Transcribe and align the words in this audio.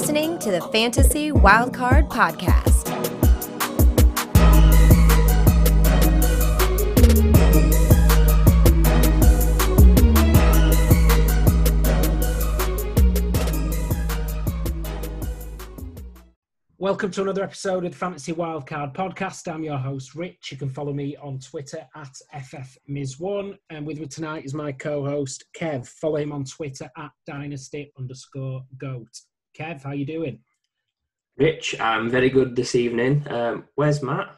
Listening 0.00 0.38
to 0.38 0.52
the 0.52 0.60
Fantasy 0.60 1.32
Wildcard 1.32 2.08
Podcast. 2.08 2.86
Welcome 16.78 17.10
to 17.10 17.22
another 17.22 17.42
episode 17.42 17.84
of 17.84 17.90
the 17.90 17.98
Fantasy 17.98 18.32
Wildcard 18.32 18.94
Podcast. 18.94 19.52
I'm 19.52 19.64
your 19.64 19.78
host, 19.78 20.14
Rich. 20.14 20.52
You 20.52 20.58
can 20.58 20.68
follow 20.68 20.92
me 20.92 21.16
on 21.16 21.40
Twitter 21.40 21.84
at 21.96 22.16
FFMiz1. 22.36 23.58
And 23.70 23.84
with 23.84 23.98
me 23.98 24.06
tonight 24.06 24.44
is 24.44 24.54
my 24.54 24.70
co 24.70 25.04
host, 25.04 25.46
Kev. 25.58 25.88
Follow 25.88 26.18
him 26.18 26.30
on 26.30 26.44
Twitter 26.44 26.88
at 26.96 27.10
dynasty 27.26 27.92
underscore 27.98 28.62
goat. 28.78 29.10
Kev, 29.58 29.82
how 29.82 29.92
you 29.92 30.06
doing? 30.06 30.38
Rich, 31.36 31.80
I'm 31.80 32.08
very 32.10 32.30
good 32.30 32.54
this 32.54 32.74
evening. 32.74 33.24
Um, 33.28 33.64
where's 33.74 34.02
Matt? 34.02 34.36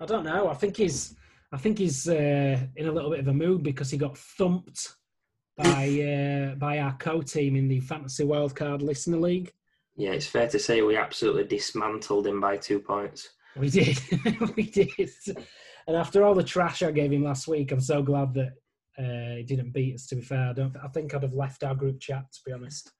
I 0.00 0.06
don't 0.06 0.24
know. 0.24 0.48
I 0.48 0.54
think 0.54 0.76
he's 0.76 1.16
I 1.52 1.56
think 1.56 1.78
he's 1.78 2.08
uh, 2.08 2.58
in 2.76 2.86
a 2.86 2.92
little 2.92 3.10
bit 3.10 3.20
of 3.20 3.28
a 3.28 3.34
mood 3.34 3.62
because 3.62 3.90
he 3.90 3.98
got 3.98 4.16
thumped 4.16 4.94
by 5.56 6.52
uh, 6.52 6.54
by 6.56 6.78
our 6.78 6.96
co-team 6.98 7.56
in 7.56 7.68
the 7.68 7.80
Fantasy 7.80 8.24
Wildcard 8.24 8.82
Listener 8.82 9.18
League. 9.18 9.52
Yeah, 9.96 10.10
it's 10.10 10.26
fair 10.26 10.48
to 10.48 10.58
say 10.58 10.82
we 10.82 10.96
absolutely 10.96 11.44
dismantled 11.44 12.26
him 12.26 12.40
by 12.40 12.56
two 12.56 12.80
points. 12.80 13.28
We 13.56 13.68
did, 13.68 14.00
we 14.56 14.62
did. 14.62 15.10
And 15.86 15.96
after 15.96 16.22
all 16.22 16.34
the 16.34 16.44
trash 16.44 16.82
I 16.82 16.92
gave 16.92 17.12
him 17.12 17.24
last 17.24 17.48
week, 17.48 17.72
I'm 17.72 17.80
so 17.80 18.00
glad 18.00 18.32
that 18.34 18.52
uh, 18.96 19.36
he 19.36 19.42
didn't 19.42 19.72
beat 19.72 19.96
us. 19.96 20.06
To 20.06 20.14
be 20.16 20.22
fair, 20.22 20.50
I 20.50 20.52
don't. 20.52 20.76
I 20.82 20.88
think 20.88 21.14
I'd 21.14 21.24
have 21.24 21.34
left 21.34 21.64
our 21.64 21.74
group 21.74 22.00
chat. 22.00 22.32
To 22.32 22.40
be 22.46 22.52
honest. 22.52 22.92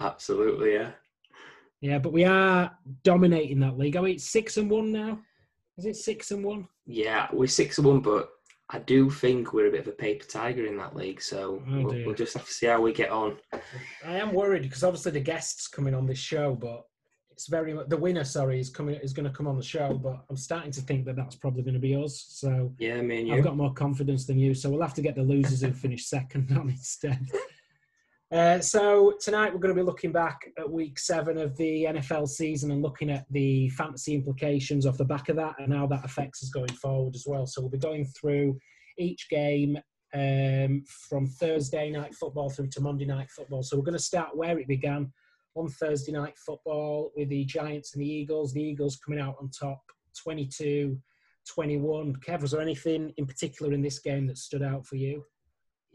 Absolutely, 0.00 0.74
yeah. 0.74 0.90
Yeah, 1.80 1.98
but 1.98 2.12
we 2.12 2.24
are 2.24 2.76
dominating 3.04 3.60
that 3.60 3.78
league. 3.78 3.96
Are 3.96 4.02
we 4.02 4.18
six 4.18 4.56
and 4.56 4.70
one 4.70 4.92
now? 4.92 5.18
Is 5.78 5.84
it 5.84 5.96
six 5.96 6.30
and 6.30 6.42
one? 6.44 6.66
Yeah, 6.86 7.28
we're 7.32 7.46
six 7.46 7.78
and 7.78 7.86
one, 7.86 8.00
but 8.00 8.30
I 8.70 8.78
do 8.80 9.10
think 9.10 9.52
we're 9.52 9.68
a 9.68 9.70
bit 9.70 9.80
of 9.80 9.88
a 9.88 9.92
paper 9.92 10.24
tiger 10.26 10.66
in 10.66 10.76
that 10.78 10.96
league. 10.96 11.20
So 11.22 11.62
Oh, 11.68 11.82
we'll, 11.82 12.06
we'll 12.06 12.14
just 12.14 12.34
have 12.34 12.46
to 12.46 12.52
see 12.52 12.66
how 12.66 12.80
we 12.80 12.92
get 12.92 13.10
on. 13.10 13.36
I 14.04 14.16
am 14.16 14.32
worried 14.32 14.62
because 14.62 14.82
obviously 14.84 15.12
the 15.12 15.20
guests 15.20 15.68
coming 15.68 15.94
on 15.94 16.06
this 16.06 16.18
show, 16.18 16.54
but 16.54 16.84
it's 17.30 17.46
very 17.48 17.74
mu- 17.74 17.86
the 17.86 17.96
winner. 17.98 18.24
Sorry, 18.24 18.58
is 18.58 18.70
coming 18.70 18.94
is 18.96 19.12
going 19.12 19.26
to 19.28 19.36
come 19.36 19.46
on 19.46 19.58
the 19.58 19.62
show, 19.62 19.92
but 20.02 20.24
I'm 20.30 20.36
starting 20.38 20.72
to 20.72 20.80
think 20.80 21.04
that 21.04 21.16
that's 21.16 21.36
probably 21.36 21.62
going 21.62 21.74
to 21.74 21.80
be 21.80 21.94
us. 21.94 22.24
So 22.30 22.72
Yeah, 22.78 23.02
me 23.02 23.18
and 23.18 23.28
you. 23.28 23.34
I've 23.34 23.44
got 23.44 23.56
more 23.58 23.74
confidence 23.74 24.24
than 24.26 24.38
you. 24.38 24.54
So 24.54 24.70
we'll 24.70 24.80
have 24.80 24.94
to 24.94 25.02
get 25.02 25.14
the 25.14 25.22
losers 25.22 25.60
who 25.60 25.72
finish 25.72 26.06
second 26.06 26.50
on 26.58 26.70
instead. 26.70 27.28
Uh, 28.32 28.60
so 28.60 29.14
tonight 29.20 29.52
we're 29.52 29.60
going 29.60 29.74
to 29.74 29.80
be 29.80 29.86
looking 29.86 30.10
back 30.10 30.50
at 30.58 30.68
week 30.68 30.98
seven 30.98 31.38
of 31.38 31.56
the 31.56 31.84
NFL 31.84 32.28
season 32.28 32.72
and 32.72 32.82
looking 32.82 33.08
at 33.08 33.24
the 33.30 33.68
fantasy 33.70 34.16
implications 34.16 34.84
off 34.84 34.98
the 34.98 35.04
back 35.04 35.28
of 35.28 35.36
that 35.36 35.54
and 35.60 35.72
how 35.72 35.86
that 35.86 36.04
affects 36.04 36.42
us 36.42 36.50
going 36.50 36.72
forward 36.72 37.14
as 37.14 37.24
well. 37.24 37.46
So 37.46 37.60
we'll 37.60 37.70
be 37.70 37.78
going 37.78 38.04
through 38.04 38.58
each 38.98 39.28
game 39.30 39.78
um, 40.12 40.82
from 41.08 41.28
Thursday 41.28 41.88
night 41.90 42.16
football 42.16 42.50
through 42.50 42.68
to 42.70 42.80
Monday 42.80 43.04
night 43.04 43.30
football. 43.30 43.62
So 43.62 43.76
we're 43.76 43.84
going 43.84 43.92
to 43.92 44.00
start 44.00 44.36
where 44.36 44.58
it 44.58 44.66
began 44.66 45.12
on 45.54 45.68
Thursday 45.68 46.10
night 46.10 46.36
football 46.36 47.12
with 47.16 47.28
the 47.28 47.44
Giants 47.44 47.94
and 47.94 48.02
the 48.02 48.10
Eagles. 48.10 48.52
The 48.52 48.62
Eagles 48.62 48.96
coming 48.96 49.20
out 49.20 49.36
on 49.40 49.50
top 49.50 49.80
22 50.20 50.98
21. 51.48 52.16
Kev, 52.16 52.40
was 52.40 52.50
there 52.50 52.60
anything 52.60 53.12
in 53.18 53.26
particular 53.26 53.72
in 53.72 53.82
this 53.82 54.00
game 54.00 54.26
that 54.26 54.36
stood 54.36 54.62
out 54.62 54.84
for 54.84 54.96
you? 54.96 55.24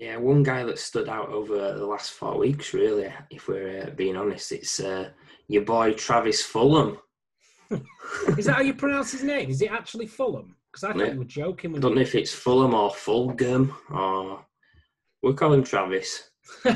Yeah, 0.02 0.18
one 0.18 0.42
guy 0.42 0.64
that 0.64 0.80
stood 0.80 1.08
out 1.08 1.30
over 1.30 1.54
the 1.78 1.86
last 1.86 2.14
four 2.14 2.36
weeks, 2.40 2.74
really, 2.74 3.14
if 3.30 3.48
we're 3.48 3.84
uh, 3.84 3.90
being 3.92 4.18
honest, 4.18 4.52
it's 4.52 4.80
uh, 4.80 5.10
your 5.48 5.62
boy 5.62 5.94
Travis 5.94 6.42
Fulham. 6.42 6.98
Is 8.36 8.46
that 8.46 8.56
how 8.56 8.62
you 8.64 8.74
pronounce 8.74 9.12
his 9.12 9.22
name? 9.22 9.52
Is 9.52 9.62
it 9.62 9.70
actually 9.72 10.08
Fulham? 10.08 10.56
Because 10.72 10.86
I 10.86 10.94
thought 10.94 11.06
Yeah. 11.06 11.14
you 11.14 11.20
were 11.20 11.26
joking. 11.26 11.76
I 11.76 11.80
don't 11.80 11.94
know 11.94 12.02
if 12.02 12.16
it's 12.16 12.34
Fulham 12.34 12.74
or 12.74 12.90
Fulgham 12.90 13.76
or 13.92 14.44
we'll 15.22 15.36
call 15.36 15.54
him 15.54 15.64
Travis. 15.64 16.32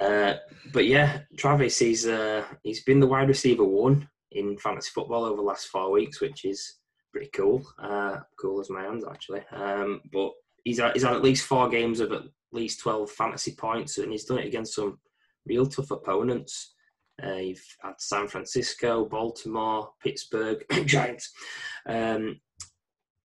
Uh, 0.00 0.34
but 0.72 0.86
yeah, 0.86 1.20
Travis, 1.36 1.78
he's 1.78 2.08
uh, 2.08 2.42
he's 2.64 2.82
been 2.82 2.98
the 2.98 3.06
wide 3.06 3.28
receiver 3.28 3.62
one 3.64 4.08
in 4.32 4.58
fantasy 4.58 4.90
football 4.92 5.24
over 5.24 5.36
the 5.36 5.42
last 5.42 5.68
four 5.68 5.92
weeks, 5.92 6.20
which 6.20 6.44
is 6.44 6.78
pretty 7.12 7.30
cool. 7.32 7.62
Uh, 7.78 8.16
cool 8.40 8.58
as 8.60 8.68
my 8.68 8.82
hands 8.82 9.04
actually. 9.08 9.42
Um, 9.52 10.00
but 10.12 10.32
he's 10.64 10.80
had, 10.80 10.94
he's 10.94 11.04
had 11.04 11.12
at 11.14 11.22
least 11.22 11.46
four 11.46 11.68
games 11.68 12.00
of 12.00 12.10
at 12.10 12.22
least 12.52 12.80
twelve 12.80 13.10
fantasy 13.10 13.54
points, 13.54 13.98
and 13.98 14.12
he's 14.12 14.24
done 14.24 14.38
it 14.38 14.46
against 14.46 14.74
some 14.74 14.98
real 15.46 15.66
tough 15.66 15.90
opponents. 15.90 16.74
Uh, 17.22 17.34
you've 17.34 17.76
had 17.82 17.94
San 17.98 18.26
Francisco, 18.26 19.04
Baltimore, 19.04 19.90
Pittsburgh, 20.02 20.64
Giants, 20.86 21.32
um, 21.86 22.40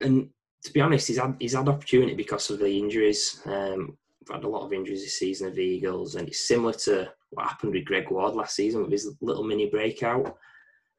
and 0.02 0.30
to 0.64 0.74
be 0.74 0.82
honest, 0.82 1.08
he's 1.08 1.18
had 1.18 1.36
he's 1.40 1.54
had 1.54 1.70
opportunity 1.70 2.14
because 2.14 2.50
of 2.50 2.60
the 2.60 2.78
injuries. 2.78 3.42
Um, 3.46 3.98
we've 4.20 4.36
had 4.36 4.44
a 4.44 4.50
lot 4.50 4.66
of 4.66 4.74
injuries 4.74 5.04
this 5.04 5.20
season 5.20 5.48
of 5.48 5.56
the 5.56 5.64
Eagles, 5.64 6.16
and 6.16 6.28
it's 6.28 6.48
similar 6.48 6.74
to 6.74 7.10
what 7.32 7.48
happened 7.48 7.74
with 7.74 7.86
Greg 7.86 8.10
Ward 8.10 8.36
last 8.36 8.56
season 8.56 8.82
with 8.82 8.92
his 8.92 9.16
little 9.22 9.44
mini 9.44 9.70
breakout. 9.70 10.38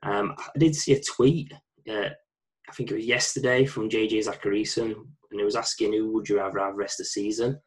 Um, 0.02 0.34
I 0.38 0.58
did 0.58 0.74
see 0.74 0.92
a 0.92 1.00
tweet, 1.02 1.52
uh, 1.90 2.10
I 2.68 2.72
think 2.72 2.90
it 2.90 2.94
was 2.94 3.06
yesterday, 3.06 3.64
from 3.64 3.88
JJ 3.88 4.26
Zachariason, 4.26 4.92
and 4.92 5.40
he 5.40 5.44
was 5.44 5.56
asking 5.56 5.92
who 5.92 6.12
would 6.12 6.28
you 6.28 6.38
rather 6.38 6.60
have 6.60 6.76
rest 6.76 7.00
of 7.00 7.04
the 7.04 7.10
season, 7.10 7.58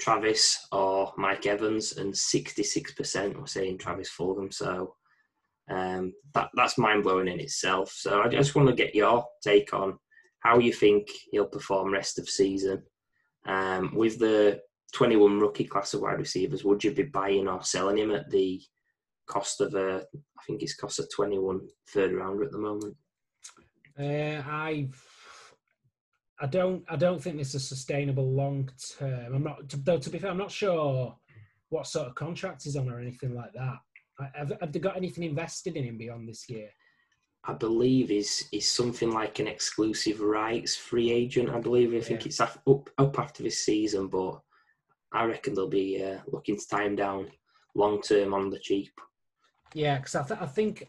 Travis 0.00 0.66
or 0.72 1.12
Mike 1.16 1.46
Evans, 1.46 1.96
and 1.98 2.12
66% 2.12 3.36
were 3.36 3.46
saying 3.46 3.78
Travis 3.78 4.10
Fulgham. 4.10 4.52
So 4.52 4.94
um, 5.70 6.12
that 6.34 6.48
that's 6.54 6.78
mind 6.78 7.04
blowing 7.04 7.28
in 7.28 7.40
itself. 7.40 7.92
So 7.94 8.22
I 8.22 8.28
just 8.28 8.54
want 8.54 8.68
to 8.68 8.74
get 8.74 8.94
your 8.94 9.24
take 9.42 9.72
on 9.72 9.98
how 10.40 10.58
you 10.58 10.72
think 10.72 11.08
he'll 11.30 11.46
perform 11.46 11.92
rest 11.92 12.18
of 12.18 12.28
season. 12.28 12.82
Um, 13.46 13.94
with 13.94 14.18
the 14.18 14.60
21 14.94 15.38
rookie 15.38 15.64
class 15.64 15.94
of 15.94 16.00
wide 16.00 16.18
receivers, 16.18 16.64
would 16.64 16.82
you 16.82 16.92
be 16.92 17.04
buying 17.04 17.46
or 17.46 17.62
selling 17.62 17.98
him 17.98 18.10
at 18.10 18.30
the 18.30 18.60
cost 19.26 19.60
of 19.60 19.74
a, 19.74 20.02
I 20.14 20.42
think 20.46 20.62
it's 20.62 20.74
cost 20.74 20.98
of 20.98 21.08
21 21.14 21.60
third 21.90 22.12
rounder 22.12 22.44
at 22.44 22.52
the 22.52 22.58
moment? 22.58 22.96
Uh, 23.98 24.42
I 24.46 24.88
I 26.40 26.46
don't 26.46 26.82
I 26.88 26.96
don't 26.96 27.20
think 27.22 27.36
this 27.36 27.54
is 27.54 27.66
sustainable 27.66 28.30
long 28.32 28.70
term. 28.98 29.34
I'm 29.34 29.42
not 29.44 29.68
though. 29.84 29.98
To 29.98 30.10
be 30.10 30.18
fair, 30.18 30.30
I'm 30.30 30.38
not 30.38 30.50
sure 30.50 31.14
what 31.68 31.86
sort 31.86 32.08
of 32.08 32.14
contract 32.14 32.64
he's 32.64 32.76
on 32.76 32.88
or 32.90 32.98
anything 32.98 33.34
like 33.34 33.52
that. 33.52 33.78
Have, 34.34 34.52
have 34.60 34.72
they 34.72 34.78
got 34.80 34.96
anything 34.96 35.24
invested 35.24 35.76
in 35.76 35.84
him 35.84 35.96
beyond 35.98 36.28
this 36.28 36.48
year? 36.48 36.68
I 37.44 37.54
believe 37.54 38.10
is 38.10 38.48
is 38.52 38.70
something 38.70 39.10
like 39.12 39.38
an 39.38 39.48
exclusive 39.48 40.20
rights 40.20 40.76
free 40.76 41.10
agent. 41.10 41.50
I 41.50 41.60
believe. 41.60 41.94
I 41.94 42.00
think 42.00 42.20
Yeah. 42.20 42.26
it's 42.28 42.40
up 42.40 42.90
up 42.98 43.18
after 43.18 43.42
this 43.42 43.64
season, 43.64 44.08
but 44.08 44.40
I 45.12 45.24
reckon 45.24 45.54
they'll 45.54 45.68
be 45.68 46.02
uh, 46.02 46.18
looking 46.26 46.56
to 46.58 46.68
time 46.68 46.96
down 46.96 47.30
long 47.74 48.00
term 48.00 48.32
on 48.34 48.48
the 48.50 48.58
cheap. 48.58 48.92
Yeah, 49.74 49.98
because 49.98 50.14
I, 50.16 50.22
th- 50.24 50.40
I 50.40 50.46
think 50.46 50.88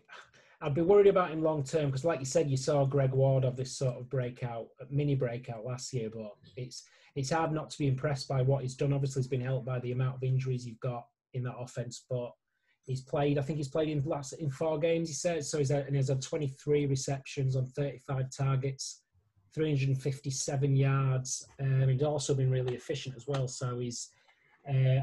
I'd 0.61 0.75
be 0.75 0.81
worried 0.81 1.07
about 1.07 1.31
him 1.31 1.41
long 1.41 1.63
term. 1.63 1.87
Because, 1.87 2.05
like 2.05 2.19
you 2.19 2.25
said, 2.25 2.49
you 2.49 2.57
saw 2.57 2.85
Greg 2.85 3.11
Ward 3.11 3.43
of 3.43 3.55
this 3.55 3.75
sort 3.75 3.95
of 3.95 4.09
breakout, 4.09 4.67
mini 4.89 5.15
breakout 5.15 5.65
last 5.65 5.93
year. 5.93 6.09
But 6.13 6.31
it's 6.55 6.83
it's 7.15 7.31
hard 7.31 7.51
not 7.51 7.69
to 7.71 7.77
be 7.77 7.87
impressed 7.87 8.27
by 8.27 8.41
what 8.41 8.61
he's 8.61 8.75
done. 8.75 8.93
Obviously, 8.93 9.21
he's 9.21 9.29
been 9.29 9.41
helped 9.41 9.65
by 9.65 9.79
the 9.79 9.91
amount 9.91 10.17
of 10.17 10.23
injuries 10.23 10.65
you've 10.65 10.79
got 10.79 11.05
in 11.33 11.43
that 11.43 11.57
offense. 11.57 12.05
But 12.09 12.31
he's 12.83 13.01
played. 13.01 13.37
I 13.37 13.41
think 13.41 13.57
he's 13.57 13.67
played 13.67 13.89
in 13.89 14.03
last 14.05 14.33
in 14.33 14.51
four 14.51 14.79
games. 14.79 15.09
He 15.09 15.15
said 15.15 15.43
so. 15.43 15.57
He's 15.57 15.71
had, 15.71 15.87
and 15.87 15.95
he's 15.95 16.09
had 16.09 16.21
23 16.21 16.85
receptions 16.85 17.55
on 17.55 17.65
35 17.67 18.25
targets. 18.35 19.01
357 19.53 20.75
yards. 20.75 21.45
Um, 21.59 21.89
he's 21.89 22.03
also 22.03 22.33
been 22.33 22.49
really 22.49 22.75
efficient 22.75 23.15
as 23.17 23.27
well. 23.27 23.47
So 23.47 23.79
he's 23.79 24.09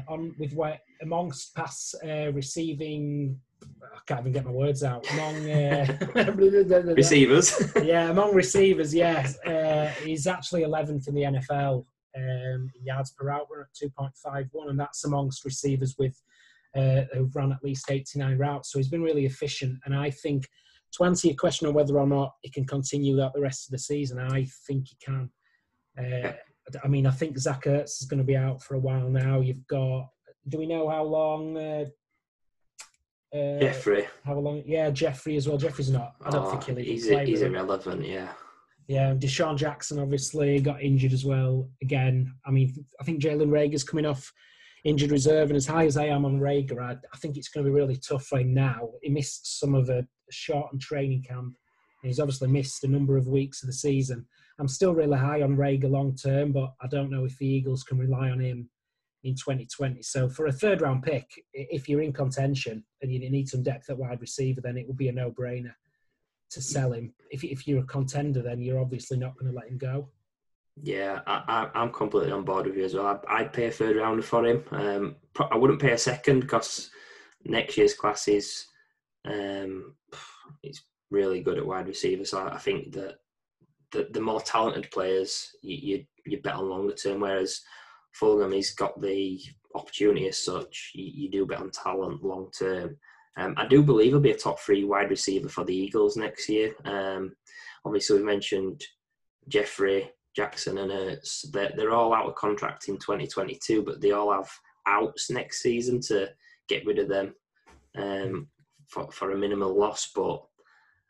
on 0.07 0.35
with 0.39 0.53
what 0.53 0.79
amongst 1.01 1.55
pass 1.55 1.95
uh, 2.03 2.31
receiving. 2.33 3.39
I 3.61 3.99
can't 4.07 4.21
even 4.21 4.31
get 4.31 4.45
my 4.45 4.51
words 4.51 4.83
out. 4.83 5.05
Among 5.11 5.49
uh, 5.49 5.97
Receivers. 6.95 7.61
yeah, 7.83 8.09
among 8.09 8.33
receivers, 8.33 8.93
yes, 8.93 9.37
uh, 9.39 9.91
he's 10.03 10.27
actually 10.27 10.63
11th 10.63 11.09
in 11.09 11.15
the 11.15 11.23
NFL 11.23 11.85
um, 12.15 12.71
yards 12.81 13.11
per 13.11 13.29
hour 13.29 13.67
at 13.67 13.89
2.51, 13.89 14.69
and 14.69 14.79
that's 14.79 15.03
amongst 15.03 15.43
receivers 15.43 15.95
with 15.99 16.15
uh, 16.75 17.01
who've 17.13 17.35
run 17.35 17.51
at 17.51 17.63
least 17.63 17.91
89 17.91 18.37
routes. 18.37 18.71
So 18.71 18.79
he's 18.79 18.87
been 18.87 19.03
really 19.03 19.25
efficient, 19.25 19.77
and 19.85 19.93
I 19.93 20.09
think 20.09 20.47
to 20.93 21.03
answer 21.03 21.27
your 21.27 21.35
question 21.35 21.67
on 21.67 21.73
whether 21.73 21.99
or 21.99 22.07
not 22.07 22.33
he 22.41 22.49
can 22.49 22.65
continue 22.65 23.15
that 23.17 23.33
the 23.33 23.41
rest 23.41 23.67
of 23.67 23.71
the 23.71 23.79
season, 23.79 24.19
I 24.19 24.47
think 24.67 24.87
he 24.87 24.97
can. 25.03 25.29
Uh, 25.97 26.31
I 26.83 26.87
mean, 26.87 27.05
I 27.05 27.11
think 27.11 27.37
Zach 27.37 27.63
Ertz 27.63 28.01
is 28.01 28.07
going 28.09 28.17
to 28.19 28.23
be 28.23 28.35
out 28.37 28.61
for 28.63 28.75
a 28.75 28.79
while 28.79 29.09
now. 29.09 29.39
You've 29.41 29.65
got, 29.67 30.09
do 30.47 30.57
we 30.57 30.65
know 30.67 30.89
how 30.89 31.03
long? 31.03 31.57
Uh, 31.57 31.85
uh, 33.35 33.59
Jeffery. 33.59 34.07
How 34.25 34.39
long? 34.39 34.63
Yeah, 34.65 34.89
Jeffery 34.89 35.35
as 35.37 35.47
well. 35.47 35.57
Jeffery's 35.57 35.91
not. 35.91 36.13
I 36.23 36.29
don't 36.31 36.45
Oh, 36.45 36.49
think 36.51 36.63
he'll 36.63 36.79
even 36.79 36.91
he's, 36.91 37.07
play. 37.07 37.25
he's 37.25 37.41
irrelevant, 37.41 38.05
yeah. 38.05 38.29
Yeah, 38.87 39.13
DeSean 39.13 39.55
Jackson 39.55 39.99
obviously 39.99 40.59
got 40.59 40.81
injured 40.81 41.13
as 41.13 41.23
well. 41.23 41.69
Again, 41.83 42.33
I 42.45 42.49
mean, 42.49 42.73
I 42.99 43.03
think 43.03 43.21
Jalen 43.21 43.49
Reagor's 43.51 43.83
coming 43.83 44.07
off 44.07 44.33
injured 44.83 45.11
reserve. 45.11 45.49
And 45.49 45.57
as 45.57 45.67
high 45.67 45.85
as 45.85 45.95
I 45.95 46.05
am 46.05 46.25
on 46.25 46.39
Reagor, 46.39 46.81
I, 46.81 46.93
I 47.13 47.17
think 47.17 47.37
it's 47.37 47.49
going 47.49 47.63
to 47.65 47.71
be 47.71 47.75
really 47.75 47.97
tough 47.97 48.25
for 48.25 48.39
him 48.39 48.53
now. 48.53 48.89
He 49.03 49.09
missed 49.09 49.59
some 49.59 49.75
of 49.75 49.89
a 49.89 50.07
shortened 50.31 50.81
training 50.81 51.23
camp. 51.23 51.55
And 52.01 52.09
he's 52.09 52.19
obviously 52.19 52.47
missed 52.47 52.83
a 52.83 52.87
number 52.87 53.15
of 53.15 53.27
weeks 53.27 53.61
of 53.61 53.67
the 53.67 53.73
season. 53.73 54.25
I'm 54.59 54.67
still 54.67 54.93
really 54.93 55.17
high 55.17 55.41
on 55.41 55.55
Reagor 55.55 55.89
long 55.89 56.15
term, 56.15 56.51
but 56.51 56.73
I 56.81 56.87
don't 56.87 57.09
know 57.09 57.25
if 57.25 57.37
the 57.37 57.47
Eagles 57.47 57.83
can 57.83 57.97
rely 57.97 58.29
on 58.29 58.39
him 58.39 58.69
in 59.23 59.35
2020. 59.35 60.01
So 60.01 60.29
for 60.29 60.47
a 60.47 60.51
third 60.51 60.81
round 60.81 61.03
pick, 61.03 61.25
if 61.53 61.87
you're 61.87 62.01
in 62.01 62.13
contention 62.13 62.83
and 63.01 63.11
you 63.11 63.19
need 63.19 63.49
some 63.49 63.63
depth 63.63 63.89
at 63.89 63.97
wide 63.97 64.21
receiver, 64.21 64.61
then 64.61 64.77
it 64.77 64.87
would 64.87 64.97
be 64.97 65.09
a 65.09 65.13
no 65.13 65.31
brainer 65.31 65.73
to 66.51 66.61
sell 66.61 66.93
him. 66.93 67.13
If, 67.31 67.43
if 67.43 67.67
you're 67.67 67.83
a 67.83 67.87
contender, 67.87 68.41
then 68.41 68.61
you're 68.61 68.79
obviously 68.79 69.17
not 69.17 69.37
going 69.37 69.51
to 69.51 69.57
let 69.57 69.69
him 69.69 69.77
go. 69.77 70.09
Yeah, 70.81 71.19
I, 71.27 71.69
am 71.75 71.91
completely 71.91 72.31
on 72.31 72.45
board 72.45 72.65
with 72.65 72.77
you 72.77 72.85
as 72.85 72.93
well. 72.93 73.21
I, 73.27 73.43
would 73.43 73.53
pay 73.53 73.65
a 73.65 73.71
third 73.71 73.97
rounder 73.97 74.23
for 74.23 74.45
him. 74.45 74.63
Um, 74.71 75.15
I 75.51 75.57
wouldn't 75.57 75.81
pay 75.81 75.91
a 75.91 75.97
second 75.97 76.41
because 76.41 76.89
next 77.43 77.77
year's 77.77 77.93
class 77.93 78.29
is 78.29 78.65
um, 79.25 79.95
it's 80.63 80.81
really 81.11 81.41
good 81.41 81.57
at 81.57 81.65
wide 81.65 81.87
receiver. 81.87 82.23
So 82.23 82.47
I 82.47 82.57
think 82.57 82.93
that 82.93 83.19
the, 83.91 84.07
the 84.11 84.21
more 84.21 84.41
talented 84.41 84.89
players 84.91 85.51
you, 85.61 85.77
you, 85.77 86.05
you 86.25 86.41
bet 86.41 86.55
on 86.55 86.69
longer 86.69 86.93
term. 86.93 87.21
Whereas 87.21 87.61
Fulgham, 88.19 88.53
he's 88.53 88.73
got 88.73 88.99
the 89.01 89.41
opportunity 89.75 90.27
as 90.27 90.43
such. 90.43 90.91
You, 90.93 91.05
you 91.05 91.31
do 91.31 91.45
bet 91.45 91.59
on 91.59 91.71
talent 91.71 92.23
long 92.23 92.49
term. 92.57 92.97
Um, 93.37 93.53
I 93.57 93.67
do 93.67 93.81
believe 93.81 94.11
he'll 94.11 94.19
be 94.19 94.31
a 94.31 94.37
top 94.37 94.59
three 94.59 94.83
wide 94.83 95.09
receiver 95.09 95.49
for 95.49 95.63
the 95.63 95.75
Eagles 95.75 96.17
next 96.17 96.49
year. 96.49 96.73
Um, 96.85 97.35
obviously, 97.85 98.17
we 98.17 98.25
mentioned 98.25 98.83
Jeffery 99.47 100.11
Jackson, 100.35 100.77
and 100.77 100.91
Ertz. 100.91 101.51
They're, 101.51 101.73
they're 101.75 101.91
all 101.91 102.13
out 102.13 102.27
of 102.27 102.35
contract 102.35 102.87
in 102.87 102.95
2022, 102.97 103.83
but 103.83 104.01
they 104.01 104.11
all 104.11 104.31
have 104.31 104.49
outs 104.87 105.29
next 105.29 105.61
season 105.61 105.99
to 106.01 106.29
get 106.67 106.85
rid 106.85 106.99
of 106.99 107.09
them 107.09 107.35
um, 107.97 108.47
for, 108.87 109.11
for 109.11 109.31
a 109.31 109.37
minimal 109.37 109.77
loss. 109.77 110.11
But 110.15 110.41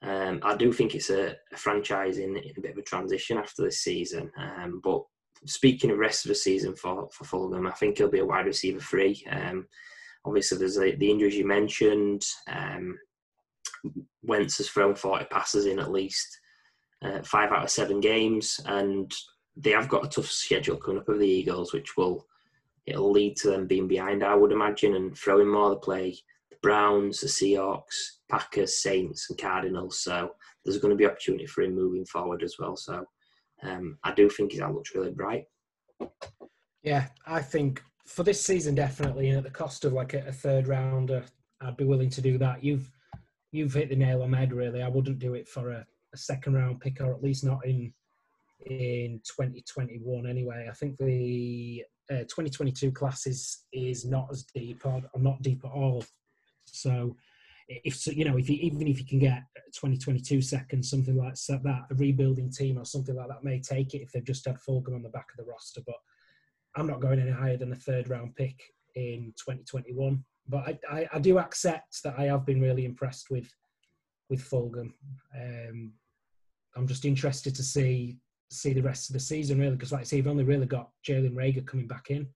um, 0.01 0.40
I 0.44 0.56
do 0.56 0.72
think 0.72 0.96
it's 0.96 1.10
a, 1.10 1.36
a, 1.51 1.57
franchise 1.57 2.19
in, 2.19 2.38
in 2.38 2.54
a 2.57 2.62
bit 2.62 2.72
of 2.72 2.78
a 2.78 2.84
transition 2.84 3.38
after 3.38 3.63
this 3.63 3.81
season. 3.81 4.31
Um, 4.38 4.80
but 4.84 5.04
speaking 5.46 5.92
of 5.92 5.98
rest 5.98 6.25
of 6.25 6.30
the 6.30 6.36
season 6.36 6.75
for, 6.75 7.10
for 7.12 7.25
Fulgham, 7.25 7.68
I 7.68 7.74
think 7.74 7.98
he'll 7.98 8.10
be 8.10 8.19
a 8.19 8.25
wide 8.25 8.46
receiver 8.46 8.80
free. 8.80 9.25
Um, 9.30 9.68
obviously, 10.24 10.57
there's 10.57 10.75
the, 10.75 10.96
the 10.98 11.12
injuries 11.12 11.36
you 11.36 11.46
mentioned. 11.46 12.25
Um, 12.48 12.98
Wentz 14.24 14.57
has 14.57 14.69
thrown 14.69 14.96
40 14.96 15.25
passes 15.25 15.66
in 15.66 15.80
at 15.80 15.92
least 15.92 16.40
uh, 17.02 17.22
five 17.24 17.52
out 17.52 17.63
of 17.63 17.69
seven 17.69 18.00
games, 18.00 18.60
and 18.66 19.13
they 19.56 19.72
have 19.72 19.90
got 19.90 20.06
a 20.06 20.10
tough 20.10 20.30
schedule 20.30 20.78
coming 20.78 21.00
up 21.00 21.07
with 21.07 21.19
the 21.19 21.28
Eagles, 21.28 21.74
which 21.74 21.98
will 21.98 22.25
it'll 22.86 23.12
lead 23.12 23.36
to 23.38 23.50
them 23.50 23.68
being 23.68 23.88
behind, 23.88 24.24
I 24.24 24.36
would 24.36 24.52
imagine, 24.52 24.95
and 24.95 25.18
throwing 25.18 25.50
more 25.50 25.66
of 25.66 25.72
the 25.72 25.78
play. 25.78 26.18
Browns, 26.62 27.22
the 27.22 27.28
Seahawks, 27.28 27.96
Packers, 28.30 28.82
Saints, 28.82 29.28
and 29.30 29.40
Cardinals. 29.40 30.02
So 30.02 30.32
there's 30.64 30.78
going 30.78 30.92
to 30.92 30.98
be 30.98 31.06
opportunity 31.06 31.46
for 31.46 31.62
him 31.62 31.76
moving 31.76 32.06
forward 32.06 32.44
as 32.44 32.56
well. 32.60 32.76
So 32.76 33.06
um, 33.64 33.98
I 34.04 34.14
do 34.14 34.30
think 34.30 34.52
his 34.52 34.62
outlook's 34.62 34.96
really 34.96 35.12
bright. 35.12 35.46
Yeah, 36.84 37.08
I 37.26 37.42
think 37.42 37.82
for 38.06 38.24
this 38.24 38.44
season 38.44 38.76
definitely, 38.76 39.30
and 39.30 39.38
at 39.38 39.44
the 39.44 39.50
cost 39.50 39.86
of 39.86 39.94
like 39.94 40.14
a, 40.14 40.28
a 40.28 40.32
third 40.32 40.68
rounder, 40.68 41.24
I'd 41.62 41.78
be 41.78 41.86
willing 41.86 42.10
to 42.12 42.22
do 42.22 42.38
that. 42.38 42.64
You've 42.64 42.90
you've 43.52 43.74
hit 43.74 43.90
the 43.90 43.96
nail 43.96 44.22
on 44.22 44.32
the 44.32 44.38
head. 44.38 44.54
Really, 44.54 44.82
I 44.82 44.88
wouldn't 44.88 45.20
do 45.20 45.34
it 45.34 45.48
for 45.48 45.72
a, 45.72 45.86
a 46.14 46.18
second 46.18 46.54
round 46.54 46.80
pick, 46.80 47.02
or 47.02 47.14
at 47.14 47.24
least 47.24 47.44
not 47.44 47.66
in 47.66 47.94
in 48.66 49.22
2021 49.26 50.28
anyway. 50.28 50.68
I 50.70 50.74
think 50.74 50.98
the 50.98 51.84
uh, 52.12 52.24
2022 52.24 52.92
class 52.92 53.28
is, 53.28 53.66
is 53.72 54.06
not 54.06 54.28
as 54.32 54.44
deep 54.56 54.86
or, 54.86 55.02
or, 55.14 55.22
not 55.22 55.42
deep 55.42 55.64
at 55.64 55.72
all. 55.72 56.04
So 56.74 57.16
if 57.68 58.06
you 58.07 58.25
know 58.25 58.38
if 58.38 58.50
you, 58.50 58.57
even 58.62 58.88
if 58.88 59.00
you 59.00 59.06
can 59.06 59.19
get 59.19 59.44
2022 59.74 60.42
seconds, 60.42 60.89
something 60.89 61.16
like 61.16 61.36
that, 61.36 61.86
a 61.92 61.95
rebuilding 61.95 62.51
team 62.51 62.77
or 62.77 62.86
something 62.86 63.16
like 63.16 63.27
that 63.27 63.44
may 63.44 63.60
take 63.60 63.94
it 63.94 64.01
if 64.01 64.12
they've 64.12 64.24
just 64.24 64.45
had 64.45 64.57
Fulgham 64.57 64.95
on 64.95 65.04
the 65.04 65.10
back 65.10 65.27
of 65.31 65.38
the 65.44 65.50
roster. 65.50 65.81
But 65.86 65.95
I'm 66.75 66.88
not 66.88 67.01
going 67.01 67.19
any 67.19 67.31
higher 67.31 67.57
than 67.57 67.71
a 67.71 67.75
third 67.75 68.10
round 68.10 68.36
pick 68.36 68.62
in 68.95 69.33
2021. 69.38 70.24
But 70.48 70.68
I, 70.68 70.80
I, 70.92 71.07
I 71.13 71.19
do 71.19 71.38
accept 71.38 72.01
that 72.04 72.16
I 72.18 72.24
have 72.25 72.45
been 72.45 72.62
really 72.62 72.86
impressed 72.86 73.30
with 73.30 73.54
with 74.30 74.42
Fulgham. 74.42 74.94
Um, 75.36 75.94
I'm 76.75 76.88
just 76.88 77.06
interested 77.06 77.56
to 77.56 77.63
see 77.63 78.18
see 78.51 78.74
the 78.74 78.81
rest 78.81 79.10
of 79.10 79.13
the 79.13 79.19
season 79.19 79.60
really 79.60 79.75
because 79.75 79.92
like 79.92 80.01
I 80.01 80.06
say, 80.06 80.18
you've 80.18 80.27
only 80.27 80.44
really 80.44 80.66
got 80.66 80.89
Jalen 81.07 81.36
Reagor 81.36 81.66
coming 81.68 81.88
back 81.88 82.10
in. 82.10 82.27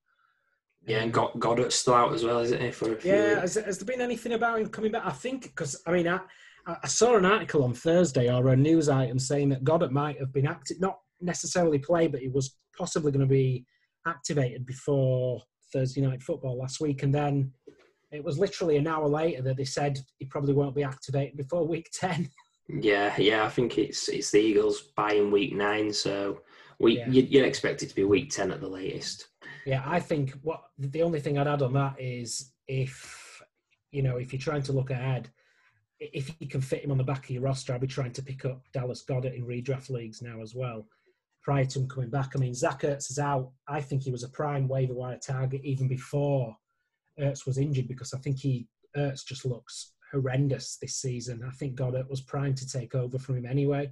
Yeah, 0.86 1.00
and 1.00 1.14
got 1.14 1.40
Goedert's 1.40 1.76
still 1.76 1.94
out 1.94 2.14
as 2.14 2.24
well, 2.24 2.40
isn't 2.40 2.62
he? 2.62 2.72
For 2.72 3.00
yeah, 3.04 3.40
has, 3.40 3.56
has, 3.56 3.78
there 3.78 3.86
been 3.86 4.02
anything 4.02 4.34
about 4.34 4.60
him 4.60 4.68
coming 4.68 4.92
back? 4.92 5.06
I 5.06 5.12
think 5.12 5.44
because 5.44 5.82
I 5.88 5.92
mean, 5.92 6.08
I, 6.08 6.20
I 6.68 6.88
saw 6.88 7.16
an 7.16 7.26
article 7.26 7.64
on 7.64 7.74
Thursday 7.74 8.34
or 8.34 8.50
a 8.50 8.56
news 8.56 8.90
item 8.90 9.18
saying 9.18 9.50
that 9.50 9.64
Goedert 9.64 9.92
might 9.92 10.20
have 10.20 10.34
been 10.34 10.48
active, 10.48 10.82
not 10.82 11.00
necessarily 11.22 11.80
play, 11.80 12.08
but 12.08 12.20
he 12.20 12.28
was 12.28 12.58
possibly 12.78 13.12
going 13.12 13.26
to 13.26 13.34
be 13.34 13.66
activated 14.06 14.66
before 14.66 15.42
Thursday 15.72 16.02
night 16.02 16.22
football 16.22 16.58
last 16.58 16.82
week, 16.82 17.04
and 17.04 17.16
then 17.16 17.52
it 18.12 18.24
was 18.24 18.38
literally 18.38 18.78
an 18.78 18.88
hour 18.88 19.08
later 19.08 19.42
that 19.42 19.58
they 19.58 19.66
said 19.66 19.98
he 20.20 20.26
probably 20.26 20.54
won't 20.54 20.76
be 20.76 20.84
activated 20.84 21.38
before 21.38 21.68
week 21.68 21.90
ten. 21.94 22.30
Yeah, 22.70 23.14
yeah, 23.18 23.46
I 23.46 23.50
think 23.50 23.78
it's 23.78 24.08
it's 24.08 24.32
the 24.32 24.40
Eagles 24.40 24.84
buying 24.96 25.32
week 25.32 25.54
nine, 25.54 25.92
so 25.92 26.40
we 26.80 26.98
yeah. 26.98 27.10
you'd, 27.10 27.30
you'd 27.30 27.44
expect 27.44 27.84
it 27.84 27.90
to 27.90 27.96
be 27.96 28.06
week 28.06 28.32
ten 28.32 28.52
at 28.52 28.62
the 28.62 28.70
latest. 28.70 29.28
Yeah, 29.66 29.84
I 29.86 30.00
think 30.00 30.32
what 30.42 30.64
the 30.78 31.04
only 31.04 31.20
thing 31.20 31.38
I'd 31.38 31.48
add 31.48 31.62
on 31.62 31.74
that 31.74 32.00
is 32.00 32.52
if 32.68 33.42
you 33.92 34.02
know 34.02 34.18
if 34.18 34.34
you're 34.34 34.40
trying 34.40 34.64
to 34.64 34.74
look 34.74 34.90
ahead, 34.90 35.30
if 36.00 36.34
you 36.40 36.48
can 36.48 36.62
fit 36.62 36.84
him 36.84 36.92
on 36.92 36.98
the 36.98 37.04
back 37.04 37.26
of 37.26 37.30
your 37.30 37.44
roster, 37.44 37.74
I'd 37.74 37.82
be 37.82 37.88
trying 37.88 38.14
to 38.14 38.24
pick 38.24 38.46
up 38.46 38.64
Dallas 38.74 39.04
Goedert 39.08 39.36
in 39.36 39.46
redraft 39.46 39.90
leagues 39.90 40.22
now 40.22 40.42
as 40.42 40.54
well. 40.54 40.86
Prior 41.44 41.66
to 41.66 41.80
him 41.80 41.88
coming 41.88 42.10
back, 42.10 42.32
I 42.36 42.40
mean 42.40 42.54
Zach 42.54 42.82
Ertz 42.82 43.10
is 43.12 43.20
out. 43.20 43.52
I 43.68 43.82
think 43.82 44.04
he 44.04 44.12
was 44.12 44.24
a 44.24 44.30
prime 44.30 44.68
waiver 44.68 44.94
wire 44.94 45.20
target 45.20 45.62
even 45.64 45.88
before 45.88 46.56
Ertz 47.20 47.46
was 47.46 47.58
injured 47.58 47.88
because 47.88 48.14
I 48.14 48.18
think 48.20 48.40
he 48.40 48.68
Ertz 48.98 49.26
just 49.26 49.46
looks 49.46 49.94
horrendous 50.12 50.78
this 50.82 50.98
season. 50.98 51.44
I 51.46 51.52
think 51.52 51.76
Goddard 51.76 52.10
was 52.10 52.22
primed 52.22 52.58
to 52.58 52.70
take 52.70 52.96
over 52.96 53.18
from 53.18 53.38
him 53.38 53.46
anyway. 53.46 53.92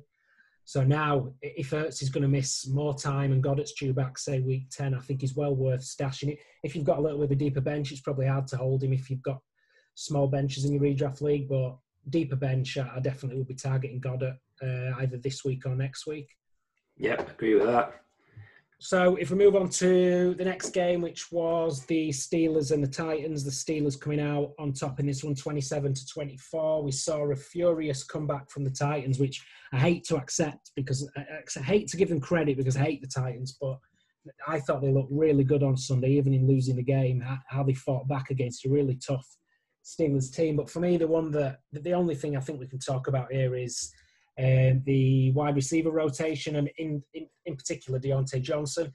So 0.65 0.83
now, 0.83 1.33
if 1.41 1.71
Ertz 1.71 2.01
is 2.01 2.09
going 2.09 2.21
to 2.21 2.29
miss 2.29 2.67
more 2.67 2.93
time 2.93 3.31
and 3.31 3.43
Goedert's 3.43 3.73
due 3.73 3.93
back, 3.93 4.17
say 4.17 4.39
week 4.39 4.69
10, 4.69 4.93
I 4.93 4.99
think 4.99 5.21
he's 5.21 5.35
well 5.35 5.55
worth 5.55 5.81
stashing 5.81 6.29
it. 6.29 6.39
If 6.63 6.75
you've 6.75 6.85
got 6.85 6.99
a 6.99 7.01
little 7.01 7.17
bit 7.17 7.25
of 7.25 7.31
a 7.31 7.35
deeper 7.35 7.61
bench, 7.61 7.91
it's 7.91 8.01
probably 8.01 8.27
hard 8.27 8.47
to 8.49 8.57
hold 8.57 8.83
him 8.83 8.93
if 8.93 9.09
you've 9.09 9.23
got 9.23 9.39
small 9.95 10.27
benches 10.27 10.65
in 10.65 10.73
your 10.73 10.81
redraft 10.81 11.21
league, 11.21 11.49
but 11.49 11.77
deeper 12.09 12.35
bench, 12.35 12.77
I 12.77 12.99
definitely 12.99 13.37
will 13.37 13.45
be 13.45 13.55
targeting 13.55 13.99
Goedert 13.99 14.37
uh, 14.61 14.97
either 14.99 15.17
this 15.17 15.43
week 15.43 15.65
or 15.65 15.75
next 15.75 16.07
week. 16.07 16.29
Yep, 16.97 17.31
agree 17.31 17.55
with 17.55 17.65
that. 17.65 18.01
So 18.83 19.15
if 19.17 19.29
we 19.29 19.37
move 19.37 19.55
on 19.55 19.69
to 19.69 20.33
the 20.33 20.43
next 20.43 20.71
game, 20.71 21.01
which 21.01 21.31
was 21.31 21.85
the 21.85 22.09
Steelers 22.09 22.71
and 22.71 22.83
the 22.83 22.87
Titans, 22.87 23.43
the 23.43 23.51
Steelers 23.51 23.99
coming 23.99 24.19
out 24.19 24.53
on 24.57 24.73
top 24.73 24.99
in 24.99 25.05
this 25.05 25.23
one, 25.23 25.35
27 25.35 25.93
to 25.93 26.07
24. 26.07 26.81
We 26.81 26.91
saw 26.91 27.29
a 27.29 27.35
furious 27.35 28.03
comeback 28.03 28.49
from 28.49 28.63
the 28.63 28.71
Titans, 28.71 29.19
which 29.19 29.45
I 29.71 29.77
hate 29.77 30.03
to 30.05 30.15
accept 30.15 30.71
because 30.75 31.07
I 31.15 31.61
hate 31.61 31.89
to 31.89 31.97
give 31.97 32.09
them 32.09 32.19
credit 32.19 32.57
because 32.57 32.75
I 32.75 32.81
hate 32.81 33.01
the 33.01 33.07
Titans, 33.07 33.55
but 33.61 33.77
I 34.47 34.59
thought 34.59 34.81
they 34.81 34.91
looked 34.91 35.11
really 35.11 35.43
good 35.43 35.61
on 35.61 35.77
Sunday, 35.77 36.13
even 36.13 36.33
in 36.33 36.47
losing 36.47 36.75
the 36.75 36.81
game, 36.81 37.23
how 37.49 37.61
they 37.61 37.75
fought 37.75 38.07
back 38.07 38.31
against 38.31 38.65
a 38.65 38.69
really 38.69 38.95
tough 38.95 39.27
Steelers 39.85 40.33
team. 40.33 40.55
But 40.55 40.71
for 40.71 40.79
me, 40.79 40.97
the 40.97 41.07
one 41.07 41.29
that 41.33 41.59
the 41.71 41.93
only 41.93 42.15
thing 42.15 42.35
I 42.35 42.39
think 42.39 42.59
we 42.59 42.67
can 42.67 42.79
talk 42.79 43.07
about 43.07 43.31
here 43.31 43.55
is 43.55 43.93
um, 44.41 44.81
the 44.85 45.31
wide 45.31 45.55
receiver 45.55 45.91
rotation, 45.91 46.55
and 46.55 46.69
in, 46.77 47.03
in, 47.13 47.27
in 47.45 47.55
particular, 47.55 47.99
Diontae 47.99 48.41
Johnson. 48.41 48.93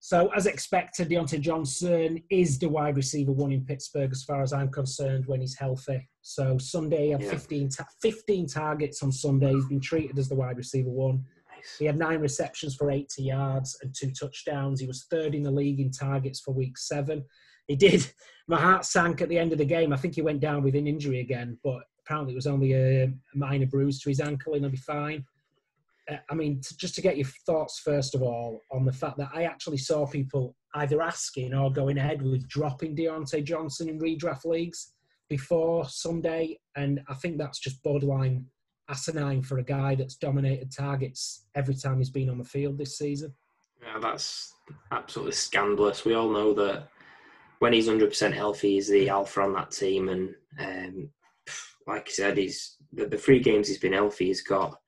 So, 0.00 0.30
as 0.36 0.44
expected, 0.44 1.08
Diontae 1.08 1.40
Johnson 1.40 2.22
is 2.28 2.58
the 2.58 2.68
wide 2.68 2.96
receiver 2.96 3.32
one 3.32 3.52
in 3.52 3.64
Pittsburgh, 3.64 4.10
as 4.12 4.22
far 4.22 4.42
as 4.42 4.52
I'm 4.52 4.70
concerned, 4.70 5.24
when 5.26 5.40
he's 5.40 5.56
healthy. 5.56 6.08
So, 6.20 6.58
Sunday, 6.58 7.06
he 7.06 7.10
had 7.12 7.22
yeah. 7.22 7.30
15, 7.30 7.68
ta- 7.70 7.86
15 8.02 8.46
targets 8.46 9.02
on 9.02 9.10
Sunday. 9.10 9.54
He's 9.54 9.66
been 9.66 9.80
treated 9.80 10.18
as 10.18 10.28
the 10.28 10.34
wide 10.34 10.58
receiver 10.58 10.90
one. 10.90 11.24
Nice. 11.56 11.78
He 11.78 11.86
had 11.86 11.96
nine 11.96 12.20
receptions 12.20 12.74
for 12.74 12.90
80 12.90 13.22
yards 13.22 13.78
and 13.82 13.94
two 13.98 14.10
touchdowns. 14.10 14.78
He 14.78 14.86
was 14.86 15.06
third 15.10 15.34
in 15.34 15.42
the 15.42 15.50
league 15.50 15.80
in 15.80 15.90
targets 15.90 16.40
for 16.40 16.52
week 16.52 16.76
seven. 16.76 17.24
He 17.66 17.76
did. 17.76 18.06
My 18.46 18.60
heart 18.60 18.84
sank 18.84 19.22
at 19.22 19.30
the 19.30 19.38
end 19.38 19.52
of 19.52 19.58
the 19.58 19.64
game. 19.64 19.92
I 19.92 19.96
think 19.96 20.16
he 20.16 20.22
went 20.22 20.40
down 20.40 20.62
with 20.62 20.74
an 20.74 20.86
injury 20.86 21.20
again, 21.20 21.58
but 21.64 21.82
apparently 22.04 22.34
it 22.34 22.36
was 22.36 22.46
only 22.46 22.72
a, 22.74 23.12
minor 23.34 23.66
bruise 23.66 24.00
to 24.00 24.08
his 24.08 24.20
ankle 24.20 24.54
and 24.54 24.62
he'll 24.62 24.70
be 24.70 24.76
fine. 24.76 25.24
Uh, 26.10 26.16
I 26.30 26.34
mean, 26.34 26.60
just 26.76 26.94
to 26.96 27.02
get 27.02 27.16
your 27.16 27.26
thoughts 27.46 27.80
first 27.80 28.14
of 28.14 28.22
all 28.22 28.60
on 28.70 28.84
the 28.84 28.92
fact 28.92 29.16
that 29.18 29.30
I 29.32 29.44
actually 29.44 29.78
saw 29.78 30.06
people 30.06 30.54
either 30.74 31.02
asking 31.02 31.54
or 31.54 31.72
going 31.72 31.98
ahead 31.98 32.22
with 32.22 32.48
dropping 32.48 32.96
Diontae 32.96 33.44
Johnson 33.44 33.88
in 33.88 33.98
redraft 33.98 34.44
leagues 34.44 34.92
before 35.28 35.88
Sunday, 35.88 36.58
and 36.76 37.00
I 37.08 37.14
think 37.14 37.38
that's 37.38 37.58
just 37.58 37.82
borderline 37.82 38.44
asinine 38.90 39.42
for 39.42 39.58
a 39.58 39.64
guy 39.64 39.94
that's 39.94 40.16
dominated 40.16 40.70
targets 40.70 41.46
every 41.54 41.74
time 41.74 41.98
he's 41.98 42.10
been 42.10 42.28
on 42.28 42.38
the 42.38 42.44
field 42.44 42.76
this 42.76 42.98
season. 42.98 43.32
Yeah, 43.82 43.98
that's 43.98 44.52
absolutely 44.92 45.32
scandalous. 45.32 46.04
We 46.04 46.14
all 46.14 46.28
know 46.28 46.52
that 46.54 46.88
when 47.60 47.72
he's 47.72 47.88
hundred 47.88 48.10
percent 48.10 48.34
healthy, 48.34 48.74
he's 48.74 48.88
the 48.88 49.08
alpha 49.08 49.40
on 49.40 49.54
that 49.54 49.70
team. 49.70 50.08
And 50.08 50.34
um, 50.58 51.08
like 51.86 52.08
I 52.08 52.12
said, 52.12 52.38
he's 52.38 52.76
the, 52.92 53.06
the 53.06 53.18
three 53.18 53.40
games 53.40 53.68
he's 53.68 53.78
been 53.78 53.92
healthy, 53.92 54.26
he's 54.26 54.42
got 54.42 54.78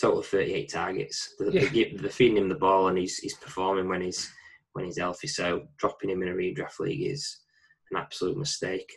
total 0.00 0.20
of 0.20 0.26
thirty 0.26 0.54
eight 0.54 0.70
targets. 0.72 1.34
They're, 1.38 1.50
Yeah. 1.72 1.96
they're 1.98 2.10
feeding 2.10 2.38
him 2.38 2.48
the 2.48 2.54
ball, 2.54 2.88
and 2.88 2.98
he's 2.98 3.18
he's 3.18 3.34
performing 3.36 3.88
when 3.88 4.02
he's 4.02 4.30
when 4.72 4.84
he's 4.84 4.98
healthy. 4.98 5.28
So 5.28 5.68
dropping 5.78 6.10
him 6.10 6.22
in 6.22 6.28
a 6.28 6.32
redraft 6.32 6.80
league 6.80 7.06
is 7.10 7.40
an 7.90 7.98
absolute 7.98 8.36
mistake. 8.36 8.90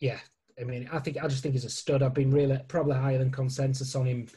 Yeah, 0.00 0.18
I 0.60 0.64
mean, 0.64 0.88
I 0.92 0.98
think 0.98 1.22
I 1.22 1.26
just 1.28 1.42
think 1.42 1.54
he's 1.54 1.64
a 1.64 1.70
stud. 1.70 2.02
I've 2.02 2.14
been 2.14 2.30
really 2.30 2.58
probably 2.68 2.96
higher 2.96 3.18
than 3.18 3.30
consensus 3.30 3.94
on 3.94 4.06
him 4.06 4.28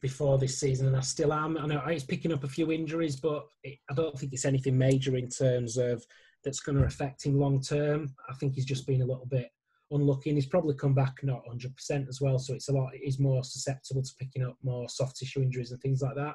before 0.00 0.38
this 0.38 0.58
season, 0.58 0.86
and 0.86 0.96
I 0.96 1.00
still 1.00 1.32
am. 1.32 1.56
I 1.56 1.66
know 1.66 1.80
he's 1.80 2.04
picking 2.04 2.32
up 2.32 2.44
a 2.44 2.48
few 2.48 2.70
injuries, 2.70 3.16
but 3.16 3.46
it, 3.64 3.78
I 3.90 3.94
don't 3.94 4.18
think 4.18 4.32
it's 4.32 4.44
anything 4.44 4.76
major 4.76 5.16
in 5.16 5.28
terms 5.28 5.76
of 5.78 6.04
that's 6.44 6.60
going 6.60 6.78
to 6.78 6.84
affect 6.84 7.24
him 7.24 7.38
long 7.40 7.60
term. 7.60 8.14
I 8.28 8.34
think 8.34 8.54
he's 8.54 8.66
just 8.66 8.86
been 8.86 9.02
a 9.02 9.06
little 9.06 9.26
bit 9.26 9.48
unlucky, 9.90 10.30
and 10.30 10.36
he's 10.36 10.46
probably 10.46 10.74
come 10.74 10.94
back 10.94 11.14
not 11.22 11.46
100 11.46 11.74
percent 11.76 12.06
as 12.08 12.20
well. 12.20 12.38
So 12.38 12.54
it's 12.54 12.68
a 12.68 12.72
lot. 12.72 12.92
He's 13.00 13.18
more 13.18 13.42
susceptible 13.44 14.02
to 14.02 14.14
picking 14.18 14.44
up 14.44 14.56
more 14.62 14.88
soft 14.88 15.16
tissue 15.16 15.42
injuries 15.42 15.72
and 15.72 15.80
things 15.80 16.02
like 16.02 16.16
that. 16.16 16.34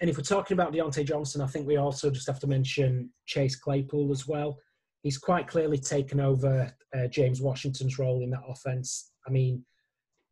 And 0.00 0.08
if 0.08 0.16
we're 0.16 0.24
talking 0.24 0.54
about 0.54 0.72
Diontae 0.72 1.06
Johnson, 1.06 1.42
I 1.42 1.46
think 1.46 1.66
we 1.66 1.76
also 1.76 2.10
just 2.10 2.26
have 2.26 2.40
to 2.40 2.46
mention 2.46 3.10
Chase 3.26 3.56
Claypool 3.56 4.10
as 4.10 4.26
well. 4.26 4.58
He's 5.02 5.18
quite 5.18 5.48
clearly 5.48 5.78
taken 5.78 6.20
over 6.20 6.72
uh, 6.96 7.08
James 7.08 7.42
Washington's 7.42 7.98
role 7.98 8.22
in 8.22 8.30
that 8.30 8.42
offense. 8.48 9.12
I 9.26 9.30
mean, 9.30 9.64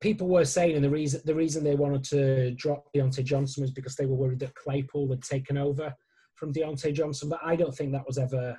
people 0.00 0.28
were 0.28 0.44
saying, 0.44 0.76
and 0.76 0.84
the 0.84 0.90
reason 0.90 1.20
the 1.24 1.34
reason 1.34 1.62
they 1.62 1.74
wanted 1.74 2.04
to 2.04 2.52
drop 2.52 2.86
Diontae 2.94 3.24
Johnson 3.24 3.62
was 3.62 3.70
because 3.70 3.96
they 3.96 4.06
were 4.06 4.16
worried 4.16 4.40
that 4.40 4.54
Claypool 4.54 5.10
had 5.10 5.22
taken 5.22 5.58
over 5.58 5.94
from 6.36 6.52
Diontae 6.52 6.94
Johnson. 6.94 7.28
But 7.28 7.40
I 7.44 7.56
don't 7.56 7.74
think 7.74 7.92
that 7.92 8.06
was 8.06 8.18
ever 8.18 8.58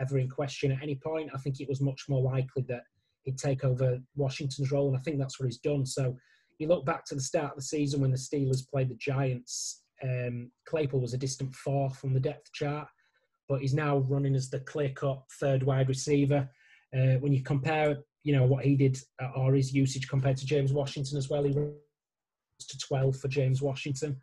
ever 0.00 0.18
in 0.18 0.28
question 0.28 0.72
at 0.72 0.82
any 0.82 0.96
point. 0.96 1.30
I 1.34 1.38
think 1.38 1.60
it 1.60 1.68
was 1.68 1.80
much 1.80 2.04
more 2.08 2.22
likely 2.22 2.62
that 2.68 2.82
he'd 3.24 3.38
take 3.38 3.64
over 3.64 3.98
Washington's 4.16 4.72
role, 4.72 4.88
and 4.88 4.96
I 4.96 5.00
think 5.00 5.18
that's 5.18 5.38
what 5.38 5.46
he's 5.46 5.58
done. 5.58 5.86
So 5.86 6.16
you 6.58 6.68
look 6.68 6.84
back 6.84 7.04
to 7.06 7.14
the 7.14 7.20
start 7.20 7.52
of 7.52 7.56
the 7.56 7.62
season 7.62 8.00
when 8.00 8.10
the 8.10 8.16
Steelers 8.16 8.68
played 8.68 8.88
the 8.88 8.96
Giants. 8.96 9.82
Um, 10.02 10.50
Claypool 10.66 11.00
was 11.00 11.14
a 11.14 11.18
distant 11.18 11.54
fourth 11.54 11.96
from 11.98 12.14
the 12.14 12.20
depth 12.20 12.52
chart, 12.52 12.88
but 13.48 13.60
he's 13.60 13.74
now 13.74 13.98
running 13.98 14.34
as 14.34 14.50
the 14.50 14.60
clear-cut 14.60 15.22
third 15.40 15.62
wide 15.62 15.88
receiver. 15.88 16.48
Uh, 16.94 17.14
when 17.20 17.32
you 17.32 17.42
compare, 17.42 17.98
you 18.22 18.34
know, 18.34 18.44
what 18.44 18.64
he 18.64 18.76
did 18.76 18.98
uh, 19.22 19.30
or 19.36 19.54
his 19.54 19.72
usage 19.72 20.08
compared 20.08 20.36
to 20.36 20.46
James 20.46 20.72
Washington 20.72 21.16
as 21.16 21.30
well, 21.30 21.44
he 21.44 21.52
rose 21.52 21.72
to 22.68 22.78
12 22.78 23.16
for 23.16 23.28
James 23.28 23.62
Washington. 23.62 24.20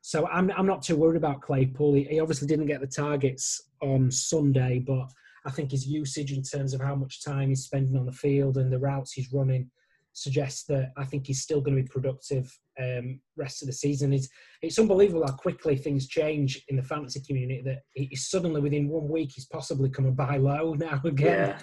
So 0.00 0.26
I'm 0.28 0.50
I'm 0.52 0.66
not 0.66 0.82
too 0.82 0.96
worried 0.96 1.16
about 1.16 1.42
Claypool. 1.42 1.94
He, 1.94 2.04
he 2.04 2.20
obviously 2.20 2.46
didn't 2.48 2.66
get 2.66 2.80
the 2.80 2.86
targets 2.86 3.62
on 3.82 4.10
Sunday, 4.10 4.78
but 4.78 5.08
I 5.48 5.50
think 5.50 5.70
his 5.70 5.86
usage 5.86 6.32
in 6.32 6.42
terms 6.42 6.74
of 6.74 6.82
how 6.82 6.94
much 6.94 7.24
time 7.24 7.48
he's 7.48 7.64
spending 7.64 7.96
on 7.96 8.04
the 8.04 8.12
field 8.12 8.58
and 8.58 8.70
the 8.70 8.78
routes 8.78 9.12
he's 9.12 9.32
running 9.32 9.70
suggests 10.12 10.64
that 10.64 10.92
I 10.98 11.04
think 11.04 11.26
he's 11.26 11.42
still 11.42 11.62
going 11.62 11.74
to 11.76 11.82
be 11.82 11.88
productive 11.88 12.54
um, 12.78 13.20
rest 13.36 13.62
of 13.62 13.66
the 13.66 13.72
season. 13.72 14.12
It's 14.12 14.28
it's 14.60 14.78
unbelievable 14.78 15.26
how 15.26 15.32
quickly 15.32 15.76
things 15.76 16.06
change 16.06 16.62
in 16.68 16.76
the 16.76 16.82
fantasy 16.82 17.22
community. 17.26 17.62
That 17.64 17.80
he's 17.94 18.28
suddenly 18.28 18.60
within 18.60 18.88
one 18.88 19.08
week 19.08 19.32
he's 19.34 19.46
possibly 19.46 19.88
come 19.88 20.06
a 20.06 20.12
buy 20.12 20.36
low 20.36 20.74
now 20.78 21.00
again 21.02 21.56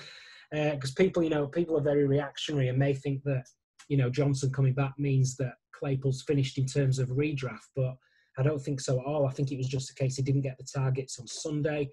Yeah, 0.51 0.75
because 0.75 0.94
people, 0.94 1.24
you 1.24 1.30
know, 1.30 1.48
people 1.48 1.77
are 1.77 1.84
very 1.84 2.08
reactionary 2.08 2.70
and 2.70 2.77
may 2.77 2.94
think 2.94 3.24
that, 3.24 3.44
you 3.89 3.98
know, 3.98 4.10
Johnson 4.10 4.51
coming 4.51 4.74
back 4.74 4.94
means 4.98 5.36
that 5.38 5.54
Claypool's 5.74 6.24
finished 6.24 6.58
in 6.58 6.65
terms 6.65 6.98
of 6.98 7.10
redraft, 7.10 7.70
but 7.75 7.96
I 8.38 8.44
don't 8.44 8.62
think 8.62 8.80
so 8.80 9.00
at 9.00 9.06
all. 9.06 9.27
I 9.27 9.32
think 9.32 9.51
it 9.51 9.58
was 9.58 9.68
just 9.68 9.92
a 9.92 9.96
case 9.96 10.15
he 10.15 10.24
didn't 10.24 10.42
get 10.42 10.58
the 10.58 10.68
targets 10.74 11.20
on 11.20 11.27
Sunday, 11.27 11.89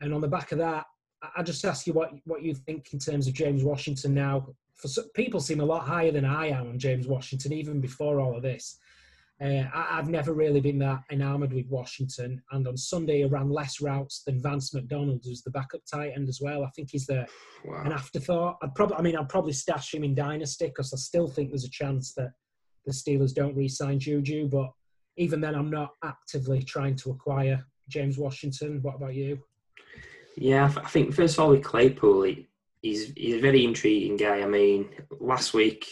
and 0.00 0.12
on 0.12 0.20
the 0.20 0.28
back 0.28 0.52
of 0.52 0.58
that, 0.58 0.84
I- 1.36 1.42
just 1.42 1.64
ask 1.64 1.86
you 1.86 1.92
what 1.92 2.12
what 2.24 2.42
you 2.42 2.54
think 2.54 2.92
in 2.92 2.98
terms 2.98 3.26
of 3.26 3.34
James 3.34 3.64
Washington 3.64 4.14
now. 4.14 4.46
For 4.76 4.88
some, 4.88 5.08
people 5.14 5.40
seem 5.40 5.60
a 5.60 5.64
lot 5.64 5.86
higher 5.86 6.10
than 6.10 6.24
I 6.24 6.48
am 6.48 6.68
on 6.68 6.78
James 6.78 7.06
Washington, 7.06 7.52
even 7.52 7.80
before 7.80 8.20
all 8.20 8.36
of 8.36 8.42
this. 8.42 8.78
Uh, 9.40 9.64
I, 9.74 9.98
I've 9.98 10.08
never 10.08 10.32
really 10.32 10.60
been 10.60 10.78
that 10.80 11.00
enamoured 11.10 11.52
with 11.52 11.66
Washington, 11.68 12.42
and 12.52 12.66
on 12.66 12.76
Sunday 12.76 13.18
he 13.18 13.24
ran 13.24 13.50
less 13.50 13.80
routes 13.80 14.22
than 14.24 14.40
Vance 14.42 14.72
McDonald, 14.74 15.22
who's 15.24 15.42
the 15.42 15.50
backup 15.50 15.80
tight 15.92 16.12
end 16.16 16.28
as 16.28 16.40
well. 16.40 16.64
I 16.64 16.70
think 16.70 16.90
he's 16.90 17.06
the 17.06 17.26
an 17.86 17.92
afterthought. 17.92 18.58
I'd 18.62 18.74
probably, 18.74 18.96
I 18.96 19.02
mean, 19.02 19.16
I'd 19.16 19.28
probably 19.28 19.52
stash 19.52 19.94
him 19.94 20.04
in 20.04 20.14
Dynasty 20.14 20.66
because 20.66 20.92
I 20.92 20.96
still 20.96 21.28
think 21.28 21.50
there's 21.50 21.64
a 21.64 21.70
chance 21.70 22.14
that 22.14 22.32
the 22.86 22.92
Steelers 22.92 23.34
don't 23.34 23.56
re-sign 23.56 23.98
Juju. 23.98 24.48
But 24.48 24.70
even 25.16 25.40
then, 25.40 25.54
I'm 25.54 25.70
not 25.70 25.90
actively 26.04 26.62
trying 26.62 26.96
to 26.96 27.10
acquire 27.10 27.64
James 27.88 28.18
Washington. 28.18 28.80
What 28.82 28.96
about 28.96 29.14
you? 29.14 29.40
Yeah, 30.36 30.72
I 30.76 30.88
think 30.88 31.14
first 31.14 31.34
of 31.38 31.44
all 31.44 31.50
with 31.50 31.64
Claypool, 31.64 32.22
he, 32.22 32.48
he's 32.80 33.12
he's 33.16 33.34
a 33.36 33.40
very 33.40 33.64
intriguing 33.64 34.16
guy. 34.16 34.40
I 34.42 34.46
mean, 34.46 34.88
last 35.20 35.54
week 35.54 35.86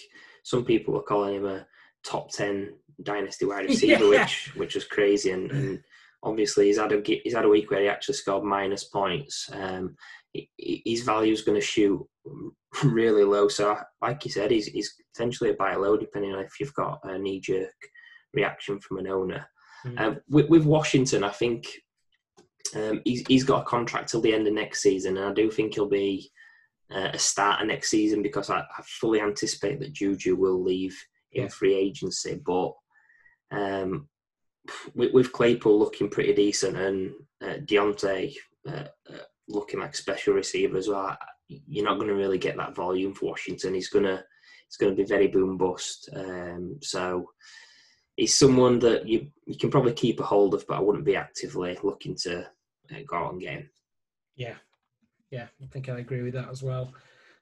some 0.45 0.65
people 0.65 0.95
were 0.95 1.03
calling 1.03 1.37
him 1.37 1.47
a 1.47 1.67
top 2.05 2.31
ten 2.31 2.75
dynasty 3.03 3.45
wide 3.45 3.65
receiver, 3.69 4.05
Yeah. 4.13 4.23
which 4.23 4.53
which 4.57 4.75
was 4.75 4.85
crazy. 4.85 5.31
And, 5.31 5.51
and 5.51 5.83
obviously 6.23 6.67
he's 6.67 6.79
had 6.79 6.93
a 6.93 7.03
he's 7.05 7.35
had 7.35 7.45
a 7.45 7.49
week 7.49 7.71
where 7.71 7.83
he 7.83 7.89
actually 7.89 8.15
scored 8.15 8.45
minus 8.45 8.85
points. 8.85 9.49
Um, 9.53 9.97
his 10.57 11.03
value 11.03 11.33
is 11.33 11.43
going 11.43 11.61
to 11.61 11.67
shoot 11.67 12.07
really 12.85 13.25
low. 13.25 13.49
So, 13.49 13.77
like 14.01 14.25
you 14.25 14.31
said, 14.31 14.51
he's 14.51 14.67
he's 14.67 14.95
potentially 15.15 15.51
a 15.51 15.55
buy 15.55 15.75
low 15.75 15.97
depending 15.97 16.33
on 16.33 16.41
if 16.45 16.53
you've 16.61 16.75
got 16.75 17.01
a 17.05 17.19
knee 17.19 17.41
jerk 17.41 17.75
reaction 18.33 18.81
from 18.81 18.99
an 18.99 19.09
owner. 19.09 19.47
Mm. 19.85 20.01
Um, 20.01 20.21
with, 20.29 20.49
with 20.49 20.65
Washington, 20.65 21.25
I 21.25 21.31
think 21.31 21.67
um, 22.75 23.01
he's, 23.05 23.27
he's 23.27 23.45
got 23.45 23.63
a 23.63 23.67
contract 23.67 24.11
till 24.11 24.21
the 24.21 24.35
end 24.35 24.47
of 24.47 24.55
next 24.55 24.83
season, 24.83 25.17
and 25.17 25.27
I 25.27 25.33
do 25.33 25.51
think 25.51 25.75
he'll 25.75 25.89
be 25.89 26.31
uh, 26.95 27.11
a 27.13 27.19
starter 27.19 27.65
next 27.65 27.91
season 27.91 28.23
because 28.23 28.51
I, 28.51 28.59
I 28.59 28.83
fully 28.85 29.21
anticipate 29.21 29.81
that 29.81 29.93
Juju 29.93 30.37
will 30.37 30.63
leave 30.63 30.97
in 31.33 31.49
free 31.49 31.75
agency. 31.75 32.41
But 32.45 32.73
um, 33.51 34.09
with, 34.95 35.13
with 35.13 35.33
Claypool 35.33 35.79
looking 35.79 36.11
pretty 36.11 36.35
decent 36.35 36.77
and 36.77 37.13
uh, 37.43 37.59
Diontae 37.65 38.35
uh, 38.69 38.85
uh, 39.09 39.19
looking 39.49 39.81
like 39.81 39.95
special 39.95 40.35
receiver 40.35 40.77
as 40.77 40.89
well, 40.89 41.17
you're 41.49 41.85
not 41.85 41.97
going 41.97 42.09
to 42.09 42.15
really 42.15 42.39
get 42.39 42.57
that 42.57 42.75
volume 42.75 43.15
for 43.15 43.27
Washington. 43.27 43.75
He's 43.75 43.89
gonna 43.89 44.25
it's 44.67 44.77
going 44.77 44.95
to 44.95 45.03
be 45.03 45.09
very 45.09 45.27
boom 45.27 45.57
bust. 45.57 46.09
Um, 46.15 46.79
so 46.81 47.31
he's 48.17 48.39
someone 48.39 48.79
that 48.81 49.09
you 49.09 49.29
you 49.47 49.57
can 49.59 49.71
probably 49.71 49.93
keep 49.93 50.21
a 50.21 50.25
hold 50.25 50.55
of, 50.55 50.65
but 50.69 50.77
I 50.77 50.81
wouldn't 50.81 51.05
be 51.05 51.17
actively 51.17 51.77
looking 51.83 52.15
to 52.23 52.49
uh, 52.93 53.01
go 53.07 53.17
out 53.17 53.33
and. 53.33 53.69
Yeah, 54.37 54.55
yeah, 55.31 55.47
I 55.63 55.67
think 55.67 55.89
I 55.89 55.99
agree 55.99 56.23
with 56.23 56.35
that 56.35 56.49
as 56.51 56.63
well. 56.63 56.93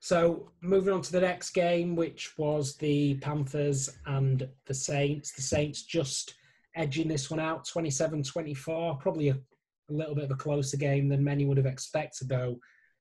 So 0.01 0.51
moving 0.61 0.95
on 0.95 1.03
to 1.03 1.13
the 1.13 1.21
next 1.21 1.51
game, 1.51 1.97
which 1.97 2.37
was 2.39 2.77
the 2.77 3.15
Panthers 3.17 3.91
and 4.07 4.49
the 4.67 4.75
Saints. 4.75 5.33
The 5.33 5.43
Saints 5.43 5.83
just 5.83 6.35
edging 6.77 7.09
this 7.09 7.31
one 7.31 7.41
out 7.41 7.67
27-24, 7.67 9.01
probably 9.01 9.31
a, 9.31 9.35
a 9.35 9.93
little 9.93 10.15
bit 10.15 10.25
of 10.25 10.31
a 10.31 10.37
closer 10.37 10.77
game 10.77 11.09
than 11.09 11.25
many 11.25 11.45
would 11.45 11.57
have 11.57 11.67
expected, 11.67 12.29
though. 12.29 12.59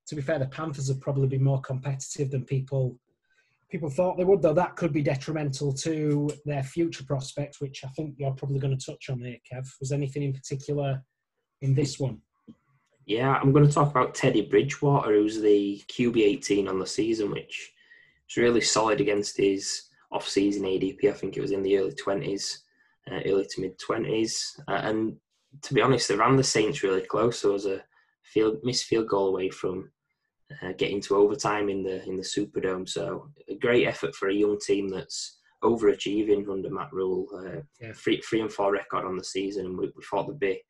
To 0.08 0.16
be 0.16 0.22
fair, 0.22 0.40
the 0.40 0.48
Panthers 0.48 0.88
have 0.88 1.02
probably 1.02 1.28
been 1.28 1.44
more 1.44 1.62
competitive 1.62 2.32
than 2.32 2.46
people 2.46 2.98
people 3.70 3.90
thought 3.90 4.18
they 4.18 4.24
would, 4.24 4.42
though 4.42 4.54
that 4.54 4.76
could 4.76 4.94
be 4.94 5.02
detrimental 5.02 5.74
to 5.74 6.30
their 6.46 6.64
future 6.64 7.04
prospects, 7.04 7.60
which 7.60 7.84
I 7.84 7.90
think 7.90 8.16
you're 8.18 8.32
probably 8.32 8.60
going 8.60 8.78
to 8.78 8.86
touch 8.86 9.10
on 9.10 9.20
here, 9.20 9.38
Kev. 9.52 9.68
Was 9.80 9.92
anything 9.92 10.24
in 10.24 10.34
particular 10.34 11.04
in 11.62 11.74
this 11.74 12.00
one? 12.00 12.22
Yeah, 13.08 13.40
I'm 13.42 13.54
going 13.54 13.66
to 13.66 13.74
talk 13.74 13.90
about 13.90 14.14
Teddy 14.14 14.42
Bridgewater, 14.42 15.14
who's 15.14 15.40
the 15.40 15.82
QB 15.88 16.18
18 16.22 16.68
on 16.68 16.78
the 16.78 16.86
season, 16.86 17.32
which 17.32 17.72
is 18.30 18.36
really 18.36 18.60
solid 18.60 19.00
against 19.00 19.38
his 19.38 19.84
off-season 20.12 20.64
ADP. 20.64 21.06
I 21.10 21.14
think 21.14 21.38
it 21.38 21.42
was 21.42 21.52
in 21.52 21.64
the 21.64 21.78
early 21.78 21.94
20s, 21.94 22.58
uh, 23.10 23.22
early 23.26 23.46
to 23.46 23.62
mid 23.62 23.80
20s, 23.80 24.60
uh, 24.68 24.82
and 24.84 25.16
to 25.62 25.74
be 25.74 25.82
honest, 25.82 26.10
they 26.10 26.16
ran 26.16 26.36
the 26.36 26.44
Saints 26.44 26.84
really 26.84 27.00
close. 27.02 27.42
There 27.42 27.52
was 27.52 27.66
a 27.66 27.82
field 28.24 28.58
missed 28.64 28.84
field 28.88 29.08
goal 29.08 29.30
away 29.30 29.50
from 29.52 29.90
uh, 30.62 30.74
getting 30.78 31.00
to 31.02 31.16
overtime 31.16 31.70
in 31.70 31.84
the 31.84 32.04
in 32.10 32.18
the 32.18 32.24
Superdome. 32.24 32.90
So 32.90 33.30
a 33.48 33.56
great 33.56 33.88
effort 33.88 34.14
for 34.16 34.28
a 34.28 34.34
young 34.34 34.60
team 34.60 34.90
that's 34.90 35.38
overachieving 35.64 36.50
under 36.50 36.70
Matt 36.70 36.92
Rhule. 36.92 37.26
Uh, 37.34 37.62
Yeah. 37.80 37.94
three 37.94 38.20
three 38.20 38.42
and 38.42 38.52
four 38.52 38.74
record 38.74 39.06
on 39.06 39.16
the 39.18 39.24
season, 39.24 39.66
and 39.68 39.78
we, 39.78 39.86
we 39.96 40.04
thought 40.04 40.28
they'd 40.28 40.40
be 40.40 40.62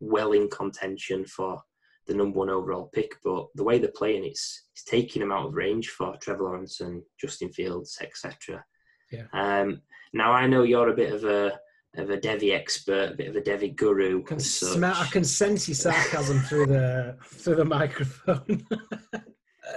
well 0.00 0.32
in 0.32 0.50
contention 0.50 1.24
for 1.24 1.62
the 2.06 2.14
number 2.14 2.38
one 2.38 2.50
overall 2.50 2.90
pick. 2.92 3.12
But 3.22 3.46
the 3.54 3.64
way 3.64 3.78
they're 3.78 3.90
playing, 3.90 4.24
it's 4.24 4.66
it's 4.72 4.84
taking 4.84 5.20
them 5.20 5.32
out 5.32 5.46
of 5.46 5.54
range 5.54 5.90
for 5.90 6.16
Trevor 6.16 6.44
Lawrence 6.44 6.80
and 6.80 7.02
Justin 7.20 7.52
Fields, 7.52 7.98
etc. 8.00 8.64
Yeah. 9.10 9.26
Um, 9.32 9.82
now 10.12 10.32
I 10.32 10.46
know 10.46 10.62
you're 10.62 10.90
a 10.90 10.96
bit 10.96 11.12
of 11.12 11.24
a 11.24 11.58
of 11.96 12.10
a 12.10 12.18
Devy 12.18 12.52
expert, 12.52 13.12
a 13.12 13.16
bit 13.16 13.28
of 13.28 13.36
a 13.36 13.40
Devy 13.40 13.76
guru. 13.76 14.22
can 14.22 14.36
as 14.36 14.50
smell, 14.50 14.96
I 14.96 15.06
can 15.06 15.24
sense 15.24 15.68
your 15.68 15.76
sarcasm 15.76 16.40
through 16.40 16.66
the 16.66 17.16
through 17.24 17.56
the 17.56 17.64
microphone. 17.64 18.66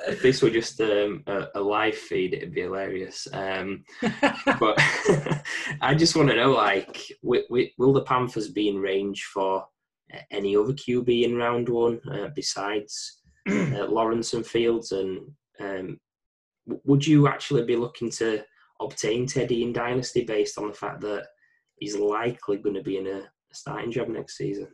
if 0.08 0.22
this 0.22 0.42
were 0.42 0.50
just 0.50 0.80
um, 0.82 1.24
a, 1.28 1.48
a 1.56 1.62
live 1.62 1.96
feed, 1.96 2.34
it'd 2.34 2.54
be 2.54 2.62
hilarious. 2.62 3.28
Um, 3.32 3.84
but 4.60 4.76
I 5.82 5.96
just 5.96 6.16
want 6.16 6.30
to 6.30 6.36
know, 6.36 6.52
like, 6.52 7.04
wi- 7.24 7.46
wi- 7.50 7.72
will 7.78 7.94
the 7.94 8.04
Panthers 8.04 8.50
be 8.50 8.70
in 8.70 8.78
range 8.78 9.24
for 9.34 9.66
any 10.32 10.56
other 10.56 10.74
QB 10.74 11.24
in 11.24 11.36
round 11.36 11.70
one 11.70 12.00
uh, 12.12 12.30
besides 12.36 13.22
uh, 13.50 13.86
Lawrence 13.86 14.34
and 14.34 14.46
Fields, 14.46 14.92
and 14.92 15.32
um, 15.60 16.00
would 16.86 17.06
you 17.06 17.28
actually 17.28 17.64
be 17.64 17.76
looking 17.76 18.10
to 18.12 18.44
obtain 18.80 19.26
Teddy 19.26 19.64
in 19.64 19.74
Dynasty 19.74 20.24
based 20.24 20.58
on 20.58 20.68
the 20.68 20.74
fact 20.74 21.02
that 21.02 21.28
he's 21.78 21.98
likely 21.98 22.58
going 22.58 22.76
to 22.76 22.84
be 22.84 22.98
in 22.98 23.08
a, 23.08 23.24
starting 23.54 23.92
job 23.92 24.10
next 24.10 24.38
season? 24.38 24.68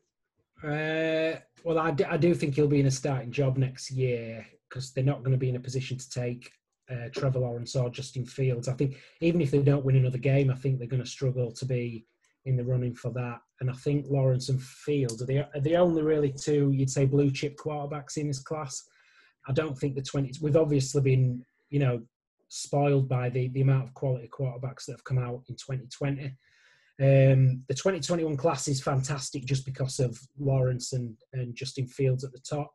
Uh, 0.63 1.39
well, 1.63 1.77
I 1.79 1.91
do, 1.91 2.05
I 2.09 2.17
do 2.17 2.33
think 2.33 2.55
he'll 2.55 2.67
be 2.67 2.79
in 2.79 2.87
a 2.87 2.91
starting 2.91 3.31
job 3.31 3.57
next 3.57 3.91
year 3.91 4.45
because 4.67 4.91
they're 4.91 5.03
not 5.03 5.19
going 5.19 5.31
to 5.31 5.37
be 5.37 5.49
in 5.49 5.55
a 5.55 5.59
position 5.59 5.97
to 5.97 6.09
take 6.09 6.51
uh, 6.89 7.09
Trevor 7.13 7.39
Lawrence 7.39 7.75
or 7.75 7.89
Justin 7.89 8.25
Fields. 8.25 8.67
I 8.67 8.73
think 8.73 8.97
even 9.21 9.41
if 9.41 9.51
they 9.51 9.59
don't 9.59 9.85
win 9.85 9.95
another 9.95 10.17
game, 10.17 10.49
I 10.49 10.55
think 10.55 10.79
they're 10.79 10.87
going 10.87 11.03
to 11.03 11.09
struggle 11.09 11.51
to 11.51 11.65
be 11.65 12.05
in 12.45 12.57
the 12.57 12.63
running 12.63 12.93
for 12.93 13.11
that. 13.11 13.39
And 13.63 13.71
I 13.71 13.75
think 13.75 14.07
Lawrence 14.09 14.49
and 14.49 14.61
Fields 14.61 15.21
are 15.21 15.25
the, 15.25 15.39
are 15.55 15.61
the 15.61 15.77
only 15.77 16.01
really 16.01 16.33
two, 16.33 16.71
you'd 16.73 16.89
say, 16.89 17.05
blue 17.05 17.31
chip 17.31 17.55
quarterbacks 17.55 18.17
in 18.17 18.27
this 18.27 18.41
class. 18.41 18.83
I 19.47 19.53
don't 19.53 19.77
think 19.77 19.95
the 19.95 20.01
20s, 20.01 20.41
we've 20.41 20.57
obviously 20.57 21.01
been, 21.01 21.45
you 21.69 21.79
know, 21.79 22.01
spoiled 22.49 23.07
by 23.07 23.29
the, 23.29 23.47
the 23.53 23.61
amount 23.61 23.85
of 23.85 23.93
quality 23.93 24.27
quarterbacks 24.27 24.83
that 24.85 24.95
have 24.95 25.03
come 25.05 25.17
out 25.17 25.43
in 25.47 25.55
2020. 25.55 26.25
Um, 26.99 27.63
the 27.69 27.73
2021 27.73 28.35
class 28.35 28.67
is 28.67 28.83
fantastic 28.83 29.45
just 29.45 29.65
because 29.65 30.01
of 30.01 30.19
Lawrence 30.37 30.91
and, 30.91 31.15
and 31.31 31.55
Justin 31.55 31.87
Fields 31.87 32.25
at 32.25 32.33
the 32.33 32.39
top. 32.39 32.69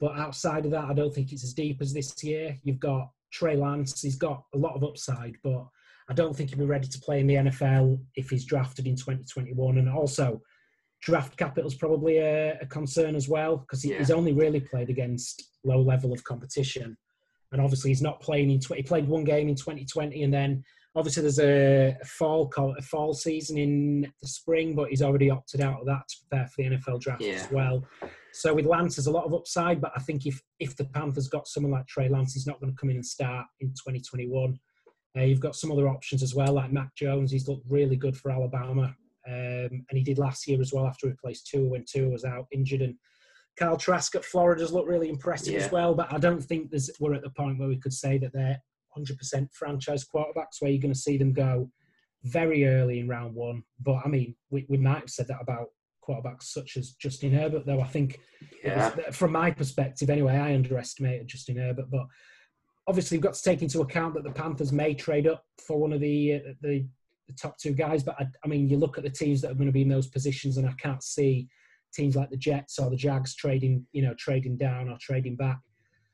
But 0.00 0.18
outside 0.18 0.64
of 0.64 0.70
that, 0.70 0.86
I 0.86 0.94
don't 0.94 1.14
think 1.14 1.30
it's 1.30 1.44
as 1.44 1.52
deep 1.52 1.82
as 1.82 1.92
this 1.92 2.24
year. 2.24 2.56
You've 2.62 2.80
got 2.80 3.10
Trey 3.30 3.54
Lance, 3.54 4.00
he's 4.00 4.16
got 4.16 4.44
a 4.54 4.58
lot 4.58 4.76
of 4.76 4.82
upside, 4.82 5.36
but 5.44 5.66
I 6.08 6.14
don't 6.14 6.34
think 6.34 6.50
he'll 6.50 6.58
be 6.58 6.64
ready 6.64 6.88
to 6.88 6.98
play 6.98 7.20
in 7.20 7.26
the 7.26 7.34
NFL 7.34 7.98
if 8.16 8.30
he's 8.30 8.44
drafted 8.44 8.86
in 8.86 8.96
2021. 8.96 9.78
And 9.78 9.88
also, 9.88 10.42
draft 11.00 11.36
capital 11.36 11.68
is 11.68 11.74
probably 11.74 12.18
a, 12.18 12.58
a, 12.60 12.66
concern 12.66 13.14
as 13.14 13.28
well 13.28 13.56
because 13.56 13.84
yeah. 13.84 13.98
he's 13.98 14.10
only 14.10 14.32
really 14.32 14.60
played 14.60 14.88
against 14.88 15.42
low 15.64 15.80
level 15.80 16.12
of 16.12 16.22
competition. 16.24 16.96
And 17.52 17.60
obviously, 17.60 17.90
he's 17.90 18.02
not 18.02 18.20
playing 18.20 18.50
in. 18.50 18.60
Tw- 18.60 18.76
he 18.76 18.82
played 18.82 19.06
one 19.06 19.24
game 19.24 19.48
in 19.48 19.54
2020, 19.54 20.22
and 20.22 20.32
then 20.32 20.64
obviously 20.94 21.22
there's 21.22 21.38
a, 21.38 21.96
a 22.00 22.04
fall 22.04 22.48
call, 22.48 22.74
a 22.78 22.82
fall 22.82 23.14
season 23.14 23.58
in 23.58 24.12
the 24.20 24.28
spring, 24.28 24.74
but 24.74 24.88
he's 24.88 25.02
already 25.02 25.30
opted 25.30 25.60
out 25.60 25.80
of 25.80 25.86
that 25.86 26.08
to 26.08 26.16
prepare 26.20 26.46
for 26.48 26.62
the 26.62 26.76
NFL 26.76 27.00
draft 27.00 27.22
yeah. 27.22 27.34
as 27.34 27.50
well. 27.50 27.84
So 28.32 28.54
with 28.54 28.66
Lance, 28.66 28.96
there's 28.96 29.06
a 29.06 29.12
lot 29.12 29.24
of 29.24 29.34
upside, 29.34 29.80
but 29.80 29.92
I 29.94 30.00
think 30.00 30.26
if 30.26 30.40
if 30.58 30.76
the 30.76 30.84
Panthers 30.84 31.28
got 31.28 31.46
someone 31.46 31.72
like 31.72 31.86
Trey 31.86 32.08
Lance, 32.08 32.32
he's 32.32 32.46
not 32.46 32.60
going 32.60 32.72
to 32.72 32.78
come 32.78 32.90
in 32.90 32.96
and 32.96 33.06
start 33.06 33.46
in 33.60 33.68
2021. 33.68 34.58
Uh, 35.16 35.22
you've 35.22 35.40
got 35.40 35.56
some 35.56 35.70
other 35.70 35.88
options 35.88 36.22
as 36.22 36.34
well, 36.34 36.54
like 36.54 36.72
Mac 36.72 36.94
Jones. 36.94 37.30
He's 37.30 37.48
looked 37.48 37.66
really 37.68 37.96
good 37.96 38.16
for 38.16 38.30
Alabama, 38.30 38.94
um, 39.26 39.84
and 39.88 39.92
he 39.92 40.02
did 40.02 40.18
last 40.18 40.46
year 40.48 40.60
as 40.60 40.72
well 40.72 40.86
after 40.86 41.06
he 41.06 41.10
replaced 41.10 41.48
Tua 41.48 41.68
when 41.68 41.84
Tua 41.84 42.08
was 42.08 42.24
out 42.24 42.46
injured. 42.50 42.82
And 42.82 42.94
Kyle 43.58 43.76
Trask 43.76 44.14
at 44.14 44.24
Florida's 44.24 44.72
looked 44.72 44.88
really 44.88 45.10
impressive 45.10 45.54
yeah. 45.54 45.60
as 45.60 45.70
well. 45.72 45.94
But 45.94 46.12
I 46.12 46.18
don't 46.18 46.42
think 46.42 46.70
there's, 46.70 46.90
we're 46.98 47.14
at 47.14 47.22
the 47.22 47.30
point 47.30 47.58
where 47.58 47.68
we 47.68 47.78
could 47.78 47.92
say 47.92 48.18
that 48.18 48.32
they're 48.32 48.60
100% 48.96 49.52
franchise 49.52 50.04
quarterbacks 50.04 50.60
where 50.60 50.70
you're 50.70 50.80
going 50.80 50.94
to 50.94 50.98
see 50.98 51.16
them 51.16 51.32
go 51.32 51.70
very 52.24 52.66
early 52.66 53.00
in 53.00 53.08
round 53.08 53.34
one. 53.34 53.62
But 53.80 54.00
I 54.04 54.08
mean, 54.08 54.34
we, 54.50 54.66
we 54.68 54.78
might 54.78 55.00
have 55.00 55.10
said 55.10 55.28
that 55.28 55.40
about 55.40 55.68
quarterbacks 56.06 56.44
such 56.44 56.76
as 56.76 56.92
Justin 56.92 57.32
Herbert, 57.32 57.66
though 57.66 57.80
I 57.80 57.86
think, 57.86 58.20
yeah. 58.64 58.94
was, 58.94 59.16
from 59.16 59.32
my 59.32 59.50
perspective 59.50 60.10
anyway, 60.10 60.36
I 60.36 60.54
underestimated 60.54 61.28
Justin 61.28 61.56
Herbert. 61.56 61.90
But 61.90 62.06
obviously, 62.86 63.16
you've 63.16 63.24
got 63.24 63.34
to 63.34 63.42
take 63.42 63.62
into 63.62 63.80
account 63.80 64.14
that 64.14 64.24
the 64.24 64.30
Panthers 64.30 64.72
may 64.72 64.94
trade 64.94 65.26
up 65.26 65.44
for 65.66 65.78
one 65.78 65.92
of 65.92 66.00
the 66.00 66.34
uh, 66.34 66.52
the, 66.60 66.86
the, 67.28 67.34
top 67.34 67.58
two 67.58 67.72
guys. 67.72 68.02
But 68.02 68.16
I, 68.18 68.26
I, 68.44 68.48
mean, 68.48 68.68
you 68.68 68.78
look 68.78 68.98
at 68.98 69.04
the 69.04 69.10
teams 69.10 69.40
that 69.40 69.50
are 69.50 69.54
going 69.54 69.66
to 69.66 69.72
be 69.72 69.82
in 69.82 69.88
those 69.88 70.08
positions, 70.08 70.56
and 70.56 70.68
I 70.68 70.72
can't 70.72 71.02
see 71.02 71.48
teams 71.92 72.16
like 72.16 72.30
the 72.30 72.36
Jets 72.36 72.78
or 72.78 72.90
the 72.90 72.96
Jags 72.96 73.34
trading, 73.34 73.86
you 73.92 74.02
know, 74.02 74.14
trading 74.14 74.56
down 74.56 74.88
or 74.88 74.96
trading 75.00 75.36
back. 75.36 75.58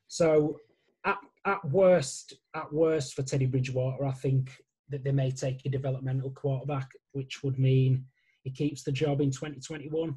So 0.09 0.59
at, 1.05 1.19
at 1.45 1.65
worst, 1.71 2.35
at 2.55 2.73
worst 2.73 3.15
for 3.15 3.23
Teddy 3.23 3.47
Bridgewater, 3.47 4.05
I 4.05 4.13
think 4.13 4.51
that 4.91 5.05
they 5.05 5.13
may 5.13 5.31
take 5.31 5.65
a 5.65 5.69
developmental 5.69 6.31
quarterback, 6.31 6.89
which 7.13 7.43
would 7.43 7.59
mean 7.59 8.05
he 8.43 8.51
keeps 8.51 8.83
the 8.83 8.93
job 8.93 9.21
in 9.21 9.31
2021. 9.31 10.15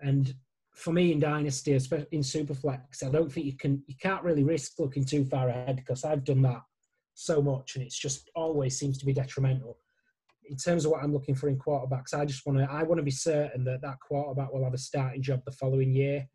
And 0.00 0.34
for 0.74 0.92
me 0.92 1.12
in 1.12 1.20
Dynasty, 1.20 1.74
especially 1.74 2.08
in 2.12 2.20
Superflex, 2.20 3.04
I 3.06 3.10
don't 3.10 3.30
think 3.30 3.46
you 3.46 3.56
can 3.56 3.82
you 3.86 3.94
can't 4.00 4.22
really 4.22 4.44
risk 4.44 4.78
looking 4.78 5.04
too 5.04 5.24
far 5.24 5.48
ahead 5.48 5.76
because 5.76 6.04
I've 6.04 6.24
done 6.24 6.42
that 6.42 6.62
so 7.14 7.42
much 7.42 7.76
and 7.76 7.84
it's 7.84 7.98
just 7.98 8.30
always 8.34 8.78
seems 8.78 8.98
to 8.98 9.06
be 9.06 9.12
detrimental. 9.12 9.78
In 10.48 10.56
terms 10.56 10.84
of 10.84 10.90
what 10.90 11.02
I'm 11.02 11.12
looking 11.12 11.34
for 11.34 11.48
in 11.48 11.58
quarterbacks, 11.58 12.14
I 12.14 12.24
just 12.24 12.46
want 12.46 12.58
to 12.58 12.70
I 12.70 12.82
want 12.82 12.98
to 12.98 13.04
be 13.04 13.10
certain 13.10 13.64
that 13.64 13.82
that 13.82 14.00
quarterback 14.00 14.52
will 14.52 14.64
have 14.64 14.74
a 14.74 14.78
starting 14.78 15.22
job 15.22 15.42
the 15.44 15.52
following 15.52 15.94
year. 15.94 16.26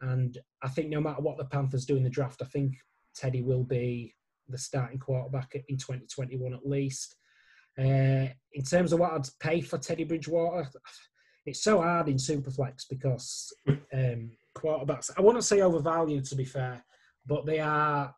And 0.00 0.36
I 0.62 0.68
think 0.68 0.88
no 0.88 1.00
matter 1.00 1.22
what 1.22 1.38
the 1.38 1.44
Panthers 1.44 1.86
do 1.86 1.96
in 1.96 2.02
the 2.02 2.10
draft, 2.10 2.42
I 2.42 2.46
think 2.46 2.74
Teddy 3.14 3.42
will 3.42 3.64
be 3.64 4.14
the 4.48 4.58
starting 4.58 4.98
quarterback 4.98 5.54
in 5.54 5.76
2021 5.76 6.52
at 6.52 6.66
least. 6.66 7.16
Uh, 7.78 8.28
in 8.52 8.64
terms 8.68 8.92
of 8.92 9.00
what 9.00 9.12
I'd 9.12 9.26
pay 9.40 9.60
for 9.60 9.78
Teddy 9.78 10.04
Bridgewater, 10.04 10.68
it's 11.46 11.62
so 11.62 11.80
hard 11.80 12.08
in 12.08 12.16
Superflex 12.16 12.84
because 12.88 13.52
um, 13.68 14.30
quarterbacks, 14.56 15.10
I 15.16 15.20
wouldn't 15.20 15.44
say 15.44 15.60
overvalued 15.60 16.24
to 16.26 16.36
be 16.36 16.44
fair, 16.44 16.84
but 17.26 17.46
they 17.46 17.60
are, 17.60 18.14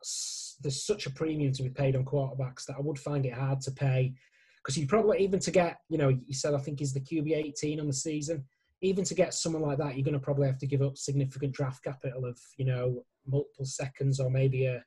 there's 0.62 0.84
such 0.84 1.06
a 1.06 1.10
premium 1.10 1.52
to 1.52 1.62
be 1.62 1.70
paid 1.70 1.96
on 1.96 2.04
quarterbacks 2.04 2.66
that 2.66 2.76
I 2.76 2.80
would 2.80 2.98
find 2.98 3.24
it 3.26 3.34
hard 3.34 3.60
to 3.62 3.70
pay. 3.70 4.14
Because 4.62 4.78
you 4.78 4.86
probably, 4.86 5.18
even 5.18 5.40
to 5.40 5.50
get, 5.50 5.76
you 5.90 5.98
know, 5.98 6.08
you 6.08 6.32
said 6.32 6.54
I 6.54 6.58
think 6.58 6.78
he's 6.78 6.94
the 6.94 7.00
QB 7.00 7.36
18 7.36 7.80
on 7.80 7.86
the 7.86 7.92
season, 7.92 8.44
even 8.80 9.04
to 9.04 9.14
get 9.14 9.34
someone 9.34 9.62
like 9.62 9.78
that, 9.78 9.94
you're 9.94 10.04
going 10.04 10.14
to 10.14 10.20
probably 10.20 10.46
have 10.46 10.58
to 10.58 10.66
give 10.66 10.82
up 10.82 10.96
significant 10.96 11.52
draft 11.52 11.84
capital 11.84 12.24
of, 12.24 12.38
you 12.56 12.64
know, 12.64 13.04
multiple 13.26 13.64
seconds 13.64 14.20
or 14.20 14.30
maybe 14.30 14.66
a 14.66 14.82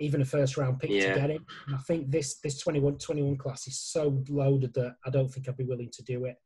even 0.00 0.22
a 0.22 0.24
first 0.24 0.56
round 0.56 0.80
pick 0.80 0.90
yeah. 0.90 1.14
to 1.14 1.20
get 1.20 1.30
him. 1.30 1.44
And 1.66 1.76
I 1.76 1.78
think 1.80 2.10
this 2.10 2.38
this 2.40 2.58
21 2.58 2.98
21 2.98 3.36
class 3.36 3.66
is 3.66 3.78
so 3.78 4.22
loaded 4.28 4.74
that 4.74 4.96
I 5.04 5.10
don't 5.10 5.28
think 5.28 5.48
I'd 5.48 5.56
be 5.56 5.64
willing 5.64 5.90
to 5.92 6.02
do 6.02 6.24
it. 6.24 6.36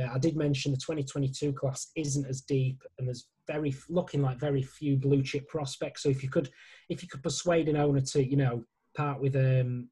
Uh, 0.00 0.08
I 0.12 0.18
did 0.18 0.36
mention 0.36 0.72
the 0.72 0.78
2022 0.78 1.52
class 1.52 1.90
isn't 1.96 2.26
as 2.26 2.40
deep, 2.40 2.82
and 2.98 3.06
there's 3.06 3.26
very 3.46 3.74
looking 3.88 4.22
like 4.22 4.38
very 4.38 4.62
few 4.62 4.96
blue 4.96 5.22
chip 5.22 5.48
prospects. 5.48 6.02
So 6.02 6.08
if 6.08 6.22
you 6.22 6.28
could 6.28 6.50
if 6.88 7.02
you 7.02 7.08
could 7.08 7.22
persuade 7.22 7.68
an 7.68 7.76
owner 7.76 8.00
to 8.00 8.24
you 8.24 8.36
know 8.36 8.64
part 8.96 9.20
with 9.20 9.36
um 9.36 9.88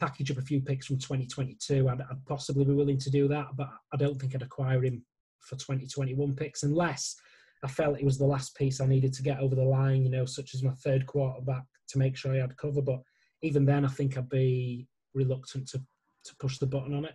package 0.00 0.30
up 0.32 0.38
a 0.38 0.42
few 0.42 0.60
picks 0.60 0.86
from 0.86 0.98
2022, 0.98 1.88
I'd, 1.88 2.00
I'd 2.00 2.26
possibly 2.26 2.64
be 2.64 2.72
willing 2.72 2.98
to 2.98 3.10
do 3.10 3.28
that. 3.28 3.46
But 3.56 3.68
I 3.92 3.96
don't 3.96 4.20
think 4.20 4.34
I'd 4.34 4.42
acquire 4.42 4.82
him 4.82 5.04
for 5.40 5.56
2021 5.56 6.34
picks 6.34 6.62
unless 6.62 7.16
I 7.62 7.68
felt 7.68 7.98
it 7.98 8.04
was 8.04 8.18
the 8.18 8.24
last 8.24 8.56
piece 8.56 8.80
I 8.80 8.86
needed 8.86 9.12
to 9.14 9.22
get 9.22 9.38
over 9.38 9.54
the 9.54 9.62
line, 9.62 10.02
you 10.02 10.10
know, 10.10 10.24
such 10.24 10.54
as 10.54 10.62
my 10.62 10.72
third 10.72 11.06
quarterback 11.06 11.64
to 11.88 11.98
make 11.98 12.16
sure 12.16 12.32
I 12.32 12.38
had 12.38 12.56
cover. 12.56 12.82
But 12.82 13.02
even 13.42 13.64
then, 13.64 13.84
I 13.84 13.88
think 13.88 14.16
I'd 14.16 14.28
be 14.28 14.88
reluctant 15.14 15.68
to, 15.68 15.78
to 15.78 16.36
push 16.40 16.58
the 16.58 16.66
button 16.66 16.94
on 16.94 17.04
it. 17.04 17.14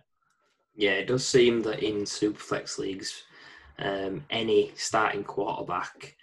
Yeah, 0.78 0.92
it 0.92 1.08
does 1.08 1.26
seem 1.26 1.60
that 1.62 1.82
in 1.82 2.04
Superflex 2.04 2.78
leagues, 2.78 3.24
um, 3.80 4.24
any 4.30 4.72
starting 4.76 5.24
quarterback 5.24 6.14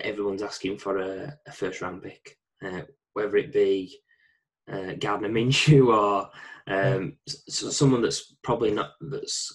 everyone's 0.00 0.42
asking 0.42 0.78
for 0.78 0.98
a, 0.98 1.38
a 1.46 1.52
first 1.52 1.80
round 1.80 2.02
pick, 2.02 2.38
uh, 2.64 2.80
whether 3.12 3.36
it 3.36 3.52
be 3.52 3.98
uh, 4.70 4.94
Gardner 4.98 5.28
Minshew 5.28 5.94
or 5.94 6.30
um, 6.66 7.16
someone 7.28 8.02
that's 8.02 8.34
probably 8.42 8.70
not 8.70 8.92
that's 9.00 9.54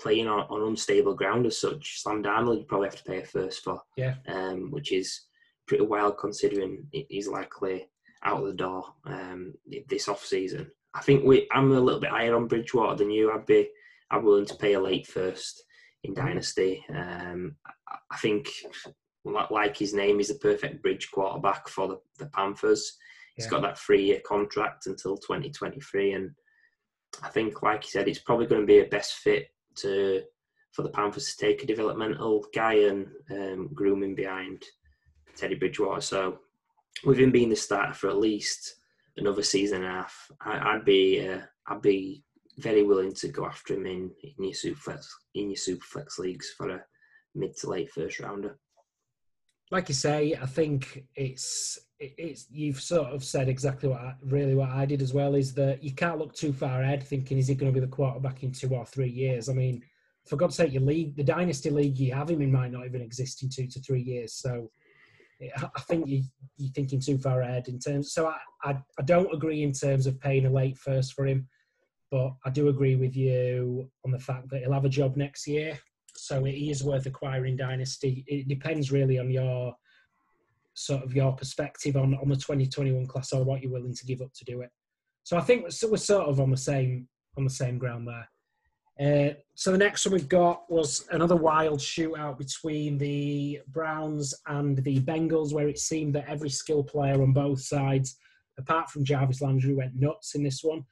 playing 0.00 0.28
on, 0.28 0.40
on 0.48 0.68
unstable 0.68 1.14
ground 1.14 1.46
as 1.46 1.60
such. 1.60 2.00
Sam 2.00 2.22
Darnold, 2.22 2.60
you 2.60 2.64
probably 2.64 2.88
have 2.88 2.96
to 2.96 3.04
pay 3.04 3.22
a 3.22 3.26
first 3.26 3.62
for, 3.62 3.80
yeah, 3.96 4.14
um, 4.28 4.70
which 4.70 4.92
is 4.92 5.26
pretty 5.66 5.84
wild 5.84 6.18
considering 6.18 6.86
he's 6.90 7.28
likely 7.28 7.86
out 8.22 8.40
of 8.40 8.46
the 8.46 8.54
door 8.54 8.84
um, 9.04 9.54
this 9.88 10.08
off 10.08 10.24
season. 10.24 10.70
I 10.94 11.00
think 11.00 11.24
we 11.24 11.48
I'm 11.52 11.72
a 11.72 11.80
little 11.80 12.00
bit 12.00 12.10
higher 12.10 12.36
on 12.36 12.46
Bridgewater 12.46 12.96
than 12.96 13.10
you. 13.10 13.32
I'd 13.32 13.46
be 13.46 13.68
I'm 14.10 14.24
willing 14.24 14.46
to 14.46 14.56
pay 14.56 14.74
a 14.74 14.80
late 14.80 15.06
first 15.06 15.64
in 16.04 16.14
mm-hmm. 16.14 16.26
Dynasty. 16.26 16.84
Um, 16.94 17.56
I 18.10 18.16
think, 18.18 18.48
like 19.24 19.76
his 19.76 19.94
name, 19.94 20.18
he's 20.18 20.30
a 20.30 20.36
perfect 20.36 20.82
bridge 20.82 21.10
quarterback 21.10 21.68
for 21.68 21.88
the, 21.88 21.98
the 22.18 22.26
Panthers. 22.26 22.96
He's 23.34 23.46
yeah. 23.46 23.50
got 23.50 23.62
that 23.62 23.78
three 23.78 24.04
year 24.04 24.20
contract 24.24 24.86
until 24.86 25.16
2023, 25.16 26.12
and 26.12 26.30
I 27.22 27.28
think, 27.28 27.62
like 27.62 27.84
you 27.84 27.90
said, 27.90 28.08
it's 28.08 28.20
probably 28.20 28.46
going 28.46 28.60
to 28.60 28.66
be 28.66 28.80
a 28.80 28.86
best 28.86 29.14
fit 29.14 29.48
to 29.76 30.22
for 30.72 30.82
the 30.82 30.90
Panthers 30.90 31.34
to 31.34 31.46
take 31.46 31.62
a 31.62 31.66
developmental 31.66 32.44
guy 32.54 32.74
and 32.74 33.06
um, 33.30 33.70
groom 33.72 34.02
him 34.02 34.14
behind 34.14 34.64
Teddy 35.36 35.54
Bridgewater. 35.54 36.00
So, 36.00 36.38
with 37.04 37.18
him 37.18 37.30
being 37.30 37.48
the 37.48 37.56
starter 37.56 37.94
for 37.94 38.08
at 38.08 38.18
least 38.18 38.76
another 39.16 39.42
season 39.42 39.78
and 39.78 39.86
a 39.86 39.90
half, 39.90 40.30
I, 40.40 40.74
would 40.74 40.84
be 40.84 41.28
uh, 41.28 41.40
I'd 41.68 41.82
be 41.82 42.24
very 42.58 42.82
willing 42.82 43.12
to 43.12 43.28
go 43.28 43.46
after 43.46 43.74
him 43.74 43.86
in, 43.86 44.10
in 44.22 44.44
your 44.44 44.52
superflex 44.52 45.06
in 45.34 45.50
your 45.50 45.56
superflex 45.56 46.18
leagues 46.18 46.52
for 46.56 46.70
a 46.70 46.84
mid 47.34 47.56
to 47.58 47.70
late 47.70 47.90
first 47.90 48.20
rounder. 48.20 48.58
Like 49.70 49.88
you 49.88 49.94
say, 49.94 50.36
I 50.40 50.46
think 50.46 51.04
it's 51.16 51.78
it's 51.98 52.46
you've 52.50 52.80
sort 52.80 53.08
of 53.08 53.24
said 53.24 53.48
exactly 53.48 53.88
what 53.88 54.00
I, 54.00 54.14
really 54.22 54.54
what 54.54 54.70
I 54.70 54.84
did 54.84 55.02
as 55.02 55.14
well 55.14 55.34
is 55.34 55.54
that 55.54 55.82
you 55.82 55.92
can't 55.92 56.18
look 56.18 56.34
too 56.34 56.52
far 56.52 56.82
ahead 56.82 57.02
thinking 57.02 57.38
is 57.38 57.48
he 57.48 57.54
going 57.54 57.72
to 57.72 57.80
be 57.80 57.84
the 57.84 57.90
quarterback 57.90 58.42
in 58.42 58.52
two 58.52 58.68
or 58.68 58.84
three 58.84 59.08
years. 59.08 59.48
I 59.48 59.52
mean, 59.52 59.82
for 60.26 60.36
God's 60.36 60.56
sake, 60.56 60.72
your 60.72 60.82
league, 60.82 61.16
the 61.16 61.24
dynasty 61.24 61.70
league 61.70 61.98
you 61.98 62.12
have 62.14 62.30
him 62.30 62.42
in 62.42 62.52
might 62.52 62.72
not 62.72 62.86
even 62.86 63.00
exist 63.00 63.42
in 63.42 63.48
two 63.48 63.66
to 63.66 63.80
three 63.80 64.02
years. 64.02 64.34
So 64.34 64.70
I 65.42 65.80
think 65.80 66.06
you, 66.06 66.22
you're 66.56 66.72
thinking 66.72 67.00
too 67.00 67.18
far 67.18 67.42
ahead 67.42 67.68
in 67.68 67.78
terms. 67.78 68.12
So 68.12 68.26
I, 68.26 68.38
I, 68.62 68.78
I 68.98 69.02
don't 69.02 69.32
agree 69.34 69.62
in 69.62 69.72
terms 69.72 70.06
of 70.06 70.20
paying 70.20 70.46
a 70.46 70.50
late 70.50 70.78
first 70.78 71.14
for 71.14 71.26
him, 71.26 71.48
but 72.10 72.34
I 72.44 72.50
do 72.50 72.68
agree 72.68 72.96
with 72.96 73.16
you 73.16 73.90
on 74.04 74.12
the 74.12 74.18
fact 74.18 74.48
that 74.50 74.60
he'll 74.60 74.72
have 74.72 74.84
a 74.84 74.90
job 74.90 75.16
next 75.16 75.46
year. 75.46 75.78
So 76.16 76.44
it 76.44 76.52
is 76.52 76.84
worth 76.84 77.06
acquiring 77.06 77.56
Dynasty. 77.56 78.24
It 78.26 78.48
depends 78.48 78.92
really 78.92 79.18
on 79.18 79.30
your 79.30 79.74
sort 80.74 81.02
of 81.04 81.14
your 81.14 81.32
perspective 81.32 81.96
on, 81.96 82.14
on 82.14 82.28
the 82.28 82.36
2021 82.36 83.06
class 83.06 83.32
or 83.32 83.44
what 83.44 83.62
you're 83.62 83.72
willing 83.72 83.94
to 83.94 84.06
give 84.06 84.20
up 84.20 84.32
to 84.34 84.44
do 84.44 84.60
it. 84.60 84.70
So 85.22 85.36
I 85.36 85.40
think 85.40 85.62
we're, 85.62 85.90
we're 85.90 85.96
sort 85.96 86.28
of 86.28 86.40
on 86.40 86.50
the 86.50 86.56
same 86.56 87.08
on 87.36 87.44
the 87.44 87.50
same 87.50 87.78
ground 87.78 88.06
there. 88.06 88.28
Uh, 89.00 89.30
so 89.54 89.72
the 89.72 89.78
next 89.78 90.06
one 90.06 90.12
we've 90.12 90.28
got 90.28 90.70
was 90.70 91.06
another 91.10 91.34
wild 91.34 91.80
shootout 91.80 92.38
between 92.38 92.96
the 92.96 93.60
Browns 93.68 94.34
and 94.46 94.78
the 94.78 95.00
Bengals, 95.00 95.52
where 95.52 95.68
it 95.68 95.78
seemed 95.78 96.14
that 96.14 96.28
every 96.28 96.50
skill 96.50 96.84
player 96.84 97.20
on 97.22 97.32
both 97.32 97.60
sides, 97.60 98.16
apart 98.58 98.90
from 98.90 99.04
Jarvis 99.04 99.42
Landry, 99.42 99.74
went 99.74 99.96
nuts 99.96 100.34
in 100.36 100.44
this 100.44 100.62
one. 100.62 100.84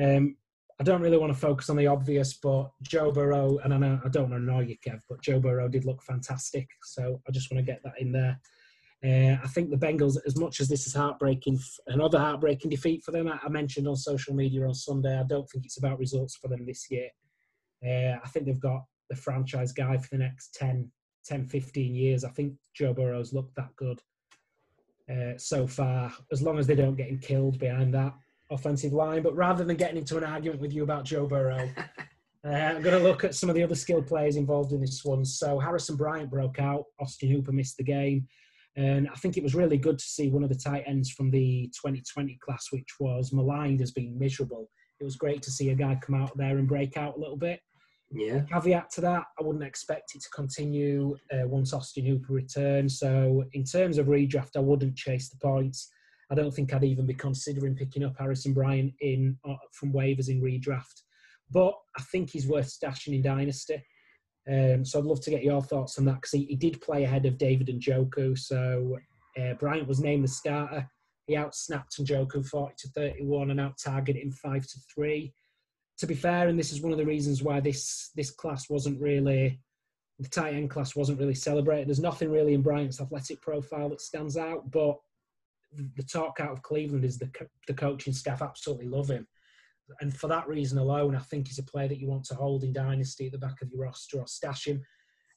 Um, 0.00 0.36
I 0.80 0.84
don't 0.84 1.02
really 1.02 1.18
want 1.18 1.32
to 1.32 1.38
focus 1.38 1.68
on 1.70 1.76
the 1.76 1.88
obvious, 1.88 2.34
but 2.34 2.70
Joe 2.82 3.10
Burrow, 3.10 3.58
and 3.64 3.74
I, 3.74 3.78
know, 3.78 4.00
I 4.04 4.08
don't 4.08 4.30
want 4.30 4.44
to 4.44 4.50
annoy 4.50 4.66
you, 4.66 4.76
Kev, 4.86 5.00
but 5.08 5.20
Joe 5.22 5.40
Burrow 5.40 5.68
did 5.68 5.84
look 5.84 6.00
fantastic. 6.02 6.68
So 6.84 7.20
I 7.26 7.32
just 7.32 7.50
want 7.50 7.58
to 7.64 7.72
get 7.72 7.82
that 7.82 7.94
in 7.98 8.12
there. 8.12 8.40
Uh, 9.04 9.40
I 9.42 9.48
think 9.48 9.70
the 9.70 9.76
Bengals, 9.76 10.16
as 10.26 10.36
much 10.36 10.60
as 10.60 10.68
this 10.68 10.86
is 10.86 10.94
heartbreaking, 10.94 11.58
another 11.88 12.18
heartbreaking 12.18 12.70
defeat 12.70 13.02
for 13.02 13.10
them, 13.10 13.28
I 13.28 13.48
mentioned 13.48 13.88
on 13.88 13.96
social 13.96 14.34
media 14.34 14.66
on 14.66 14.74
Sunday, 14.74 15.18
I 15.18 15.24
don't 15.24 15.48
think 15.50 15.64
it's 15.64 15.78
about 15.78 15.98
results 15.98 16.36
for 16.36 16.46
them 16.46 16.64
this 16.64 16.86
year. 16.90 17.08
Uh, 17.84 18.18
I 18.22 18.28
think 18.28 18.46
they've 18.46 18.60
got 18.60 18.82
the 19.10 19.16
franchise 19.16 19.72
guy 19.72 19.96
for 19.96 20.08
the 20.10 20.18
next 20.18 20.54
10, 20.54 20.90
10 21.24 21.46
15 21.46 21.94
years. 21.94 22.24
I 22.24 22.30
think 22.30 22.54
Joe 22.74 22.92
Burrow's 22.92 23.32
looked 23.32 23.54
that 23.56 23.74
good 23.76 24.00
uh, 25.10 25.36
so 25.36 25.66
far, 25.66 26.12
as 26.32 26.42
long 26.42 26.58
as 26.58 26.66
they 26.66 26.74
don't 26.74 26.96
get 26.96 27.08
him 27.08 27.18
killed 27.18 27.58
behind 27.58 27.94
that 27.94 28.14
offensive 28.50 28.92
line. 28.92 29.22
But 29.22 29.36
rather 29.36 29.64
than 29.64 29.76
getting 29.76 29.98
into 29.98 30.16
an 30.16 30.24
argument 30.24 30.60
with 30.60 30.72
you 30.72 30.82
about 30.82 31.04
Joe 31.04 31.26
Burrow, 31.26 31.68
uh, 32.44 32.48
I'm 32.48 32.82
going 32.82 32.98
to 32.98 33.02
look 33.02 33.24
at 33.24 33.34
some 33.34 33.48
of 33.48 33.54
the 33.54 33.62
other 33.62 33.74
skilled 33.74 34.06
players 34.06 34.36
involved 34.36 34.72
in 34.72 34.80
this 34.80 35.04
one. 35.04 35.24
So 35.24 35.58
Harrison 35.58 35.96
Bryant 35.96 36.30
broke 36.30 36.58
out, 36.58 36.84
Austin 37.00 37.30
Hooper 37.30 37.52
missed 37.52 37.76
the 37.76 37.84
game. 37.84 38.26
And 38.76 39.08
I 39.08 39.14
think 39.16 39.36
it 39.36 39.42
was 39.42 39.56
really 39.56 39.76
good 39.76 39.98
to 39.98 40.04
see 40.04 40.28
one 40.28 40.44
of 40.44 40.50
the 40.50 40.54
tight 40.54 40.84
ends 40.86 41.10
from 41.10 41.30
the 41.30 41.66
2020 41.74 42.38
class, 42.40 42.68
which 42.70 42.88
was 43.00 43.32
maligned 43.32 43.80
as 43.80 43.90
being 43.90 44.16
miserable. 44.16 44.70
It 45.00 45.04
was 45.04 45.16
great 45.16 45.42
to 45.42 45.50
see 45.50 45.70
a 45.70 45.74
guy 45.74 45.98
come 46.00 46.14
out 46.14 46.36
there 46.36 46.58
and 46.58 46.68
break 46.68 46.96
out 46.96 47.16
a 47.16 47.18
little 47.18 47.36
bit. 47.36 47.60
Yeah. 48.10 48.40
Caveat 48.50 48.90
to 48.92 49.00
that, 49.02 49.24
I 49.38 49.42
wouldn't 49.42 49.64
expect 49.64 50.14
it 50.14 50.22
to 50.22 50.30
continue 50.30 51.16
uh, 51.32 51.46
once 51.46 51.74
Austin 51.74 52.06
Hooper 52.06 52.32
returns. 52.32 52.98
So, 52.98 53.44
in 53.52 53.64
terms 53.64 53.98
of 53.98 54.06
redraft, 54.06 54.56
I 54.56 54.60
wouldn't 54.60 54.96
chase 54.96 55.28
the 55.28 55.36
points. 55.36 55.90
I 56.30 56.34
don't 56.34 56.52
think 56.52 56.72
I'd 56.72 56.84
even 56.84 57.06
be 57.06 57.14
considering 57.14 57.74
picking 57.74 58.04
up 58.04 58.16
Harrison 58.18 58.54
Bryant 58.54 58.94
in 59.00 59.36
uh, 59.48 59.54
from 59.72 59.92
waivers 59.92 60.28
in 60.28 60.40
redraft. 60.40 61.02
But 61.50 61.74
I 61.98 62.02
think 62.02 62.30
he's 62.30 62.46
worth 62.46 62.66
stashing 62.66 63.14
in 63.14 63.22
Dynasty. 63.22 63.82
Um, 64.50 64.84
so 64.84 64.98
I'd 64.98 65.04
love 65.04 65.20
to 65.22 65.30
get 65.30 65.44
your 65.44 65.62
thoughts 65.62 65.98
on 65.98 66.06
that 66.06 66.16
because 66.16 66.32
he, 66.32 66.44
he, 66.44 66.56
did 66.56 66.80
play 66.80 67.04
ahead 67.04 67.26
of 67.26 67.36
David 67.36 67.68
Njoku. 67.68 68.38
So 68.38 68.98
uh, 69.38 69.54
Bryant 69.54 69.88
was 69.88 70.00
named 70.00 70.24
the 70.24 70.28
starter. 70.28 70.88
He 71.26 71.34
outsnapped 71.34 72.00
Njoku 72.00 72.46
40 72.46 72.74
to 72.78 72.88
31 72.88 73.50
and 73.50 73.60
out 73.60 73.78
targeted 73.82 74.22
him 74.22 74.32
5 74.32 74.62
to 74.62 74.78
3 74.94 75.32
to 75.98 76.06
be 76.06 76.14
fair, 76.14 76.48
and 76.48 76.58
this 76.58 76.72
is 76.72 76.80
one 76.80 76.92
of 76.92 76.98
the 76.98 77.04
reasons 77.04 77.42
why 77.42 77.60
this 77.60 78.10
this 78.14 78.30
class 78.30 78.70
wasn't 78.70 79.00
really 79.00 79.60
the 80.20 80.28
tight 80.28 80.54
end 80.54 80.70
class 80.70 80.96
wasn't 80.96 81.18
really 81.18 81.34
celebrated. 81.34 81.88
There's 81.88 82.00
nothing 82.00 82.30
really 82.30 82.54
in 82.54 82.62
Bryant's 82.62 83.00
athletic 83.00 83.40
profile 83.40 83.88
that 83.90 84.00
stands 84.00 84.36
out, 84.36 84.70
but 84.70 84.96
the 85.96 86.02
talk 86.02 86.40
out 86.40 86.50
of 86.50 86.62
Cleveland 86.62 87.04
is 87.04 87.18
the 87.18 87.30
the 87.66 87.74
coaching 87.74 88.12
staff 88.12 88.42
absolutely 88.42 88.86
love 88.86 89.08
him, 89.08 89.26
and 90.00 90.16
for 90.16 90.28
that 90.28 90.48
reason 90.48 90.78
alone, 90.78 91.16
I 91.16 91.20
think 91.20 91.48
he's 91.48 91.58
a 91.58 91.64
player 91.64 91.88
that 91.88 91.98
you 91.98 92.08
want 92.08 92.24
to 92.26 92.34
hold 92.34 92.62
in 92.62 92.72
dynasty 92.72 93.26
at 93.26 93.32
the 93.32 93.38
back 93.38 93.60
of 93.60 93.70
your 93.70 93.84
roster 93.84 94.18
or 94.18 94.26
stash 94.26 94.66
him. 94.66 94.82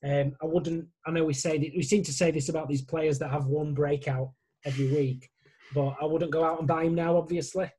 Um, 0.03 0.33
I 0.41 0.45
wouldn't. 0.45 0.87
I 1.07 1.11
know 1.11 1.25
we 1.25 1.33
say 1.33 1.57
that, 1.57 1.71
we 1.75 1.83
seem 1.83 2.03
to 2.03 2.13
say 2.13 2.29
this 2.29 2.49
about 2.49 2.69
these 2.69 2.83
players 2.83 3.17
that 3.19 3.31
have 3.31 3.47
one 3.47 3.73
breakout 3.73 4.31
every 4.63 4.91
week, 4.91 5.27
but 5.73 5.95
I 5.99 6.05
wouldn't 6.05 6.31
go 6.31 6.43
out 6.43 6.59
and 6.59 6.67
buy 6.67 6.83
him 6.83 6.93
now, 6.93 7.17
obviously 7.17 7.71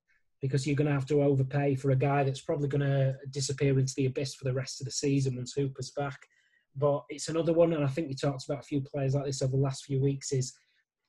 because 0.43 0.67
you're 0.67 0.77
going 0.77 0.89
to 0.89 0.93
have 0.93 1.07
to 1.07 1.23
overpay 1.23 1.77
for 1.77 1.93
a 1.93 1.97
guy 1.97 2.25
that's 2.25 2.41
probably 2.41 2.69
going 2.69 2.83
to 2.83 3.15
disappear 3.31 3.79
into 3.79 3.95
the 3.97 4.07
abyss 4.07 4.35
for 4.35 4.45
the 4.45 4.53
rest 4.53 4.81
of 4.81 4.85
the 4.85 4.91
season 4.91 5.37
once 5.37 5.53
Hooper's 5.53 5.93
back. 5.93 6.19
But 6.77 7.05
it's 7.09 7.29
another 7.29 7.53
one, 7.53 7.73
and 7.73 7.85
I 7.85 7.89
think 7.89 8.09
we 8.09 8.15
talked 8.15 8.45
about 8.45 8.61
a 8.61 8.67
few 8.67 8.81
players 8.81 9.15
like 9.15 9.25
this 9.25 9.41
over 9.41 9.53
the 9.53 9.63
last 9.63 9.85
few 9.85 10.01
weeks. 10.01 10.33
Is 10.33 10.53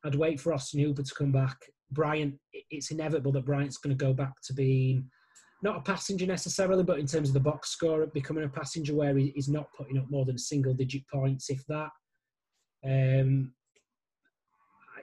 I'd 0.06 0.16
wait 0.16 0.40
for 0.40 0.54
Austin 0.54 0.82
Hooper 0.82 1.04
to 1.04 1.16
come 1.16 1.32
back. 1.32 1.58
Bryant, 1.92 2.36
it's 2.70 2.92
inevitable 2.92 3.32
that 3.34 3.46
Bryant's 3.46 3.78
going 3.78 3.96
to 3.98 4.06
go 4.06 4.14
back 4.14 4.34
to 4.46 4.54
being 4.54 5.10
not 5.64 5.78
a 5.78 5.82
passenger 5.82 6.26
necessarily, 6.26 6.84
but 6.84 7.00
in 7.00 7.08
terms 7.08 7.30
of 7.30 7.34
the 7.34 7.40
box 7.40 7.70
score, 7.70 8.06
becoming 8.08 8.44
a 8.44 8.50
passenger 8.50 8.94
where 8.94 9.18
he's 9.18 9.48
not 9.48 9.72
putting 9.76 9.98
up 9.98 10.10
more 10.10 10.26
than 10.26 10.38
single 10.38 10.74
digit 10.74 11.04
points, 11.08 11.50
if 11.50 11.66
that. 11.68 11.90
Um, 12.86 13.54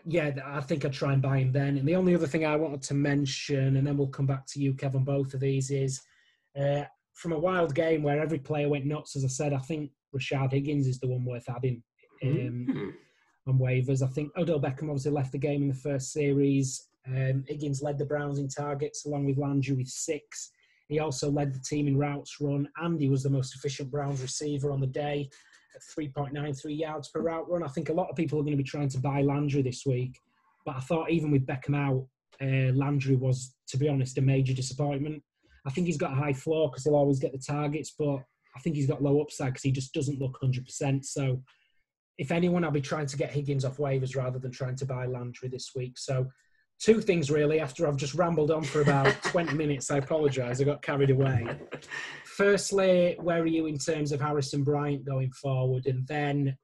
yeah, 0.06 0.30
I 0.44 0.60
think 0.60 0.84
I'd 0.84 0.92
try 0.92 1.12
and 1.12 1.22
buy 1.22 1.38
him 1.38 1.52
then. 1.52 1.78
And 1.78 1.86
the 1.86 1.96
only 1.96 2.14
other 2.14 2.26
thing 2.26 2.44
I 2.44 2.56
wanted 2.56 2.82
to 2.82 2.94
mention, 2.94 3.76
and 3.76 3.86
then 3.86 3.96
we'll 3.96 4.08
come 4.08 4.26
back 4.26 4.46
to 4.48 4.60
you, 4.60 4.74
Kevin, 4.74 5.04
both 5.04 5.34
of 5.34 5.40
these 5.40 5.70
is 5.70 6.00
uh, 6.58 6.82
from 7.14 7.32
a 7.32 7.38
wild 7.38 7.74
game 7.74 8.02
where 8.02 8.20
every 8.20 8.38
player 8.38 8.68
went 8.68 8.86
nuts. 8.86 9.16
As 9.16 9.24
I 9.24 9.28
said, 9.28 9.52
I 9.52 9.58
think 9.58 9.90
Rashard 10.14 10.52
Higgins 10.52 10.86
is 10.86 10.98
the 10.98 11.08
one 11.08 11.24
worth 11.24 11.48
adding 11.48 11.82
um, 12.22 12.30
mm-hmm. 12.30 13.50
on 13.50 13.58
waivers. 13.58 14.02
I 14.02 14.08
think 14.08 14.32
Odell 14.36 14.60
Beckham 14.60 14.88
obviously 14.88 15.12
left 15.12 15.32
the 15.32 15.38
game 15.38 15.62
in 15.62 15.68
the 15.68 15.74
first 15.74 16.12
series. 16.12 16.88
Um, 17.06 17.44
Higgins 17.46 17.82
led 17.82 17.98
the 17.98 18.04
Browns 18.04 18.38
in 18.38 18.48
targets 18.48 19.06
along 19.06 19.26
with 19.26 19.38
Landry 19.38 19.76
with 19.76 19.88
six. 19.88 20.52
He 20.88 20.98
also 20.98 21.30
led 21.30 21.54
the 21.54 21.60
team 21.60 21.86
in 21.86 21.96
routes 21.96 22.40
run, 22.40 22.68
and 22.78 23.00
he 23.00 23.08
was 23.08 23.22
the 23.22 23.30
most 23.30 23.54
efficient 23.54 23.90
Browns 23.90 24.20
receiver 24.20 24.72
on 24.72 24.80
the 24.80 24.86
day 24.86 25.30
3.93 25.78 26.78
yards 26.78 27.08
per 27.08 27.20
route 27.20 27.48
run. 27.48 27.62
I 27.62 27.68
think 27.68 27.88
a 27.88 27.94
lot 27.94 28.10
of 28.10 28.16
people 28.16 28.38
are 28.38 28.42
going 28.42 28.56
to 28.56 28.62
be 28.62 28.68
trying 28.68 28.88
to 28.90 28.98
buy 28.98 29.22
Landry 29.22 29.62
this 29.62 29.84
week, 29.86 30.18
but 30.64 30.76
I 30.76 30.80
thought 30.80 31.10
even 31.10 31.30
with 31.30 31.46
Beckham 31.46 31.76
out, 31.76 32.06
uh, 32.42 32.72
Landry 32.72 33.16
was, 33.16 33.54
to 33.68 33.76
be 33.76 33.88
honest, 33.88 34.18
a 34.18 34.22
major 34.22 34.54
disappointment. 34.54 35.22
I 35.66 35.70
think 35.70 35.86
he's 35.86 35.98
got 35.98 36.12
a 36.12 36.16
high 36.16 36.32
floor 36.32 36.70
because 36.70 36.84
he'll 36.84 36.94
always 36.94 37.18
get 37.18 37.32
the 37.32 37.38
targets, 37.38 37.94
but 37.98 38.22
I 38.56 38.60
think 38.60 38.76
he's 38.76 38.86
got 38.86 39.02
low 39.02 39.20
upside 39.20 39.48
because 39.48 39.62
he 39.62 39.72
just 39.72 39.92
doesn't 39.92 40.18
look 40.18 40.38
100%. 40.42 41.04
So, 41.04 41.42
if 42.18 42.30
anyone, 42.30 42.64
I'll 42.64 42.70
be 42.70 42.80
trying 42.80 43.06
to 43.06 43.16
get 43.16 43.30
Higgins 43.30 43.64
off 43.64 43.78
waivers 43.78 44.16
rather 44.16 44.38
than 44.38 44.50
trying 44.50 44.76
to 44.76 44.86
buy 44.86 45.06
Landry 45.06 45.48
this 45.48 45.70
week. 45.74 45.98
So, 45.98 46.28
two 46.78 47.00
things 47.00 47.30
really. 47.30 47.60
After 47.60 47.86
I've 47.86 47.96
just 47.96 48.14
rambled 48.14 48.50
on 48.50 48.64
for 48.64 48.80
about 48.80 49.06
20 49.24 49.54
minutes, 49.54 49.90
I 49.90 49.98
apologise. 49.98 50.60
I 50.60 50.64
got 50.64 50.82
carried 50.82 51.10
away 51.10 51.46
firstly, 52.40 53.16
where 53.20 53.42
are 53.42 53.46
you 53.46 53.66
in 53.66 53.76
terms 53.76 54.12
of 54.12 54.20
Harrison 54.20 54.64
Bryant 54.64 55.04
going 55.04 55.30
forward, 55.32 55.86
and 55.86 56.06
then 56.06 56.56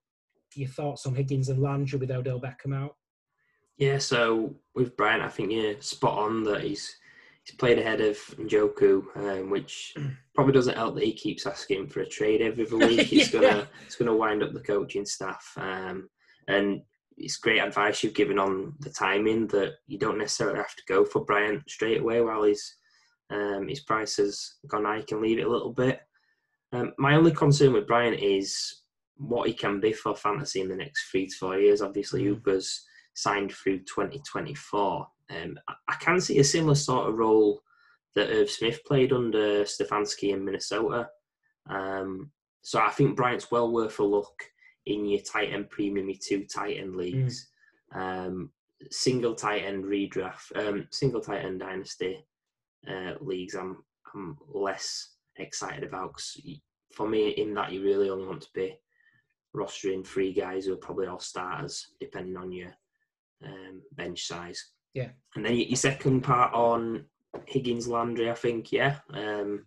your 0.54 0.70
thoughts 0.70 1.04
on 1.04 1.14
Higgins 1.14 1.50
and 1.50 1.60
Landry 1.60 1.98
with 1.98 2.10
Odell 2.10 2.40
Beckham 2.40 2.74
out? 2.74 2.96
Yeah, 3.76 3.98
so 3.98 4.54
with 4.74 4.96
Bryant, 4.96 5.22
I 5.22 5.28
think 5.28 5.52
you're 5.52 5.78
spot 5.82 6.18
on 6.18 6.44
that 6.44 6.62
he's 6.62 6.96
he's 7.44 7.56
played 7.56 7.78
ahead 7.78 8.00
of 8.00 8.16
Njoku, 8.38 9.04
um, 9.16 9.50
which 9.50 9.94
probably 10.34 10.54
doesn't 10.54 10.78
help 10.78 10.94
that 10.94 11.04
he 11.04 11.12
keeps 11.12 11.46
asking 11.46 11.88
for 11.88 12.00
a 12.00 12.08
trade 12.08 12.40
every 12.40 12.64
week. 12.64 13.12
It's 13.12 13.34
yeah. 13.34 13.40
gonna 13.40 13.68
it's 13.84 13.96
gonna 13.96 14.16
wind 14.16 14.42
up 14.42 14.54
the 14.54 14.60
coaching 14.60 15.04
staff, 15.04 15.46
um, 15.58 16.08
and 16.48 16.80
it's 17.18 17.36
great 17.36 17.60
advice 17.60 18.02
you've 18.02 18.14
given 18.14 18.38
on 18.38 18.74
the 18.80 18.90
timing 18.90 19.46
that 19.48 19.74
you 19.86 19.98
don't 19.98 20.18
necessarily 20.18 20.56
have 20.56 20.74
to 20.74 20.82
go 20.88 21.04
for 21.04 21.22
Bryant 21.24 21.68
straight 21.68 22.00
away 22.00 22.22
while 22.22 22.44
he's 22.44 22.76
um, 23.30 23.68
his 23.68 23.80
price 23.80 24.16
has 24.16 24.54
gone 24.66 24.84
high. 24.84 25.02
can 25.02 25.20
leave 25.20 25.38
it 25.38 25.46
a 25.46 25.50
little 25.50 25.72
bit. 25.72 26.00
Um, 26.72 26.92
my 26.98 27.14
only 27.14 27.32
concern 27.32 27.72
with 27.72 27.86
Bryant 27.86 28.20
is 28.20 28.82
what 29.16 29.48
he 29.48 29.54
can 29.54 29.80
be 29.80 29.92
for 29.92 30.14
fantasy 30.14 30.60
in 30.60 30.68
the 30.68 30.76
next 30.76 31.10
three 31.10 31.26
to 31.26 31.36
four 31.36 31.58
years. 31.58 31.82
Obviously, 31.82 32.24
mm. 32.24 32.80
Signed 33.14 33.50
through 33.50 33.78
2024. 33.78 35.08
Um, 35.30 35.58
I 35.88 35.94
can 35.94 36.20
see 36.20 36.38
a 36.38 36.44
similar 36.44 36.74
sort 36.74 37.08
of 37.08 37.16
role 37.16 37.62
that 38.14 38.30
Irv 38.30 38.50
Smith 38.50 38.84
played 38.84 39.10
under 39.10 39.64
Stefanski 39.64 40.34
in 40.34 40.44
Minnesota. 40.44 41.08
Um, 41.66 42.30
so 42.60 42.78
I 42.78 42.90
think 42.90 43.16
Bryant's 43.16 43.50
well 43.50 43.72
worth 43.72 44.00
a 44.00 44.04
look 44.04 44.42
in 44.84 45.06
your 45.06 45.20
tight 45.20 45.50
end 45.50 45.70
premium, 45.70 46.10
your 46.10 46.18
two 46.20 46.44
tight 46.44 46.76
end 46.76 46.94
leagues. 46.94 47.48
Mm. 47.94 48.26
Um, 48.26 48.50
single 48.90 49.34
tight 49.34 49.62
end 49.64 49.84
redraft, 49.84 50.54
um, 50.54 50.86
single 50.90 51.22
tight 51.22 51.42
end 51.42 51.60
dynasty 51.60 52.22
uh, 52.88 53.14
leagues 53.20 53.54
I'm 53.54 53.78
I'm 54.14 54.36
less 54.52 55.14
excited 55.36 55.84
about 55.84 56.14
because 56.14 56.40
for 56.92 57.08
me 57.08 57.30
in 57.30 57.54
that 57.54 57.72
you 57.72 57.82
really 57.82 58.08
only 58.08 58.26
want 58.26 58.42
to 58.42 58.48
be 58.54 58.78
rostering 59.54 60.06
three 60.06 60.32
guys 60.32 60.66
who 60.66 60.74
are 60.74 60.78
probably 60.78 61.06
all 61.06 61.18
starters 61.18 61.94
depending 62.00 62.36
on 62.36 62.52
your 62.52 62.72
um, 63.44 63.82
bench 63.92 64.26
size. 64.26 64.72
Yeah. 64.94 65.08
And 65.34 65.44
then 65.44 65.56
your 65.56 65.76
second 65.76 66.22
part 66.22 66.54
on 66.54 67.04
Higgins 67.46 67.86
Landry, 67.86 68.30
I 68.30 68.34
think 68.34 68.72
yeah, 68.72 68.96
um, 69.12 69.66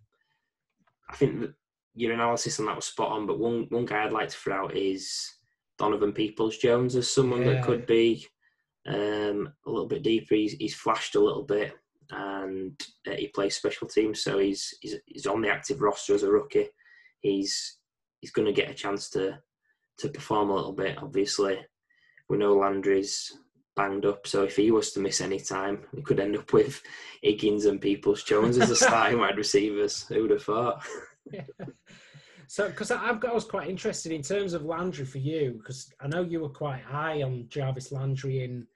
I 1.08 1.16
think 1.16 1.40
that 1.40 1.54
your 1.94 2.12
analysis 2.12 2.58
on 2.58 2.66
that 2.66 2.76
was 2.76 2.86
spot 2.86 3.12
on. 3.12 3.26
But 3.26 3.38
one 3.38 3.66
one 3.70 3.84
guy 3.84 4.04
I'd 4.04 4.12
like 4.12 4.28
to 4.30 4.36
throw 4.36 4.64
out 4.64 4.76
is 4.76 5.12
Donovan 5.78 6.12
Peoples 6.12 6.56
Jones 6.58 6.96
as 6.96 7.10
someone 7.10 7.42
Yeah. 7.42 7.54
that 7.54 7.64
could 7.64 7.86
be 7.86 8.26
um, 8.86 9.52
a 9.66 9.70
little 9.70 9.86
bit 9.86 10.02
deeper. 10.02 10.34
He's, 10.34 10.52
he's 10.52 10.74
flashed 10.74 11.14
a 11.14 11.20
little 11.20 11.44
bit, 11.44 11.74
and 12.10 12.80
uh, 13.06 13.12
he 13.12 13.28
plays 13.28 13.56
special 13.56 13.86
teams, 13.86 14.22
so 14.22 14.38
he's, 14.38 14.74
he's 14.80 14.96
he's 15.06 15.26
on 15.26 15.40
the 15.40 15.48
active 15.48 15.80
roster 15.80 16.14
as 16.14 16.22
a 16.22 16.30
rookie. 16.30 16.68
He's 17.20 17.78
he's 18.20 18.32
going 18.32 18.46
to 18.46 18.52
get 18.52 18.70
a 18.70 18.74
chance 18.74 19.10
to 19.10 19.38
to 19.98 20.08
perform 20.08 20.50
a 20.50 20.54
little 20.54 20.72
bit. 20.72 20.98
Obviously, 20.98 21.58
we 22.28 22.38
know 22.38 22.54
Landry's 22.54 23.36
banged 23.76 24.06
up, 24.06 24.26
so 24.26 24.44
if 24.44 24.56
he 24.56 24.70
was 24.70 24.92
to 24.92 25.00
miss 25.00 25.20
any 25.20 25.38
time, 25.38 25.80
we 25.92 26.02
could 26.02 26.20
end 26.20 26.36
up 26.36 26.52
with 26.52 26.82
Higgins 27.22 27.66
and 27.66 27.80
Peoples 27.80 28.24
Jones 28.24 28.58
as 28.58 28.68
the 28.68 28.76
starting 28.86 29.18
wide 29.18 29.36
receivers. 29.36 30.06
Who 30.08 30.22
would 30.22 30.30
have 30.30 30.42
thought? 30.42 30.84
So, 32.50 32.68
because 32.68 32.90
I've 32.90 33.20
got, 33.20 33.30
I 33.30 33.34
was 33.34 33.44
quite 33.44 33.70
interested 33.70 34.10
in 34.10 34.22
terms 34.22 34.54
of 34.54 34.64
Landry 34.64 35.04
for 35.04 35.18
you, 35.18 35.52
because 35.58 35.88
I 36.00 36.08
know 36.08 36.22
you 36.22 36.40
were 36.40 36.48
quite 36.48 36.82
high 36.82 37.22
on 37.22 37.46
Jarvis 37.46 37.92
Landry 37.92 38.42
in 38.42 38.66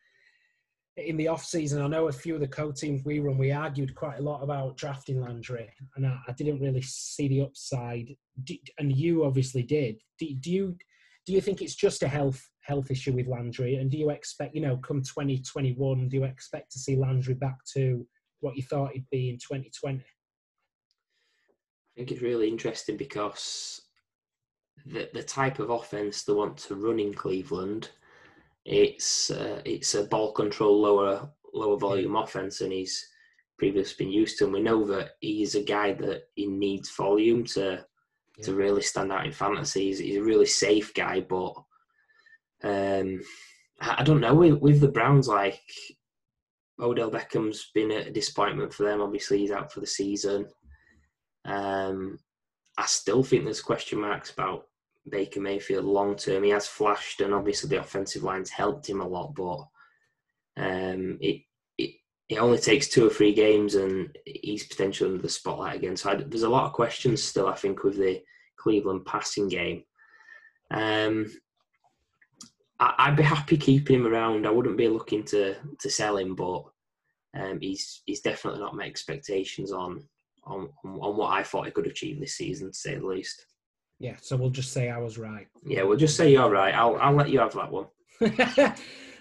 in 0.96 1.16
the 1.16 1.28
off 1.28 1.44
season. 1.44 1.82
I 1.82 1.88
know 1.88 2.08
a 2.08 2.12
few 2.12 2.34
of 2.34 2.40
the 2.40 2.48
co 2.48 2.70
teams 2.70 3.04
we 3.04 3.18
run, 3.18 3.38
we 3.38 3.50
argued 3.50 3.94
quite 3.94 4.18
a 4.18 4.22
lot 4.22 4.42
about 4.42 4.76
drafting 4.76 5.20
Landry, 5.20 5.68
and 5.96 6.06
I, 6.06 6.18
I 6.28 6.32
didn't 6.32 6.60
really 6.60 6.82
see 6.82 7.28
the 7.28 7.42
upside. 7.42 8.14
And 8.78 8.94
you 8.94 9.24
obviously 9.24 9.62
did. 9.62 10.00
Do, 10.18 10.34
do 10.34 10.50
you 10.50 10.76
do 11.26 11.32
you 11.32 11.40
think 11.40 11.62
it's 11.62 11.74
just 11.74 12.02
a 12.02 12.08
health 12.08 12.48
health 12.60 12.90
issue 12.90 13.12
with 13.12 13.26
Landry, 13.26 13.76
and 13.76 13.90
do 13.90 13.96
you 13.98 14.10
expect, 14.10 14.54
you 14.54 14.60
know, 14.60 14.76
come 14.78 15.02
2021, 15.02 16.08
do 16.08 16.16
you 16.16 16.24
expect 16.24 16.72
to 16.72 16.78
see 16.78 16.96
Landry 16.96 17.34
back 17.34 17.58
to 17.74 18.06
what 18.40 18.56
you 18.56 18.62
thought 18.62 18.92
he'd 18.92 19.08
be 19.10 19.30
in 19.30 19.36
2020? 19.36 19.98
I 19.98 20.02
think 21.96 22.10
it's 22.10 22.22
really 22.22 22.48
interesting 22.48 22.96
because 22.96 23.82
the 24.86 25.08
the 25.12 25.22
type 25.22 25.58
of 25.58 25.70
offense 25.70 26.22
they 26.22 26.32
want 26.32 26.56
to 26.58 26.74
run 26.74 27.00
in 27.00 27.14
Cleveland, 27.14 27.90
it's 28.64 29.30
uh, 29.30 29.60
it's 29.64 29.94
a 29.94 30.04
ball 30.04 30.32
control 30.32 30.80
lower 30.80 31.28
lower 31.52 31.76
volume 31.76 32.16
offense, 32.16 32.60
and 32.60 32.72
he's 32.72 33.06
previously 33.58 34.04
been 34.04 34.12
used 34.12 34.38
to. 34.38 34.44
And 34.44 34.52
we 34.52 34.62
know 34.62 34.84
that 34.86 35.10
he's 35.20 35.54
a 35.54 35.62
guy 35.62 35.92
that 35.94 36.24
he 36.34 36.46
needs 36.46 36.90
volume 36.94 37.44
to 37.44 37.84
to 38.42 38.54
really 38.54 38.82
stand 38.82 39.12
out 39.12 39.26
in 39.26 39.32
fantasy. 39.32 39.86
He's, 39.86 39.98
he's 39.98 40.16
a 40.16 40.22
really 40.22 40.46
safe 40.46 40.92
guy, 40.94 41.20
but 41.20 41.54
um, 42.64 43.20
I, 43.80 43.96
I 43.98 44.02
don't 44.02 44.20
know 44.20 44.34
with 44.34 44.58
with 44.60 44.80
the 44.80 44.88
Browns 44.88 45.28
like. 45.28 45.60
Odell 46.80 47.08
Beckham's 47.08 47.70
been 47.72 47.92
a 47.92 48.10
disappointment 48.10 48.74
for 48.74 48.82
them. 48.82 49.00
Obviously, 49.00 49.38
he's 49.38 49.52
out 49.52 49.72
for 49.72 49.78
the 49.78 49.86
season. 49.86 50.44
Um, 51.44 52.18
I 52.76 52.86
still 52.86 53.22
think 53.22 53.44
there's 53.44 53.60
question 53.60 54.00
marks 54.00 54.32
about 54.32 54.66
Baker 55.08 55.40
Mayfield 55.40 55.84
long 55.84 56.16
term. 56.16 56.42
He 56.44 56.50
has 56.50 56.66
flashed, 56.66 57.20
and 57.20 57.34
obviously 57.34 57.68
the 57.68 57.80
offensive 57.80 58.22
line's 58.22 58.50
helped 58.50 58.88
him 58.88 59.00
a 59.00 59.06
lot, 59.06 59.34
but 59.34 59.66
um, 60.56 61.18
it, 61.20 61.42
it 61.78 61.94
it 62.28 62.38
only 62.38 62.58
takes 62.58 62.88
two 62.88 63.06
or 63.06 63.10
three 63.10 63.34
games, 63.34 63.74
and 63.74 64.16
he's 64.24 64.66
potentially 64.66 65.10
under 65.10 65.22
the 65.22 65.28
spotlight 65.28 65.76
again. 65.76 65.96
So 65.96 66.10
I, 66.10 66.14
there's 66.16 66.42
a 66.42 66.48
lot 66.48 66.66
of 66.66 66.72
questions 66.72 67.22
still, 67.22 67.48
I 67.48 67.54
think, 67.54 67.84
with 67.84 67.96
the 67.96 68.22
Cleveland 68.56 69.04
passing 69.04 69.48
game. 69.48 69.84
Um, 70.70 71.30
I, 72.80 72.94
I'd 72.98 73.16
be 73.16 73.22
happy 73.22 73.56
keeping 73.56 73.96
him 73.96 74.06
around. 74.06 74.46
I 74.46 74.50
wouldn't 74.50 74.78
be 74.78 74.88
looking 74.88 75.24
to 75.24 75.56
to 75.80 75.90
sell 75.90 76.16
him, 76.16 76.34
but 76.34 76.64
um, 77.38 77.60
he's 77.60 78.02
he's 78.06 78.20
definitely 78.20 78.60
not 78.60 78.76
my 78.76 78.84
expectations 78.84 79.72
on 79.72 80.02
on, 80.46 80.68
on 80.84 81.16
what 81.16 81.32
I 81.32 81.42
thought 81.42 81.66
he 81.66 81.72
could 81.72 81.86
achieve 81.86 82.20
this 82.20 82.36
season, 82.36 82.68
to 82.70 82.78
say 82.78 82.96
the 82.96 83.06
least. 83.06 83.46
Yeah, 84.00 84.16
so 84.20 84.36
we'll 84.36 84.50
just 84.50 84.72
say 84.72 84.90
I 84.90 84.98
was 84.98 85.18
right. 85.18 85.46
Yeah, 85.64 85.82
we'll 85.82 85.98
just 85.98 86.16
say 86.16 86.32
you're 86.32 86.50
right. 86.50 86.74
I'll 86.74 86.96
I'll 86.96 87.14
let 87.14 87.30
you 87.30 87.38
have 87.38 87.54
that 87.54 87.70
one. 87.70 87.86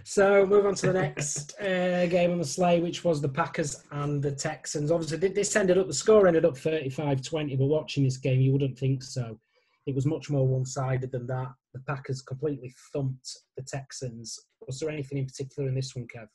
so 0.03 0.45
move 0.45 0.65
on 0.65 0.75
to 0.75 0.87
the 0.87 0.93
next 0.93 1.59
uh, 1.59 2.05
game 2.07 2.31
on 2.31 2.39
the 2.39 2.45
sleigh, 2.45 2.81
which 2.81 3.03
was 3.03 3.21
the 3.21 3.29
Packers 3.29 3.83
and 3.91 4.21
the 4.21 4.31
Texans. 4.31 4.91
Obviously, 4.91 5.19
th- 5.19 5.35
this 5.35 5.55
ended 5.55 5.77
up 5.77 5.87
the 5.87 5.93
score 5.93 6.27
ended 6.27 6.45
up 6.45 6.55
35-20, 6.55 7.57
but 7.57 7.65
watching 7.65 8.03
this 8.03 8.17
game, 8.17 8.41
you 8.41 8.51
wouldn't 8.51 8.77
think 8.77 9.03
so. 9.03 9.39
It 9.85 9.95
was 9.95 10.05
much 10.05 10.29
more 10.29 10.47
one-sided 10.47 11.11
than 11.11 11.27
that. 11.27 11.51
The 11.73 11.81
Packers 11.87 12.21
completely 12.21 12.73
thumped 12.93 13.29
the 13.57 13.63
Texans. 13.63 14.39
Was 14.65 14.79
there 14.79 14.89
anything 14.89 15.17
in 15.17 15.25
particular 15.25 15.67
in 15.67 15.75
this 15.75 15.95
one, 15.95 16.07
Kev? 16.13 16.27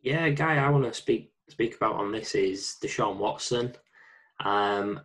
Yeah, 0.00 0.26
a 0.26 0.32
guy 0.32 0.56
I 0.56 0.70
want 0.70 0.84
to 0.84 0.94
speak 0.94 1.32
speak 1.48 1.76
about 1.76 1.96
on 1.96 2.12
this 2.12 2.34
is 2.34 2.76
Deshaun 2.82 3.16
Watson. 3.16 3.74
Um, 4.44 5.00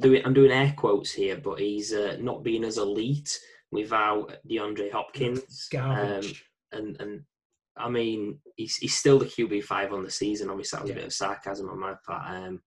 doing 0.00 0.22
I'm 0.24 0.34
doing 0.34 0.50
air 0.52 0.74
quotes 0.76 1.12
here, 1.12 1.36
but 1.36 1.58
he's 1.60 1.92
uh, 1.92 2.16
not 2.20 2.42
been 2.42 2.64
as 2.64 2.78
elite 2.78 3.38
without 3.70 4.36
DeAndre 4.50 4.90
Hopkins. 4.92 5.68
Um, 5.76 6.22
and 6.72 7.00
and 7.00 7.22
I 7.76 7.88
mean, 7.88 8.38
he's 8.56 8.76
he's 8.76 8.96
still 8.96 9.18
the 9.18 9.24
QB 9.26 9.64
five 9.64 9.92
on 9.92 10.02
the 10.04 10.10
season. 10.10 10.50
Obviously, 10.50 10.76
that 10.76 10.82
was 10.82 10.90
Yeah. 10.90 10.96
a 10.96 10.98
bit 10.98 11.06
of 11.06 11.12
sarcasm 11.12 11.68
on 11.70 11.78
my 11.78 11.94
part. 12.06 12.30
Um, 12.30 12.62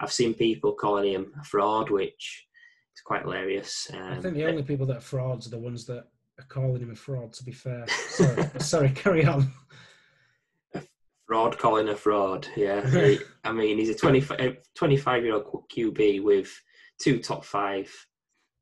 I've 0.00 0.12
seen 0.12 0.34
people 0.34 0.72
calling 0.74 1.12
him 1.12 1.32
a 1.40 1.44
fraud, 1.44 1.90
which 1.90 2.46
is 2.94 3.00
quite 3.04 3.22
hilarious. 3.22 3.88
Um, 3.92 4.12
I 4.14 4.20
think 4.20 4.34
the 4.34 4.46
only 4.46 4.62
people 4.62 4.86
that 4.86 4.96
are 4.96 5.00
frauds 5.00 5.46
are 5.46 5.50
the 5.50 5.58
ones 5.58 5.86
that 5.86 6.04
are 6.38 6.46
calling 6.48 6.82
him 6.82 6.90
a 6.90 6.94
fraud. 6.96 7.32
To 7.34 7.44
be 7.44 7.52
fair, 7.52 7.86
sorry, 7.88 8.50
sorry 8.58 8.90
carry 8.90 9.24
on. 9.24 9.50
Fraud 11.32 11.58
calling 11.58 11.88
a 11.88 11.96
fraud. 11.96 12.46
Yeah, 12.56 12.86
He- 13.06 13.18
I 13.42 13.52
mean 13.52 13.78
he's 13.78 13.88
a 13.88 13.94
25, 13.94 14.58
25 14.74 15.24
year 15.24 15.34
old 15.34 15.64
QB 15.74 16.22
with 16.22 16.50
two 17.00 17.18
top 17.20 17.42
five 17.44 17.90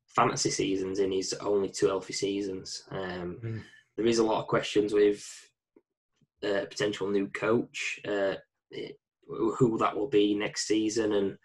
fantasy 0.06 0.50
seasons 0.50 1.00
in 1.00 1.10
his 1.10 1.32
only 1.40 1.68
two 1.68 1.88
healthy 1.88 2.12
seasons. 2.12 2.84
Um, 2.90 3.38
Mm. 3.42 3.62
There 3.96 4.06
is 4.06 4.18
a 4.20 4.24
lot 4.24 4.40
of 4.40 4.46
questions 4.46 4.94
with 4.94 5.22
uh, 6.42 6.64
potential 6.70 7.08
new 7.10 7.26
coach, 7.28 8.00
uh, 8.08 8.34
who 9.26 9.76
that 9.78 9.94
will 9.94 10.08
be 10.08 10.34
next 10.34 10.66
season, 10.66 11.12
and 11.12 11.36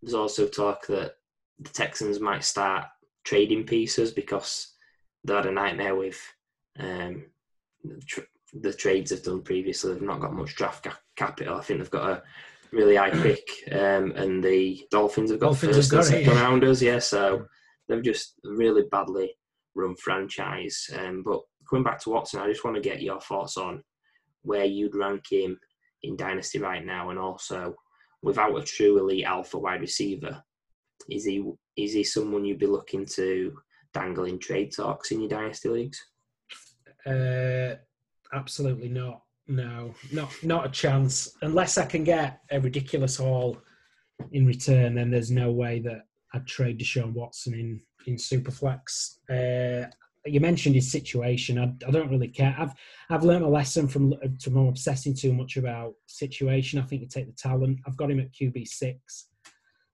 there's 0.00 0.14
also 0.14 0.46
talk 0.46 0.86
that 0.86 1.16
the 1.58 1.68
Texans 1.70 2.18
might 2.20 2.42
start 2.44 2.86
trading 3.24 3.64
pieces 3.64 4.12
because 4.12 4.72
they 5.24 5.34
had 5.34 5.44
a 5.46 5.52
nightmare 5.52 5.94
with 5.94 6.18
um, 6.78 7.26
tr- 8.06 8.29
the 8.52 8.72
trades 8.72 9.10
they've 9.10 9.22
done 9.22 9.42
previously. 9.42 9.92
They've 9.92 10.02
not 10.02 10.20
got 10.20 10.34
much 10.34 10.54
draft 10.54 10.84
ca- 10.84 10.98
capital. 11.16 11.56
I 11.56 11.62
think 11.62 11.80
they've 11.80 11.90
got 11.90 12.10
a 12.10 12.22
really 12.72 12.96
high 12.96 13.10
pick, 13.10 13.48
um, 13.72 14.12
and 14.12 14.42
the 14.42 14.86
Dolphins 14.90 15.30
have 15.30 15.40
got 15.40 15.46
Dolphins 15.48 15.76
first 15.76 15.92
have 15.92 16.00
and 16.00 16.08
got 16.08 16.14
it, 16.14 16.24
second 16.24 16.36
yeah. 16.36 16.42
rounders. 16.42 16.82
Yeah, 16.82 16.98
so 16.98 17.46
they've 17.88 18.02
just 18.02 18.34
really 18.44 18.82
badly 18.90 19.32
run 19.74 19.96
franchise. 19.96 20.88
Um, 20.98 21.22
but 21.24 21.40
coming 21.68 21.84
back 21.84 22.00
to 22.00 22.10
Watson, 22.10 22.40
I 22.40 22.48
just 22.48 22.64
want 22.64 22.76
to 22.76 22.82
get 22.82 23.02
your 23.02 23.20
thoughts 23.20 23.56
on 23.56 23.82
where 24.42 24.64
you'd 24.64 24.94
rank 24.94 25.24
him 25.30 25.58
in 26.02 26.16
Dynasty 26.16 26.58
right 26.58 26.84
now, 26.84 27.10
and 27.10 27.18
also 27.18 27.74
without 28.22 28.56
a 28.56 28.62
true 28.62 28.98
elite 28.98 29.24
alpha 29.24 29.58
wide 29.58 29.80
receiver, 29.80 30.42
is 31.08 31.24
he 31.24 31.44
is 31.76 31.92
he 31.92 32.04
someone 32.04 32.44
you'd 32.44 32.58
be 32.58 32.66
looking 32.66 33.06
to 33.06 33.56
dangle 33.92 34.24
in 34.24 34.38
trade 34.38 34.72
talks 34.74 35.10
in 35.10 35.20
your 35.20 35.28
Dynasty 35.28 35.68
leagues? 35.68 36.00
Uh, 37.06 37.76
absolutely 38.32 38.88
not. 38.88 39.22
No, 39.48 39.94
not 40.12 40.32
not 40.42 40.66
a 40.66 40.70
chance. 40.70 41.32
Unless 41.42 41.78
I 41.78 41.86
can 41.86 42.04
get 42.04 42.40
a 42.50 42.60
ridiculous 42.60 43.16
haul 43.16 43.58
in 44.32 44.46
return, 44.46 44.94
then 44.94 45.10
there's 45.10 45.30
no 45.30 45.50
way 45.50 45.80
that 45.80 46.06
I'd 46.32 46.46
trade 46.46 46.78
Deshaun 46.78 47.12
Watson 47.12 47.54
in 47.54 47.80
in 48.06 48.16
Superflex. 48.16 49.18
Uh, 49.28 49.90
you 50.26 50.38
mentioned 50.40 50.74
his 50.74 50.90
situation. 50.90 51.58
I, 51.58 51.72
I 51.86 51.90
don't 51.90 52.10
really 52.10 52.28
care. 52.28 52.54
I've 52.58 52.74
I've 53.08 53.24
learned 53.24 53.44
a 53.44 53.48
lesson 53.48 53.88
from 53.88 54.14
from 54.40 54.68
obsessing 54.68 55.14
too 55.14 55.32
much 55.32 55.56
about 55.56 55.94
situation. 56.06 56.78
I 56.78 56.82
think 56.82 57.02
you 57.02 57.08
take 57.08 57.26
the 57.26 57.32
talent. 57.32 57.80
I've 57.86 57.96
got 57.96 58.10
him 58.10 58.20
at 58.20 58.32
QB 58.32 58.68
six. 58.68 59.28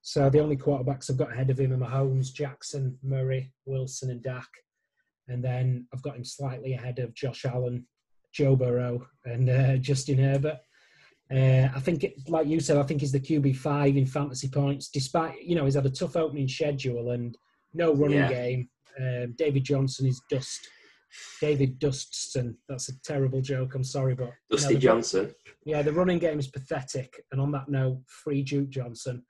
So 0.02 0.30
the 0.30 0.40
only 0.40 0.56
quarterbacks 0.56 1.10
I've 1.10 1.16
got 1.16 1.32
ahead 1.32 1.50
of 1.50 1.58
him 1.58 1.72
are 1.72 1.78
Mahomes, 1.78 2.32
Jackson, 2.32 2.96
Murray, 3.02 3.52
Wilson, 3.64 4.10
and 4.10 4.22
Dak. 4.22 4.46
And 5.26 5.42
then 5.42 5.88
I've 5.92 6.02
got 6.02 6.16
him 6.16 6.24
slightly 6.24 6.74
ahead 6.74 7.00
of 7.00 7.12
Josh 7.12 7.44
Allen, 7.44 7.84
Joe 8.36 8.54
Burrow, 8.56 9.06
and 9.24 9.48
uh, 9.48 9.76
Justin 9.78 10.18
Herbert. 10.18 10.58
Uh, 11.30 11.68
I 11.74 11.80
think, 11.80 12.04
it- 12.04 12.14
like 12.28 12.46
you 12.46 12.60
said, 12.60 12.76
I 12.76 12.82
think 12.82 13.00
he's 13.00 13.12
the 13.12 13.20
QB 13.20 13.56
five 13.56 13.96
in 13.96 14.06
fantasy 14.06 14.48
points. 14.48 14.88
Despite 14.90 15.42
you 15.42 15.56
know 15.56 15.64
he's 15.64 15.74
had 15.74 15.86
a 15.86 15.90
tough 15.90 16.16
opening 16.16 16.48
schedule 16.48 17.10
and 17.12 17.36
no 17.74 17.94
running 17.94 18.18
Yeah. 18.18 18.28
game. 18.30 18.68
Um, 19.00 19.34
David 19.36 19.64
Johnson 19.64 20.06
is 20.06 20.20
dust. 20.30 20.68
David 21.40 21.78
Dustson. 21.78 22.56
That's 22.68 22.88
a 22.90 23.00
terrible 23.02 23.40
joke. 23.40 23.74
I'm 23.74 23.84
sorry, 23.84 24.14
but 24.14 24.24
you 24.24 24.28
know, 24.28 24.56
Dusty 24.56 24.74
the- 24.74 24.80
Johnson. 24.80 25.34
yeah, 25.64 25.82
the 25.82 25.92
running 25.92 26.18
game 26.18 26.38
is 26.38 26.48
pathetic. 26.48 27.22
And 27.32 27.40
on 27.40 27.50
that 27.52 27.68
note, 27.68 28.02
free 28.06 28.42
Duke 28.42 28.68
Johnson. 28.70 29.24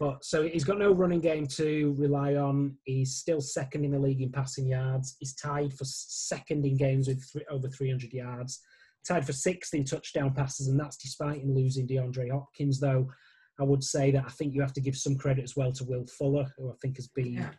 But 0.00 0.24
so 0.24 0.42
he's 0.42 0.64
got 0.64 0.78
no 0.78 0.92
running 0.92 1.20
game 1.20 1.46
to 1.48 1.94
rely 1.98 2.34
on. 2.34 2.76
He's 2.84 3.14
still 3.16 3.40
second 3.40 3.84
in 3.84 3.92
the 3.92 3.98
league 3.98 4.20
in 4.22 4.30
passing 4.32 4.66
yards. 4.66 5.16
He's 5.20 5.34
tied 5.34 5.72
for 5.72 5.84
second 5.84 6.66
in 6.66 6.76
games 6.76 7.08
with 7.08 7.22
three, 7.24 7.44
over 7.50 7.68
300 7.68 8.12
yards. 8.12 8.60
Tied 9.06 9.26
for 9.26 9.32
sixth 9.32 9.74
in 9.74 9.84
touchdown 9.84 10.32
passes, 10.34 10.68
and 10.68 10.80
that's 10.80 10.96
despite 10.96 11.42
him 11.42 11.54
losing 11.54 11.86
DeAndre 11.86 12.30
Hopkins. 12.30 12.80
Though 12.80 13.08
I 13.60 13.62
would 13.62 13.84
say 13.84 14.10
that 14.10 14.24
I 14.26 14.30
think 14.30 14.54
you 14.54 14.60
have 14.62 14.72
to 14.74 14.80
give 14.80 14.96
some 14.96 15.16
credit 15.16 15.44
as 15.44 15.56
well 15.56 15.72
to 15.72 15.84
Will 15.84 16.06
Fuller, 16.06 16.46
who 16.56 16.70
I 16.70 16.74
think 16.82 16.96
has 16.96 17.08
been 17.08 17.34
Yeah. 17.34 17.50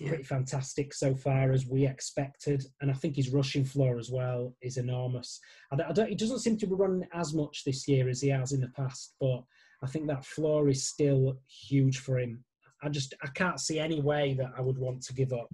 yeah. 0.00 0.08
pretty 0.08 0.24
fantastic 0.24 0.92
so 0.92 1.14
far 1.14 1.52
as 1.52 1.66
we 1.66 1.86
expected, 1.86 2.64
and 2.80 2.90
I 2.90 2.94
think 2.94 3.14
his 3.16 3.30
rushing 3.30 3.64
floor 3.64 3.98
as 3.98 4.10
well 4.10 4.54
is 4.62 4.76
enormous. 4.76 5.38
I 5.70 5.76
don't, 5.76 5.88
I 5.88 5.92
don't, 5.92 6.08
he 6.08 6.14
doesn't 6.16 6.40
seem 6.40 6.56
to 6.58 6.66
be 6.66 6.74
running 6.74 7.06
as 7.12 7.32
much 7.34 7.62
this 7.64 7.86
year 7.86 8.08
as 8.08 8.20
he 8.20 8.28
has 8.30 8.52
in 8.52 8.60
the 8.60 8.68
past, 8.68 9.14
but 9.20 9.42
I 9.82 9.86
think 9.86 10.06
that 10.06 10.24
floor 10.24 10.68
is 10.68 10.88
still 10.88 11.38
huge 11.48 11.98
for 11.98 12.18
him. 12.18 12.44
I 12.82 12.88
just 12.88 13.14
I 13.22 13.28
can't 13.28 13.60
see 13.60 13.78
any 13.78 14.00
way 14.00 14.34
that 14.34 14.52
I 14.56 14.60
would 14.60 14.78
want 14.78 15.02
to 15.02 15.14
give 15.14 15.32
up 15.32 15.48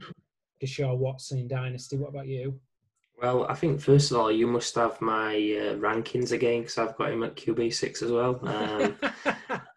Deshaun 0.62 0.98
Watson 0.98 1.38
in 1.38 1.48
Dynasty. 1.48 1.96
What 1.96 2.10
about 2.10 2.26
you? 2.26 2.60
Well, 3.20 3.46
I 3.48 3.54
think 3.54 3.80
first 3.80 4.10
of 4.10 4.16
all, 4.16 4.32
you 4.32 4.46
must 4.46 4.74
have 4.74 5.00
my 5.00 5.34
uh, 5.34 5.74
rankings 5.76 6.32
again 6.32 6.62
because 6.62 6.78
I've 6.78 6.96
got 6.96 7.12
him 7.12 7.22
at 7.22 7.36
QB 7.36 7.72
six 7.72 8.02
as 8.02 8.10
well. 8.10 8.40
Um, 8.46 8.96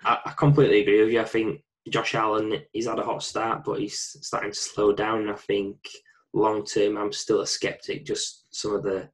I, 0.03 0.17
I, 0.25 0.33
completely 0.37 0.81
agree 0.81 1.03
with 1.03 1.13
you. 1.13 1.21
I 1.21 1.25
think 1.25 1.61
Josh 1.89 2.15
Allen, 2.15 2.61
he's 2.73 2.87
had 2.87 2.97
a 2.97 3.03
hot 3.03 3.21
start, 3.21 3.63
but 3.63 3.79
he's 3.79 4.17
starting 4.21 4.51
to 4.51 4.57
slow 4.57 4.93
down. 4.93 5.29
I 5.29 5.35
think 5.35 5.77
long 6.33 6.65
term, 6.65 6.97
I'm 6.97 7.11
still 7.11 7.41
a 7.41 7.47
skeptic. 7.47 8.05
Just 8.05 8.47
some 8.49 8.73
of 8.73 8.83
the 8.83 9.09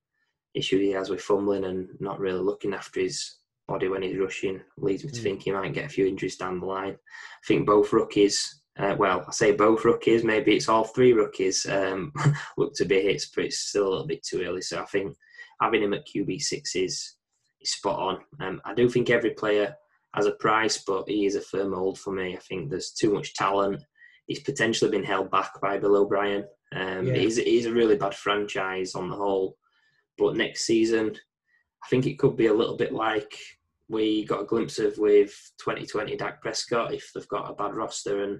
issue 0.53 0.79
he 0.79 0.91
has 0.91 1.09
with 1.09 1.21
fumbling 1.21 1.65
and 1.65 1.89
not 1.99 2.19
really 2.19 2.39
looking 2.39 2.73
after 2.73 3.01
his 3.01 3.37
body 3.71 3.87
when 3.87 4.01
he's 4.01 4.17
rushing 4.17 4.59
leads 4.77 5.05
me 5.05 5.11
to 5.11 5.19
mm. 5.19 5.23
think 5.23 5.43
he 5.43 5.51
might 5.51 5.73
get 5.73 5.85
a 5.85 5.89
few 5.89 6.05
injuries 6.05 6.35
down 6.35 6.59
the 6.59 6.65
line. 6.65 6.93
I 6.93 7.47
think 7.47 7.65
both 7.65 7.93
rookies, 7.93 8.61
uh, 8.77 8.95
well, 8.99 9.23
I 9.25 9.31
say 9.31 9.53
both 9.53 9.85
rookies, 9.85 10.25
maybe 10.25 10.55
it's 10.55 10.67
all 10.67 10.83
three 10.83 11.13
rookies, 11.13 11.65
um, 11.69 12.11
look 12.57 12.73
to 12.75 12.85
be 12.85 13.01
hits, 13.01 13.31
but 13.33 13.45
it's 13.45 13.59
still 13.59 13.87
a 13.87 13.89
little 13.89 14.07
bit 14.07 14.23
too 14.23 14.41
early. 14.43 14.61
So 14.61 14.81
I 14.81 14.85
think 14.85 15.15
having 15.61 15.83
him 15.83 15.93
at 15.93 16.05
QB6 16.05 16.51
is, 16.75 17.15
is 17.61 17.71
spot 17.71 17.99
on. 17.99 18.17
Um, 18.45 18.61
I 18.65 18.73
do 18.73 18.89
think 18.89 19.09
every 19.09 19.31
player 19.31 19.73
has 20.15 20.25
a 20.25 20.31
price, 20.31 20.83
but 20.85 21.07
he 21.07 21.25
is 21.25 21.35
a 21.35 21.41
firm 21.41 21.71
hold 21.71 21.97
for 21.97 22.11
me. 22.11 22.35
I 22.35 22.39
think 22.39 22.69
there's 22.69 22.91
too 22.91 23.13
much 23.13 23.33
talent. 23.35 23.81
He's 24.27 24.41
potentially 24.41 24.91
been 24.91 25.03
held 25.03 25.31
back 25.31 25.51
by 25.61 25.77
Bill 25.77 25.95
O'Brien. 25.95 26.43
Um, 26.75 27.07
yeah. 27.07 27.13
he's, 27.13 27.37
he's 27.37 27.67
a 27.67 27.73
really 27.73 27.95
bad 27.95 28.15
franchise 28.15 28.95
on 28.95 29.09
the 29.09 29.15
whole. 29.15 29.55
But 30.17 30.35
next 30.35 30.65
season, 30.65 31.15
I 31.83 31.87
think 31.87 32.05
it 32.05 32.19
could 32.19 32.35
be 32.35 32.47
a 32.47 32.53
little 32.53 32.77
bit 32.77 32.93
like 32.93 33.33
we 33.91 34.25
got 34.25 34.41
a 34.41 34.45
glimpse 34.45 34.79
of 34.79 34.97
with 34.97 35.37
2020 35.59 36.15
Dak 36.15 36.41
Prescott 36.41 36.93
if 36.93 37.11
they've 37.13 37.27
got 37.27 37.49
a 37.49 37.53
bad 37.53 37.75
roster 37.75 38.23
and 38.23 38.39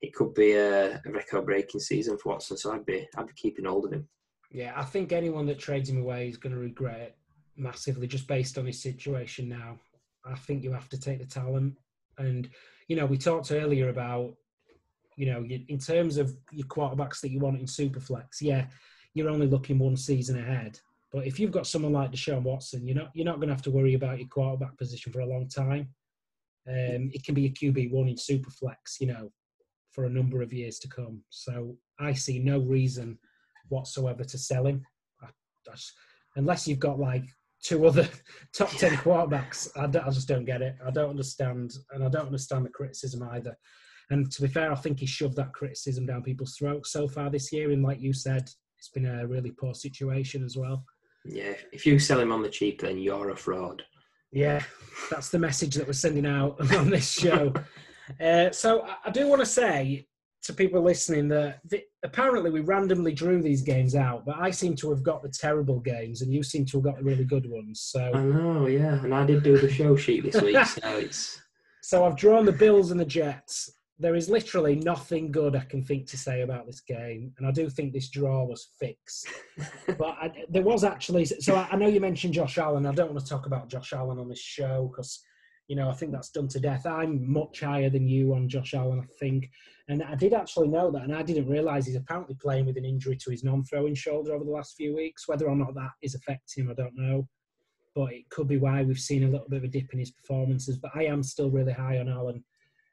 it 0.00 0.14
could 0.14 0.32
be 0.34 0.52
a, 0.52 0.94
a 0.94 1.10
record-breaking 1.10 1.80
season 1.80 2.16
for 2.16 2.30
Watson. 2.30 2.56
So 2.56 2.72
I'd 2.72 2.86
be 2.86 3.06
I'd 3.16 3.26
be 3.26 3.32
keeping 3.34 3.64
hold 3.64 3.86
of 3.86 3.92
him. 3.92 4.08
Yeah, 4.50 4.72
I 4.76 4.84
think 4.84 5.12
anyone 5.12 5.46
that 5.46 5.58
trades 5.58 5.90
him 5.90 6.00
away 6.00 6.28
is 6.28 6.36
going 6.36 6.54
to 6.54 6.60
regret 6.60 7.00
it 7.00 7.16
massively 7.56 8.06
just 8.06 8.28
based 8.28 8.56
on 8.56 8.66
his 8.66 8.80
situation 8.80 9.48
now. 9.48 9.78
I 10.24 10.36
think 10.36 10.62
you 10.62 10.72
have 10.72 10.88
to 10.90 11.00
take 11.00 11.18
the 11.18 11.26
talent. 11.26 11.76
And, 12.16 12.48
you 12.86 12.96
know, 12.96 13.04
we 13.04 13.18
talked 13.18 13.50
earlier 13.50 13.88
about, 13.88 14.34
you 15.16 15.26
know, 15.26 15.44
in 15.44 15.78
terms 15.78 16.16
of 16.16 16.34
your 16.52 16.66
quarterbacks 16.66 17.20
that 17.20 17.30
you 17.30 17.40
want 17.40 17.58
in 17.58 17.66
Superflex, 17.66 18.40
yeah, 18.40 18.66
you're 19.14 19.28
only 19.28 19.48
looking 19.48 19.78
one 19.78 19.96
season 19.96 20.38
ahead. 20.38 20.78
But 21.12 21.26
if 21.26 21.40
you've 21.40 21.52
got 21.52 21.66
someone 21.66 21.92
like 21.92 22.12
Deshaun 22.12 22.42
Watson, 22.42 22.86
you're 22.86 22.96
not 22.96 23.10
you're 23.14 23.24
not 23.24 23.36
going 23.36 23.48
to 23.48 23.54
have 23.54 23.62
to 23.62 23.70
worry 23.70 23.94
about 23.94 24.18
your 24.18 24.28
quarterback 24.28 24.76
position 24.76 25.12
for 25.12 25.20
a 25.20 25.26
long 25.26 25.48
time. 25.48 25.88
Um, 26.68 27.10
it 27.14 27.24
can 27.24 27.34
be 27.34 27.46
a 27.46 27.50
QB 27.50 27.90
one 27.92 28.08
in 28.08 28.16
Superflex, 28.16 29.00
you 29.00 29.06
know, 29.06 29.32
for 29.92 30.04
a 30.04 30.10
number 30.10 30.42
of 30.42 30.52
years 30.52 30.78
to 30.80 30.88
come. 30.88 31.22
So 31.30 31.76
I 31.98 32.12
see 32.12 32.38
no 32.38 32.58
reason 32.58 33.18
whatsoever 33.70 34.22
to 34.24 34.38
sell 34.38 34.66
him, 34.66 34.84
I, 35.22 35.28
unless 36.36 36.68
you've 36.68 36.78
got 36.78 36.98
like 36.98 37.24
two 37.62 37.86
other 37.86 38.08
top 38.54 38.70
10 38.70 38.92
quarterbacks. 38.98 39.68
I, 39.76 39.84
I, 39.84 40.10
just 40.10 40.28
don't 40.28 40.44
get 40.44 40.62
it. 40.62 40.76
I 40.84 40.90
don't 40.90 41.10
understand, 41.10 41.74
and 41.92 42.04
I 42.04 42.08
don't 42.08 42.26
understand 42.26 42.64
the 42.64 42.70
criticism 42.70 43.28
either. 43.32 43.56
And 44.10 44.30
to 44.32 44.42
be 44.42 44.48
fair, 44.48 44.72
I 44.72 44.76
think 44.76 45.00
he 45.00 45.06
shoved 45.06 45.36
that 45.36 45.52
criticism 45.52 46.06
down 46.06 46.22
people's 46.22 46.54
throats 46.56 46.92
so 46.92 47.08
far 47.08 47.30
this 47.30 47.52
year. 47.52 47.70
And 47.72 47.82
like 47.82 48.00
you 48.00 48.12
said, 48.12 48.48
it's 48.78 48.88
been 48.88 49.06
a 49.06 49.26
really 49.26 49.50
poor 49.50 49.74
situation 49.74 50.44
as 50.44 50.56
well. 50.56 50.84
Yeah, 51.24 51.54
if 51.72 51.84
you 51.84 51.98
sell 51.98 52.20
him 52.20 52.32
on 52.32 52.42
the 52.42 52.48
cheap, 52.48 52.80
then 52.80 52.98
you're 52.98 53.30
a 53.30 53.36
fraud. 53.36 53.82
Yeah, 54.32 54.62
that's 55.10 55.30
the 55.30 55.38
message 55.38 55.74
that 55.74 55.86
we're 55.86 55.92
sending 55.92 56.26
out 56.26 56.60
on 56.74 56.90
this 56.90 57.10
show. 57.10 57.52
uh, 58.20 58.50
so 58.50 58.86
I 59.04 59.10
do 59.10 59.26
want 59.26 59.40
to 59.40 59.46
say 59.46 60.06
to 60.42 60.52
people 60.52 60.82
listening 60.82 61.28
that 61.28 61.60
the, 61.68 61.82
apparently 62.04 62.50
we 62.50 62.60
randomly 62.60 63.12
drew 63.12 63.42
these 63.42 63.62
games 63.62 63.94
out, 63.94 64.24
but 64.24 64.36
I 64.38 64.50
seem 64.50 64.76
to 64.76 64.90
have 64.90 65.02
got 65.02 65.22
the 65.22 65.28
terrible 65.28 65.80
games, 65.80 66.22
and 66.22 66.32
you 66.32 66.42
seem 66.42 66.64
to 66.66 66.78
have 66.78 66.84
got 66.84 66.96
the 66.98 67.04
really 67.04 67.24
good 67.24 67.50
ones. 67.50 67.80
So 67.82 68.10
I 68.14 68.22
know, 68.22 68.66
yeah, 68.66 69.02
and 69.02 69.14
I 69.14 69.26
did 69.26 69.42
do 69.42 69.58
the 69.58 69.70
show 69.70 69.96
sheet 69.96 70.24
this 70.24 70.40
week, 70.40 70.64
so 70.64 70.98
it's. 70.98 71.40
So 71.80 72.04
I've 72.04 72.16
drawn 72.16 72.44
the 72.44 72.52
Bills 72.52 72.90
and 72.90 73.00
the 73.00 73.04
Jets. 73.06 73.70
There 74.00 74.14
is 74.14 74.30
literally 74.30 74.76
nothing 74.76 75.32
good 75.32 75.56
I 75.56 75.64
can 75.64 75.82
think 75.82 76.06
to 76.08 76.16
say 76.16 76.42
about 76.42 76.66
this 76.66 76.80
game, 76.80 77.32
and 77.38 77.46
I 77.46 77.50
do 77.50 77.68
think 77.68 77.92
this 77.92 78.08
draw 78.08 78.44
was 78.44 78.68
fixed. 78.78 79.26
but 79.86 80.16
I, 80.20 80.44
there 80.48 80.62
was 80.62 80.84
actually, 80.84 81.24
so 81.24 81.56
I, 81.56 81.68
I 81.72 81.76
know 81.76 81.88
you 81.88 82.00
mentioned 82.00 82.34
Josh 82.34 82.58
Allen. 82.58 82.86
I 82.86 82.92
don't 82.92 83.12
want 83.12 83.20
to 83.24 83.28
talk 83.28 83.46
about 83.46 83.68
Josh 83.68 83.92
Allen 83.92 84.18
on 84.18 84.28
this 84.28 84.40
show 84.40 84.88
because 84.92 85.20
you 85.68 85.76
know, 85.76 85.90
I 85.90 85.94
think 85.94 86.12
that's 86.12 86.30
done 86.30 86.48
to 86.48 86.60
death. 86.60 86.86
I'm 86.86 87.30
much 87.30 87.60
higher 87.60 87.90
than 87.90 88.08
you 88.08 88.34
on 88.34 88.48
Josh 88.48 88.72
Allen, 88.72 89.00
I 89.00 89.06
think. 89.20 89.50
And 89.88 90.02
I 90.02 90.14
did 90.14 90.32
actually 90.32 90.68
know 90.68 90.90
that, 90.90 91.02
and 91.02 91.14
I 91.14 91.22
didn't 91.22 91.48
realise 91.48 91.84
he's 91.86 91.96
apparently 91.96 92.36
playing 92.40 92.66
with 92.66 92.78
an 92.78 92.86
injury 92.86 93.16
to 93.16 93.30
his 93.30 93.44
non-throwing 93.44 93.94
shoulder 93.94 94.32
over 94.32 94.44
the 94.44 94.50
last 94.50 94.76
few 94.76 94.96
weeks. 94.96 95.28
Whether 95.28 95.46
or 95.46 95.54
not 95.54 95.74
that 95.74 95.90
is 96.02 96.14
affecting 96.14 96.64
him, 96.64 96.70
I 96.70 96.74
don't 96.74 96.96
know. 96.96 97.28
But 97.94 98.14
it 98.14 98.30
could 98.30 98.48
be 98.48 98.56
why 98.56 98.82
we've 98.82 98.98
seen 98.98 99.24
a 99.24 99.28
little 99.28 99.48
bit 99.48 99.58
of 99.58 99.64
a 99.64 99.68
dip 99.68 99.92
in 99.92 99.98
his 99.98 100.10
performances. 100.10 100.78
But 100.78 100.92
I 100.94 101.04
am 101.04 101.22
still 101.22 101.50
really 101.50 101.72
high 101.72 101.98
on 101.98 102.08
Allen 102.08 102.42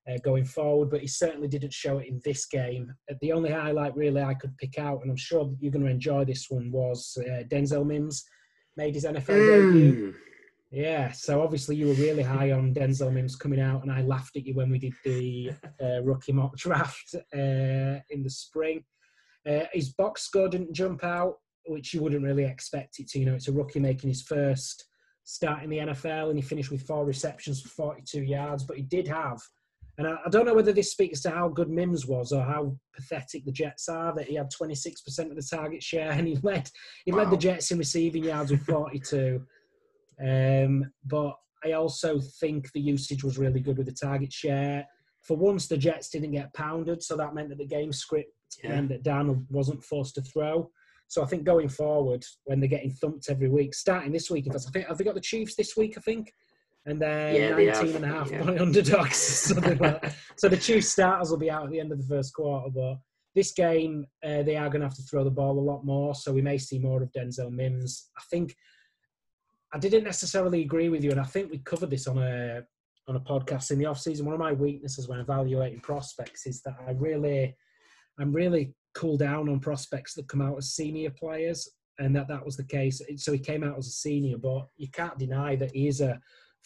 uh, 0.10 0.18
going 0.24 0.46
forward. 0.46 0.90
But 0.90 1.02
he 1.02 1.08
certainly 1.08 1.48
didn't 1.48 1.74
show 1.74 2.00
it 2.00 2.08
in 2.08 2.22
this 2.24 2.46
game. 2.46 2.94
Uh, 3.10 3.16
the 3.22 3.34
only 3.34 3.52
highlight 3.52 3.96
really 3.96 4.22
I 4.22 4.34
could 4.34 4.58
pick 4.58 4.78
out, 4.78 5.02
and 5.02 5.12
I'm 5.12 5.18
sure 5.18 5.54
you're 5.60 5.72
going 5.72 5.86
to 5.86 5.92
enjoy 5.92 6.26
this 6.26 6.50
one, 6.50 6.72
was 6.72 7.18
uh, 7.22 7.44
Denzel 7.44 7.86
Mims 7.86 8.24
made 8.78 8.96
his 8.96 9.06
NFL 9.06 9.26
mm. 9.26 9.74
debut 9.74 10.16
yeah, 10.76 11.12
so 11.12 11.42
obviously 11.42 11.78
you 11.78 11.88
were 11.88 11.94
really 11.94 12.22
high 12.22 12.52
on 12.52 12.74
Denzel 12.74 13.14
Mims 13.14 13.38
coming 13.38 13.62
out, 13.62 13.84
and 13.84 13.92
I 13.92 14.02
laughed 14.02 14.36
at 14.36 14.46
you 14.46 14.56
when 14.56 14.70
we 14.70 14.78
did 14.78 14.94
the 15.06 15.52
uh, 15.82 16.04
rookie 16.04 16.34
mock 16.34 16.58
draft 16.58 17.16
uh, 17.16 18.02
in 18.10 18.24
the 18.24 18.30
spring. 18.30 18.84
Uh, 19.50 19.66
his 19.72 19.94
box 19.94 20.24
score 20.24 20.50
didn't 20.50 20.74
jump 20.74 21.06
out, 21.06 21.36
which 21.68 21.94
you 21.94 22.02
wouldn't 22.02 22.26
really 22.26 22.44
expect 22.44 23.00
it 23.00 23.08
to. 23.10 23.20
You 23.20 23.28
know, 23.28 23.36
it's 23.36 23.48
a 23.48 23.54
rookie 23.54 23.80
making 23.80 24.10
his 24.10 24.24
first 24.24 24.86
start 25.24 25.64
in 25.64 25.70
the 25.70 25.78
NFL, 25.78 26.30
and 26.30 26.38
he 26.38 26.42
finished 26.42 26.72
with 26.72 26.86
four 26.86 27.06
receptions 27.06 27.62
for 27.62 27.70
42 27.70 28.24
yards. 28.24 28.66
But 28.66 28.76
he 28.76 28.84
did 28.84 29.08
have, 29.08 29.42
and 29.98 30.08
I, 30.08 30.18
I 30.26 30.30
don't 30.30 30.46
know 30.46 30.54
whether 30.54 30.74
this 30.74 30.92
speaks 30.92 31.22
to 31.22 31.30
how 31.30 31.48
good 31.48 31.70
Mims 31.70 32.06
was 32.06 32.32
or 32.32 32.44
how 32.44 32.76
pathetic 32.94 33.46
the 33.46 33.52
Jets 33.52 33.88
are 33.88 34.14
that 34.16 34.28
he 34.28 34.36
had 34.36 34.52
26% 34.52 35.30
of 35.30 35.36
the 35.36 35.48
target 35.50 35.82
share, 35.82 36.12
and 36.12 36.28
he 36.28 36.36
led 36.44 36.70
he 37.06 37.12
wow. 37.12 37.20
led 37.20 37.32
the 37.32 37.38
Jets 37.38 37.72
in 37.72 37.78
receiving 37.78 38.24
yards 38.24 38.52
with 38.52 38.66
42. 38.66 39.42
Um, 40.24 40.92
but 41.06 41.36
I 41.64 41.74
also 41.74 42.20
think 42.40 42.72
the 42.72 42.82
usage 42.82 43.24
was 43.24 43.38
really 43.38 43.60
good 43.60 43.78
with 43.78 43.88
the 43.88 43.94
target 43.94 44.32
share. 44.32 44.86
For 45.22 45.36
once, 45.36 45.68
the 45.68 45.78
Jets 45.78 46.10
didn't 46.10 46.32
get 46.32 46.54
pounded, 46.54 47.02
so 47.02 47.18
that 47.18 47.34
meant 47.34 47.50
that 47.50 47.58
the 47.58 47.66
game 47.66 47.92
script 47.92 48.32
yeah. 48.64 48.70
meant 48.70 48.90
that 48.90 49.04
Darnold 49.04 49.46
wasn't 49.50 49.84
forced 49.84 50.16
to 50.16 50.22
throw. 50.22 50.70
So 51.08 51.24
I 51.24 51.26
think 51.26 51.44
going 51.44 51.70
forward, 51.70 52.24
when 52.46 52.60
they're 52.60 52.70
getting 52.70 52.92
thumped 52.92 53.30
every 53.30 53.50
week, 53.50 53.74
starting 53.74 54.12
this 54.12 54.30
week, 54.30 54.48
I 54.50 54.58
think 54.58 54.88
have 54.88 54.98
they 54.98 55.04
got 55.04 55.16
the 55.16 55.22
Chiefs 55.22 55.56
this 55.56 55.76
week? 55.78 55.96
I 55.98 56.02
think, 56.02 56.32
and 56.86 57.02
then 57.02 57.36
yeah, 57.36 57.72
19 57.74 57.96
and 57.96 58.06
a 58.06 58.08
half 58.08 58.32
yeah. 58.32 58.44
point 58.44 58.60
underdogs. 58.62 59.18
so, 59.18 59.56
so 60.36 60.50
the 60.50 60.58
Chiefs 60.58 60.90
starters 60.90 61.30
will 61.30 61.38
be 61.38 61.50
out 61.50 61.66
at 61.66 61.72
the 61.72 61.80
end 61.80 61.92
of 61.92 61.98
the 61.98 62.08
first 62.08 62.34
quarter, 62.34 62.70
but 62.70 62.98
this 63.34 63.52
game 63.52 64.06
uh, 64.24 64.44
they 64.44 64.56
are 64.56 64.70
going 64.70 64.82
to 64.82 64.88
have 64.88 64.96
to 64.96 65.04
throw 65.04 65.24
the 65.24 65.30
ball 65.30 65.60
a 65.60 65.60
lot 65.60 65.86
more. 65.86 66.16
So 66.16 66.32
we 66.32 66.42
may 66.42 66.58
see 66.58 66.80
more 66.80 67.04
of 67.04 67.12
Denzel 67.12 67.52
Mims. 67.52 68.10
I 68.18 68.22
think 68.30 68.56
I 69.74 69.78
didn't 69.78 70.04
necessarily 70.04 70.62
agree 70.62 70.90
with 70.90 71.04
you, 71.04 71.12
and 71.12 71.20
I 71.20 71.26
think 71.26 71.52
we 71.52 71.58
covered 71.60 71.90
this 71.90 72.08
on 72.08 72.18
a 72.18 72.64
on 73.08 73.16
a 73.16 73.20
podcast 73.20 73.72
in 73.72 73.78
the 73.78 73.86
off 73.86 74.00
season. 74.00 74.26
One 74.26 74.34
of 74.34 74.40
my 74.40 74.54
weaknesses 74.54 75.08
when 75.08 75.20
evaluating 75.20 75.82
prospects 75.82 76.48
is 76.48 76.62
that 76.64 76.76
I 76.88 76.92
really, 76.92 77.56
I'm 78.20 78.34
really 78.34 78.74
cool 78.96 79.18
down 79.18 79.50
on 79.50 79.60
prospects 79.60 80.16
that 80.16 80.28
come 80.28 80.42
out 80.42 80.58
as 80.58 80.74
senior 80.74 81.12
players, 81.12 81.70
and 82.00 82.16
that 82.16 82.28
that 82.30 82.46
was 82.46 82.58
the 82.58 82.64
case. 82.64 83.02
So 83.18 83.32
he 83.32 83.40
came 83.40 83.64
out 83.64 83.78
as 83.78 83.88
a 83.88 83.92
senior, 83.92 84.38
but 84.38 84.68
you 84.78 84.90
can't 84.92 85.20
deny 85.20 85.56
that 85.58 85.72
he 85.72 85.88
is 85.88 86.02
a 86.02 86.20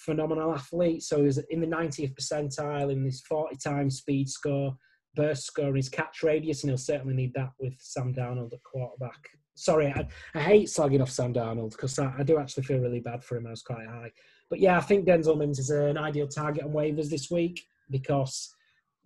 phenomenal 0.05 0.53
athlete. 0.53 1.03
So 1.03 1.23
he's 1.23 1.37
in 1.49 1.61
the 1.61 1.67
90th 1.67 2.15
percentile 2.15 2.91
in 2.91 3.03
his 3.03 3.21
40 3.21 3.55
times 3.57 3.97
speed 3.97 4.29
score, 4.29 4.75
burst 5.15 5.45
score, 5.45 5.75
his 5.75 5.89
catch 5.89 6.23
radius, 6.23 6.63
and 6.63 6.71
he'll 6.71 6.77
certainly 6.77 7.13
need 7.13 7.33
that 7.35 7.51
with 7.59 7.73
Sam 7.79 8.13
Darnold 8.13 8.53
at 8.53 8.63
quarterback 8.63 9.29
sorry, 9.59 9.87
I, 9.87 10.07
I 10.33 10.41
hate 10.41 10.67
slagging 10.67 11.01
off 11.01 11.11
Sam 11.11 11.33
Darnold 11.33 11.71
because 11.71 11.99
I, 11.99 12.13
I, 12.17 12.23
do 12.23 12.39
actually 12.39 12.63
feel 12.63 12.79
really 12.79 13.01
bad 13.01 13.23
for 13.23 13.37
him. 13.37 13.45
I 13.45 13.51
was 13.51 13.61
quite 13.61 13.85
high. 13.85 14.11
But 14.49 14.59
yeah, 14.59 14.77
I 14.77 14.81
think 14.81 15.05
Denzel 15.05 15.37
Mims 15.37 15.59
is 15.59 15.69
an 15.69 15.97
ideal 15.97 16.27
target 16.27 16.63
on 16.63 16.71
waivers 16.71 17.09
this 17.09 17.29
week 17.29 17.61
because 17.89 18.55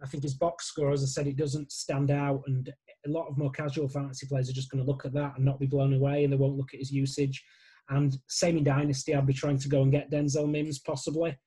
I 0.02 0.08
think 0.08 0.24
his 0.24 0.36
box 0.36 0.66
score, 0.66 0.92
as 0.92 1.04
I 1.04 1.08
said, 1.08 1.28
it 1.28 1.38
doesn't 1.38 1.72
stand 1.72 2.12
out. 2.12 2.44
And 2.46 2.72
a 3.06 3.10
lot 3.10 3.28
of 3.28 3.38
more 3.38 3.52
casual 3.52 3.90
fantasy 3.90 4.28
players 4.28 4.50
are 4.50 4.54
just 4.54 4.70
going 4.70 4.84
to 4.84 4.90
look 4.90 5.06
at 5.06 5.14
that 5.14 5.34
and 5.36 5.46
not 5.46 5.60
be 5.60 5.66
blown 5.66 5.94
away 5.94 6.24
and 6.24 6.32
they 6.32 6.38
won't 6.38 6.58
look 6.58 6.74
at 6.74 6.80
his 6.80 6.92
usage. 6.92 7.44
And 7.90 8.18
same 8.28 8.58
in 8.58 8.64
Dynasty, 8.64 9.14
I'd 9.14 9.26
be 9.26 9.34
trying 9.34 9.60
to 9.60 9.70
go 9.70 9.82
and 9.82 9.92
get 9.92 10.12
Denzel 10.12 10.50
Mims 10.50 10.80
possibly 10.80 11.38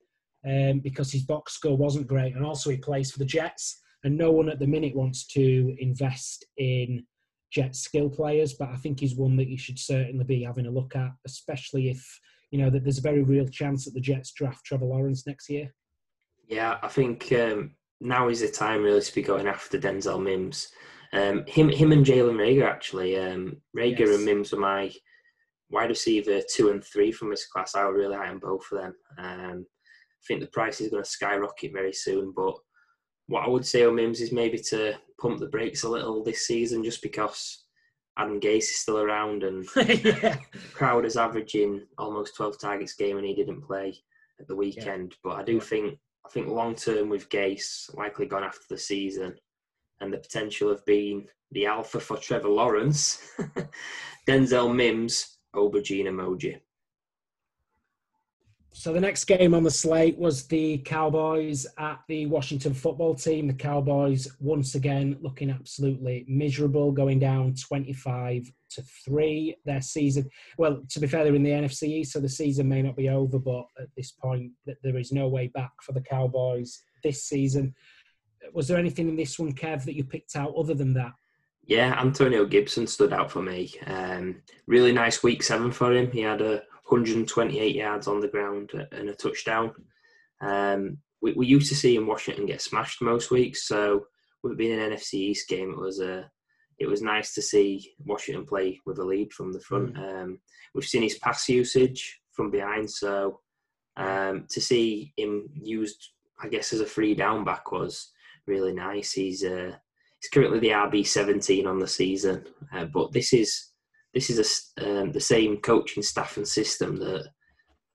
um, 0.47 0.81
because 0.81 1.11
his 1.11 1.23
box 1.23 1.55
score 1.55 1.77
wasn't 1.77 2.07
great. 2.07 2.35
And 2.35 2.45
also 2.45 2.71
he 2.71 2.77
plays 2.77 3.11
for 3.11 3.19
the 3.19 3.25
Jets 3.25 3.81
and 4.05 4.17
no 4.17 4.31
one 4.31 4.49
at 4.49 4.59
the 4.59 4.67
minute 4.67 4.95
wants 4.95 5.27
to 5.27 5.75
invest 5.81 6.45
in 6.59 7.05
Jet 7.51 7.75
skill 7.75 8.11
players, 8.11 8.55
but 8.55 8.69
I 8.69 8.77
think 8.77 9.01
he's 9.01 9.15
one 9.15 9.37
that 9.37 9.49
you 9.49 9.57
should 9.57 9.79
certainly 9.79 10.25
be 10.25 10.43
having 10.43 10.67
a 10.67 10.71
look 10.71 10.95
at, 10.95 11.11
especially 11.27 11.91
if 11.91 12.21
you 12.51 12.59
know 12.59 12.71
that 12.71 12.85
there's 12.85 12.99
a 12.99 13.03
very 13.03 13.23
real 13.23 13.49
chance 13.49 13.85
that 13.85 13.95
the 13.95 14.01
Jets 14.01 14.33
draft 14.33 14.65
Trevor 14.65 14.85
Lawrence 14.85 15.27
next 15.27 15.49
year. 15.49 15.73
Yeah, 16.49 16.79
I 16.83 16.89
think 16.89 17.33
um, 17.33 17.73
now 18.01 18.29
is 18.29 18.41
the 18.41 18.49
time 18.49 18.83
really 18.83 19.01
to 19.01 19.15
be 19.15 19.23
going 19.23 19.47
after 19.47 19.79
Denzel 19.79 20.23
Mims. 20.23 20.69
Um, 21.13 21.45
him, 21.47 21.69
him, 21.71 21.93
and 21.93 22.05
Jalen 22.05 22.37
Reagor 22.37 22.69
actually. 22.69 23.19
Um, 23.19 23.57
Reagor 23.77 24.01
yes. 24.01 24.17
and 24.17 24.25
Mims 24.25 24.53
are 24.53 24.59
my 24.59 24.93
wide 25.71 25.91
receiver 25.91 26.41
two 26.49 26.71
and 26.71 26.85
three 26.85 27.13
from 27.13 27.31
this 27.31 27.47
class. 27.47 27.75
I 27.75 27.83
really 27.83 28.17
high 28.17 28.29
on 28.29 28.39
both 28.39 28.65
of 28.73 28.79
them. 28.79 28.95
Um, 29.19 29.67
I 29.67 30.23
think 30.27 30.41
the 30.41 30.49
price 30.49 30.81
is 30.81 30.91
going 30.91 31.03
to 31.03 31.09
skyrocket 31.09 31.73
very 31.73 31.93
soon, 31.93 32.33
but 32.35 32.55
what 33.29 33.45
I 33.45 33.49
would 33.49 33.67
say 33.67 33.85
on 33.85 33.97
Mims 33.97 34.21
is 34.21 34.33
maybe 34.33 34.59
to 34.71 34.95
pump 35.21 35.41
the 35.41 35.49
brakes 35.49 35.83
a 35.83 35.89
little 35.89 36.23
this 36.23 36.47
season, 36.47 36.85
just 36.85 37.03
because 37.03 37.65
Adam 38.17 38.41
Gase 38.41 38.59
is 38.59 38.81
still 38.81 38.99
around 38.99 39.43
and 39.43 39.67
yeah. 39.77 40.37
Crowder's 40.73 41.17
averaging 41.17 41.83
almost 41.99 42.37
12 42.37 42.59
targets 42.61 42.95
game 42.95 43.19
and 43.19 43.27
he 43.27 43.35
didn't 43.35 43.63
play 43.63 43.95
at 44.41 44.47
the 44.49 44.57
weekend. 44.57 45.13
Yeah. 45.13 45.17
But 45.25 45.41
I 45.41 45.43
do 45.43 45.61
think 45.61 45.99
I 46.25 46.29
think 46.31 46.49
long 46.49 46.75
term 46.75 47.09
with 47.09 47.29
Gase 47.29 47.95
likely 47.95 48.27
gone 48.27 48.43
after 48.45 48.65
the 48.69 48.79
season 48.79 49.35
and 50.01 50.13
the 50.13 50.19
potential 50.19 50.71
of 50.71 50.85
being 50.85 51.27
the 51.53 51.67
alpha 51.67 52.01
for 52.01 52.17
Trevor 52.17 52.49
Lawrence, 52.49 53.21
Denzel 54.29 54.75
Mims, 54.75 55.36
aubergine 55.57 56.07
emoji. 56.07 56.61
So 58.79 58.93
the 58.93 59.01
next 59.01 59.25
game 59.25 59.55
on 59.55 59.63
the 59.63 59.71
slate 59.71 60.19
was 60.19 60.47
the 60.47 60.77
Cowboys 60.85 61.67
at 61.79 61.99
the 62.09 62.27
Washington 62.27 62.75
football 62.75 63.15
team. 63.15 63.47
The 63.47 63.55
Cowboys 63.55 64.29
once 64.39 64.75
again 64.75 65.17
looking 65.23 65.49
absolutely 65.49 66.27
miserable, 66.29 66.93
going 66.93 67.19
down 67.19 67.55
25 67.55 68.53
to 68.73 68.83
3 69.07 69.57
their 69.65 69.81
season. 69.81 70.29
Well, 70.59 70.83
to 70.91 71.01
be 71.01 71.07
fair, 71.07 71.25
they're 71.25 71.35
in 71.35 71.43
the 71.43 71.53
NFC 71.53 72.05
so 72.05 72.21
the 72.21 72.29
season 72.29 72.69
may 72.69 72.83
not 72.83 72.97
be 72.97 73.09
over, 73.09 73.39
but 73.39 73.65
at 73.81 73.89
this 73.97 74.13
point 74.13 74.53
there 74.67 74.99
is 74.99 75.11
no 75.11 75.27
way 75.27 75.47
back 75.47 75.73
for 75.83 75.93
the 75.93 76.03
Cowboys 76.03 76.83
this 77.03 77.25
season. 77.25 77.75
Was 78.53 78.69
there 78.69 78.77
anything 78.77 79.09
in 79.09 79.17
this 79.17 79.39
one, 79.39 79.55
Kev, 79.55 79.87
that 79.87 79.97
you 79.97 80.05
picked 80.05 80.37
out 80.37 80.55
other 80.55 80.75
than 80.75 80.93
that? 80.93 81.13
Yeah, 81.67 82.01
Antonio 82.01 82.47
Gibson 82.47 82.87
stood 82.87 83.13
out 83.13 83.31
for 83.31 83.43
me. 83.43 83.75
Um, 83.87 84.37
really 84.69 84.93
nice 84.93 85.23
week 85.23 85.43
seven 85.43 85.73
for 85.73 85.93
him. 85.93 86.11
He 86.13 86.21
had 86.21 86.41
a 86.41 86.63
128 86.87 87.75
yards 87.75 88.07
on 88.07 88.21
the 88.21 88.29
ground 88.29 88.71
and 88.93 89.09
a 89.09 89.15
touchdown. 89.15 89.73
Um, 90.41 90.99
we, 91.21 91.33
we, 91.33 91.47
used 91.47 91.69
to 91.71 91.75
see 91.75 91.97
in 91.97 92.07
Washington 92.07 92.47
get 92.47 92.63
smashed 92.63 93.03
most 93.03 93.33
weeks, 93.33 93.67
so 93.67 94.07
with 94.43 94.53
it 94.53 94.59
being 94.59 94.79
an 94.79 94.91
NFC 94.91 95.15
East 95.15 95.49
game, 95.49 95.71
it 95.71 95.79
was 95.79 95.99
a 96.01 96.21
uh, 96.21 96.25
it 96.79 96.87
was 96.87 97.01
nice 97.01 97.33
to 97.35 97.41
see 97.41 97.95
Washington 98.05 98.45
play 98.45 98.79
with 98.85 98.99
a 98.99 99.05
lead 99.05 99.33
from 99.33 99.51
the 99.51 99.61
front. 99.61 99.95
Mm. 99.95 100.23
Um, 100.23 100.39
we've 100.75 100.85
seen 100.85 101.03
his 101.03 101.19
pass 101.19 101.49
usage 101.49 102.21
from 102.33 102.51
behind, 102.51 102.91
so 102.91 103.41
um, 103.97 104.47
to 104.51 104.61
see 104.61 105.15
him 105.17 105.49
used, 105.55 106.11
I 106.39 106.49
guess, 106.49 106.75
as 106.75 106.81
a 106.81 106.87
free 106.87 107.15
down 107.15 107.45
back 107.45 107.73
was 107.73 108.13
really 108.47 108.75
nice. 108.75 109.13
He's 109.13 109.43
uh, 109.43 109.73
he's 110.21 110.31
currently 110.31 110.59
the 110.59 110.71
RB 110.71 111.07
17 111.07 111.67
on 111.67 111.79
the 111.79 111.87
season, 111.87 112.45
uh, 112.73 112.85
but 112.87 113.13
this 113.13 113.33
is 113.33 113.73
this 114.15 114.31
is 114.31 114.73
a, 114.79 115.01
um, 115.01 115.13
the 115.13 115.21
same 115.21 115.59
coaching 115.59 116.03
staff 116.03 116.39
and 116.39 116.49
system 116.49 116.97
that 116.97 117.27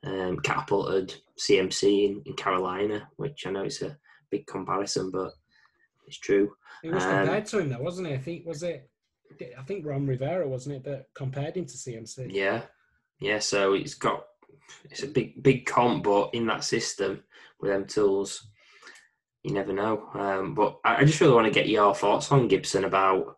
um, 0.06 0.40
catapulted 0.40 1.16
CMC 1.40 2.10
in, 2.10 2.22
in, 2.26 2.34
Carolina, 2.36 3.10
which 3.16 3.48
I 3.48 3.52
know 3.52 3.64
it's 3.64 3.82
a 3.82 3.98
big 4.30 4.46
comparison, 4.46 5.10
but 5.10 5.32
it's 6.06 6.20
true. 6.20 6.52
It 6.84 6.94
was 6.94 7.04
um, 7.04 7.24
compared 7.24 7.46
to 7.48 7.60
him, 7.60 7.70
though, 7.70 7.82
wasn't 7.82 8.08
it? 8.08 8.14
I 8.14 8.18
think 8.20 8.46
was 8.46 8.62
it. 8.62 8.88
I 9.58 9.64
think 9.64 9.86
Ron 9.86 10.06
Rivera 10.06 10.48
wasn't 10.48 10.76
it 10.76 10.84
that 10.84 11.06
compared 11.16 11.56
him 11.56 11.66
to 11.66 11.78
CMC? 11.78 12.32
Yeah, 12.32 12.64
yeah. 13.20 13.40
So 13.40 13.74
it's 13.74 13.94
got 13.96 14.26
it's 14.84 15.04
a 15.04 15.08
big 15.08 15.42
big 15.42 15.66
comp, 15.66 16.04
but 16.04 16.34
in 16.34 16.46
that 16.48 16.64
system 16.64 17.24
with 17.60 17.72
them 17.72 17.86
tools, 17.86 18.48
you 19.44 19.54
never 19.54 19.74
know. 19.74 20.10
Um, 20.14 20.54
but 20.54 20.80
I, 20.84 21.04
just 21.04 21.20
really 21.20 21.34
want 21.34 21.48
to 21.48 21.54
get 21.54 21.70
your 21.70 21.96
thoughts 21.96 22.32
on 22.32 22.48
Gibson 22.48 22.86
about 22.86 23.38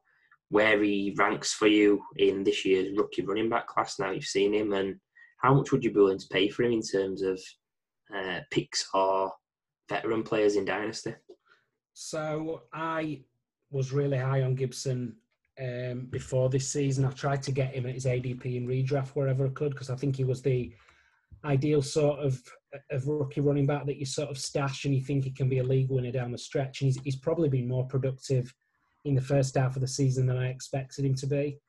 where 0.50 0.82
he 0.84 1.16
ranks 1.18 1.54
for 1.54 1.68
you 1.68 2.04
in 2.18 2.44
this 2.44 2.66
year's 2.66 2.96
rookie 2.98 3.26
running 3.26 3.50
back 3.50 3.68
class. 3.68 4.00
Now 4.00 4.12
you've 4.12 4.26
seen 4.26 4.54
him, 4.54 4.74
and 4.74 4.98
how 5.42 5.54
much 5.54 5.72
would 5.72 5.84
you 5.84 5.92
be 5.92 6.00
willing 6.00 6.20
to 6.20 6.28
pay 6.32 6.50
for 6.50 6.64
him 6.64 6.74
in 6.74 6.82
terms 6.82 7.22
of 7.22 7.40
uh, 8.16 8.40
picks 8.52 8.88
or 8.94 9.32
veteran 9.90 10.24
players 10.24 10.56
in 10.56 10.66
Dynasty? 10.66 11.16
So 11.94 12.64
I 12.74 13.22
was 13.72 13.92
really 13.92 14.18
high 14.18 14.42
on 14.42 14.56
Gibson 14.56 15.16
um, 15.60 16.08
before 16.10 16.50
this 16.50 16.68
season. 16.70 17.06
I 17.06 17.12
tried 17.12 17.44
to 17.44 17.52
get 17.52 17.74
him 17.74 17.86
at 17.86 17.94
his 17.94 18.06
ADP 18.06 18.46
in 18.58 18.68
redraft 18.68 19.10
wherever 19.10 19.46
I 19.46 19.50
could 19.50 19.72
because 19.72 19.90
I 19.90 19.96
think 19.96 20.16
he 20.16 20.24
was 20.24 20.42
the 20.42 20.74
ideal 21.46 21.82
sort 21.82 22.20
of 22.20 22.42
of 22.92 23.08
rookie 23.08 23.42
running 23.42 23.66
back 23.66 23.86
that 23.86 23.98
you 23.98 24.06
sort 24.06 24.30
of 24.30 24.38
stash 24.38 24.86
and 24.86 24.96
you 24.96 25.02
think 25.02 25.24
he 25.24 25.32
can 25.32 25.50
be 25.50 25.60
a 25.60 25.64
league 25.64 25.90
winner 25.90 26.12
down 26.12 26.32
the 26.32 26.38
stretch. 26.38 26.82
And 26.82 26.88
he's, 26.88 27.02
he's 27.04 27.16
probably 27.16 27.50
been 27.50 27.68
more 27.68 27.86
productive 27.86 28.54
in 29.06 29.16
the 29.16 29.22
first 29.22 29.56
half 29.56 29.76
of 29.76 29.82
the 29.82 29.88
season 29.88 30.26
than 30.26 30.38
I 30.38 30.48
expected 30.48 31.06
him 31.06 31.16
to 31.16 31.28
be. 31.28 31.60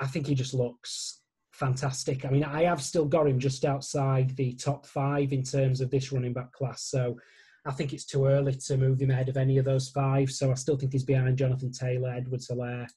I 0.00 0.06
think 0.06 0.26
he 0.26 0.34
just 0.34 0.54
looks 0.54 1.22
fantastic. 1.52 2.24
I 2.24 2.30
mean, 2.30 2.44
I 2.44 2.64
have 2.64 2.82
still 2.82 3.04
got 3.04 3.26
him 3.26 3.38
just 3.38 3.64
outside 3.64 4.36
the 4.36 4.54
top 4.54 4.86
five 4.86 5.32
in 5.32 5.42
terms 5.42 5.80
of 5.80 5.90
this 5.90 6.12
running 6.12 6.32
back 6.32 6.52
class. 6.52 6.84
So 6.84 7.18
I 7.64 7.72
think 7.72 7.92
it's 7.92 8.04
too 8.04 8.26
early 8.26 8.54
to 8.54 8.76
move 8.76 9.00
him 9.00 9.10
ahead 9.10 9.28
of 9.28 9.36
any 9.36 9.58
of 9.58 9.64
those 9.64 9.88
five. 9.90 10.30
So 10.30 10.50
I 10.50 10.54
still 10.54 10.76
think 10.76 10.92
he's 10.92 11.04
behind 11.04 11.38
Jonathan 11.38 11.72
Taylor, 11.72 12.10
Edwards 12.10 12.48
Helaire, 12.48 12.88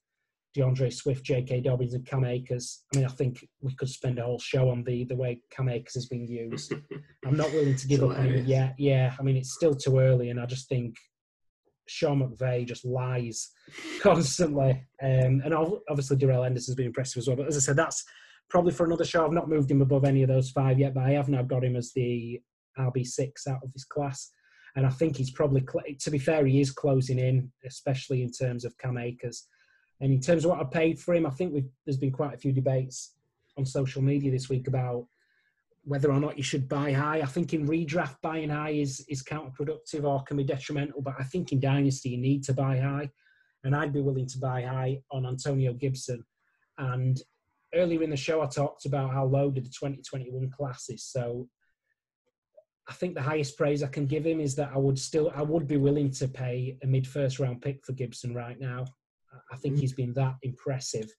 D'Andre 0.56 0.90
Swift, 0.90 1.24
J.K. 1.24 1.62
Dobbins, 1.62 1.94
and 1.94 2.06
Cam 2.06 2.24
Akers. 2.24 2.84
I 2.94 2.98
mean, 2.98 3.06
I 3.06 3.10
think 3.10 3.46
we 3.62 3.76
could 3.76 3.90
spend 3.90 4.20
a 4.20 4.24
whole 4.24 4.40
show 4.40 4.70
on 4.70 4.84
the 4.84 5.04
the 5.06 5.16
way 5.16 5.42
Cam 5.52 5.70
Akers 5.70 5.94
has 5.96 6.06
been 6.08 6.28
used. 6.28 6.74
I'm 7.26 7.38
not 7.38 7.52
willing 7.52 7.76
to 7.76 7.88
give 7.88 8.04
up 8.04 8.12
on 8.12 8.28
any 8.28 8.42
yet. 8.42 8.76
Yeah, 8.78 9.14
I 9.20 9.24
mean, 9.24 9.36
it's 9.36 9.54
still 9.54 9.76
too 9.76 10.00
early, 10.00 10.30
and 10.30 10.40
I 10.40 10.46
just 10.46 10.70
think 10.70 10.96
Sean 11.88 12.22
McVay 12.22 12.66
just 12.66 12.86
lies 12.86 13.52
constantly. 14.02 14.84
Um, 15.02 15.42
and 15.44 15.54
obviously, 15.90 16.18
Darrell 16.18 16.44
Henderson 16.44 16.72
has 16.72 16.76
been 16.76 16.88
impressive 16.88 17.20
as 17.20 17.28
well. 17.28 17.38
But 17.38 17.48
as 17.48 17.58
I 17.58 17.60
said, 17.60 17.76
that's 17.76 18.04
probably 18.50 18.72
for 18.72 18.86
another 18.86 19.06
show. 19.06 19.26
I've 19.26 19.32
not 19.32 19.50
moved 19.50 19.70
him 19.70 19.82
above 19.82 20.06
any 20.06 20.24
of 20.24 20.30
those 20.30 20.52
five 20.52 20.80
yet, 20.80 20.94
but 20.94 21.04
I 21.04 21.12
have 21.12 21.30
now 21.30 21.42
got 21.42 21.64
him 21.64 21.76
as 21.76 21.92
the 21.94 22.42
RB6 22.78 23.48
out 23.50 23.64
of 23.64 23.72
his 23.74 23.86
class. 23.86 24.32
And 24.76 24.86
I 24.86 24.90
think 24.90 25.16
he's 25.16 25.32
probably, 25.32 25.64
to 26.00 26.12
be 26.12 26.20
fair, 26.20 26.46
he 26.46 26.60
is 26.60 26.72
closing 26.72 27.18
in, 27.18 27.52
especially 27.66 28.22
in 28.22 28.32
terms 28.32 28.66
of 28.66 28.78
Cam 28.78 28.98
Akers. 28.98 29.48
And 30.02 30.12
in 30.12 30.20
terms 30.20 30.44
of 30.44 30.52
what 30.52 30.60
I 30.60 30.64
paid 30.66 31.00
for 31.00 31.14
him, 31.16 31.26
I 31.26 31.30
think 31.30 31.54
there's 31.86 31.98
been 31.98 32.12
quite 32.12 32.34
a 32.34 32.38
few 32.38 32.52
debates 32.52 33.14
on 33.58 33.66
social 33.66 34.02
media 34.02 34.32
this 34.32 34.50
week 34.50 34.68
about 34.68 35.08
whether 35.84 36.12
or 36.12 36.20
not 36.20 36.38
you 36.38 36.44
should 36.44 36.68
buy 36.68 36.92
high. 36.92 37.22
I 37.22 37.26
think 37.26 37.54
in 37.54 37.68
redraft 37.68 38.18
buying 38.22 38.50
high 38.50 38.72
is 38.72 39.06
is 39.08 39.24
counterproductive 39.24 40.04
or 40.04 40.24
can 40.24 40.38
be 40.38 40.44
detrimental, 40.44 41.02
but 41.02 41.16
I 41.18 41.24
think 41.24 41.52
in 41.52 41.60
dynasty 41.60 42.10
you 42.10 42.18
need 42.18 42.44
to 42.46 42.54
buy 42.54 42.80
high, 42.80 43.10
and 43.64 43.76
I'd 43.76 43.94
be 43.94 44.02
willing 44.02 44.28
to 44.28 44.40
buy 44.40 44.64
high 44.64 45.02
on 45.12 45.26
Antonio 45.26 45.74
Gibson. 45.74 46.26
And 46.78 47.22
earlier 47.74 48.04
in 48.04 48.10
the 48.10 48.18
show, 48.18 48.42
I 48.42 48.48
talked 48.48 48.86
about 48.86 49.14
how 49.14 49.26
loaded 49.26 49.66
the 49.66 49.70
2021 49.70 50.50
class 50.50 50.90
is. 50.90 51.04
So 51.04 51.48
I 52.88 52.94
think 52.94 53.16
the 53.16 53.22
highest 53.22 53.58
praise 53.58 53.84
I 53.84 53.88
can 53.88 54.06
give 54.06 54.26
him 54.26 54.40
is 54.40 54.56
that 54.56 54.72
I 54.74 54.78
would 54.78 55.00
still 55.00 55.32
I 55.36 55.42
would 55.42 55.68
be 55.68 55.78
willing 55.78 56.12
to 56.12 56.28
pay 56.28 56.78
a 56.84 56.88
mid 56.88 57.08
first 57.08 57.40
round 57.40 57.62
pick 57.62 57.86
for 57.86 57.94
Gibson 57.94 58.34
right 58.34 58.60
now. 58.60 58.86
I 59.52 59.58
think 59.58 59.80
he's 59.80 59.94
been 59.94 60.14
that 60.14 60.36
impressive. 60.44 61.10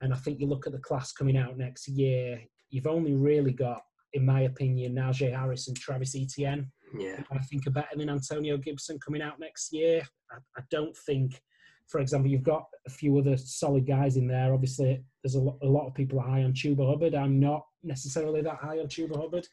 And 0.00 0.12
I 0.12 0.16
think 0.16 0.40
you 0.40 0.46
look 0.46 0.66
at 0.66 0.72
the 0.72 0.78
class 0.78 1.12
coming 1.12 1.36
out 1.36 1.56
next 1.56 1.88
year, 1.88 2.42
you've 2.70 2.86
only 2.86 3.14
really 3.14 3.52
got 3.52 3.82
in 4.14 4.24
my 4.24 4.42
opinion, 4.42 4.94
Najee 4.94 5.36
Harris 5.36 5.68
and 5.68 5.76
Travis 5.76 6.16
Etienne. 6.16 6.70
Yeah. 6.96 7.20
I 7.30 7.38
think 7.38 7.66
are 7.66 7.72
better 7.72 7.96
than 7.96 8.08
Antonio 8.08 8.56
Gibson 8.56 8.98
coming 9.04 9.20
out 9.20 9.40
next 9.40 9.72
year. 9.72 10.02
I, 10.30 10.36
I, 10.56 10.62
don't 10.70 10.96
think, 10.96 11.40
for 11.88 12.00
example, 12.00 12.30
you've 12.30 12.44
got 12.44 12.64
a 12.86 12.90
few 12.90 13.18
other 13.18 13.36
solid 13.36 13.86
guys 13.86 14.16
in 14.16 14.28
there. 14.28 14.54
Obviously, 14.54 15.04
there's 15.22 15.34
a 15.34 15.40
lot, 15.40 15.58
a 15.62 15.66
lot 15.66 15.88
of 15.88 15.94
people 15.94 16.20
high 16.20 16.44
on 16.44 16.52
Chuba 16.52 16.88
Hubbard. 16.88 17.14
I'm 17.16 17.40
not 17.40 17.64
necessarily 17.82 18.40
that 18.42 18.58
high 18.58 18.78
on 18.78 18.86
Chuba 18.86 19.20
Hubbard. 19.20 19.46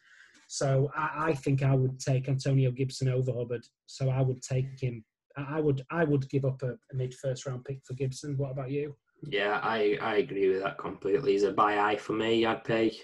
So 0.48 0.92
I, 0.96 1.30
I 1.30 1.34
think 1.34 1.64
I 1.64 1.74
would 1.74 2.00
take 2.00 2.30
Antonio 2.30 2.70
Gibson 2.70 3.10
over 3.10 3.32
Hubbard. 3.34 3.66
So 3.88 4.10
I 4.10 4.22
would 4.22 4.44
take 4.44 4.80
him. 4.80 5.04
I 5.38 5.60
would 5.60 5.84
I 5.92 6.04
would 6.04 6.30
give 6.30 6.46
up 6.46 6.62
a, 6.64 6.72
a 6.72 6.96
mid 6.96 7.14
first 7.14 7.46
round 7.46 7.66
pick 7.66 7.80
for 7.86 7.94
Gibson. 7.94 8.38
What 8.38 8.52
about 8.52 8.72
you? 8.72 8.96
Yeah, 9.24 9.60
I, 9.62 9.98
I 10.02 10.16
agree 10.16 10.50
with 10.50 10.64
that 10.64 10.80
completely. 10.80 11.34
He's 11.34 11.44
a 11.44 11.52
buy 11.52 11.76
high 11.76 11.96
for 11.96 12.14
me. 12.14 12.46
I'd 12.46 12.64
pay 12.64 12.98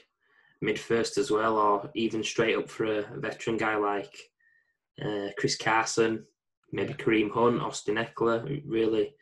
mid 0.61 0.79
first 0.79 1.17
as 1.17 1.29
well, 1.29 1.57
or 1.57 1.91
even 1.93 2.23
straight 2.23 2.57
up 2.57 2.69
for 2.69 2.85
a 2.85 3.19
veteran 3.19 3.57
guy 3.57 3.75
like 3.75 4.15
uh, 5.03 5.27
Chris 5.37 5.55
Carson, 5.55 6.25
maybe 6.71 6.93
Kareem 6.93 7.31
Hunt, 7.31 7.61
Austin 7.61 7.97
Ekeler. 7.97 8.63
Really, 8.65 9.13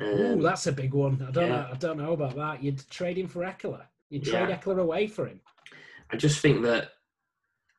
um, 0.00 0.08
Ooh, 0.08 0.42
that's 0.42 0.66
a 0.66 0.72
big 0.72 0.94
one. 0.94 1.24
I 1.26 1.30
don't 1.30 1.48
yeah. 1.48 1.56
know. 1.56 1.68
I 1.72 1.76
don't 1.76 1.98
know 1.98 2.12
about 2.12 2.36
that. 2.36 2.62
You'd 2.62 2.88
trade 2.90 3.18
him 3.18 3.28
for 3.28 3.42
Ekeler. 3.42 3.84
You'd 4.10 4.24
trade 4.24 4.48
yeah. 4.48 4.58
Ekeler 4.58 4.80
away 4.80 5.06
for 5.06 5.26
him. 5.26 5.40
I 6.10 6.16
just 6.16 6.40
think 6.40 6.62
that 6.62 6.90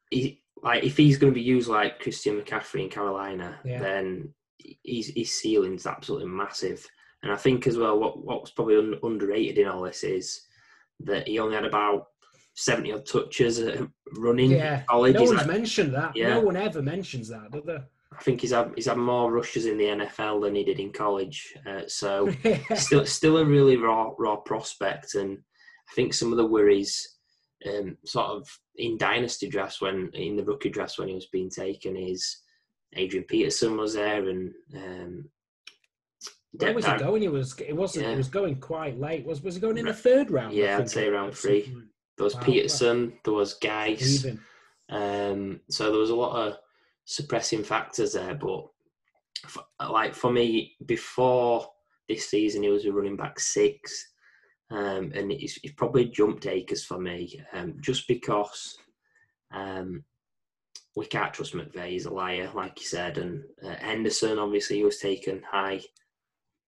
he, 0.09 0.41
like, 0.63 0.83
if 0.83 0.97
he's 0.97 1.17
going 1.17 1.31
to 1.31 1.35
be 1.35 1.43
used 1.43 1.69
like 1.69 1.99
Christian 1.99 2.39
McCaffrey 2.39 2.83
in 2.83 2.89
Carolina, 2.89 3.59
yeah. 3.63 3.79
then 3.79 4.33
his, 4.83 5.11
his 5.15 5.39
ceiling's 5.39 5.85
absolutely 5.85 6.27
massive. 6.27 6.85
And 7.21 7.31
I 7.31 7.35
think 7.35 7.67
as 7.67 7.77
well, 7.77 7.99
what 7.99 8.23
what 8.23 8.41
was 8.41 8.51
probably 8.51 8.77
un, 8.77 8.99
underrated 9.01 9.57
in 9.57 9.67
all 9.67 9.83
this 9.83 10.03
is 10.03 10.41
that 11.01 11.27
he 11.27 11.39
only 11.39 11.55
had 11.55 11.65
about 11.65 12.07
seventy 12.55 12.91
odd 12.91 13.05
touches 13.05 13.61
running 14.17 14.51
yeah. 14.51 14.83
college. 14.89 15.15
No 15.15 15.21
He's 15.21 15.29
one's 15.29 15.41
had- 15.41 15.49
mentioned 15.49 15.93
that. 15.93 16.15
Yeah. 16.15 16.29
No 16.35 16.41
one 16.41 16.57
ever 16.57 16.81
mentions 16.81 17.29
that, 17.29 17.51
do 17.51 17.61
they? 17.65 17.79
I 18.17 18.21
think 18.21 18.41
he's 18.41 18.51
had 18.51 18.71
he's 18.75 18.85
had 18.85 18.97
more 18.97 19.31
rushes 19.31 19.65
in 19.65 19.77
the 19.77 19.85
NFL 19.85 20.41
than 20.43 20.55
he 20.55 20.63
did 20.63 20.79
in 20.79 20.91
college. 20.91 21.53
Uh, 21.65 21.81
so 21.87 22.29
still 22.75 23.05
still 23.05 23.37
a 23.37 23.45
really 23.45 23.77
raw 23.77 24.11
raw 24.17 24.35
prospect, 24.35 25.15
and 25.15 25.37
I 25.89 25.93
think 25.93 26.13
some 26.13 26.31
of 26.31 26.37
the 26.37 26.45
worries, 26.45 27.17
um, 27.67 27.97
sort 28.05 28.27
of 28.27 28.47
in 28.75 28.97
dynasty 28.97 29.47
drafts 29.47 29.81
when 29.81 30.09
in 30.13 30.35
the 30.35 30.43
rookie 30.43 30.69
drafts 30.69 30.99
when 30.99 31.07
he 31.07 31.15
was 31.15 31.27
being 31.27 31.49
taken 31.49 31.95
is 31.95 32.42
Adrian 32.95 33.25
Peterson 33.25 33.77
was 33.77 33.93
there 33.95 34.27
and 34.29 34.51
um, 34.75 35.29
Where 36.53 36.73
was 36.73 36.85
it 36.85 36.99
going? 36.99 37.21
He 37.23 37.27
was. 37.27 37.55
It 37.59 37.75
wasn't. 37.75 38.05
Yeah. 38.05 38.13
It 38.13 38.17
was 38.17 38.27
going 38.27 38.55
quite 38.59 38.99
late. 38.99 39.25
Was 39.25 39.41
Was 39.41 39.55
he 39.55 39.61
going 39.61 39.77
in 39.77 39.85
the 39.85 39.93
third 39.93 40.31
round? 40.31 40.53
Yeah, 40.53 40.77
I'd 40.77 40.89
say 40.89 41.09
round 41.09 41.35
three. 41.35 41.63
point? 41.63 41.85
there 42.17 42.23
was 42.25 42.35
Wow. 42.35 42.41
Peterson, 42.43 43.13
there 43.23 43.33
was 43.33 43.55
Geis, 43.55 44.25
Um, 44.89 45.59
so 45.69 45.89
there 45.89 45.99
was 45.99 46.11
a 46.11 46.15
lot 46.15 46.47
of 46.47 46.57
suppressing 47.05 47.63
factors 47.63 48.13
there, 48.13 48.35
but 48.35 48.67
f- 49.45 49.89
like 49.89 50.13
for 50.13 50.31
me, 50.31 50.75
before 50.85 51.67
this 52.07 52.29
season, 52.29 52.61
he 52.63 52.69
was 52.69 52.85
a 52.85 52.91
running 52.91 53.15
back 53.17 53.39
six, 53.39 54.13
um, 54.69 55.11
and 55.15 55.31
he's, 55.31 55.55
he's 55.63 55.73
probably 55.73 56.05
jumped 56.05 56.45
Akers 56.45 56.85
for 56.85 56.99
me, 56.99 57.41
um, 57.53 57.77
just 57.81 58.07
because 58.07 58.77
um, 59.51 60.03
we 60.95 61.05
can't 61.05 61.33
trust 61.33 61.53
McVay. 61.53 61.89
He's 61.89 62.05
a 62.05 62.13
liar, 62.13 62.51
like 62.53 62.79
you 62.79 62.85
said, 62.85 63.17
and 63.17 63.43
uh, 63.65 63.75
Henderson 63.79 64.37
obviously 64.39 64.77
he 64.77 64.83
was 64.83 64.99
taken 64.99 65.41
high, 65.49 65.81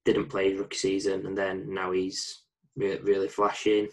didn't 0.04 0.30
play 0.30 0.50
his 0.50 0.60
rookie 0.60 0.78
season, 0.78 1.26
and 1.26 1.38
then 1.38 1.74
now 1.74 1.92
he's 1.92 2.42
re- 2.76 3.00
really 3.04 3.28
flashing 3.28 3.88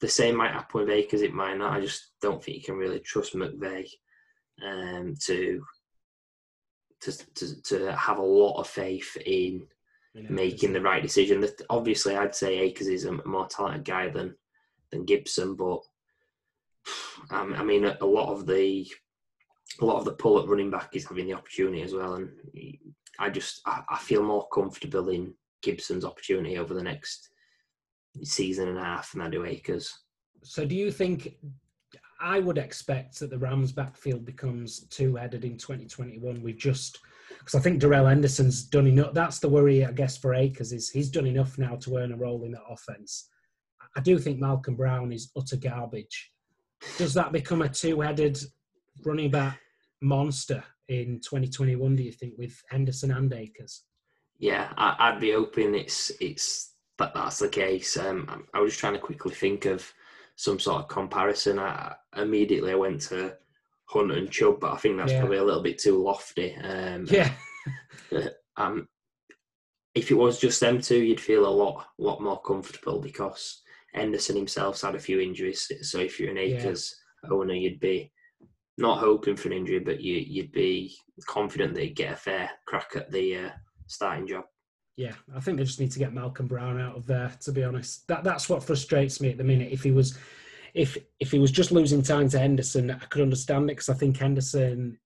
the 0.00 0.08
same 0.08 0.36
might 0.36 0.52
happen 0.52 0.80
with 0.80 0.90
Akers, 0.90 1.22
it 1.22 1.34
might 1.34 1.58
not. 1.58 1.74
I 1.76 1.80
just 1.80 2.08
don't 2.22 2.42
think 2.42 2.56
you 2.56 2.62
can 2.62 2.76
really 2.76 3.00
trust 3.00 3.34
McVay 3.34 3.86
um, 4.64 5.14
to, 5.26 5.62
to 7.02 7.12
to 7.34 7.62
to 7.62 7.96
have 7.96 8.18
a 8.18 8.22
lot 8.22 8.58
of 8.58 8.66
faith 8.66 9.16
in 9.24 9.66
You 10.14 10.22
know, 10.22 10.30
making 10.30 10.72
the 10.72 10.80
right 10.80 11.02
decision. 11.02 11.40
That- 11.42 11.60
Obviously, 11.68 12.16
I'd 12.16 12.34
say 12.34 12.58
Akers 12.58 12.88
is 12.88 13.04
a 13.04 13.12
more 13.26 13.46
talented 13.46 13.84
guy 13.84 14.08
than 14.08 14.34
than 14.90 15.04
Gibson, 15.04 15.54
but 15.54 15.80
um, 17.30 17.54
I 17.58 17.62
mean, 17.62 17.84
a, 17.84 17.98
a 18.00 18.06
lot 18.06 18.32
of 18.32 18.46
the 18.46 18.86
a 19.80 19.84
lot 19.84 19.98
of 19.98 20.04
the 20.04 20.12
pull 20.12 20.40
at 20.40 20.48
running 20.48 20.70
back 20.70 20.90
is 20.94 21.06
having 21.06 21.26
the 21.26 21.34
opportunity 21.34 21.82
as 21.82 21.94
well, 21.94 22.14
and 22.14 22.30
I 23.18 23.30
just 23.30 23.60
I, 23.66 23.82
I 23.88 23.98
feel 23.98 24.22
more 24.22 24.48
comfortable 24.48 25.08
in 25.10 25.34
Gibson's 25.62 26.04
opportunity 26.04 26.58
over 26.58 26.74
the 26.74 26.82
next 26.82 27.28
season 28.22 28.68
and 28.68 28.78
a 28.78 28.84
half 28.84 29.12
than 29.12 29.22
I 29.22 29.28
do 29.28 29.44
Akers. 29.44 29.92
So, 30.42 30.64
do 30.64 30.74
you 30.74 30.90
think? 30.90 31.36
I 32.22 32.38
would 32.38 32.58
expect 32.58 33.18
that 33.20 33.30
the 33.30 33.38
Rams' 33.38 33.72
backfield 33.72 34.26
becomes 34.26 34.80
two-headed 34.88 35.42
in 35.42 35.56
2021. 35.56 36.42
We've 36.42 36.58
just 36.58 36.98
because 37.38 37.54
I 37.54 37.60
think 37.60 37.80
Darrell 37.80 38.06
Henderson's 38.06 38.64
done 38.64 38.86
enough. 38.86 39.14
That's 39.14 39.38
the 39.38 39.48
worry, 39.48 39.84
I 39.84 39.92
guess, 39.92 40.18
for 40.18 40.34
Akers 40.34 40.72
is 40.72 40.90
he's 40.90 41.10
done 41.10 41.26
enough 41.26 41.56
now 41.56 41.76
to 41.76 41.96
earn 41.96 42.12
a 42.12 42.16
role 42.16 42.44
in 42.44 42.52
that 42.52 42.62
offense. 42.68 43.28
I 43.96 44.00
do 44.00 44.18
think 44.18 44.38
Malcolm 44.38 44.76
Brown 44.76 45.12
is 45.12 45.30
utter 45.36 45.56
garbage. 45.56 46.32
Does 46.98 47.14
that 47.14 47.32
become 47.32 47.62
a 47.62 47.68
two-headed 47.68 48.38
running 49.04 49.30
back 49.30 49.58
monster 50.00 50.62
in 50.88 51.20
2021? 51.20 51.96
Do 51.96 52.02
you 52.02 52.12
think 52.12 52.34
with 52.38 52.60
Henderson 52.68 53.10
and 53.12 53.32
Akers? 53.32 53.84
Yeah, 54.38 54.72
I, 54.76 54.96
I'd 54.98 55.20
be 55.20 55.32
hoping 55.32 55.74
it's 55.74 56.10
it's 56.20 56.74
that 56.98 57.14
that's 57.14 57.38
the 57.38 57.48
case. 57.48 57.96
Um, 57.96 58.46
I, 58.54 58.60
was 58.60 58.72
just 58.72 58.80
trying 58.80 58.94
to 58.94 58.98
quickly 58.98 59.34
think 59.34 59.64
of 59.66 59.90
some 60.36 60.58
sort 60.58 60.82
of 60.82 60.88
comparison. 60.88 61.58
I 61.58 61.94
immediately 62.16 62.72
I 62.72 62.76
went 62.76 63.00
to 63.02 63.36
Hunt 63.86 64.12
and 64.12 64.30
Chubb, 64.30 64.60
but 64.60 64.72
I 64.72 64.76
think 64.76 64.96
that's 64.96 65.12
Yeah. 65.12 65.20
probably 65.20 65.38
a 65.38 65.44
little 65.44 65.62
bit 65.62 65.78
too 65.78 66.02
lofty. 66.02 66.54
Um, 66.56 67.06
Yeah, 67.10 67.32
um, 68.56 68.88
if 69.94 70.10
it 70.10 70.14
was 70.14 70.38
just 70.38 70.60
them 70.60 70.80
two, 70.80 71.02
you'd 71.02 71.20
feel 71.20 71.46
a 71.46 71.48
lot 71.48 71.86
lot 71.98 72.22
more 72.22 72.40
comfortable 72.40 73.00
because 73.00 73.62
Henderson 73.92 74.36
himself's 74.36 74.82
had 74.82 74.94
a 74.94 75.00
few 75.00 75.20
injuries. 75.20 75.70
So 75.82 75.98
if 75.98 76.18
you're 76.20 76.30
an 76.30 76.36
Yeah. 76.36 76.74
Owner, 77.30 77.54
you'd 77.54 77.80
be 77.80 78.10
not 78.80 78.98
hoping 78.98 79.36
for 79.36 79.48
an 79.48 79.54
injury, 79.54 79.78
but 79.78 80.00
you 80.00 80.16
you'd 80.16 80.52
be 80.52 80.96
confident 81.26 81.74
that 81.74 81.84
you'd 81.84 81.96
get 81.96 82.12
a 82.12 82.16
fair 82.16 82.50
crack 82.66 82.90
at 82.96 83.10
the 83.10 83.36
uh, 83.36 83.50
starting 83.86 84.26
job. 84.26 84.44
Yeah, 84.96 85.12
I 85.34 85.40
think 85.40 85.56
they 85.56 85.64
just 85.64 85.80
need 85.80 85.92
to 85.92 85.98
get 85.98 86.12
Malcolm 86.12 86.46
Brown 86.46 86.80
out 86.80 86.96
of 86.96 87.06
there. 87.06 87.32
To 87.40 87.52
be 87.52 87.64
honest, 87.64 88.06
that 88.08 88.24
that's 88.24 88.48
what 88.48 88.62
frustrates 88.62 89.20
me 89.20 89.30
at 89.30 89.38
the 89.38 89.44
minute. 89.44 89.72
If 89.72 89.82
he 89.82 89.90
was, 89.90 90.18
if 90.74 90.98
if 91.18 91.30
he 91.30 91.38
was 91.38 91.50
just 91.50 91.72
losing 91.72 92.02
time 92.02 92.28
to 92.30 92.38
Henderson, 92.38 92.90
I 92.90 93.06
could 93.06 93.22
understand 93.22 93.64
it 93.64 93.76
because 93.76 93.88
I 93.88 93.94
think 93.94 94.16
Henderson 94.16 94.98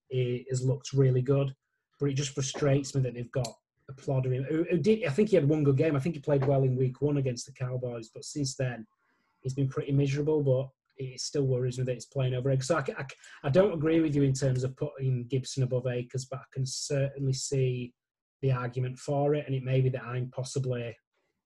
has 0.51 0.63
looked 0.63 0.93
really 0.93 1.23
good. 1.23 1.55
But 2.01 2.11
it 2.11 2.15
just 2.15 2.35
frustrates 2.35 2.95
me 2.95 3.03
that 3.03 3.15
they've 3.15 3.31
got 3.31 3.55
a 3.89 3.93
plodder 3.93 4.33
in. 4.33 4.67
I 5.07 5.11
think 5.11 5.29
he 5.29 5.37
had 5.37 5.49
one 5.49 5.65
good 5.65 5.77
game? 5.77 5.95
I 5.95 6.01
think 6.01 6.17
he 6.17 6.21
played 6.21 6.45
well 6.45 6.65
in 6.65 6.77
week 6.77 7.01
one 7.01 7.19
against 7.19 7.47
the 7.47 7.53
Cowboys, 7.53 8.11
but 8.13 8.25
since 8.25 8.57
then 8.57 8.87
he's 9.41 9.55
been 9.55 9.69
pretty 9.69 9.93
miserable. 9.93 10.43
But 10.43 10.71
it 10.97 11.21
still 11.21 11.45
worries 11.45 11.79
me 11.79 11.85
that 11.85 11.93
it's 11.93 12.07
playing 12.07 12.35
over 12.35 12.51
Akers. 12.51 12.69
So 12.69 12.77
I, 12.77 12.85
I 12.99 13.05
I 13.45 13.51
don't 13.51 13.75
agree 13.75 14.01
with 14.01 14.15
you 14.15 14.23
in 14.23 14.33
terms 14.33 14.65
of 14.65 14.77
putting 14.77 15.27
Gibson 15.29 15.63
above 15.63 15.87
Akers, 15.87 16.27
but 16.31 16.41
I 16.41 16.45
can 16.53 16.67
certainly 16.67 17.33
see 17.33 17.93
the 18.43 18.53
argument 18.53 18.99
for 18.99 19.35
it, 19.35 19.45
and 19.47 19.55
it 19.55 19.65
may 19.65 19.81
be 19.81 19.89
that 19.91 20.05
I'm 20.05 20.31
possibly 20.31 20.97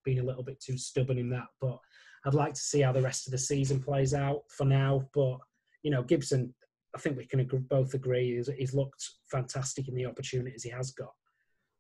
being 0.05 0.21
a 0.21 0.25
little 0.25 0.43
bit 0.43 0.61
too 0.61 0.79
stubborn 0.79 1.19
in 1.19 1.31
that. 1.31 1.47
But 1.61 1.79
I'd 2.27 2.35
like 2.35 2.55
to 2.55 2.61
see 2.61 2.81
how 2.81 2.93
the 2.93 3.03
rest 3.03 3.27
of 3.27 3.33
the 3.33 3.39
season 3.39 3.83
plays 3.83 4.15
out 4.15 4.43
for 4.51 4.65
now. 4.65 5.09
But 5.15 5.39
you 5.83 5.91
know, 5.91 6.03
Gibson, 6.03 6.55
I 6.95 6.99
think 6.99 7.17
we 7.17 7.27
can 7.27 7.41
agree, 7.41 7.61
both 7.61 7.95
agree 7.95 8.37
he's, 8.37 8.51
he's 8.59 8.75
looked 8.75 9.05
fantastic 9.31 9.89
in 9.89 9.95
the 9.95 10.07
opportunities 10.07 10.63
he 10.63 10.71
has 10.71 10.91
got. 10.91 11.13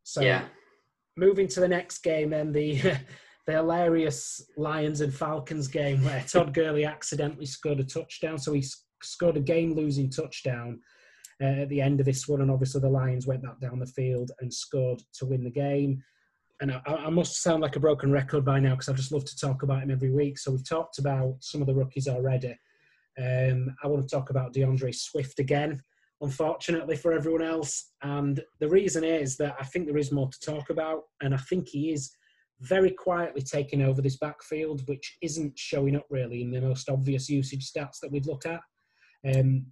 So 0.05 0.21
yeah, 0.23 0.45
moving 1.17 1.49
to 1.49 1.61
the 1.61 1.69
next 1.69 1.99
game, 1.99 2.31
then 2.31 2.53
the 2.53 2.81
the 3.49 3.55
hilarious 3.55 4.43
Lions 4.59 5.01
and 5.01 5.13
Falcons 5.13 5.69
game 5.69 6.05
where 6.05 6.23
Todd 6.29 6.53
Gurley 6.53 6.85
accidentally 6.85 7.47
scored 7.47 7.81
a 7.81 7.85
touchdown. 7.85 8.39
So 8.39 8.53
he 8.53 8.63
scored 9.03 9.39
a 9.39 9.41
game-losing 9.41 10.11
touchdown 10.11 10.81
uh, 11.43 11.63
at 11.63 11.71
the 11.71 11.81
end 11.81 11.99
of 11.99 12.05
this 12.05 12.29
one, 12.29 12.43
and 12.43 12.51
obviously 12.51 12.83
the 12.83 12.91
Lions 12.91 13.27
went 13.27 13.43
back 13.43 13.59
down 13.59 13.79
the 13.79 13.87
field 13.87 14.33
and 14.41 14.53
scored 14.53 15.03
to 15.15 15.25
win 15.25 15.45
the 15.45 15.51
game. 15.51 16.05
And 16.61 16.73
I, 16.73 16.81
I 16.87 17.09
must 17.09 17.43
sound 17.43 17.63
like 17.63 17.77
a 17.77 17.81
broken 17.81 18.13
record 18.13 18.45
by 18.45 18.61
now 18.61 18.73
because 18.73 18.91
I 18.91 18.93
just 18.93 19.13
love 19.13 19.25
to 19.25 19.39
talk 19.39 19.63
about 19.63 19.83
him 19.83 19.91
every 19.91 20.11
week. 20.11 20.39
So 20.39 20.51
we've 20.51 20.69
talked 20.69 20.99
about 20.99 21.37
some 21.41 21.63
of 21.63 21.67
the 21.67 21.75
rookies 21.75 22.07
already. 22.07 22.55
Um, 23.19 23.75
I 23.83 23.87
want 23.87 24.07
to 24.07 24.15
talk 24.15 24.29
about 24.29 24.53
D'Andre 24.53 24.93
Swift 24.93 25.39
again, 25.39 25.83
unfortunately 26.21 26.97
for 26.97 27.15
everyone 27.15 27.43
else. 27.43 27.93
And 28.03 28.43
the 28.61 28.69
reason 28.69 29.05
is 29.05 29.39
that 29.39 29.57
I 29.59 29.65
think 29.65 29.87
there 29.87 29.97
is 29.97 30.13
more 30.13 30.29
to 30.29 30.41
talk 30.41 30.69
about, 30.69 31.05
and 31.23 31.33
I 31.33 31.39
think 31.39 31.69
he 31.69 31.93
is 31.93 32.11
very 32.61 32.91
quietly 32.91 33.43
taking 33.43 33.83
over 33.83 34.03
this 34.03 34.17
backfield, 34.17 34.87
which 34.89 35.17
isn't 35.23 35.59
showing 35.59 35.97
up 35.97 36.07
really 36.11 36.43
in 36.43 36.51
the 36.51 36.61
most 36.61 36.91
obvious 36.91 37.29
usage 37.29 37.71
stats 37.71 38.01
that 38.03 38.11
we'd 38.11 38.27
look 38.27 38.47
at. 38.47 38.61
Um, 39.25 39.67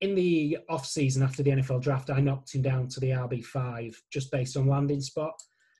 in 0.00 0.14
the 0.14 0.58
off 0.68 0.84
season 0.84 1.22
after 1.22 1.42
the 1.42 1.50
NFL 1.50 1.82
draft, 1.82 2.10
I 2.10 2.20
knocked 2.20 2.54
him 2.54 2.62
down 2.62 2.88
to 2.88 3.00
the 3.00 3.10
RB 3.10 3.44
five 3.44 3.94
just 4.12 4.32
based 4.32 4.56
on 4.56 4.66
landing 4.66 5.00
spot, 5.00 5.34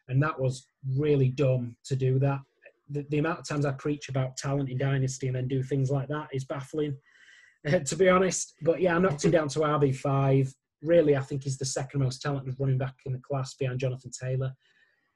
and 0.08 0.22
that 0.22 0.38
was 0.38 0.66
really 0.96 1.28
dumb 1.28 1.76
to 1.86 1.96
do 1.96 2.18
that. 2.20 2.40
The, 2.88 3.04
the 3.10 3.18
amount 3.18 3.40
of 3.40 3.48
times 3.48 3.64
I 3.64 3.72
preach 3.72 4.08
about 4.08 4.36
talent 4.36 4.68
in 4.68 4.78
dynasty 4.78 5.26
and 5.26 5.36
then 5.36 5.48
do 5.48 5.62
things 5.62 5.90
like 5.90 6.08
that 6.08 6.28
is 6.32 6.44
baffling, 6.44 6.96
uh, 7.66 7.80
to 7.80 7.96
be 7.96 8.08
honest. 8.08 8.54
But 8.62 8.80
yeah, 8.80 8.94
I 8.94 8.98
knocked 8.98 9.24
him 9.24 9.30
down 9.32 9.48
to 9.48 9.60
RB 9.60 9.96
five. 9.96 10.52
Really, 10.82 11.16
I 11.16 11.20
think 11.20 11.44
he's 11.44 11.58
the 11.58 11.64
second 11.64 12.00
most 12.00 12.22
talented 12.22 12.56
running 12.58 12.78
back 12.78 12.94
in 13.06 13.12
the 13.12 13.20
class 13.20 13.54
behind 13.54 13.80
Jonathan 13.80 14.10
Taylor. 14.10 14.52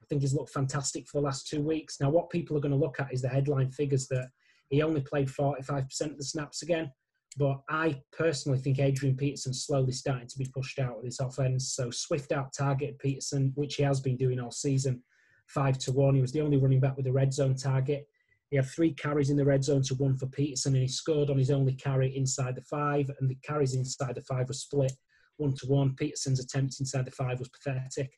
Think 0.09 0.21
he's 0.21 0.33
looked 0.33 0.51
fantastic 0.51 1.07
for 1.07 1.19
the 1.19 1.25
last 1.25 1.47
two 1.47 1.61
weeks. 1.61 1.97
Now, 1.99 2.09
what 2.09 2.29
people 2.29 2.55
are 2.57 2.61
going 2.61 2.71
to 2.71 2.77
look 2.77 2.99
at 2.99 3.13
is 3.13 3.21
the 3.21 3.29
headline 3.29 3.71
figures 3.71 4.07
that 4.07 4.29
he 4.69 4.81
only 4.81 5.01
played 5.01 5.27
45% 5.27 6.11
of 6.11 6.17
the 6.17 6.23
snaps 6.23 6.61
again. 6.61 6.91
But 7.37 7.61
I 7.69 8.01
personally 8.17 8.57
think 8.57 8.79
Adrian 8.79 9.15
Peterson's 9.15 9.65
slowly 9.65 9.91
starting 9.91 10.27
to 10.27 10.37
be 10.37 10.49
pushed 10.53 10.79
out 10.79 10.97
of 10.97 11.03
this 11.03 11.19
offense. 11.19 11.73
So 11.75 11.91
Swift 11.91 12.31
out 12.31 12.53
targeted 12.53 12.99
Peterson, 12.99 13.51
which 13.55 13.75
he 13.75 13.83
has 13.83 13.99
been 13.99 14.17
doing 14.17 14.39
all 14.39 14.51
season, 14.51 15.03
five 15.45 15.77
to 15.79 15.91
one. 15.91 16.15
He 16.15 16.21
was 16.21 16.31
the 16.31 16.41
only 16.41 16.57
running 16.57 16.79
back 16.79 16.97
with 16.97 17.07
a 17.07 17.11
red 17.11 17.33
zone 17.33 17.55
target. 17.55 18.07
He 18.49 18.55
had 18.55 18.65
three 18.65 18.93
carries 18.93 19.29
in 19.29 19.37
the 19.37 19.45
red 19.45 19.63
zone 19.63 19.83
to 19.83 19.95
one 19.95 20.15
for 20.15 20.25
Peterson, 20.27 20.73
and 20.73 20.81
he 20.81 20.87
scored 20.87 21.29
on 21.29 21.37
his 21.37 21.51
only 21.51 21.73
carry 21.73 22.15
inside 22.15 22.55
the 22.55 22.61
five. 22.61 23.11
And 23.19 23.29
the 23.29 23.37
carries 23.43 23.75
inside 23.75 24.15
the 24.15 24.21
five 24.21 24.47
were 24.47 24.53
split 24.53 24.93
one 25.37 25.53
to 25.55 25.67
one. 25.67 25.95
Peterson's 25.95 26.39
attempt 26.39 26.79
inside 26.79 27.05
the 27.05 27.11
five 27.11 27.39
was 27.39 27.49
pathetic. 27.49 28.11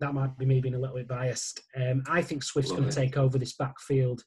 That 0.00 0.14
might 0.14 0.36
be 0.38 0.46
me 0.46 0.60
being 0.60 0.74
a 0.74 0.78
little 0.78 0.96
bit 0.96 1.08
biased. 1.08 1.60
Um, 1.76 2.02
I 2.08 2.22
think 2.22 2.42
Swift's 2.42 2.72
going 2.72 2.88
to 2.88 2.94
take 2.94 3.16
over 3.16 3.38
this 3.38 3.52
backfield 3.52 4.24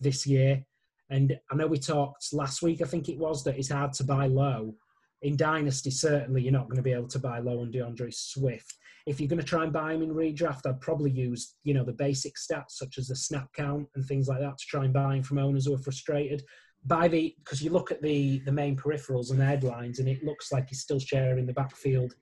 this 0.00 0.26
year. 0.26 0.64
And 1.10 1.38
I 1.50 1.54
know 1.54 1.66
we 1.66 1.78
talked 1.78 2.32
last 2.32 2.62
week, 2.62 2.82
I 2.82 2.86
think 2.86 3.08
it 3.08 3.18
was, 3.18 3.44
that 3.44 3.56
it's 3.56 3.70
hard 3.70 3.92
to 3.94 4.04
buy 4.04 4.26
low. 4.26 4.74
in 5.22 5.36
Dynasty, 5.36 5.90
certainly 5.90 6.42
you're 6.42 6.52
not 6.52 6.68
going 6.68 6.76
to 6.76 6.82
be 6.82 6.92
able 6.92 7.08
to 7.08 7.18
buy 7.18 7.38
low 7.38 7.60
on 7.60 7.70
D'Andre 7.70 8.10
Swift. 8.10 8.74
If 9.06 9.20
you're 9.20 9.28
going 9.28 9.40
to 9.40 9.46
try 9.46 9.64
and 9.64 9.72
buy 9.72 9.94
him 9.94 10.02
in 10.02 10.14
redraft, 10.14 10.66
I'd 10.66 10.80
probably 10.80 11.10
use, 11.10 11.54
you 11.64 11.74
know, 11.74 11.84
the 11.84 11.92
basic 11.92 12.34
stats 12.36 12.72
such 12.72 12.98
as 12.98 13.08
the 13.08 13.16
snap 13.16 13.48
count 13.54 13.88
and 13.94 14.04
things 14.04 14.28
like 14.28 14.40
that 14.40 14.58
to 14.58 14.66
try 14.66 14.84
and 14.84 14.92
buy 14.92 15.16
him 15.16 15.22
from 15.22 15.38
owners 15.38 15.66
who 15.66 15.74
are 15.74 15.78
frustrated. 15.78 16.42
By 16.84 17.06
the 17.06 17.34
because 17.38 17.62
you 17.62 17.70
look 17.70 17.92
at 17.92 18.02
the 18.02 18.40
the 18.40 18.50
main 18.50 18.76
peripherals 18.76 19.30
and 19.30 19.38
the 19.38 19.44
headlines, 19.44 20.00
and 20.00 20.08
it 20.08 20.24
looks 20.24 20.50
like 20.50 20.68
he's 20.68 20.80
still 20.80 20.98
sharing 20.98 21.46
the 21.46 21.52
backfield 21.52 22.14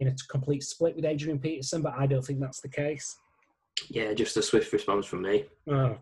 in 0.00 0.08
a 0.08 0.14
complete 0.28 0.62
split 0.62 0.96
with 0.96 1.04
Adrian 1.04 1.38
Peterson, 1.38 1.82
but 1.82 1.94
I 1.96 2.06
don't 2.06 2.24
think 2.24 2.40
that's 2.40 2.60
the 2.60 2.68
case. 2.68 3.16
Yeah, 3.88 4.12
just 4.14 4.36
a 4.36 4.42
swift 4.42 4.72
response 4.72 5.06
from 5.06 5.22
me. 5.22 5.44
Oh, 5.68 5.96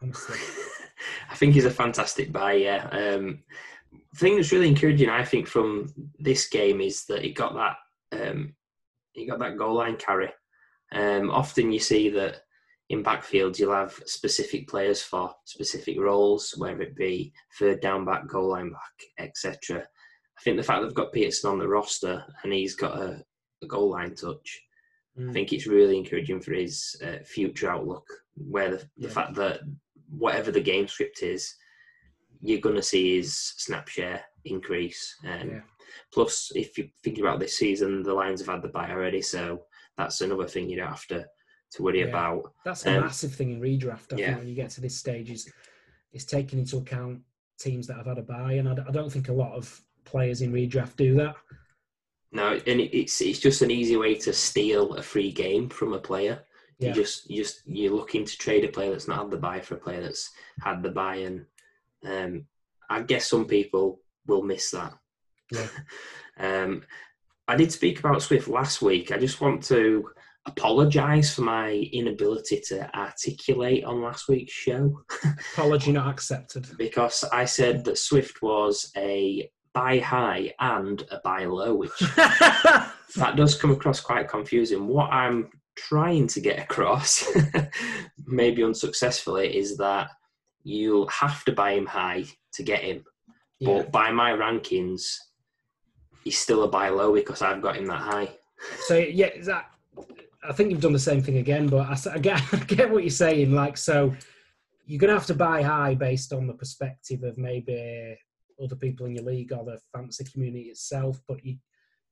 honestly. 0.00 0.38
I 1.30 1.34
think 1.34 1.54
he's 1.54 1.64
a 1.64 1.70
fantastic 1.70 2.32
buy. 2.32 2.54
Yeah. 2.54 2.88
Um, 2.90 3.42
thing 4.16 4.36
that's 4.36 4.52
really 4.52 4.68
encouraging, 4.68 5.08
I 5.08 5.24
think, 5.24 5.46
from 5.46 5.92
this 6.18 6.48
game 6.48 6.80
is 6.80 7.04
that 7.06 7.22
he 7.22 7.32
got 7.32 7.54
that 7.54 7.76
um, 8.12 8.54
he 9.12 9.26
got 9.26 9.38
that 9.40 9.56
goal 9.56 9.74
line 9.74 9.96
carry. 9.96 10.30
Um, 10.92 11.30
often 11.30 11.72
you 11.72 11.80
see 11.80 12.10
that 12.10 12.42
in 12.90 13.02
backfields 13.02 13.58
you'll 13.58 13.74
have 13.74 13.98
specific 14.06 14.68
players 14.68 15.02
for 15.02 15.34
specific 15.44 15.98
roles, 15.98 16.54
whether 16.56 16.82
it 16.82 16.96
be 16.96 17.32
third 17.58 17.80
down 17.80 18.04
back, 18.04 18.26
goal 18.28 18.50
line 18.50 18.70
back, 18.70 19.26
etc. 19.26 19.86
I 20.38 20.42
think 20.42 20.56
the 20.56 20.62
fact 20.62 20.82
they've 20.82 20.94
got 20.94 21.12
Peterson 21.12 21.50
on 21.50 21.58
the 21.58 21.68
roster 21.68 22.24
and 22.42 22.52
he's 22.52 22.74
got 22.74 22.98
a, 22.98 23.22
a 23.62 23.66
goal 23.66 23.90
line 23.90 24.14
touch, 24.14 24.60
mm. 25.18 25.30
I 25.30 25.32
think 25.32 25.52
it's 25.52 25.66
really 25.66 25.96
encouraging 25.96 26.40
for 26.40 26.52
his 26.52 26.96
uh, 27.04 27.22
future 27.24 27.70
outlook. 27.70 28.06
Where 28.34 28.70
the, 28.70 28.76
the 28.96 29.08
yeah. 29.08 29.10
fact 29.10 29.34
that 29.34 29.60
whatever 30.08 30.50
the 30.50 30.60
game 30.60 30.88
script 30.88 31.22
is, 31.22 31.54
you're 32.40 32.60
going 32.60 32.76
to 32.76 32.82
see 32.82 33.16
his 33.16 33.36
snap 33.56 33.88
share 33.88 34.22
increase. 34.44 35.14
Um, 35.24 35.50
yeah. 35.50 35.60
Plus, 36.12 36.50
if 36.54 36.76
you're 36.76 36.88
thinking 37.04 37.24
about 37.24 37.40
this 37.40 37.58
season, 37.58 38.02
the 38.02 38.14
Lions 38.14 38.40
have 38.40 38.48
had 38.48 38.62
the 38.62 38.68
bye 38.68 38.90
already, 38.90 39.22
so 39.22 39.62
that's 39.96 40.20
another 40.22 40.46
thing 40.46 40.68
you 40.68 40.76
don't 40.76 40.88
have 40.88 41.06
to, 41.08 41.26
to 41.72 41.82
worry 41.82 42.00
yeah. 42.00 42.06
about. 42.06 42.52
That's 42.64 42.86
a 42.86 42.96
um, 42.96 43.02
massive 43.02 43.34
thing 43.34 43.52
in 43.52 43.60
redraft. 43.60 44.12
I 44.12 44.16
yeah. 44.16 44.26
think 44.26 44.38
when 44.38 44.48
you 44.48 44.54
get 44.54 44.70
to 44.70 44.80
this 44.80 44.96
stage, 44.96 45.30
is 45.30 45.50
is 46.12 46.24
taking 46.24 46.58
into 46.58 46.78
account 46.78 47.20
teams 47.58 47.86
that 47.86 47.96
have 47.96 48.06
had 48.06 48.18
a 48.18 48.22
bye, 48.22 48.54
and 48.54 48.68
I, 48.68 48.72
I 48.88 48.90
don't 48.90 49.12
think 49.12 49.28
a 49.28 49.32
lot 49.32 49.52
of 49.52 49.80
players 50.04 50.42
in 50.42 50.52
redraft 50.52 50.96
do 50.96 51.14
that. 51.14 51.36
No, 52.32 52.52
and 52.66 52.80
it's 52.80 53.20
it's 53.20 53.38
just 53.38 53.62
an 53.62 53.70
easy 53.70 53.96
way 53.96 54.14
to 54.14 54.32
steal 54.32 54.94
a 54.94 55.02
free 55.02 55.30
game 55.32 55.68
from 55.68 55.92
a 55.92 55.98
player. 55.98 56.40
You 56.78 56.88
yeah. 56.88 56.94
just 56.94 57.30
you 57.30 57.42
just 57.42 57.60
you're 57.66 57.94
looking 57.94 58.24
to 58.24 58.38
trade 58.38 58.64
a 58.64 58.68
player 58.68 58.90
that's 58.90 59.06
not 59.06 59.18
had 59.18 59.30
the 59.30 59.36
buy 59.36 59.60
for 59.60 59.74
a 59.74 59.78
player 59.78 60.00
that's 60.00 60.30
had 60.62 60.82
the 60.82 60.90
bye, 60.90 61.16
and 61.16 61.44
um, 62.06 62.46
I 62.88 63.02
guess 63.02 63.28
some 63.28 63.46
people 63.46 64.00
will 64.26 64.42
miss 64.42 64.70
that. 64.70 64.94
Yeah. 65.50 65.68
um, 66.38 66.82
I 67.48 67.56
did 67.56 67.70
speak 67.70 67.98
about 67.98 68.22
Swift 68.22 68.48
last 68.48 68.80
week. 68.80 69.12
I 69.12 69.18
just 69.18 69.40
want 69.40 69.62
to 69.64 70.08
apologise 70.46 71.34
for 71.34 71.42
my 71.42 71.70
inability 71.92 72.60
to 72.68 72.96
articulate 72.96 73.84
on 73.84 74.02
last 74.02 74.28
week's 74.28 74.52
show. 74.52 75.02
Apology 75.54 75.92
not 75.92 76.08
accepted. 76.08 76.66
because 76.78 77.24
I 77.32 77.44
said 77.44 77.84
that 77.84 77.98
Swift 77.98 78.42
was 78.42 78.90
a 78.96 79.50
buy 79.74 79.98
high 79.98 80.52
and 80.60 81.02
a 81.10 81.20
buy 81.24 81.44
low, 81.44 81.74
which 81.74 81.98
that 82.16 83.34
does 83.36 83.54
come 83.54 83.70
across 83.70 84.00
quite 84.00 84.28
confusing. 84.28 84.86
What 84.86 85.10
I'm 85.10 85.50
trying 85.76 86.26
to 86.28 86.40
get 86.40 86.58
across, 86.58 87.24
maybe 88.26 88.62
unsuccessfully, 88.62 89.56
is 89.56 89.76
that 89.78 90.10
you'll 90.62 91.08
have 91.08 91.44
to 91.44 91.52
buy 91.52 91.72
him 91.72 91.86
high 91.86 92.24
to 92.54 92.62
get 92.62 92.82
him. 92.82 93.04
Yeah. 93.58 93.78
But 93.78 93.92
by 93.92 94.12
my 94.12 94.32
rankings, 94.32 95.16
he's 96.24 96.38
still 96.38 96.64
a 96.64 96.68
buy 96.68 96.88
low 96.88 97.14
because 97.14 97.42
I've 97.42 97.62
got 97.62 97.76
him 97.76 97.86
that 97.86 98.00
high. 98.00 98.30
So 98.86 98.96
yeah, 98.96 99.30
that 99.44 99.66
I 100.44 100.52
think 100.52 100.70
you've 100.70 100.80
done 100.80 100.92
the 100.92 100.98
same 100.98 101.22
thing 101.22 101.38
again. 101.38 101.68
But 101.68 101.88
I, 101.88 102.14
I, 102.14 102.18
get 102.18 102.42
I 102.52 102.56
get 102.58 102.90
what 102.90 103.02
you're 103.02 103.10
saying. 103.10 103.52
Like 103.52 103.76
so, 103.76 104.14
you're 104.86 105.00
gonna 105.00 105.14
have 105.14 105.26
to 105.26 105.34
buy 105.34 105.62
high 105.62 105.94
based 105.94 106.32
on 106.32 106.46
the 106.46 106.54
perspective 106.54 107.22
of 107.22 107.38
maybe 107.38 108.18
other 108.62 108.76
people 108.76 109.06
in 109.06 109.14
your 109.14 109.24
league 109.24 109.52
or 109.52 109.64
the 109.64 109.78
fantasy 109.94 110.24
community 110.24 110.64
itself. 110.64 111.20
But 111.28 111.44
you 111.44 111.58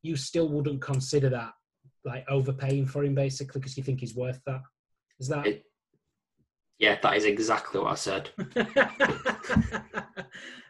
you 0.03 0.16
still 0.16 0.49
wouldn't 0.49 0.80
consider 0.80 1.28
that 1.30 1.53
like 2.05 2.24
overpaying 2.28 2.86
for 2.86 3.05
him 3.05 3.14
basically 3.14 3.61
because 3.61 3.76
you 3.76 3.82
think 3.82 4.01
he's 4.01 4.14
worth 4.14 4.41
that. 4.47 4.62
Is 5.18 5.28
that? 5.28 5.47
It, 5.47 5.64
yeah, 6.78 6.99
that 7.03 7.16
is 7.16 7.24
exactly 7.26 7.80
what 7.80 7.93
I 7.93 7.95
said. 7.95 8.30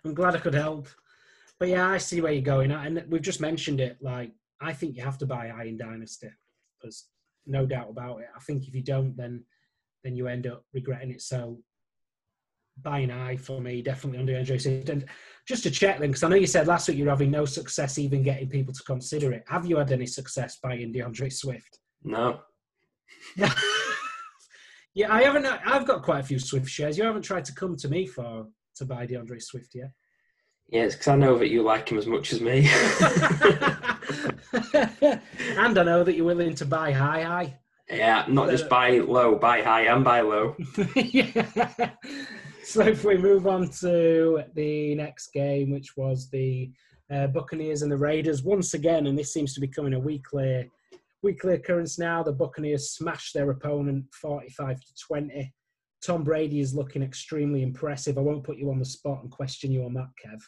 I'm 0.05 0.15
glad 0.15 0.35
I 0.35 0.41
could 0.41 0.55
help. 0.55 0.89
But 1.61 1.69
yeah, 1.69 1.89
I 1.89 1.99
see 1.99 2.21
where 2.21 2.33
you're 2.33 2.43
going 2.43 2.73
at, 2.73 2.87
and 2.87 3.05
we've 3.09 3.23
just 3.23 3.41
mentioned 3.41 3.81
it. 3.81 3.99
Like, 4.01 4.33
I 4.61 4.73
think 4.73 4.97
you 4.97 5.05
have 5.05 5.19
to 5.19 5.27
buy 5.27 5.49
Iron 5.49 5.77
Dynasty. 5.77 6.31
There's 6.83 7.07
no 7.47 7.65
doubt 7.65 7.91
about 7.91 8.21
it. 8.21 8.29
I 8.35 8.41
think 8.41 8.67
if 8.67 8.75
you 8.75 8.83
don't, 8.83 9.17
then 9.17 9.45
then 10.03 10.17
you 10.17 10.27
end 10.27 10.47
up 10.47 10.65
regretting 10.73 11.11
it. 11.11 11.21
So 11.21 11.61
buying 12.83 13.11
eye 13.11 13.37
for 13.37 13.61
me, 13.61 13.83
definitely 13.83 14.19
under 14.19 14.37
Andre 14.37 14.59
And 14.89 15.05
just 15.47 15.63
to 15.65 15.71
check 15.71 15.99
then, 15.99 16.11
because 16.11 16.23
I 16.23 16.29
know 16.29 16.37
you 16.37 16.47
said 16.47 16.67
last 16.67 16.89
week 16.89 16.99
you're 16.99 17.09
having 17.09 17.31
no 17.31 17.45
success 17.45 17.99
even 17.99 18.23
getting 18.23 18.49
people 18.49 18.73
to 18.75 18.83
consider 18.85 19.33
it. 19.33 19.45
Have 19.49 19.67
you 19.67 19.77
had 19.77 19.93
any 19.93 20.07
success 20.07 20.59
buying 20.63 20.93
D'Andre 20.93 21.29
Swift? 21.29 21.79
No. 22.03 22.41
yeah, 24.95 25.13
I 25.13 25.23
haven't. 25.23 25.47
I've 25.47 25.87
got 25.87 26.03
quite 26.03 26.21
a 26.21 26.25
few 26.25 26.39
Swift 26.39 26.69
shares. 26.69 26.97
You 26.97 27.05
haven't 27.05 27.23
tried 27.23 27.45
to 27.47 27.55
come 27.55 27.77
to 27.77 27.89
me 27.89 28.07
for 28.07 28.47
to 28.77 28.85
buy 28.85 29.07
D'Andre 29.07 29.39
Swift 29.39 29.75
yet. 29.75 29.91
Yeah, 30.69 30.83
it's 30.83 30.95
because 30.95 31.09
I 31.09 31.17
know 31.17 31.37
that 31.39 31.49
you 31.49 31.63
like 31.63 31.91
him 31.91 31.99
as 31.99 32.07
much 32.07 32.33
as 32.33 32.41
me. 32.41 32.71
and 35.57 35.79
I 35.79 35.83
know 35.83 36.05
that 36.05 36.15
you're 36.15 36.25
willing 36.25 36.55
to 36.55 36.65
buy 36.65 36.93
high, 36.93 37.23
high. 37.23 37.59
Yeah, 37.91 38.25
not 38.29 38.51
just 38.51 38.67
uh, 38.67 38.69
buy 38.69 38.99
low, 38.99 39.35
buy 39.35 39.63
high 39.63 39.87
and 39.87 40.05
buy 40.05 40.21
low. 40.21 40.57
yeah. 40.95 41.91
So 42.65 42.83
if 42.83 43.05
we 43.05 43.17
move 43.17 43.47
on 43.47 43.69
to 43.81 44.45
the 44.55 44.95
next 44.95 45.33
game, 45.33 45.71
which 45.71 45.97
was 45.97 46.29
the 46.31 46.71
uh, 47.11 47.27
Buccaneers 47.29 47.83
and 47.83 47.91
the 47.91 47.97
Raiders, 47.97 48.43
once 48.43 48.75
again, 48.75 49.07
and 49.07 49.19
this 49.19 49.33
seems 49.33 49.55
to 49.55 49.61
be 49.61 49.67
coming 49.67 49.95
a 49.95 49.99
weekly 49.99 50.71
weekly 51.23 51.55
occurrence 51.55 51.99
now. 51.99 52.23
The 52.23 52.33
Buccaneers 52.33 52.91
smashed 52.91 53.35
their 53.35 53.51
opponent 53.51 54.05
45 54.13 54.81
to 54.81 54.87
20. 55.07 55.55
Tom 56.05 56.23
Brady 56.23 56.61
is 56.61 56.75
looking 56.75 57.03
extremely 57.03 57.63
impressive. 57.63 58.17
I 58.17 58.23
won't 58.23 58.45
put 58.45 58.59
you 58.59 58.71
on 58.71 58.79
the 58.79 58.85
spot 58.85 59.23
and 59.23 59.31
question 59.31 59.73
you 59.73 59.85
on 59.85 59.95
that, 59.95 60.09
Kev 60.25 60.41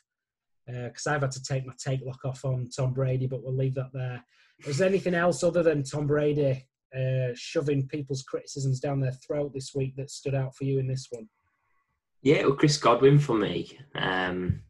because 0.66 1.06
uh, 1.06 1.12
I've 1.12 1.22
had 1.22 1.30
to 1.32 1.42
take 1.42 1.66
my 1.66 1.72
take 1.78 2.00
lock 2.04 2.24
off 2.24 2.44
on 2.44 2.68
Tom 2.74 2.92
Brady, 2.92 3.26
but 3.26 3.42
we'll 3.42 3.56
leave 3.56 3.74
that 3.74 3.90
there. 3.92 4.24
Was 4.66 4.78
there 4.78 4.88
anything 4.88 5.14
else 5.14 5.42
other 5.42 5.62
than 5.62 5.82
Tom 5.82 6.06
Brady 6.06 6.66
uh, 6.96 7.32
shoving 7.34 7.88
people's 7.88 8.22
criticisms 8.22 8.80
down 8.80 9.00
their 9.00 9.12
throat 9.26 9.52
this 9.54 9.72
week 9.74 9.96
that 9.96 10.10
stood 10.10 10.34
out 10.34 10.54
for 10.54 10.64
you 10.64 10.78
in 10.78 10.86
this 10.86 11.08
one? 11.10 11.28
Yeah, 12.22 12.42
well, 12.44 12.54
Chris 12.54 12.76
Godwin 12.76 13.18
for 13.18 13.36
me. 13.36 13.78
Um, 13.96 14.60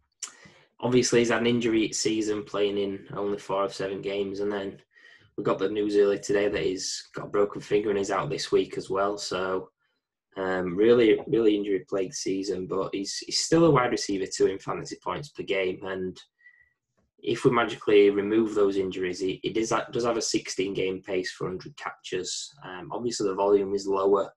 obviously, 0.81 1.19
he's 1.19 1.31
had 1.31 1.43
an 1.43 1.47
injury 1.47 1.93
season, 1.93 2.45
playing 2.45 2.79
in 2.79 3.07
only 3.15 3.39
four 3.39 3.65
of 3.65 3.75
seven 3.75 4.01
games, 4.01 4.41
and 4.41 4.51
then 4.51 4.79
we 5.37 5.45
got 5.45 5.59
the 5.59 5.69
news 5.69 5.97
earlier 5.97 6.19
today 6.19 6.49
that 6.49 6.63
he's 6.63 7.09
got 7.15 7.27
a 7.27 7.31
broken 7.31 7.61
finger 7.61 7.91
and 7.91 7.99
he's 7.99 8.11
out 8.11 8.31
this 8.31 8.51
week 8.53 8.77
as 8.79 8.89
well. 8.89 9.19
So 9.19 9.71
um, 10.37 10.75
really, 10.75 11.21
really 11.27 11.57
injury 11.57 11.85
plagued 11.89 12.15
season, 12.15 12.67
but 12.67 12.95
he's 12.95 13.19
he's 13.19 13.45
still 13.45 13.67
a 13.67 13.71
wide 13.71 13.91
receiver 13.91 14.27
two 14.27 14.47
in 14.47 14.59
fantasy 14.59 14.97
points 15.03 15.29
per 15.29 15.43
game. 15.43 15.85
And 15.85 16.19
if 17.19 17.45
we 17.45 17.51
magically 17.51 18.09
remove 18.11 18.55
those 18.55 18.79
injuries, 18.79 19.21
he, 19.21 19.41
he 19.43 19.51
does, 19.51 19.73
does 19.93 20.05
have 20.05 20.17
a 20.17 20.23
16 20.23 20.73
game 20.73 21.03
pace 21.03 21.33
for 21.33 21.45
100 21.45 21.77
catches. 21.77 22.51
Um, 22.65 22.91
obviously, 22.93 23.29
the 23.29 23.35
volume 23.35 23.75
is 23.75 23.87
lower 23.87 24.31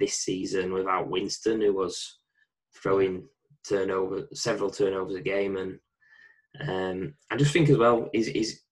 this 0.00 0.16
season 0.16 0.72
without 0.72 1.10
Winston, 1.10 1.60
who 1.60 1.74
was 1.74 2.18
throwing 2.74 3.24
turnover 3.68 4.26
several 4.32 4.70
turnovers 4.70 5.16
a 5.16 5.20
game. 5.20 5.56
And 5.56 5.78
um, 6.68 7.14
I 7.30 7.36
just 7.36 7.52
think 7.52 7.68
as 7.68 7.78
well, 7.78 8.08
he's, 8.12 8.26
he's, 8.26 8.62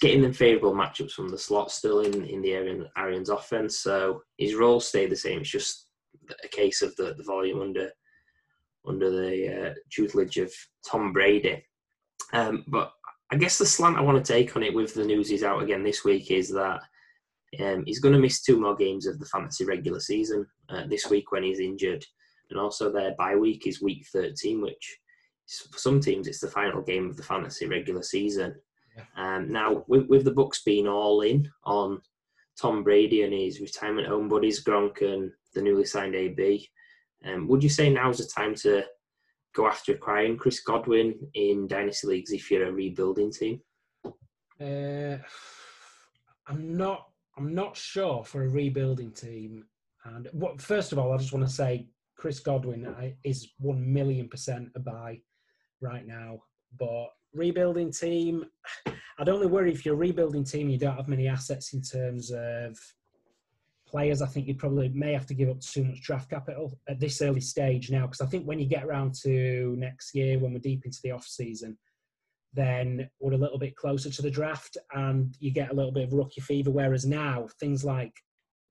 getting 0.00 0.22
them 0.22 0.32
favourable 0.32 0.74
matchups 0.74 1.12
from 1.12 1.28
the 1.28 1.38
slot 1.38 1.70
still 1.70 2.00
in, 2.00 2.24
in 2.26 2.42
the 2.42 2.52
Arian, 2.52 2.86
Arians 2.96 3.30
offense. 3.30 3.78
So 3.78 4.22
his 4.38 4.54
role 4.54 4.80
stayed 4.80 5.10
the 5.10 5.16
same. 5.16 5.40
It's 5.40 5.50
just 5.50 5.88
a 6.44 6.48
case 6.48 6.82
of 6.82 6.94
the, 6.96 7.14
the 7.16 7.24
volume 7.24 7.60
under 7.60 7.90
under 8.86 9.10
the 9.10 9.70
uh, 9.70 9.74
tutelage 9.90 10.38
of 10.38 10.52
Tom 10.88 11.12
Brady. 11.12 11.62
Um, 12.32 12.64
but 12.68 12.92
I 13.32 13.36
guess 13.36 13.58
the 13.58 13.66
slant 13.66 13.96
I 13.96 14.00
want 14.00 14.24
to 14.24 14.32
take 14.32 14.56
on 14.56 14.62
it 14.62 14.74
with 14.74 14.94
the 14.94 15.04
news 15.04 15.28
he's 15.28 15.44
out 15.44 15.62
again 15.62 15.82
this 15.82 16.04
week 16.04 16.30
is 16.30 16.48
that 16.50 16.80
um, 17.60 17.84
he's 17.86 18.00
going 18.00 18.14
to 18.14 18.20
miss 18.20 18.42
two 18.42 18.60
more 18.60 18.76
games 18.76 19.06
of 19.06 19.18
the 19.18 19.26
fantasy 19.26 19.64
regular 19.64 20.00
season 20.00 20.46
uh, 20.68 20.86
this 20.88 21.10
week 21.10 21.32
when 21.32 21.42
he's 21.42 21.60
injured, 21.60 22.04
and 22.50 22.60
also 22.60 22.90
their 22.90 23.14
bye 23.16 23.36
week 23.36 23.66
is 23.66 23.82
week 23.82 24.06
13, 24.12 24.60
which 24.60 24.98
for 25.70 25.78
some 25.78 26.00
teams 26.00 26.28
it's 26.28 26.40
the 26.40 26.48
final 26.48 26.82
game 26.82 27.08
of 27.08 27.16
the 27.16 27.22
fantasy 27.22 27.66
regular 27.66 28.02
season. 28.02 28.54
Yeah. 28.96 29.04
Um, 29.16 29.52
now, 29.52 29.84
with, 29.88 30.06
with 30.08 30.24
the 30.24 30.32
Bucs 30.32 30.64
being 30.64 30.88
all 30.88 31.22
in 31.22 31.50
on 31.64 32.00
Tom 32.60 32.82
Brady 32.82 33.22
and 33.22 33.32
his 33.32 33.60
retirement 33.60 34.06
home 34.06 34.28
buddies 34.28 34.62
Gronk 34.62 35.02
and 35.02 35.32
the 35.54 35.62
newly 35.62 35.84
signed 35.84 36.14
AB. 36.14 36.68
Um, 37.24 37.48
would 37.48 37.62
you 37.62 37.68
say 37.68 37.90
now's 37.90 38.18
the 38.18 38.24
time 38.24 38.54
to 38.56 38.84
go 39.54 39.66
after 39.66 39.92
acquiring 39.92 40.36
Chris 40.36 40.60
Godwin 40.60 41.14
in 41.34 41.66
dynasty 41.66 42.06
leagues 42.06 42.32
if 42.32 42.50
you're 42.50 42.66
a 42.66 42.72
rebuilding 42.72 43.32
team? 43.32 43.60
Uh, 44.60 45.18
I'm 46.46 46.76
not. 46.76 47.06
I'm 47.36 47.54
not 47.54 47.76
sure 47.76 48.24
for 48.24 48.44
a 48.44 48.48
rebuilding 48.48 49.12
team. 49.12 49.64
And 50.04 50.28
what? 50.32 50.60
First 50.60 50.92
of 50.92 50.98
all, 50.98 51.12
I 51.12 51.16
just 51.16 51.32
want 51.32 51.46
to 51.46 51.52
say 51.52 51.86
Chris 52.20 52.38
Godwin 52.38 52.94
is 53.24 53.48
one 53.58 53.90
million 53.90 54.28
percent 54.28 54.68
a 54.74 54.78
buy 54.78 55.18
right 55.80 56.06
now. 56.06 56.42
But 56.78 57.06
rebuilding 57.32 57.90
team, 57.92 58.44
I'd 59.18 59.30
only 59.30 59.46
worry 59.46 59.72
if 59.72 59.86
you're 59.86 59.96
rebuilding 59.96 60.44
team, 60.44 60.68
you 60.68 60.76
don't 60.76 60.96
have 60.96 61.08
many 61.08 61.26
assets 61.26 61.72
in 61.72 61.80
terms 61.80 62.30
of 62.30 62.78
players. 63.88 64.20
I 64.20 64.26
think 64.26 64.46
you 64.46 64.54
probably 64.54 64.90
may 64.90 65.14
have 65.14 65.26
to 65.28 65.34
give 65.34 65.48
up 65.48 65.60
too 65.60 65.82
much 65.82 66.02
draft 66.02 66.28
capital 66.28 66.78
at 66.90 67.00
this 67.00 67.22
early 67.22 67.40
stage 67.40 67.90
now, 67.90 68.02
because 68.06 68.20
I 68.20 68.26
think 68.26 68.44
when 68.44 68.58
you 68.58 68.66
get 68.66 68.84
around 68.84 69.14
to 69.22 69.74
next 69.78 70.14
year, 70.14 70.38
when 70.38 70.52
we're 70.52 70.58
deep 70.58 70.84
into 70.84 71.00
the 71.02 71.12
off 71.12 71.24
season, 71.26 71.78
then 72.52 73.08
we're 73.18 73.32
a 73.32 73.38
little 73.38 73.58
bit 73.58 73.76
closer 73.76 74.10
to 74.10 74.20
the 74.20 74.30
draft 74.30 74.76
and 74.92 75.34
you 75.40 75.52
get 75.52 75.70
a 75.70 75.74
little 75.74 75.92
bit 75.92 76.04
of 76.04 76.12
rookie 76.12 76.42
fever. 76.42 76.70
Whereas 76.70 77.06
now, 77.06 77.48
things 77.58 77.82
like 77.82 78.12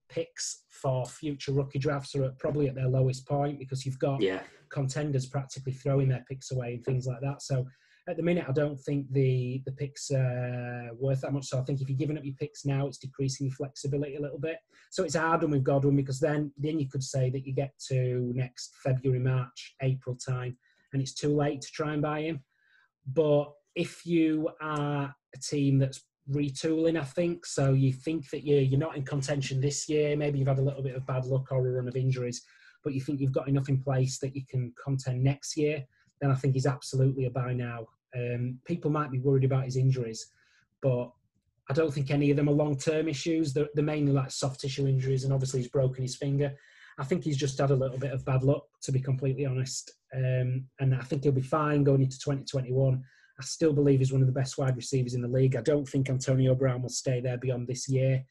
picks 0.09 0.63
for 0.69 1.05
future 1.05 1.51
rookie 1.51 1.79
drafts 1.79 2.15
are 2.15 2.31
probably 2.39 2.67
at 2.67 2.75
their 2.75 2.87
lowest 2.87 3.27
point 3.27 3.59
because 3.59 3.85
you've 3.85 3.99
got 3.99 4.21
yeah. 4.21 4.41
contenders 4.69 5.25
practically 5.25 5.73
throwing 5.73 6.09
their 6.09 6.25
picks 6.27 6.51
away 6.51 6.75
and 6.75 6.85
things 6.85 7.07
like 7.07 7.21
that. 7.21 7.41
So 7.41 7.65
at 8.07 8.17
the 8.17 8.23
minute, 8.23 8.45
I 8.47 8.51
don't 8.51 8.79
think 8.79 9.11
the 9.11 9.61
the 9.65 9.71
picks 9.71 10.09
are 10.11 10.89
worth 10.97 11.21
that 11.21 11.33
much. 11.33 11.45
So 11.45 11.59
I 11.59 11.61
think 11.61 11.79
if 11.79 11.89
you're 11.89 11.97
giving 11.97 12.17
up 12.17 12.25
your 12.25 12.35
picks 12.35 12.65
now, 12.65 12.87
it's 12.87 12.97
decreasing 12.97 13.47
your 13.47 13.55
flexibility 13.55 14.15
a 14.15 14.21
little 14.21 14.39
bit. 14.39 14.57
So 14.89 15.03
it's 15.03 15.15
hard 15.15 15.43
one 15.43 15.51
with 15.51 15.63
Godwin 15.63 15.95
because 15.95 16.19
then 16.19 16.51
then 16.57 16.79
you 16.79 16.89
could 16.89 17.03
say 17.03 17.29
that 17.29 17.45
you 17.45 17.53
get 17.53 17.73
to 17.89 18.31
next 18.35 18.75
February, 18.83 19.19
March, 19.19 19.75
April 19.81 20.15
time, 20.15 20.57
and 20.91 21.01
it's 21.01 21.13
too 21.13 21.35
late 21.35 21.61
to 21.61 21.71
try 21.71 21.93
and 21.93 22.01
buy 22.01 22.21
him. 22.21 22.43
But 23.05 23.51
if 23.75 24.05
you 24.05 24.49
are 24.59 25.13
a 25.35 25.39
team 25.39 25.77
that's 25.77 26.01
retooling, 26.31 26.99
I 26.99 27.03
think 27.03 27.45
so, 27.45 27.73
you 27.73 27.93
think 27.93 28.29
that 28.29 28.45
you're 28.45 28.61
you're 28.61 28.79
not 28.79 28.95
in 28.95 29.03
contention 29.03 29.59
this 29.59 29.89
year. 29.89 30.15
Maybe 30.15 30.39
you've 30.39 30.47
had 30.47 30.59
a 30.59 30.63
little 30.63 30.83
bit 30.83 30.95
of 30.95 31.05
bad 31.05 31.25
luck 31.25 31.51
or 31.51 31.67
a 31.67 31.71
run 31.71 31.87
of 31.87 31.95
injuries, 31.95 32.43
but 32.83 32.93
you 32.93 33.01
think 33.01 33.19
you've 33.19 33.31
got 33.31 33.47
enough 33.47 33.69
in 33.69 33.81
place 33.81 34.19
that 34.19 34.35
you 34.35 34.43
can 34.49 34.73
contend 34.83 35.23
next 35.23 35.57
year. 35.57 35.83
Then 36.21 36.31
I 36.31 36.35
think 36.35 36.53
he's 36.53 36.65
absolutely 36.65 37.25
a 37.25 37.29
buy 37.31 37.53
now. 37.53 37.87
Um, 38.15 38.59
people 38.65 38.91
might 38.91 39.11
be 39.11 39.19
worried 39.19 39.43
about 39.43 39.65
his 39.65 39.77
injuries, 39.77 40.31
but 40.81 41.11
I 41.69 41.73
don't 41.73 41.93
think 41.93 42.09
any 42.09 42.31
of 42.31 42.37
them 42.37 42.49
are 42.49 42.53
long 42.53 42.77
term 42.77 43.07
issues. 43.07 43.53
They're, 43.53 43.69
they're, 43.75 43.83
mainly 43.83 44.11
like 44.11 44.31
soft 44.31 44.59
tissue 44.61 44.87
injuries, 44.87 45.23
and 45.23 45.33
obviously 45.33 45.61
he's 45.61 45.69
broken 45.69 46.01
his 46.01 46.15
finger. 46.15 46.53
I 46.97 47.05
think 47.05 47.23
he's 47.23 47.37
just 47.37 47.59
had 47.59 47.71
a 47.71 47.75
little 47.75 47.97
bit 47.97 48.11
of 48.11 48.25
bad 48.25 48.43
luck, 48.43 48.65
to 48.81 48.91
be 48.91 48.99
completely 48.99 49.45
honest. 49.45 49.91
Um, 50.13 50.65
and 50.79 50.95
I 50.95 51.01
think 51.01 51.23
he'll 51.23 51.31
be 51.31 51.41
fine 51.41 51.83
going 51.83 52.01
into 52.01 52.19
2021. 52.19 53.01
I 53.39 53.43
still 53.43 53.73
believe 53.73 53.99
he's 53.99 54.11
one 54.11 54.21
of 54.21 54.27
the 54.27 54.33
best 54.33 54.57
wide 54.57 54.75
receivers 54.75 55.13
in 55.13 55.21
the 55.21 55.27
league. 55.27 55.55
I 55.55 55.61
don't 55.61 55.87
think 55.87 56.09
Antonio 56.09 56.53
Brown 56.53 56.81
will 56.81 56.89
stay 56.89 57.21
there 57.21 57.37
beyond 57.37 57.67
this 57.67 57.87
year. 57.87 58.23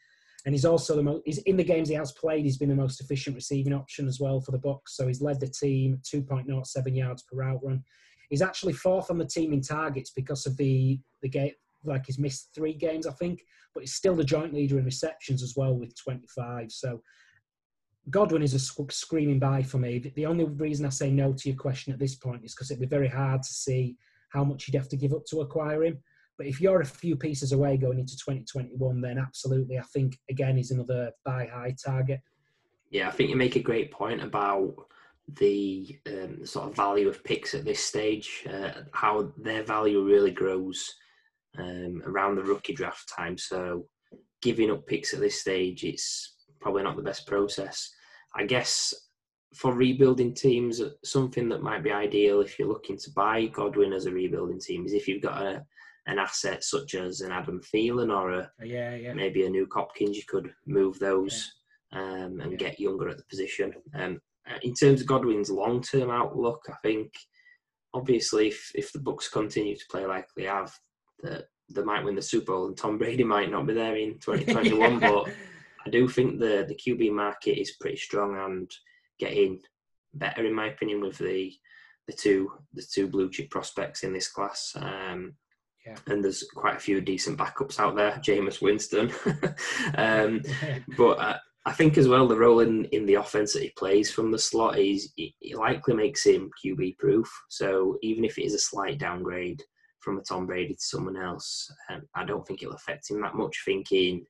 And 0.45 0.55
he's 0.55 0.65
also 0.65 0.95
the 0.95 1.03
most, 1.03 1.23
he's 1.25 1.39
in 1.39 1.57
the 1.57 1.65
games 1.65 1.89
he 1.89 1.95
has 1.95 2.13
played, 2.13 2.45
he's 2.45 2.59
been 2.59 2.69
the 2.69 2.75
most 2.75 3.01
efficient 3.01 3.35
receiving 3.35 3.73
option 3.73 4.07
as 4.07 4.21
well 4.21 4.41
for 4.41 4.53
the 4.53 4.59
Bucs. 4.59 4.89
So 4.89 5.07
he's 5.07 5.23
led 5.23 5.41
the 5.41 5.49
team 5.49 6.01
2.07 6.05 6.97
yards 6.97 7.23
per 7.23 7.37
route 7.37 7.61
run. 7.63 7.83
He's 8.31 8.43
actually 8.43 8.75
fourth 8.75 9.11
on 9.11 9.19
the 9.19 9.25
team 9.25 9.53
in 9.53 9.63
targets 9.63 10.11
because 10.11 10.47
of 10.47 10.57
the 10.57 11.01
the 11.23 11.29
game. 11.29 11.53
Like 11.85 12.07
he's 12.07 12.19
missed 12.19 12.51
three 12.55 12.75
games, 12.75 13.07
I 13.07 13.13
think, 13.13 13.43
but 13.75 13.83
he's 13.83 13.95
still 13.95 14.15
the 14.15 14.25
joint 14.25 14.53
leader 14.53 14.79
in 14.79 14.85
receptions 14.85 15.43
as 15.43 15.55
well 15.57 15.75
with 15.75 15.97
25. 15.97 16.71
So 16.71 17.03
Godwin 18.11 18.43
is 18.43 18.55
a 18.55 18.59
screaming 18.91 19.39
buy 19.39 19.63
for 19.63 19.79
me. 19.79 19.99
The 20.15 20.27
only 20.27 20.45
reason 20.45 20.87
I 20.87 20.91
say 20.91 21.11
no 21.11 21.33
to 21.33 21.49
your 21.49 21.59
question 21.59 21.93
at 21.93 21.99
this 21.99 22.15
point 22.15 22.45
is 22.45 22.55
because 22.55 22.71
it'd 22.71 22.81
be 22.81 22.87
very 22.87 23.09
hard 23.09 23.43
to 23.43 23.53
see 23.53 23.97
how 24.31 24.45
much 24.45 24.67
you'd 24.67 24.79
have 24.79 24.89
to 24.91 24.97
give 24.97 25.13
up 25.13 25.25
to 25.27 25.41
acquire 25.41 25.85
him. 25.85 25.99
But 26.37 26.47
if 26.47 26.61
you're 26.61 26.81
a 26.81 26.87
few 26.87 27.17
pieces 27.17 27.53
away 27.53 27.77
going 27.77 27.99
into 27.99 28.17
2021, 28.17 29.01
then 29.01 29.19
absolutely, 29.19 29.79
I 29.79 29.83
think 29.83 30.19
again 30.31 30.57
he's 30.57 30.71
another 30.71 31.11
buy 31.25 31.47
high 31.53 31.75
target. 31.85 32.21
Yeah, 32.91 33.09
I 33.09 33.11
think 33.11 33.31
you 33.31 33.37
make 33.37 33.57
a 33.57 33.61
great 33.61 33.91
point 33.91 34.23
about 34.23 34.75
the 35.37 35.99
um, 36.07 36.47
sort 36.47 36.69
of 36.69 36.77
value 36.77 37.09
of 37.09 37.23
picks 37.23 37.55
at 37.55 37.65
this 37.65 37.85
stage, 37.85 38.47
uh, 38.51 38.71
how 38.93 39.33
their 39.37 39.63
value 39.63 40.03
really 40.03 40.31
grows 40.31 40.95
um, 41.59 42.03
around 42.07 42.37
the 42.37 42.43
rookie 42.43 42.73
draft 42.73 43.13
time. 43.15 43.37
So 43.37 43.87
giving 44.41 44.71
up 44.71 44.87
picks 44.87 45.13
at 45.13 45.21
this 45.21 45.41
stage, 45.41 45.85
it's 45.85 46.37
probably 46.61 46.83
not 46.83 46.97
the 46.97 47.03
best 47.03 47.27
process. 47.27 47.91
I 48.35 48.45
guess 48.45 48.95
for 49.55 49.73
rebuilding 49.73 50.35
teams, 50.35 50.83
something 51.05 51.49
that 51.49 51.63
might 51.63 51.83
be 51.83 51.91
ideal 51.91 52.41
if 52.41 52.59
you're 52.59 52.69
looking 52.69 52.99
to 52.99 53.11
buy 53.13 53.47
Godwin 53.47 53.93
as 53.93 54.07
a 54.07 54.13
rebuilding 54.13 54.61
team 54.61 54.85
is 54.85 54.93
if 54.93 55.09
you've 55.09 55.23
got 55.23 55.43
a, 55.43 55.65
an 56.07 56.19
asset 56.19 56.63
such 56.65 56.95
as 56.95 57.21
an 57.21 57.33
Adam 57.33 57.61
Thielen 57.61 58.15
or 58.15 58.33
a 58.33 58.51
yeah, 58.63 58.95
yeah. 58.95 59.13
maybe 59.15 59.45
a 59.45 59.51
Nuk 59.51 59.73
Hopkins, 59.73 60.17
you 60.17 60.23
could 60.29 60.53
move 60.67 60.99
those 60.99 61.51
yeah. 61.93 62.01
um, 62.01 62.41
and 62.41 62.59
get 62.59 62.81
younger 62.81 63.09
at 63.09 63.17
the 63.17 63.25
position. 63.25 63.73
Um, 63.95 64.21
uh, 64.49 64.59
in 64.63 64.75
terms 64.75 65.01
of 65.01 65.07
Godwin's 65.07 65.51
long 65.51 65.83
term 65.83 66.11
outlook, 66.11 66.63
I 66.69 66.77
think 66.83 67.13
obviously 67.95 68.49
if, 68.49 68.71
if 68.75 68.93
the 68.93 68.99
Bucs 68.99 69.31
continue 69.31 69.77
to 69.77 69.87
play 69.91 70.05
like 70.07 70.29
they 70.37 70.45
have, 70.45 70.73
that 71.23 71.45
they 71.71 71.83
might 71.83 72.05
win 72.05 72.15
the 72.15 72.23
Super 72.23 72.53
Bowl 72.53 72.67
and 72.67 72.77
Tom 72.77 72.99
Brady 72.99 73.25
might 73.25 73.51
not 73.51 73.67
be 73.67 73.75
there 73.75 73.97
in 73.97 74.19
2021. 74.21 75.01
yeah. 75.01 75.11
But 75.11 75.29
I 75.87 75.91
do 75.91 76.07
think 76.09 76.39
the 76.39 76.67
the 76.69 76.75
QB 76.75 77.13
market 77.13 77.59
is 77.59 77.77
pretty 77.81 77.97
strong 77.97 78.37
and 78.39 78.71
getting 79.19 79.61
better 80.15 80.45
in 80.45 80.55
my 80.55 80.67
opinion 80.67 81.01
with 81.01 81.19
the 81.19 81.53
the 82.07 82.13
two 82.13 82.51
the 82.73 82.83
two 82.83 83.07
blue 83.07 83.31
chip 83.31 83.51
prospects 83.51 84.03
in 84.03 84.13
this 84.13 84.29
class. 84.29 84.73
Um, 84.77 85.35
yeah. 85.87 85.97
And 86.07 86.23
there's 86.23 86.45
quite 86.55 86.77
a 86.77 86.81
few 86.81 87.01
decent 87.01 87.39
backups 87.39 87.79
out 87.79 87.97
there, 87.97 88.13
Jameis 88.25 88.61
Winston. 88.61 89.11
um, 89.97 90.43
but 90.97 91.19
uh, 91.19 91.39
I 91.65 91.73
think 91.73 91.99
as 91.99 92.09
well 92.09 92.27
the 92.27 92.37
role 92.37 92.61
in, 92.61 92.87
in 92.87 93.07
the 93.07 93.15
offense 93.15 93.53
that 93.53 93.63
he 93.63 93.71
plays 93.71 94.11
from 94.11 94.31
the 94.31 94.39
slot 94.39 94.79
is 94.79 95.13
it, 95.17 95.33
likely 95.57 95.95
makes 95.95 96.25
him 96.25 96.51
QB 96.65 96.99
proof. 96.99 97.31
So 97.49 97.99
even 98.03 98.25
if 98.25 98.39
it 98.39 98.45
is 98.45 98.55
a 98.55 98.59
slight 98.59 98.99
downgrade 98.99 99.63
from 100.01 100.19
a 100.19 100.23
Tom 100.23 100.47
Brady 100.47 100.75
to 100.75 100.81
someone 100.81 101.17
else, 101.17 101.71
um, 101.91 102.03
I 102.15 102.25
don't 102.25 102.47
think 102.47 102.63
it'll 102.63 102.75
affect 102.75 103.11
him 103.11 103.21
that 103.23 103.35
much. 103.35 103.63
Thinking 103.65 104.25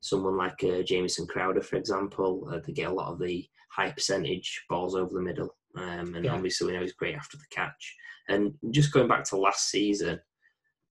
someone 0.00 0.36
like 0.36 0.62
uh, 0.62 0.82
Jamison 0.82 1.26
Crowder, 1.26 1.62
for 1.62 1.76
example, 1.76 2.48
uh, 2.52 2.60
they 2.64 2.72
get 2.72 2.90
a 2.90 2.94
lot 2.94 3.12
of 3.12 3.18
the 3.18 3.44
high 3.76 3.90
percentage 3.90 4.64
balls 4.68 4.94
over 4.94 5.12
the 5.12 5.20
middle, 5.20 5.54
um, 5.76 6.14
and 6.14 6.24
yeah. 6.24 6.32
obviously 6.32 6.66
we 6.66 6.72
know 6.72 6.82
he's 6.82 6.92
great 6.92 7.14
after 7.14 7.36
the 7.36 7.44
catch. 7.50 7.94
And 8.28 8.54
just 8.70 8.92
going 8.92 9.08
back 9.08 9.24
to 9.24 9.36
last 9.36 9.68
season, 9.68 10.20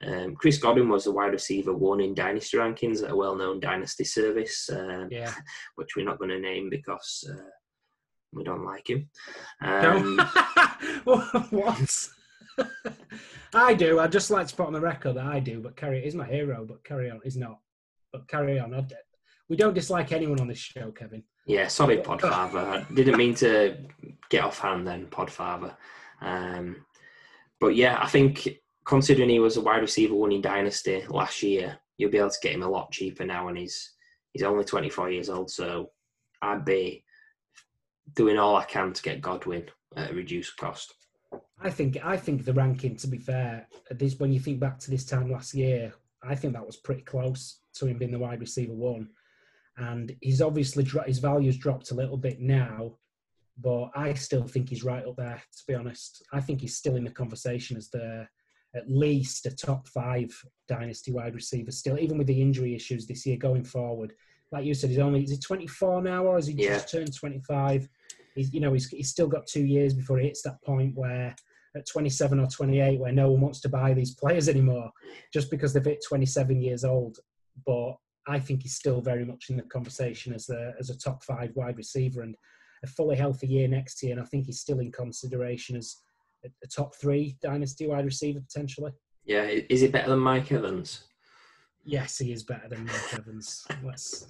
um, 0.05 0.35
Chris 0.35 0.57
Godwin 0.57 0.89
was 0.89 1.07
a 1.07 1.11
wide 1.11 1.31
receiver 1.33 1.73
one 1.73 2.01
in 2.01 2.13
dynasty 2.13 2.57
rankings 2.57 3.03
at 3.03 3.11
a 3.11 3.15
well-known 3.15 3.59
dynasty 3.59 4.03
service, 4.03 4.69
um, 4.71 5.07
yeah. 5.11 5.33
which 5.75 5.95
we're 5.95 6.05
not 6.05 6.19
going 6.19 6.29
to 6.29 6.39
name 6.39 6.69
because 6.69 7.27
uh, 7.29 7.49
we 8.33 8.43
don't 8.43 8.65
like 8.65 8.89
him. 8.89 9.09
Um, 9.61 10.19
what? 11.03 12.07
I 13.53 13.73
do. 13.73 13.99
I'd 13.99 14.11
just 14.11 14.31
like 14.31 14.47
to 14.47 14.55
put 14.55 14.67
on 14.67 14.73
the 14.73 14.81
record 14.81 15.13
that 15.15 15.25
I 15.25 15.39
do, 15.39 15.61
but 15.61 15.75
Kerry 15.75 16.05
is 16.05 16.15
my 16.15 16.25
hero. 16.25 16.65
But 16.65 16.83
carry 16.83 17.09
on 17.09 17.21
is 17.23 17.37
not. 17.37 17.59
But 18.11 18.27
carry 18.27 18.59
on. 18.59 18.87
We 19.49 19.55
don't 19.55 19.73
dislike 19.73 20.11
anyone 20.11 20.39
on 20.39 20.47
this 20.47 20.57
show, 20.57 20.91
Kevin. 20.91 21.23
Yeah, 21.45 21.67
sorry, 21.67 21.97
Podfather. 21.97 22.85
I 22.89 22.93
didn't 22.93 23.17
mean 23.17 23.35
to 23.35 23.77
get 24.29 24.43
off 24.43 24.59
hand 24.59 24.87
then, 24.87 25.05
Podfather. 25.07 25.75
Um, 26.21 26.85
but 27.59 27.75
yeah, 27.75 27.99
I 28.01 28.07
think 28.07 28.47
considering 28.85 29.29
he 29.29 29.39
was 29.39 29.57
a 29.57 29.61
wide 29.61 29.81
receiver 29.81 30.15
one 30.15 30.31
in 30.31 30.41
Dynasty 30.41 31.05
last 31.07 31.43
year, 31.43 31.77
you'll 31.97 32.11
be 32.11 32.17
able 32.17 32.29
to 32.29 32.39
get 32.41 32.53
him 32.53 32.63
a 32.63 32.69
lot 32.69 32.91
cheaper 32.91 33.25
now, 33.25 33.47
and 33.47 33.57
he's 33.57 33.93
he's 34.31 34.43
only 34.43 34.63
24 34.63 35.11
years 35.11 35.29
old. 35.29 35.51
So 35.51 35.91
I'd 36.41 36.65
be 36.65 37.03
doing 38.15 38.37
all 38.37 38.55
I 38.55 38.65
can 38.65 38.93
to 38.93 39.01
get 39.01 39.21
Godwin 39.21 39.65
at 39.95 40.11
a 40.11 40.13
reduced 40.13 40.57
cost. 40.57 40.93
I 41.61 41.69
think 41.69 41.97
I 42.03 42.17
think 42.17 42.43
the 42.43 42.53
ranking, 42.53 42.95
to 42.97 43.07
be 43.07 43.17
fair, 43.17 43.67
this 43.91 44.19
when 44.19 44.33
you 44.33 44.39
think 44.39 44.59
back 44.59 44.79
to 44.79 44.91
this 44.91 45.05
time 45.05 45.31
last 45.31 45.53
year, 45.53 45.93
I 46.23 46.35
think 46.35 46.53
that 46.53 46.65
was 46.65 46.77
pretty 46.77 47.01
close 47.01 47.59
to 47.75 47.85
him 47.85 47.97
being 47.97 48.11
the 48.11 48.19
wide 48.19 48.41
receiver 48.41 48.73
one, 48.73 49.09
and 49.77 50.15
he's 50.21 50.41
obviously 50.41 50.85
his 51.05 51.19
value's 51.19 51.57
dropped 51.57 51.91
a 51.91 51.95
little 51.95 52.17
bit 52.17 52.39
now, 52.39 52.93
but 53.57 53.91
I 53.95 54.13
still 54.13 54.47
think 54.47 54.69
he's 54.69 54.83
right 54.83 55.05
up 55.05 55.17
there. 55.17 55.41
To 55.57 55.63
be 55.67 55.75
honest, 55.75 56.23
I 56.31 56.41
think 56.41 56.61
he's 56.61 56.77
still 56.77 56.95
in 56.95 57.03
the 57.03 57.11
conversation 57.11 57.77
as 57.77 57.89
the 57.89 58.27
at 58.75 58.89
least 58.89 59.45
a 59.45 59.55
top 59.55 59.87
five 59.87 60.29
dynasty 60.67 61.11
wide 61.11 61.35
receiver 61.35 61.71
still, 61.71 61.97
even 61.97 62.17
with 62.17 62.27
the 62.27 62.41
injury 62.41 62.75
issues 62.75 63.07
this 63.07 63.25
year 63.25 63.37
going 63.37 63.63
forward. 63.63 64.13
Like 64.51 64.65
you 64.65 64.73
said, 64.73 64.89
he's 64.89 64.99
only 64.99 65.23
is 65.23 65.31
he 65.31 65.37
24 65.37 66.01
now, 66.01 66.25
or 66.25 66.35
has 66.35 66.47
he 66.47 66.53
yeah. 66.53 66.75
just 66.75 66.91
turned 66.91 67.13
25? 67.13 67.87
He's 68.35 68.53
you 68.53 68.59
know 68.59 68.73
he's 68.73 68.87
he's 68.89 69.09
still 69.09 69.27
got 69.27 69.47
two 69.47 69.65
years 69.65 69.93
before 69.93 70.19
he 70.19 70.27
hits 70.27 70.41
that 70.43 70.61
point 70.63 70.95
where 70.95 71.35
at 71.75 71.87
27 71.87 72.39
or 72.39 72.47
28 72.47 72.99
where 72.99 73.11
no 73.11 73.31
one 73.31 73.41
wants 73.41 73.59
to 73.61 73.69
buy 73.69 73.93
these 73.93 74.15
players 74.15 74.47
anymore 74.47 74.89
just 75.33 75.51
because 75.51 75.73
they've 75.73 75.83
hit 75.83 76.03
27 76.07 76.61
years 76.61 76.85
old. 76.85 77.19
But 77.65 77.95
I 78.27 78.39
think 78.39 78.63
he's 78.63 78.75
still 78.75 79.01
very 79.01 79.25
much 79.25 79.49
in 79.49 79.57
the 79.57 79.63
conversation 79.63 80.33
as 80.33 80.49
a 80.49 80.73
as 80.79 80.89
a 80.89 80.97
top 80.97 81.23
five 81.23 81.51
wide 81.55 81.77
receiver 81.77 82.21
and 82.21 82.35
a 82.83 82.87
fully 82.87 83.15
healthy 83.15 83.47
year 83.47 83.67
next 83.67 84.01
year, 84.03 84.13
and 84.13 84.21
I 84.21 84.25
think 84.25 84.45
he's 84.45 84.59
still 84.59 84.79
in 84.79 84.91
consideration 84.91 85.75
as 85.75 85.97
a 86.43 86.67
top 86.67 86.95
three 86.95 87.37
dynasty 87.41 87.87
wide 87.87 88.05
receiver 88.05 88.39
potentially. 88.39 88.91
Yeah, 89.25 89.45
is 89.45 89.81
he 89.81 89.87
better 89.87 90.09
than 90.09 90.19
Mike 90.19 90.51
Evans? 90.51 91.05
Yes, 91.83 92.17
he 92.17 92.31
is 92.31 92.43
better 92.43 92.67
than 92.67 92.85
Mike 92.85 93.13
Evans. 93.13 93.65
Let's, 93.83 94.27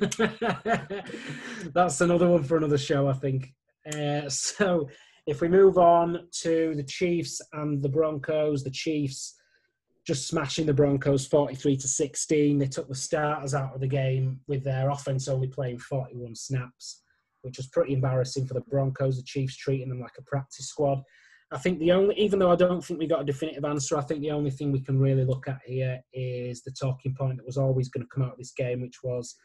that's 1.74 2.00
another 2.00 2.28
one 2.28 2.44
for 2.44 2.56
another 2.56 2.78
show, 2.78 3.08
I 3.08 3.12
think. 3.14 3.52
Uh, 3.94 4.28
so, 4.28 4.88
if 5.26 5.40
we 5.40 5.48
move 5.48 5.78
on 5.78 6.28
to 6.42 6.74
the 6.74 6.82
Chiefs 6.82 7.40
and 7.52 7.82
the 7.82 7.88
Broncos, 7.88 8.64
the 8.64 8.70
Chiefs 8.70 9.34
just 10.06 10.28
smashing 10.28 10.66
the 10.66 10.74
Broncos 10.74 11.26
43 11.26 11.76
to 11.78 11.88
16. 11.88 12.58
They 12.58 12.66
took 12.66 12.88
the 12.88 12.94
starters 12.94 13.54
out 13.54 13.74
of 13.74 13.80
the 13.80 13.86
game 13.86 14.40
with 14.46 14.62
their 14.62 14.90
offense 14.90 15.28
only 15.28 15.48
playing 15.48 15.78
41 15.78 16.34
snaps, 16.34 17.02
which 17.42 17.56
was 17.56 17.68
pretty 17.68 17.94
embarrassing 17.94 18.46
for 18.46 18.54
the 18.54 18.60
Broncos. 18.62 19.16
The 19.16 19.22
Chiefs 19.22 19.56
treating 19.56 19.88
them 19.88 20.00
like 20.00 20.16
a 20.18 20.22
practice 20.22 20.68
squad. 20.68 21.02
I 21.52 21.58
think 21.58 21.78
the 21.78 21.92
only, 21.92 22.14
even 22.16 22.38
though 22.38 22.50
I 22.50 22.56
don't 22.56 22.84
think 22.84 22.98
we 22.98 23.06
got 23.06 23.20
a 23.20 23.24
definitive 23.24 23.64
answer, 23.64 23.96
I 23.96 24.02
think 24.02 24.20
the 24.20 24.30
only 24.30 24.50
thing 24.50 24.72
we 24.72 24.80
can 24.80 24.98
really 24.98 25.24
look 25.24 25.46
at 25.46 25.60
here 25.64 26.00
is 26.12 26.62
the 26.62 26.72
talking 26.72 27.14
point 27.14 27.36
that 27.36 27.46
was 27.46 27.58
always 27.58 27.88
going 27.88 28.04
to 28.04 28.10
come 28.12 28.24
out 28.24 28.32
of 28.32 28.38
this 28.38 28.52
game, 28.52 28.80
which 28.80 29.02
was 29.02 29.36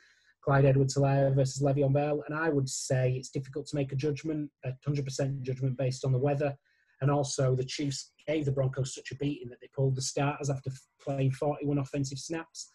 Clyde 0.43 0.65
Edwards-Helaire 0.65 1.35
versus 1.35 1.61
Le'Veon 1.61 1.93
Bell. 1.93 2.23
And 2.27 2.37
I 2.37 2.49
would 2.49 2.67
say 2.67 3.11
it's 3.11 3.29
difficult 3.29 3.67
to 3.67 3.75
make 3.75 3.91
a 3.91 3.95
judgment, 3.95 4.49
a 4.65 4.71
100% 4.87 5.41
judgment 5.41 5.77
based 5.77 6.03
on 6.03 6.11
the 6.11 6.17
weather. 6.17 6.55
And 7.01 7.09
also, 7.09 7.55
the 7.55 7.63
Chiefs 7.63 8.11
gave 8.27 8.45
the 8.45 8.51
Broncos 8.51 8.93
such 8.93 9.11
a 9.11 9.15
beating 9.15 9.49
that 9.49 9.61
they 9.61 9.69
pulled 9.73 9.95
the 9.95 10.01
starters 10.01 10.49
after 10.49 10.71
playing 11.01 11.31
41 11.31 11.77
offensive 11.77 12.19
snaps. 12.19 12.71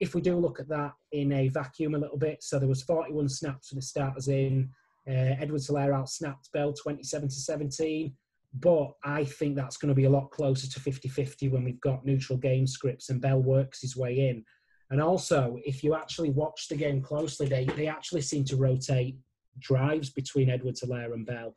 If 0.00 0.14
we 0.14 0.20
do 0.20 0.36
look 0.36 0.60
at 0.60 0.68
that 0.68 0.92
in 1.12 1.32
a 1.32 1.48
vacuum 1.48 1.94
a 1.94 1.98
little 1.98 2.18
bit, 2.18 2.42
so 2.42 2.58
there 2.58 2.68
was 2.68 2.82
41 2.82 3.28
snaps 3.28 3.68
for 3.68 3.74
the 3.74 3.82
starters 3.82 4.28
in. 4.28 4.70
Uh, 5.08 5.36
Edwards-Helaire 5.40 5.94
out 5.94 6.10
snapped 6.10 6.50
Bell 6.52 6.72
27 6.72 7.28
to 7.28 7.34
17, 7.34 8.12
but 8.54 8.92
I 9.04 9.24
think 9.24 9.56
that's 9.56 9.76
going 9.76 9.90
to 9.90 9.94
be 9.94 10.04
a 10.04 10.10
lot 10.10 10.30
closer 10.30 10.68
to 10.68 10.80
50-50 10.80 11.50
when 11.50 11.64
we've 11.64 11.80
got 11.80 12.04
neutral 12.04 12.38
game 12.38 12.66
scripts 12.66 13.10
and 13.10 13.20
Bell 13.20 13.40
works 13.40 13.80
his 13.80 13.96
way 13.96 14.28
in. 14.28 14.44
And 14.90 15.00
also, 15.00 15.58
if 15.64 15.82
you 15.82 15.94
actually 15.94 16.30
watch 16.30 16.68
the 16.68 16.76
game 16.76 17.02
closely, 17.02 17.46
they, 17.46 17.64
they 17.64 17.86
actually 17.86 18.22
seem 18.22 18.44
to 18.46 18.56
rotate 18.56 19.16
drives 19.58 20.10
between 20.10 20.50
Edwards-Helaire 20.50 21.12
and 21.12 21.26
Bell. 21.26 21.54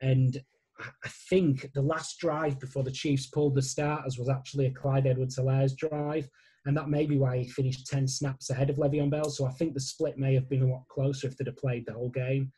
And 0.00 0.42
I 0.80 1.08
think 1.28 1.72
the 1.74 1.82
last 1.82 2.18
drive 2.18 2.58
before 2.58 2.82
the 2.82 2.90
Chiefs 2.90 3.26
pulled 3.26 3.54
the 3.54 3.62
starters 3.62 4.18
was 4.18 4.28
actually 4.28 4.66
a 4.66 4.70
Clyde 4.70 5.06
Edwards-Helaire's 5.06 5.74
drive, 5.74 6.28
and 6.66 6.76
that 6.76 6.88
may 6.88 7.06
be 7.06 7.18
why 7.18 7.38
he 7.38 7.48
finished 7.48 7.86
10 7.86 8.06
snaps 8.06 8.50
ahead 8.50 8.70
of 8.70 8.76
Le'Veon 8.76 9.10
Bell. 9.10 9.30
So 9.30 9.46
I 9.46 9.50
think 9.52 9.74
the 9.74 9.80
split 9.80 10.18
may 10.18 10.34
have 10.34 10.48
been 10.48 10.62
a 10.62 10.70
lot 10.70 10.86
closer 10.88 11.26
if 11.26 11.36
they'd 11.36 11.46
have 11.46 11.56
played 11.56 11.86
the 11.86 11.94
whole 11.94 12.10
game. 12.10 12.52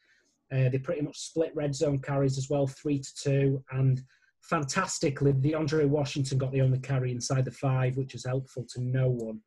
Uh, 0.52 0.68
they 0.68 0.78
pretty 0.78 1.02
much 1.02 1.18
split 1.18 1.52
red 1.54 1.74
zone 1.74 1.98
carries 1.98 2.36
as 2.36 2.50
well, 2.50 2.66
three 2.66 2.98
to 2.98 3.14
two, 3.14 3.64
and 3.70 4.02
fantastically, 4.42 5.32
DeAndre 5.32 5.88
Washington 5.88 6.38
got 6.38 6.52
the 6.52 6.60
only 6.60 6.78
carry 6.78 7.10
inside 7.10 7.44
the 7.44 7.50
five, 7.50 7.96
which 7.96 8.14
is 8.14 8.26
helpful 8.26 8.66
to 8.74 8.80
no 8.82 9.08
one. 9.08 9.40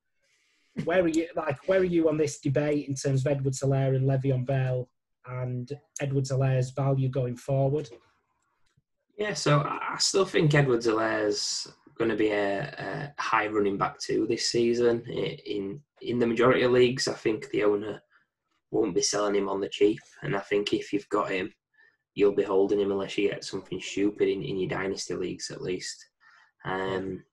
Where 0.84 1.04
are 1.04 1.08
you? 1.08 1.28
Like, 1.36 1.68
where 1.68 1.80
are 1.80 1.84
you 1.86 2.10
on 2.10 2.18
this 2.18 2.40
debate 2.40 2.88
in 2.88 2.96
terms 2.96 3.26
of 3.26 3.32
Edwards-Helaire 3.32 3.96
and 3.96 4.08
Le'Veon 4.08 4.46
Bell 4.46 4.90
and 5.28 5.72
Edwards-Helaire's 6.02 6.72
value 6.72 7.10
going 7.10 7.38
forward? 7.38 7.90
Yeah, 9.18 9.34
so 9.34 9.62
I 9.62 9.96
still 10.00 10.26
think 10.26 10.54
Edwards-Helaire's 10.54 11.72
going 11.98 12.10
to 12.10 12.18
be 12.18 12.32
a, 12.32 13.14
a, 13.18 13.22
high 13.22 13.48
running 13.48 13.78
back 13.78 13.98
too 14.00 14.28
this 14.28 14.50
season. 14.50 15.04
In 15.08 15.82
in 16.02 16.20
the 16.20 16.28
majority 16.28 16.64
of 16.64 16.72
leagues, 16.72 17.08
I 17.08 17.14
think 17.14 17.50
the 17.50 17.64
owner 17.64 18.02
won't 18.72 18.94
be 18.94 19.02
selling 19.02 19.36
him 19.36 19.48
on 19.48 19.62
the 19.62 19.70
cheap, 19.70 20.00
and 20.22 20.36
I 20.36 20.42
think 20.42 20.74
if 20.74 20.92
you've 20.92 21.08
got 21.10 21.32
him, 21.32 21.52
you'll 22.14 22.36
be 22.36 22.44
holding 22.44 22.80
him 22.80 22.92
unless 22.92 23.18
you 23.18 23.30
get 23.30 23.44
something 23.46 23.80
stupid 23.80 24.28
in, 24.28 24.44
in 24.44 24.58
your 24.58 24.70
dynasty 24.70 25.16
leagues 25.16 25.50
at 25.52 25.62
least. 25.62 26.06
Um, 26.66 27.24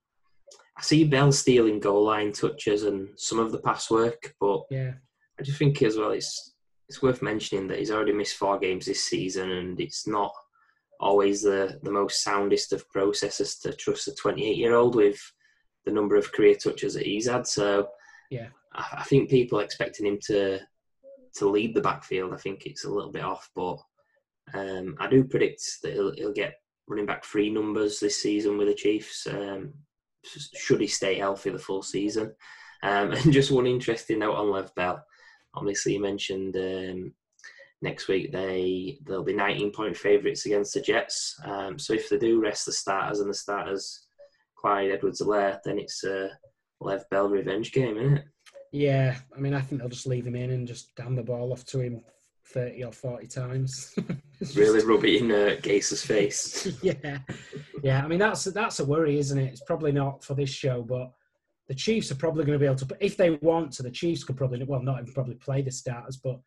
I 0.78 0.82
see 0.82 1.04
Bell 1.04 1.32
stealing 1.32 1.80
goal 1.80 2.04
line 2.04 2.32
touches 2.32 2.84
and 2.84 3.08
some 3.16 3.38
of 3.38 3.50
the 3.50 3.58
pass 3.58 3.90
work, 3.90 4.34
but 4.40 4.62
yeah, 4.70 4.92
I 5.38 5.42
just 5.42 5.58
think 5.58 5.82
as 5.82 5.96
well 5.96 6.12
it's 6.12 6.54
it's 6.88 7.02
worth 7.02 7.22
mentioning 7.22 7.66
that 7.68 7.78
he's 7.78 7.90
already 7.90 8.12
missed 8.12 8.36
four 8.36 8.58
games 8.58 8.86
this 8.86 9.02
season, 9.02 9.50
and 9.50 9.80
it's 9.80 10.06
not 10.06 10.32
always 11.02 11.42
the, 11.42 11.78
the 11.82 11.90
most 11.90 12.22
soundest 12.22 12.72
of 12.72 12.88
processes 12.88 13.58
to 13.58 13.72
trust 13.72 14.08
a 14.08 14.14
28 14.14 14.56
year 14.56 14.74
old 14.74 14.94
with 14.94 15.20
the 15.84 15.92
number 15.92 16.16
of 16.16 16.32
career 16.32 16.54
touches 16.54 16.94
that 16.94 17.04
he's 17.04 17.28
had. 17.28 17.46
So 17.46 17.88
yeah, 18.30 18.48
I, 18.72 18.98
I, 18.98 19.02
think 19.02 19.28
people 19.28 19.58
expecting 19.58 20.06
him 20.06 20.18
to 20.26 20.60
to 21.34 21.48
lead 21.48 21.74
the 21.74 21.80
backfield. 21.80 22.32
I 22.32 22.36
think 22.36 22.66
it's 22.66 22.84
a 22.84 22.90
little 22.90 23.10
bit 23.10 23.24
off, 23.24 23.50
but 23.54 23.78
um, 24.54 24.96
I 25.00 25.08
do 25.08 25.24
predict 25.24 25.62
that 25.82 25.92
he'll, 25.92 26.14
he'll, 26.14 26.32
get 26.32 26.54
running 26.86 27.06
back 27.06 27.24
free 27.24 27.50
numbers 27.50 27.98
this 27.98 28.22
season 28.22 28.58
with 28.58 28.68
the 28.68 28.74
Chiefs. 28.74 29.26
Um, 29.26 29.72
should 30.24 30.80
he 30.80 30.86
stay 30.86 31.16
healthy 31.16 31.50
the 31.50 31.58
full 31.58 31.82
season? 31.82 32.34
Um, 32.82 33.12
and 33.12 33.32
just 33.32 33.50
one 33.50 33.66
interesting 33.66 34.20
note 34.20 34.36
on 34.36 34.50
Lev 34.50 34.74
Bell. 34.74 35.02
Obviously, 35.54 35.94
you 35.94 36.00
mentioned 36.00 36.56
um, 36.56 37.12
next 37.82 38.08
week 38.08 38.32
they 38.32 38.98
they'll 39.06 39.24
be 39.24 39.34
19 39.34 39.72
point 39.72 39.96
favourites 39.96 40.46
against 40.46 40.74
the 40.74 40.80
Jets. 40.80 41.38
Um, 41.44 41.78
so 41.78 41.92
if 41.92 42.08
they 42.08 42.18
do 42.18 42.40
rest 42.40 42.66
the 42.66 42.72
starters 42.72 43.20
and 43.20 43.28
the 43.28 43.34
starters 43.34 44.06
Clyde 44.56 44.92
Edwards-Helaire, 44.92 45.58
then 45.64 45.78
it's 45.78 46.04
a 46.04 46.30
Lev 46.80 47.04
Bell 47.10 47.28
revenge 47.28 47.72
game, 47.72 47.98
isn't 47.98 48.18
it? 48.18 48.24
Yeah, 48.72 49.16
I 49.36 49.40
mean 49.40 49.54
I 49.54 49.60
think 49.60 49.80
they'll 49.80 49.90
just 49.90 50.06
leave 50.06 50.26
him 50.26 50.36
in 50.36 50.50
and 50.50 50.66
just 50.66 50.94
damn 50.94 51.16
the 51.16 51.22
ball 51.22 51.52
off 51.52 51.64
to 51.66 51.80
him 51.80 52.02
30 52.46 52.84
or 52.84 52.92
40 52.92 53.26
times. 53.26 53.94
really 54.54 54.78
just... 54.78 54.86
rub 54.86 55.04
it 55.04 55.22
in 55.22 55.30
uh, 55.30 55.56
Gase's 55.60 56.04
face. 56.04 56.68
yeah, 56.82 57.18
yeah. 57.82 58.02
I 58.04 58.08
mean 58.08 58.18
that's 58.18 58.44
that's 58.44 58.80
a 58.80 58.84
worry, 58.84 59.18
isn't 59.18 59.38
it? 59.38 59.52
It's 59.52 59.64
probably 59.64 59.92
not 59.92 60.24
for 60.24 60.34
this 60.34 60.50
show, 60.50 60.82
but 60.82 61.12
the 61.68 61.74
Chiefs 61.74 62.10
are 62.10 62.16
probably 62.16 62.44
going 62.44 62.58
to 62.58 62.62
be 62.62 62.66
able 62.66 62.76
to, 62.76 62.96
if 63.00 63.16
they 63.16 63.30
want 63.30 63.72
to, 63.72 63.82
the 63.82 63.90
Chiefs 63.90 64.24
could 64.24 64.36
probably, 64.36 64.62
well, 64.64 64.82
not 64.82 65.00
even 65.00 65.12
probably 65.14 65.36
play 65.36 65.62
the 65.62 65.70
starters, 65.70 66.16
but 66.16 66.40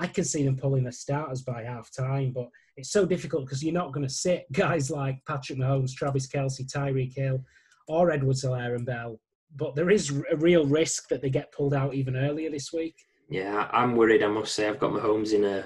I 0.00 0.06
can 0.06 0.24
see 0.24 0.44
them 0.44 0.56
pulling 0.56 0.84
the 0.84 0.92
starters 0.92 1.42
by 1.42 1.62
half 1.62 1.90
time, 1.92 2.32
but 2.32 2.48
it's 2.76 2.90
so 2.90 3.04
difficult 3.04 3.44
because 3.44 3.62
you're 3.62 3.74
not 3.74 3.92
going 3.92 4.06
to 4.06 4.12
sit 4.12 4.46
guys 4.52 4.90
like 4.90 5.24
Patrick 5.26 5.58
Mahomes, 5.58 5.94
Travis 5.94 6.26
Kelce, 6.26 6.66
Tyreek 6.66 7.14
Hill, 7.14 7.44
or 7.86 8.10
Edwards-Helaire 8.10 8.76
and 8.76 8.86
Bell. 8.86 9.20
But 9.56 9.74
there 9.74 9.90
is 9.90 10.10
a 10.30 10.36
real 10.36 10.64
risk 10.64 11.08
that 11.08 11.20
they 11.20 11.28
get 11.28 11.52
pulled 11.52 11.74
out 11.74 11.94
even 11.94 12.16
earlier 12.16 12.50
this 12.50 12.72
week. 12.72 12.94
Yeah, 13.28 13.68
I'm 13.72 13.94
worried. 13.94 14.22
I 14.22 14.28
must 14.28 14.54
say, 14.54 14.68
I've 14.68 14.78
got 14.78 14.92
Mahomes 14.92 15.32
in 15.32 15.44
a 15.44 15.64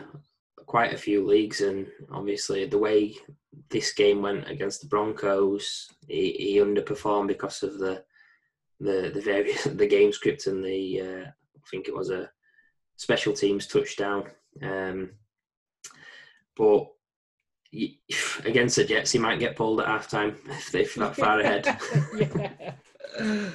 quite 0.67 0.93
a 0.93 0.99
few 0.99 1.25
leagues, 1.25 1.61
and 1.61 1.87
obviously 2.11 2.67
the 2.67 2.79
way 2.79 3.15
this 3.71 3.93
game 3.93 4.23
went 4.23 4.49
against 4.51 4.81
the 4.81 4.89
Broncos, 4.89 5.89
he, 6.09 6.33
he 6.33 6.57
underperformed 6.59 7.29
because 7.29 7.63
of 7.63 7.79
the 7.79 8.03
the 8.81 9.11
the 9.15 9.21
various 9.21 9.65
the 9.83 9.87
game 9.87 10.13
script 10.13 10.47
and 10.47 10.65
the 10.65 11.01
uh, 11.01 11.29
I 11.29 11.69
think 11.71 11.89
it 11.89 11.95
was 11.95 12.11
a 12.11 12.29
special 12.97 13.33
teams 13.33 13.67
touchdown. 13.67 14.25
Um, 14.63 15.11
but 16.57 16.89
against 18.45 18.77
the 18.77 18.85
Jets, 18.85 19.13
he 19.13 19.19
might 19.19 19.41
get 19.41 19.57
pulled 19.57 19.81
at 19.81 19.87
halftime 19.87 20.37
if 20.49 20.71
they're 20.71 20.87
that 20.97 21.17
far 21.17 21.41
ahead. 21.41 21.79
yeah. 22.17 22.73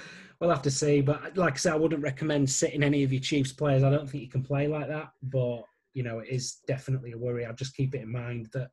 We'll 0.40 0.50
have 0.50 0.62
to 0.62 0.72
see. 0.72 1.02
But 1.02 1.36
like 1.36 1.56
I 1.56 1.58
said, 1.58 1.74
I 1.74 1.76
wouldn't 1.76 2.02
recommend 2.02 2.50
sitting 2.50 2.82
any 2.82 3.04
of 3.04 3.12
your 3.12 3.22
Chiefs 3.22 3.52
players. 3.52 3.84
I 3.84 3.90
don't 3.90 4.10
think 4.10 4.24
you 4.24 4.30
can 4.30 4.42
play 4.42 4.70
like 4.70 4.88
that. 4.88 5.10
But, 5.22 5.64
you 5.94 6.02
know, 6.02 6.20
it 6.20 6.30
is 6.30 6.60
definitely 6.66 7.12
a 7.12 7.18
worry. 7.18 7.46
I'll 7.46 7.54
just 7.54 7.76
keep 7.76 7.94
it 7.94 8.04
in 8.04 8.10
mind 8.10 8.48
that 8.54 8.70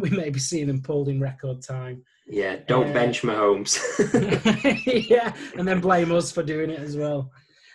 we 0.00 0.10
may 0.10 0.30
be 0.30 0.40
seeing 0.40 0.66
them 0.66 0.82
pulled 0.82 1.08
in 1.08 1.20
record 1.20 1.62
time. 1.62 2.02
Yeah, 2.26 2.56
don't 2.66 2.90
uh, 2.90 2.92
bench 2.92 3.22
Mahomes. 3.22 3.78
yeah, 5.08 5.32
and 5.56 5.68
then 5.68 5.80
blame 5.80 6.10
us 6.10 6.32
for 6.32 6.42
doing 6.42 6.70
it 6.70 6.80
as 6.80 6.96
well. 6.96 7.30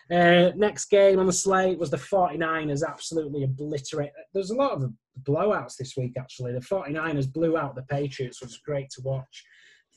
Uh, 0.10 0.52
next 0.56 0.86
game 0.86 1.20
on 1.20 1.26
the 1.26 1.34
slate 1.34 1.78
was 1.78 1.90
the 1.90 1.98
49ers 1.98 2.84
absolutely 2.88 3.44
obliterate. 3.44 4.12
There's 4.34 4.52
a 4.52 4.56
lot 4.56 4.72
of 4.72 4.92
blowouts 5.24 5.78
this 5.78 5.96
week, 5.96 6.14
actually. 6.18 6.54
The 6.54 6.60
49ers 6.60 7.32
blew 7.32 7.58
out 7.58 7.76
the 7.76 7.84
Patriots, 7.84 8.42
which 8.42 8.50
was 8.50 8.58
great 8.58 8.90
to 8.92 9.02
watch. 9.02 9.44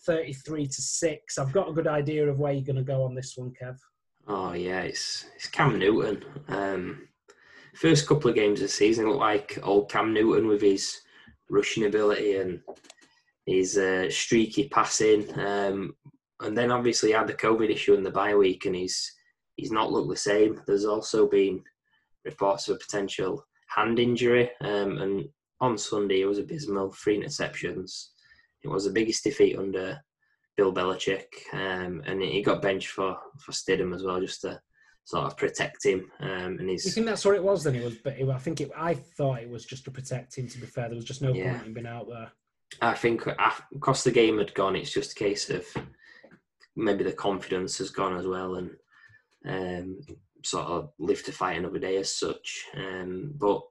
33 0.07 0.66
to 0.66 0.82
6. 0.82 1.38
I've 1.38 1.52
got 1.52 1.68
a 1.68 1.72
good 1.72 1.86
idea 1.86 2.28
of 2.28 2.38
where 2.38 2.52
you're 2.52 2.64
going 2.64 2.76
to 2.76 2.82
go 2.82 3.02
on 3.05 3.14
this 3.14 3.34
one, 3.36 3.52
Kev. 3.61 3.76
Oh, 4.26 4.52
yeah, 4.52 4.80
it's, 4.80 5.26
it's 5.36 5.48
Cam 5.48 5.78
Newton. 5.78 6.24
Um, 6.48 7.09
first 7.74 8.07
couple 8.07 8.30
of 8.30 8.36
games 8.36 8.61
of 8.61 8.66
the 8.66 8.72
season 8.72 9.07
looked 9.07 9.20
like 9.20 9.59
old 9.62 9.90
Cam 9.90 10.12
Newton 10.12 10.46
with 10.46 10.62
his 10.62 11.00
rushing 11.50 11.86
ability 11.86 12.36
and 12.36 12.61
his 13.46 13.76
uh, 13.76 14.09
streaky 14.11 14.68
passing. 14.68 15.38
Um, 15.38 15.94
and 16.40 16.57
then 16.57 16.70
obviously 16.70 17.12
had 17.12 17.26
the 17.26 17.34
COVID 17.34 17.70
issue 17.70 17.94
in 17.94 18.02
the 18.02 18.11
bye 18.11 18.34
week 18.34 18.66
and 18.66 18.74
he's 18.74 19.12
he's 19.57 19.72
not 19.72 19.92
looked 19.92 20.11
the 20.11 20.16
same. 20.16 20.61
There's 20.66 20.84
also 20.84 21.28
been 21.28 21.62
reports 22.24 22.68
of 22.68 22.76
a 22.76 22.78
potential 22.78 23.44
hand 23.68 23.98
injury, 23.98 24.50
um, 24.61 24.98
and 24.98 25.28
on 25.61 25.78
Sunday 25.78 26.22
it 26.22 26.26
was 26.26 26.38
abysmal. 26.38 26.92
Three 26.92 27.20
interceptions. 27.20 28.09
It 28.62 28.68
was 28.68 28.84
the 28.84 28.92
biggest 28.92 29.24
defeat 29.24 29.59
under 29.59 30.00
Bill 30.57 30.72
Belichick, 30.72 31.26
um, 31.52 32.02
and 32.07 32.22
he 32.22 32.42
got 32.42 32.62
benched 32.62 32.88
for 32.88 33.16
for 33.40 33.52
Stidham 33.52 33.94
as 33.94 34.02
well, 34.02 34.20
just 34.20 34.40
to 34.42 34.61
sort 35.05 35.26
of 35.26 35.36
protect 35.36 35.84
him. 35.84 36.11
Um, 36.20 36.59
and 36.59 36.68
he's. 36.68 36.84
You 36.84 36.92
think 36.92 37.07
that's 37.07 37.24
what 37.24 37.34
it 37.34 37.44
was? 37.44 37.64
Then 37.64 37.74
it 37.74 37.84
was, 37.84 37.96
but 37.96 38.18
it, 38.18 38.28
I 38.28 38.38
think 38.38 38.61
it. 38.61 38.70
I 38.76 38.94
thought 38.94 39.42
it 39.42 39.50
was 39.50 39.64
just 39.64 39.84
to 39.84 39.90
protect 39.90 40.36
him. 40.36 40.48
To 40.48 40.59
be 40.59 40.66
fair, 40.66 40.88
there 40.88 40.96
was 40.96 41.05
just 41.05 41.22
no 41.22 41.32
yeah. 41.32 41.55
point 41.55 41.66
in 41.66 41.74
being 41.74 41.86
out 41.86 42.09
there. 42.09 42.30
I 42.80 42.94
think 42.94 43.26
across 43.26 44.02
the 44.02 44.11
game 44.11 44.38
had 44.38 44.55
gone. 44.55 44.76
It's 44.76 44.92
just 44.92 45.12
a 45.12 45.16
case 45.16 45.50
of 45.50 45.66
maybe 46.76 47.05
the 47.05 47.12
confidence 47.12 47.78
has 47.78 47.90
gone 47.90 48.16
as 48.16 48.26
well, 48.26 48.57
and 48.57 48.70
um, 49.47 49.99
sort 50.45 50.66
of 50.66 50.90
live 50.99 51.22
to 51.24 51.32
fight 51.32 51.59
another 51.59 51.78
day 51.78 51.97
as 51.97 52.14
such. 52.14 52.64
Um, 52.76 53.32
but 53.36 53.62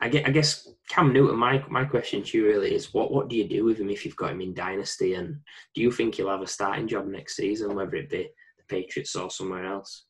I 0.00 0.08
guess, 0.08 0.24
I 0.26 0.30
guess 0.30 0.68
Cam 0.88 1.12
Newton. 1.12 1.36
My 1.36 1.64
my 1.68 1.84
question 1.84 2.22
to 2.22 2.38
you 2.38 2.46
really 2.46 2.74
is, 2.74 2.94
what 2.94 3.12
what 3.12 3.28
do 3.28 3.36
you 3.36 3.48
do 3.48 3.64
with 3.64 3.78
him 3.78 3.90
if 3.90 4.04
you've 4.04 4.16
got 4.16 4.32
him 4.32 4.40
in 4.40 4.54
dynasty, 4.54 5.14
and 5.14 5.38
do 5.74 5.80
you 5.82 5.90
think 5.90 6.14
he'll 6.14 6.30
have 6.30 6.42
a 6.42 6.46
starting 6.46 6.86
job 6.86 7.06
next 7.06 7.36
season, 7.36 7.74
whether 7.74 7.96
it 7.96 8.08
be 8.08 8.30
the 8.58 8.64
Patriots 8.68 9.16
or 9.16 9.30
somewhere 9.30 9.64
else? 9.64 10.04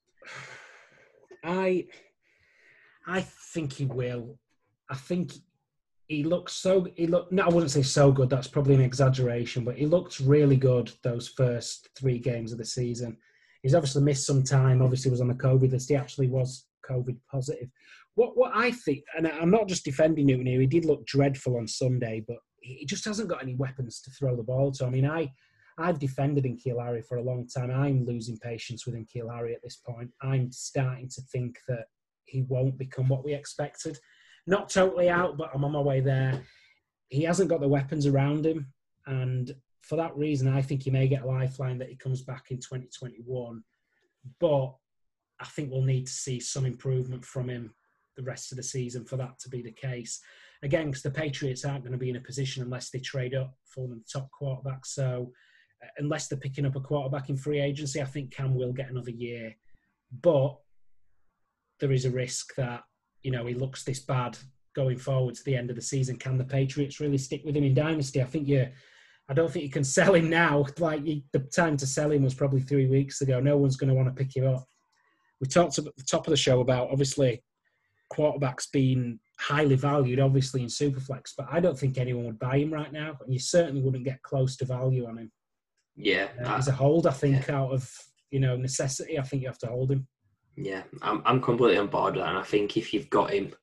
I 1.43 1.87
I 3.07 3.23
think 3.55 3.73
he 3.73 3.87
will. 3.87 4.39
I 4.91 4.95
think 4.95 5.33
he 6.09 6.25
looks 6.25 6.55
so 6.55 6.87
he 6.97 7.07
look 7.07 7.31
no, 7.33 7.45
I 7.45 7.49
wouldn't 7.49 7.71
say 7.71 7.83
so 7.83 8.13
good, 8.13 8.29
that's 8.29 8.49
probably 8.49 8.75
an 8.75 8.81
exaggeration, 8.83 9.65
but 9.65 9.77
he 9.77 9.87
looked 9.87 10.21
really 10.21 10.57
good 10.57 10.91
those 11.03 11.29
first 11.29 11.89
three 11.97 12.19
games 12.19 12.53
of 12.53 12.59
the 12.59 12.65
season. 12.65 13.17
He's 13.63 13.75
obviously 13.75 14.03
missed 14.03 14.27
some 14.27 14.43
time, 14.43 14.83
obviously 14.83 15.11
was 15.11 15.21
on 15.21 15.29
the 15.29 15.35
COVID 15.35 15.73
list. 15.73 15.89
He 15.89 15.97
actually 15.97 16.29
was 16.29 16.67
COVID 16.89 17.17
positive. 17.31 17.69
What 18.15 18.37
what 18.37 18.53
I 18.55 18.71
think, 18.71 19.05
and 19.17 19.27
I'm 19.27 19.51
not 19.51 19.69
just 19.69 19.85
defending 19.85 20.27
Newton 20.27 20.47
here, 20.47 20.61
he 20.61 20.67
did 20.67 20.85
look 20.85 21.07
dreadful 21.07 21.57
on 21.57 21.69
Sunday, 21.69 22.25
but 22.27 22.39
he 22.61 22.85
just 22.85 23.05
hasn't 23.05 23.29
got 23.29 23.43
any 23.43 23.55
weapons 23.55 24.01
to 24.03 24.11
throw 24.11 24.37
the 24.37 24.43
ball 24.43 24.73
to. 24.73 24.87
I 24.87 24.91
mean, 24.91 25.09
I 25.09 25.33
I've 25.79 26.01
defended 26.01 26.45
N'Keal 26.45 26.85
Harry 26.85 27.03
for 27.03 27.19
a 27.19 27.23
long 27.23 27.47
time. 27.47 27.71
I'm 27.71 28.05
losing 28.05 28.37
patience 28.39 28.85
with 28.85 28.97
N'Keal 28.97 29.33
Harry 29.33 29.55
at 29.55 29.63
this 29.63 29.77
point. 29.77 30.11
I'm 30.23 30.51
starting 30.51 31.09
to 31.11 31.21
think 31.33 31.59
that 31.69 31.87
he 32.25 32.43
won't 32.43 32.77
become 32.77 33.09
what 33.09 33.25
we 33.25 33.33
expected. 33.33 33.99
Not 34.47 34.69
totally 34.69 35.09
out, 35.09 35.37
but 35.37 35.51
I'm 35.55 35.65
on 35.65 35.73
my 35.73 35.81
way 35.81 36.01
there. 36.01 36.43
He 37.11 37.23
hasn't 37.23 37.49
got 37.49 37.61
the 37.61 37.69
weapons 37.69 38.07
around 38.07 38.45
him, 38.45 38.73
and 39.07 39.55
for 39.89 39.97
that 39.97 40.15
reason, 40.17 40.49
I 40.49 40.61
think 40.61 40.83
he 40.83 40.91
may 40.91 41.09
get 41.09 41.23
a 41.23 41.27
lifeline 41.27 41.79
that 41.79 41.89
he 41.89 41.97
comes 41.97 42.21
back 42.21 42.51
in 42.51 42.59
2021. 42.59 43.65
But 44.39 44.75
I 45.41 45.47
think 45.47 45.71
we'll 45.71 45.83
need 45.83 46.07
to 46.07 46.13
see 46.13 46.41
some 46.41 46.67
improvement 46.67 47.25
from 47.25 47.49
him 47.49 47.73
the 48.15 48.23
rest 48.23 48.53
of 48.53 48.57
the 48.57 48.63
season 48.63 49.07
for 49.07 49.17
that 49.17 49.39
to 49.39 49.49
be 49.49 49.63
the 49.63 49.73
case. 49.73 50.21
Again, 50.63 50.89
because 50.89 51.03
the 51.03 51.11
Patriots 51.11 51.65
aren't 51.65 51.85
going 51.85 51.93
to 51.93 51.99
be 51.99 52.11
in 52.11 52.17
a 52.17 52.21
position 52.21 52.63
unless 52.63 52.91
they 52.91 52.99
trade 52.99 53.35
up 53.35 53.55
for 53.65 53.89
the 53.89 54.03
top 54.13 54.31
quarterback. 54.31 54.85
So, 54.85 55.33
uh, 55.83 55.89
unless 55.97 56.29
they're 56.29 56.39
picking 56.39 56.67
up 56.67 56.77
a 56.77 56.81
quarterback 56.81 57.31
in 57.31 57.37
free 57.37 57.61
agency, 57.61 58.03
I 58.03 58.07
think 58.07 58.31
Cam 58.31 58.55
will 58.55 58.73
get 58.73 58.91
another 58.91 59.13
year. 59.13 59.57
But 60.21 60.59
there 61.81 61.93
is 61.93 62.05
a 62.05 62.11
risk 62.11 62.57
that 62.57 62.83
you 63.23 63.31
know 63.31 63.47
he 63.47 63.55
looks 63.55 63.85
this 63.85 64.01
bad 64.01 64.37
going 64.75 64.99
forward 64.99 65.37
to 65.37 65.45
the 65.45 65.57
end 65.57 65.71
of 65.71 65.77
the 65.77 65.83
season. 65.83 66.17
Can 66.17 66.37
the 66.37 66.45
Patriots 66.45 67.01
really 67.01 67.19
stick 67.19 67.43
with 67.45 67.57
him 67.57 67.65
in 67.65 67.73
dynasty? 67.73 68.21
I 68.21 68.27
think 68.27 68.49
you. 68.49 68.69
I 69.29 69.35
don't 69.35 69.51
think 69.51 69.65
you 69.65 69.71
can 69.71 69.85
sell 69.99 70.15
him 70.15 70.31
now. 70.31 70.65
Like 70.79 71.05
the 71.05 71.23
time 71.55 71.77
to 71.79 71.87
sell 71.87 72.11
him 72.11 72.23
was 72.23 72.35
probably 72.35 72.61
three 72.61 72.87
weeks 72.87 73.21
ago. 73.21 73.41
No 73.41 73.57
one's 73.57 73.77
going 73.77 73.89
to 73.89 73.95
want 73.95 74.09
to 74.09 74.25
pick 74.25 74.37
him 74.37 74.47
up. 74.47 74.65
We 75.41 75.47
talked 75.47 75.79
at 75.79 75.85
the 75.85 76.05
top 76.09 76.27
of 76.27 76.33
the 76.33 76.37
show 76.37 76.61
about 76.61 76.91
obviously 76.91 77.43
quarterbacks 78.13 78.71
being 78.73 79.21
highly 79.39 79.77
valued, 79.77 80.21
obviously 80.21 80.63
in 80.63 80.69
Superflex, 80.69 81.33
but 81.37 81.47
I 81.51 81.61
don't 81.61 81.79
think 81.79 81.97
anyone 81.97 82.25
would 82.25 82.39
buy 82.39 82.59
him 82.59 82.73
right 82.73 82.93
now, 82.93 83.17
and 83.23 83.33
you 83.33 83.39
certainly 83.39 83.83
wouldn't 83.83 84.05
get 84.05 84.23
close 84.23 84.57
to 84.57 84.65
value 84.65 85.07
on 85.07 85.19
him. 85.19 85.33
Yeah, 85.97 86.29
uh, 86.45 86.55
as 86.55 86.69
a 86.69 86.73
hold, 86.73 87.07
I 87.07 87.13
think 87.13 87.47
yeah. 87.47 87.57
out 87.57 87.73
of 87.73 87.91
you 88.31 88.41
know 88.41 88.57
necessity, 88.57 89.19
I 89.19 89.23
think 89.23 89.43
you 89.43 89.49
have 89.49 89.59
to 89.59 89.69
hold 89.69 89.91
him. 89.91 90.07
Yeah, 90.57 90.83
I'm 91.03 91.23
I'm 91.25 91.41
completely 91.41 91.79
on 91.79 91.89
board 91.89 92.15
with 92.15 92.25
that, 92.25 92.31
and 92.31 92.39
I 92.39 92.43
think 92.43 92.77
if 92.77 92.93
you've 92.93 93.11
got 93.11 93.31
him 93.31 93.55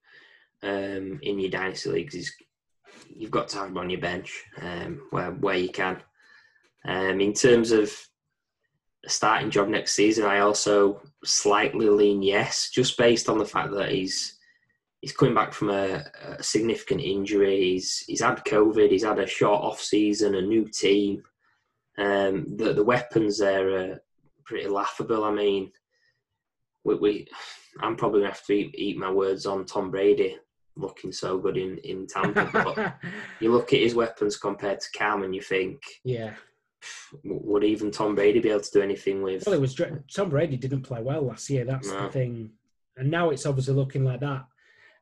um, 0.63 1.20
in 1.22 1.39
your 1.39 1.51
dynasty 1.51 1.89
leagues, 1.89 2.34
you've 3.10 3.32
got 3.32 3.47
to 3.49 3.58
have 3.58 3.68
him 3.68 3.78
on 3.78 3.89
your 3.89 4.01
bench 4.01 4.43
um, 4.62 5.01
where 5.12 5.32
where 5.32 5.58
you 5.58 5.70
can. 5.70 5.97
Um, 6.86 7.20
in 7.20 7.34
terms 7.34 7.72
of 7.72 7.91
a 9.06 9.10
starting 9.10 9.49
job 9.49 9.70
next 9.70 9.93
season, 9.93 10.26
I 10.26 10.39
also 10.39 11.01
slightly 11.24 11.89
lean 11.89 12.22
yes, 12.22 12.70
just 12.70 12.97
based 12.97 13.30
on 13.30 13.38
the 13.38 13.45
fact 13.45 13.72
that 13.74 13.91
he's 13.91 14.38
he's 15.01 15.14
coming 15.14 15.36
back 15.36 15.53
from 15.53 15.70
a, 15.70 16.03
a 16.38 16.43
significant 16.43 17.01
injury. 17.01 17.62
He's 17.62 17.99
he's 18.08 18.22
had 18.22 18.43
COVID. 18.45 18.91
He's 18.91 19.03
had 19.03 19.20
a 19.20 19.28
short 19.28 19.62
off 19.62 19.82
season, 19.82 20.36
a 20.36 20.41
new 20.41 20.68
team. 20.68 21.24
Um, 21.97 22.56
the 22.58 22.74
the 22.74 22.84
weapons 22.84 23.39
there 23.39 23.70
are 23.78 24.01
pretty 24.45 24.68
laughable. 24.68 25.24
I 25.24 25.32
mean, 25.32 25.72
we, 26.84 26.95
we 26.95 27.28
I'm 27.82 27.95
probably 27.95 28.22
gonna 28.22 28.32
have 28.32 28.45
to 28.45 28.53
eat, 28.53 28.76
eat, 28.76 28.97
my 28.97 29.12
words 29.12 29.45
on 29.45 29.66
Tom 29.66 29.91
Brady 29.91 30.38
looking 30.78 31.12
so 31.12 31.38
good 31.38 31.58
in 31.58 31.78
in 31.80 32.08
Tampa. 32.08 32.50
but 32.54 32.96
you 33.40 33.52
look 33.52 33.74
at 33.74 33.80
his 33.80 33.96
weapons 33.96 34.38
compared 34.38 34.80
to 34.82 34.92
Cam, 34.92 35.24
and 35.24 35.36
you 35.36 35.42
think, 35.42 35.82
yeah, 36.04 36.34
would 37.24 37.64
even 37.64 37.92
Tom 37.92 38.16
Brady 38.16 38.40
be 38.40 38.50
able 38.50 38.62
to 38.62 38.72
do 38.72 38.82
anything 38.82 39.22
with? 39.22 39.46
Well, 39.46 39.56
it 39.56 39.62
was 39.62 39.80
Tom 40.14 40.30
Brady 40.30 40.58
didn't 40.58 40.84
play 40.84 41.02
well 41.02 41.24
last 41.24 41.50
year. 41.50 41.66
That's 41.66 41.90
no. 41.90 42.04
the 42.04 42.12
thing, 42.12 42.52
and 42.98 43.10
now 43.10 43.30
it's 43.30 43.46
obviously 43.46 43.74
looking 43.74 44.04
like 44.04 44.20
that. 44.22 44.46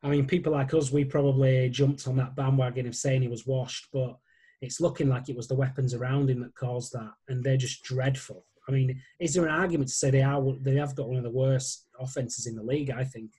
I 0.02 0.08
mean, 0.08 0.26
people 0.26 0.52
like 0.52 0.74
us, 0.74 0.92
we 0.92 1.04
probably 1.04 1.70
jumped 1.70 2.06
on 2.06 2.16
that 2.16 2.36
bandwagon 2.36 2.86
of 2.86 2.94
saying 2.94 3.22
he 3.22 3.28
was 3.28 3.46
washed, 3.46 3.88
but 3.90 4.18
it's 4.60 4.80
looking 4.80 5.08
like 5.08 5.30
it 5.30 5.36
was 5.36 5.48
the 5.48 5.54
weapons 5.54 5.94
around 5.94 6.28
him 6.28 6.40
that 6.40 6.54
caused 6.54 6.92
that, 6.92 7.12
and 7.28 7.42
they're 7.42 7.56
just 7.56 7.82
dreadful. 7.82 8.44
I 8.68 8.72
mean, 8.72 9.00
is 9.20 9.34
there 9.34 9.44
an 9.44 9.50
argument 9.50 9.88
to 9.88 9.94
say 9.94 10.10
they 10.10 10.22
are 10.22 10.42
they 10.60 10.76
have 10.76 10.94
got 10.94 11.08
one 11.08 11.18
of 11.18 11.22
the 11.22 11.30
worst 11.30 11.86
offenses 11.98 12.46
in 12.46 12.56
the 12.56 12.62
league? 12.62 12.90
I 12.90 13.04
think 13.04 13.32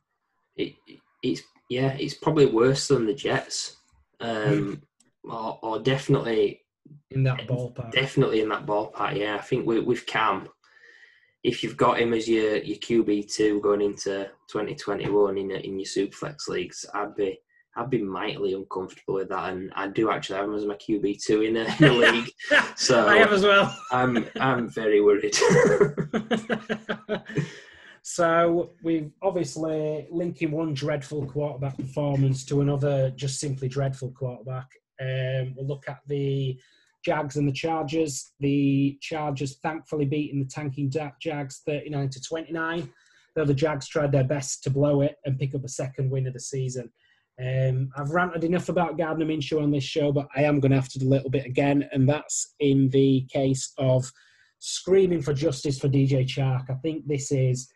it, 0.55 0.73
it's 1.31 1.41
yeah, 1.69 1.95
it's 1.99 2.13
probably 2.13 2.45
worse 2.45 2.87
than 2.87 3.05
the 3.05 3.13
Jets, 3.13 3.77
um, 4.19 4.81
mm. 5.25 5.31
or, 5.31 5.59
or, 5.63 5.79
definitely 5.79 6.61
in 7.09 7.23
that 7.23 7.47
ballpark. 7.47 7.91
Definitely 7.91 8.41
in 8.41 8.49
that 8.49 8.65
ballpark. 8.67 9.17
Yeah, 9.17 9.35
I 9.35 9.41
think 9.41 9.65
with, 9.65 9.83
with 9.83 10.05
Cam, 10.05 10.47
if 11.43 11.63
you've 11.63 11.77
got 11.77 11.99
him 11.99 12.13
as 12.13 12.29
your 12.29 12.57
your 12.57 12.77
QB 12.77 13.33
two 13.33 13.59
going 13.61 13.81
into 13.81 14.29
2021 14.51 15.37
in 15.37 15.51
in 15.51 15.79
your 15.79 15.87
Superflex 15.87 16.47
leagues, 16.47 16.85
I'd 16.93 17.15
be 17.15 17.39
I'd 17.75 17.89
be 17.89 18.01
mightily 18.01 18.53
uncomfortable 18.53 19.15
with 19.15 19.29
that, 19.29 19.51
and 19.51 19.71
I 19.75 19.87
do 19.87 20.11
actually 20.11 20.37
have 20.37 20.45
him 20.45 20.55
as 20.55 20.65
my 20.65 20.75
QB 20.75 21.23
two 21.23 21.41
in, 21.41 21.55
in 21.57 21.67
the 21.79 21.91
league. 21.91 22.29
So 22.75 23.07
I 23.07 23.17
have 23.17 23.33
as 23.33 23.43
well. 23.43 23.75
I'm 23.91 24.27
I'm 24.39 24.69
very 24.69 25.01
worried. 25.01 25.35
so 28.07 28.69
we've 28.83 29.09
obviously 29.23 30.07
linking 30.11 30.51
one 30.51 30.75
dreadful 30.75 31.25
quarterback 31.25 31.75
performance 31.75 32.45
to 32.45 32.61
another 32.61 33.09
just 33.09 33.39
simply 33.39 33.67
dreadful 33.67 34.11
quarterback. 34.11 34.67
Um, 35.01 35.55
we'll 35.55 35.65
look 35.65 35.89
at 35.89 36.01
the 36.05 36.55
Jags 37.03 37.37
and 37.37 37.47
the 37.47 37.51
Chargers. 37.51 38.33
The 38.39 38.99
Chargers 39.01 39.57
thankfully 39.57 40.05
beating 40.05 40.37
the 40.37 40.45
tanking 40.45 40.91
Jags 41.19 41.63
39 41.65 42.09
to 42.09 42.21
29. 42.21 42.93
Though 43.35 43.43
the 43.43 43.55
Jags 43.55 43.87
tried 43.87 44.11
their 44.11 44.23
best 44.23 44.61
to 44.65 44.69
blow 44.69 45.01
it 45.01 45.15
and 45.25 45.39
pick 45.39 45.55
up 45.55 45.65
a 45.65 45.67
second 45.67 46.11
win 46.11 46.27
of 46.27 46.33
the 46.33 46.39
season. 46.39 46.91
Um, 47.43 47.89
I've 47.97 48.11
ranted 48.11 48.43
enough 48.43 48.69
about 48.69 48.99
Gardner 48.99 49.25
Minshew 49.25 49.63
on 49.63 49.71
this 49.71 49.83
show, 49.83 50.11
but 50.11 50.27
I 50.35 50.43
am 50.43 50.59
going 50.59 50.69
to 50.69 50.77
have 50.77 50.89
to 50.89 50.99
do 50.99 51.07
a 51.07 51.09
little 51.09 51.31
bit 51.31 51.47
again, 51.47 51.89
and 51.91 52.07
that's 52.07 52.53
in 52.59 52.87
the 52.89 53.25
case 53.31 53.73
of 53.79 54.05
screaming 54.59 55.23
for 55.23 55.33
justice 55.33 55.79
for 55.79 55.89
DJ 55.89 56.23
Chark. 56.27 56.69
I 56.69 56.75
think 56.75 57.07
this 57.07 57.31
is 57.31 57.67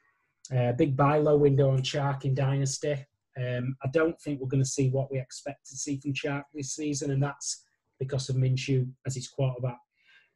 a 0.51 0.73
big 0.73 0.95
buy 0.95 1.17
low 1.17 1.37
window 1.37 1.71
on 1.71 1.81
Chark 1.81 2.25
in 2.25 2.33
Dynasty. 2.33 3.05
Um, 3.37 3.75
I 3.83 3.87
don't 3.89 4.19
think 4.21 4.39
we're 4.39 4.47
going 4.47 4.63
to 4.63 4.69
see 4.69 4.89
what 4.89 5.11
we 5.11 5.19
expect 5.19 5.67
to 5.69 5.75
see 5.75 5.99
from 5.99 6.13
Chark 6.13 6.43
this 6.53 6.75
season, 6.75 7.11
and 7.11 7.21
that's 7.21 7.63
because 7.99 8.29
of 8.29 8.35
Minshew 8.35 8.89
as 9.05 9.15
his 9.15 9.27
quarterback. 9.27 9.77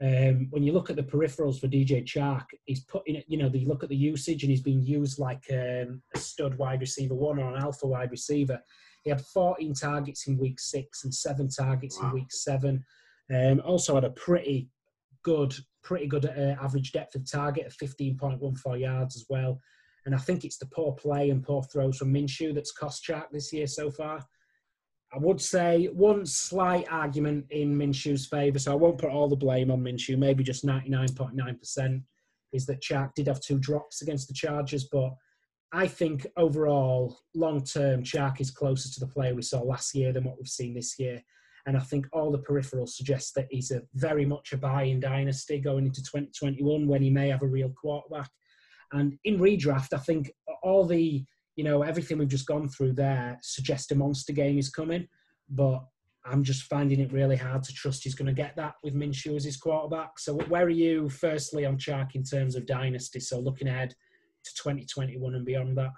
Um, 0.01 0.47
when 0.49 0.63
you 0.63 0.73
look 0.73 0.89
at 0.89 0.95
the 0.95 1.03
peripherals 1.03 1.59
for 1.59 1.67
DJ 1.67 2.03
Chark, 2.03 2.45
he's 2.65 2.83
putting 2.83 3.15
it, 3.15 3.25
you 3.27 3.37
know, 3.37 3.49
you 3.53 3.67
look 3.67 3.83
at 3.83 3.89
the 3.89 3.95
usage 3.95 4.43
and 4.43 4.49
he's 4.49 4.61
being 4.61 4.81
used 4.81 5.17
like 5.17 5.43
um, 5.51 6.01
a 6.13 6.19
stud 6.19 6.57
wide 6.57 6.81
receiver 6.81 7.15
one 7.15 7.39
or 7.39 7.53
an 7.53 7.61
alpha 7.61 7.87
wide 7.87 8.11
receiver. 8.11 8.59
He 9.03 9.09
had 9.09 9.21
14 9.21 9.73
targets 9.73 10.27
in 10.27 10.37
week 10.37 10.59
six 10.59 11.03
and 11.03 11.13
seven 11.13 11.49
targets 11.49 11.99
wow. 12.01 12.07
in 12.09 12.13
week 12.15 12.31
seven. 12.31 12.83
Um, 13.33 13.61
also 13.63 13.95
had 13.95 14.03
a 14.03 14.09
pretty 14.11 14.67
good, 15.23 15.55
pretty 15.83 16.07
good 16.07 16.25
uh, 16.25 16.61
average 16.61 16.91
depth 16.91 17.15
of 17.15 17.29
target 17.29 17.65
of 17.65 17.77
15.14 17.77 18.79
yards 18.79 19.15
as 19.15 19.25
well. 19.29 19.59
And 20.05 20.13
I 20.13 20.17
think 20.17 20.43
it's 20.43 20.57
the 20.57 20.65
poor 20.65 20.93
play 20.93 21.29
and 21.29 21.43
poor 21.43 21.63
throws 21.63 21.97
from 21.97 22.13
Minshew 22.13 22.53
that's 22.53 22.71
cost 22.71 23.05
Chark 23.05 23.25
this 23.31 23.53
year 23.53 23.67
so 23.67 23.89
far. 23.89 24.25
I 25.13 25.17
would 25.19 25.39
say 25.39 25.85
one 25.93 26.25
slight 26.25 26.87
argument 26.89 27.45
in 27.51 27.77
Minshew's 27.77 28.25
favour, 28.25 28.57
so 28.57 28.71
I 28.71 28.75
won't 28.75 28.97
put 28.97 29.11
all 29.11 29.29
the 29.29 29.35
blame 29.35 29.69
on 29.69 29.81
Minshew, 29.81 30.17
maybe 30.17 30.43
just 30.43 30.65
99.9%, 30.65 32.03
is 32.51 32.65
that 32.65 32.81
Chark 32.81 33.13
did 33.13 33.27
have 33.27 33.39
two 33.39 33.59
drops 33.59 34.01
against 34.01 34.27
the 34.27 34.33
Chargers, 34.33 34.85
but 34.85 35.11
I 35.71 35.87
think 35.87 36.27
overall, 36.37 37.19
long 37.33 37.63
term, 37.63 38.03
Chark 38.03 38.41
is 38.41 38.51
closer 38.51 38.89
to 38.91 38.99
the 38.99 39.07
player 39.07 39.33
we 39.33 39.41
saw 39.41 39.61
last 39.61 39.95
year 39.95 40.13
than 40.13 40.23
what 40.23 40.37
we've 40.37 40.47
seen 40.47 40.73
this 40.73 40.99
year. 40.99 41.21
And 41.65 41.77
I 41.77 41.79
think 41.79 42.07
all 42.11 42.31
the 42.31 42.39
peripherals 42.39 42.89
suggest 42.89 43.33
that 43.35 43.47
he's 43.49 43.71
a 43.71 43.81
very 43.95 44.25
much 44.25 44.53
a 44.53 44.57
buy 44.57 44.83
in 44.83 44.99
dynasty 44.99 45.59
going 45.59 45.85
into 45.85 46.03
2021 46.03 46.87
when 46.87 47.01
he 47.01 47.09
may 47.09 47.29
have 47.29 47.41
a 47.41 47.47
real 47.47 47.69
quarterback. 47.69 48.29
And 48.93 49.17
in 49.25 49.39
redraft, 49.39 49.93
I 49.93 49.97
think 49.97 50.31
all 50.61 50.85
the, 50.85 51.25
you 51.55 51.63
know, 51.63 51.81
everything 51.81 52.17
we've 52.17 52.27
just 52.27 52.47
gone 52.47 52.69
through 52.69 52.93
there 52.93 53.37
suggests 53.41 53.91
a 53.91 53.95
monster 53.95 54.33
game 54.33 54.57
is 54.57 54.69
coming. 54.69 55.07
But 55.49 55.83
I'm 56.25 56.43
just 56.43 56.63
finding 56.63 57.01
it 57.01 57.11
really 57.11 57.35
hard 57.35 57.63
to 57.63 57.73
trust 57.73 58.03
he's 58.03 58.15
going 58.15 58.27
to 58.27 58.33
get 58.33 58.55
that 58.55 58.75
with 58.83 58.95
Minshew 58.95 59.35
as 59.35 59.43
his 59.43 59.57
quarterback. 59.57 60.19
So 60.19 60.35
where 60.35 60.63
are 60.63 60.69
you, 60.69 61.09
firstly, 61.09 61.65
on 61.65 61.77
Chark 61.77 62.15
in 62.15 62.23
terms 62.23 62.55
of 62.55 62.65
dynasty? 62.65 63.19
So 63.19 63.39
looking 63.39 63.67
ahead 63.67 63.89
to 63.89 64.53
2021 64.55 65.35
and 65.35 65.45
beyond 65.45 65.77
that. 65.77 65.91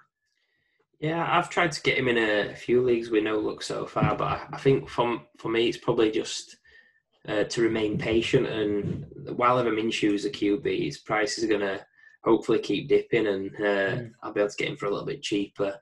Yeah, 0.98 1.26
I've 1.30 1.50
tried 1.50 1.72
to 1.72 1.82
get 1.82 1.98
him 1.98 2.08
in 2.08 2.16
a 2.16 2.54
few 2.54 2.82
leagues 2.82 3.10
with 3.10 3.24
no 3.24 3.38
luck 3.38 3.62
so 3.62 3.86
far, 3.86 4.16
but 4.16 4.46
I 4.50 4.56
think 4.56 4.88
from 4.88 5.26
for 5.36 5.50
me, 5.50 5.68
it's 5.68 5.76
probably 5.76 6.10
just 6.10 6.56
uh, 7.28 7.44
to 7.44 7.62
remain 7.62 7.98
patient. 7.98 8.46
And 8.46 9.06
while 9.36 9.58
I'm 9.58 9.66
Minshew's 9.66 10.24
a 10.24 10.30
QB, 10.30 10.84
his 10.84 10.98
price 10.98 11.38
is 11.38 11.44
going 11.44 11.60
to 11.60 11.84
hopefully 12.26 12.58
keep 12.58 12.88
dipping, 12.88 13.26
and 13.28 13.54
uh, 13.56 13.96
mm. 13.96 14.10
I'll 14.22 14.32
be 14.32 14.40
able 14.40 14.50
to 14.50 14.56
get 14.56 14.68
him 14.68 14.76
for 14.76 14.86
a 14.86 14.90
little 14.90 15.06
bit 15.06 15.22
cheaper 15.22 15.76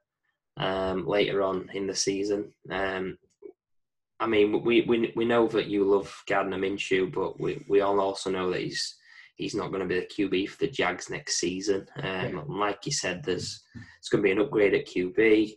um, 0.58 1.06
later 1.06 1.42
on 1.42 1.70
in 1.72 1.86
the 1.86 1.94
season. 1.94 2.52
Um, 2.70 3.18
I 4.20 4.26
mean, 4.26 4.62
we, 4.62 4.82
we 4.82 5.12
we 5.16 5.24
know 5.24 5.48
that 5.48 5.66
you 5.66 5.84
love 5.84 6.22
Gardner 6.28 6.58
Minshew, 6.58 7.12
but 7.12 7.40
we, 7.40 7.64
we 7.68 7.80
all 7.80 7.98
also 7.98 8.30
know 8.30 8.50
that 8.50 8.60
he's 8.60 8.96
he's 9.36 9.54
not 9.54 9.72
going 9.72 9.80
to 9.80 9.86
be 9.86 9.98
the 9.98 10.06
QB 10.06 10.50
for 10.50 10.58
the 10.58 10.70
Jags 10.70 11.10
next 11.10 11.40
season. 11.40 11.86
Um, 11.96 12.04
yeah. 12.04 12.42
Like 12.46 12.86
you 12.86 12.92
said, 12.92 13.24
there's 13.24 13.64
it's 13.98 14.08
going 14.08 14.22
to 14.22 14.26
be 14.26 14.30
an 14.30 14.40
upgrade 14.40 14.74
at 14.74 14.86
QB, 14.86 15.56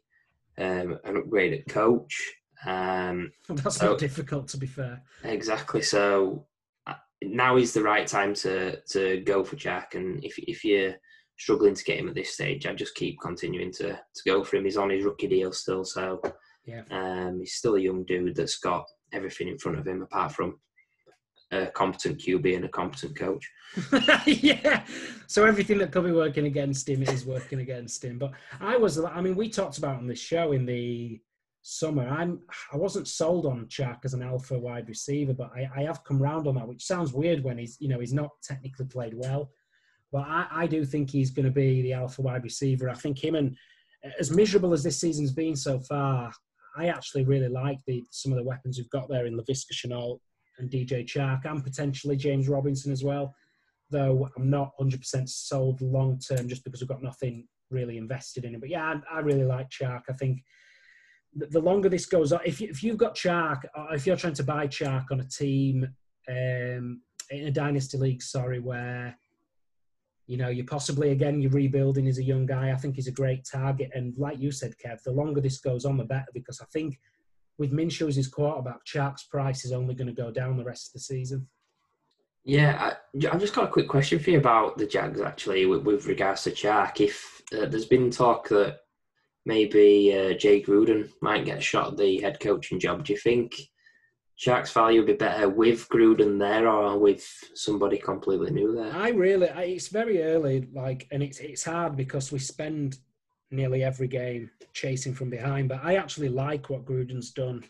um, 0.58 1.00
an 1.04 1.18
upgrade 1.18 1.54
at 1.54 1.68
coach. 1.68 2.34
Um, 2.66 3.32
That's 3.50 3.78
so, 3.78 3.92
not 3.92 4.00
difficult, 4.00 4.48
to 4.50 4.58
be 4.58 4.66
fair. 4.66 5.04
Exactly. 5.24 5.84
So 5.84 6.48
now 7.24 7.58
is 7.58 7.74
the 7.74 7.84
right 7.84 8.08
time 8.08 8.34
to 8.36 8.80
to 8.82 9.22
go 9.22 9.44
for 9.44 9.56
Chark, 9.56 9.96
and 9.96 10.24
if 10.24 10.38
if 10.38 10.64
you're 10.64 10.96
struggling 11.38 11.76
to 11.76 11.84
get 11.84 12.00
him 12.00 12.10
at 12.10 12.16
this 12.16 12.34
stage, 12.34 12.66
I 12.66 12.74
just 12.74 12.96
keep 12.96 13.20
continuing 13.22 13.72
to 13.74 13.94
to 13.94 14.22
go 14.26 14.44
for 14.44 14.58
him. 14.58 14.66
He's 14.66 14.78
on 14.78 14.90
his 14.90 15.04
rookie 15.04 15.28
deal 15.28 15.52
still, 15.52 15.84
so 15.84 16.22
yeah, 16.66 16.84
um, 16.92 17.40
he's 17.40 17.54
still 17.54 17.76
a 17.76 17.80
young 17.80 18.04
dude 18.06 18.36
that's 18.36 18.60
got 18.60 18.86
everything 19.14 19.48
in 19.48 19.58
front 19.58 19.80
of 19.80 19.88
him 19.88 20.02
apart 20.02 20.34
from 20.34 20.60
a 21.52 21.68
competent 21.68 22.20
QB 22.20 22.56
and 22.56 22.66
a 22.66 22.70
competent 22.70 23.16
coach. 23.16 23.50
yeah. 24.26 24.86
So 25.28 25.46
everything 25.46 25.78
that 25.80 25.92
could 25.92 26.04
be 26.04 26.12
working 26.12 26.46
against 26.46 26.90
him 26.90 27.04
is 27.04 27.26
working 27.26 27.60
against 27.60 28.04
him. 28.04 28.20
But 28.20 28.32
I 28.60 28.76
was, 28.76 29.00
I 29.00 29.22
mean, 29.22 29.36
we 29.36 29.50
talked 29.50 29.78
about 29.78 29.98
on 29.98 30.08
this 30.08 30.20
show 30.20 30.52
in 30.52 30.66
the 30.66 31.22
summer. 31.68 32.08
I'm, 32.08 32.40
I 32.72 32.78
wasn't 32.78 33.08
sold 33.08 33.46
on 33.46 33.66
Chark 33.68 34.06
as 34.06 34.14
an 34.14 34.24
alpha 34.24 34.58
wide 34.58 34.88
receiver, 34.88 35.34
but 35.34 35.52
I, 35.54 35.70
I 35.76 35.84
have 35.84 36.04
come 36.06 36.22
round 36.22 36.48
on 36.48 36.56
that, 36.56 36.68
which 36.68 36.86
sounds 36.86 37.12
weird 37.12 37.44
when 37.44 37.58
he's, 37.58 37.76
you 37.80 37.90
know, 37.90 38.00
he's 38.00 38.14
not 38.14 38.32
technically 38.42 38.86
played 38.86 39.14
well. 39.14 39.52
But 40.12 40.26
I, 40.28 40.48
I 40.50 40.68
do 40.68 40.86
think 40.86 41.10
he's 41.10 41.30
going 41.30 41.46
to 41.46 41.52
be 41.52 41.82
the 41.82 41.92
alpha 41.92 42.22
wide 42.22 42.44
receiver. 42.44 42.90
I 42.90 42.94
think 42.94 43.22
him 43.22 43.36
and 43.36 43.58
as 44.18 44.32
miserable 44.32 44.72
as 44.72 44.84
this 44.84 45.02
season's 45.02 45.34
been 45.34 45.58
so 45.58 45.80
far, 45.80 46.32
I 46.78 46.88
actually 46.88 47.26
really 47.26 47.50
like 47.50 47.80
the 47.86 48.06
some 48.12 48.32
of 48.32 48.38
the 48.38 48.44
weapons 48.44 48.78
we've 48.78 48.90
got 48.90 49.10
there 49.10 49.26
in 49.26 49.38
Laviska 49.38 49.74
Shenault 49.74 50.20
and 50.60 50.72
DJ 50.72 51.06
Chark 51.06 51.44
and 51.44 51.64
potentially 51.64 52.16
James 52.16 52.48
Robinson 52.48 52.94
as 52.94 53.04
well. 53.04 53.36
Though 53.90 54.30
I'm 54.38 54.50
not 54.50 54.72
100% 54.80 55.28
sold 55.28 55.82
long 55.82 56.20
term 56.20 56.48
just 56.48 56.64
because 56.64 56.82
we've 56.82 56.88
got 56.88 57.04
nothing 57.04 57.46
really 57.72 57.98
invested 57.98 58.46
in 58.46 58.54
him. 58.54 58.62
But 58.62 58.70
yeah, 58.70 59.02
I, 59.12 59.18
I 59.18 59.20
really 59.20 59.44
like 59.44 59.70
Chark. 59.70 60.04
I 60.10 60.14
think 60.14 60.42
the 61.36 61.60
longer 61.60 61.90
this 61.90 62.06
goes 62.06 62.32
on, 62.32 62.40
if, 62.46 62.60
you, 62.62 62.70
if 62.70 62.84
you've 62.84 62.98
got 62.98 63.16
Chark, 63.16 63.64
if 63.92 64.08
you're 64.08 64.18
trying 64.18 64.34
to 64.34 64.44
buy 64.44 64.68
Chark 64.68 65.06
on 65.12 65.20
a 65.20 65.28
team 65.28 65.88
um, 66.30 67.02
in 67.30 67.48
a 67.48 67.52
dynasty 67.52 67.98
league, 67.98 68.22
sorry, 68.22 68.60
where 68.60 69.18
you 70.26 70.36
know 70.36 70.50
you're 70.50 70.66
possibly 70.66 71.12
again 71.12 71.40
you're 71.40 71.52
rebuilding 71.52 72.08
as 72.08 72.18
a 72.18 72.24
young 72.24 72.46
guy, 72.46 72.72
I 72.72 72.76
think 72.76 72.96
he's 72.96 73.08
a 73.08 73.12
great 73.12 73.48
target. 73.50 73.92
And 73.94 74.18
like 74.18 74.40
you 74.40 74.52
said, 74.52 74.74
Kev, 74.84 75.02
the 75.04 75.12
longer 75.12 75.42
this 75.42 75.60
goes 75.60 75.86
on, 75.86 75.98
the 75.98 76.04
better 76.04 76.32
because 76.34 76.60
I 76.62 76.66
think 76.74 77.00
with 77.58 77.72
Minshew 77.72 78.08
as 78.08 78.16
his 78.16 78.28
quarterback, 78.28 78.86
Chark's 78.86 79.24
price 79.24 79.66
is 79.66 79.72
only 79.72 79.96
going 79.96 80.08
to 80.08 80.14
go 80.14 80.32
down 80.32 80.58
the 80.58 80.64
rest 80.64 80.90
of 80.90 80.94
the 80.94 81.00
season. 81.00 81.48
Yeah, 82.44 82.94
I, 83.22 83.28
have 83.28 83.42
just 83.42 83.54
got 83.54 83.66
a 83.66 83.72
quick 83.72 83.90
question 83.90 84.20
for 84.20 84.30
you 84.30 84.38
about 84.38 84.78
the 84.78 84.86
Jags 84.86 85.20
actually, 85.20 85.66
with, 85.66 85.84
with 85.84 86.06
regards 86.06 86.44
to 86.44 86.52
Chark. 86.52 87.02
If 87.02 87.42
uh, 87.52 87.66
there's 87.66 87.86
been 87.86 88.10
talk 88.10 88.48
that 88.50 88.80
maybe 89.48 90.14
uh, 90.14 90.34
Jay 90.34 90.62
Gruden 90.62 91.10
might 91.22 91.46
get 91.46 91.60
a 91.60 91.62
shot 91.62 91.94
at 91.94 91.98
the 91.98 92.20
head 92.20 92.40
coaching 92.40 92.80
job, 92.80 93.06
do 93.06 93.14
you 93.14 93.20
think 93.20 93.56
Chark's 94.38 94.72
value 94.72 95.00
would 95.00 95.08
be 95.08 95.14
better 95.14 95.50
with 95.50 95.88
Gruden 95.90 96.38
there 96.38 96.68
or 96.68 97.00
with 97.00 97.26
somebody 97.56 97.98
completely 97.98 98.52
new 98.52 98.76
there? 98.76 98.94
I 98.94 99.10
really, 99.10 99.50
I, 99.50 99.64
it's 99.64 99.88
very 99.88 100.22
early, 100.22 100.68
like, 100.74 101.08
and 101.12 101.24
it's 101.24 101.40
it's 101.40 101.64
hard 101.64 101.96
because 101.96 102.32
we 102.32 102.40
spend 102.40 102.98
nearly 103.50 103.84
every 103.84 104.10
game 104.10 104.52
chasing 104.74 105.14
from 105.14 105.30
behind. 105.30 105.70
But 105.70 105.84
I 105.84 105.96
actually 105.96 106.30
like 106.30 106.70
what 106.70 106.86
Gruden's 106.86 107.32
done 107.32 107.64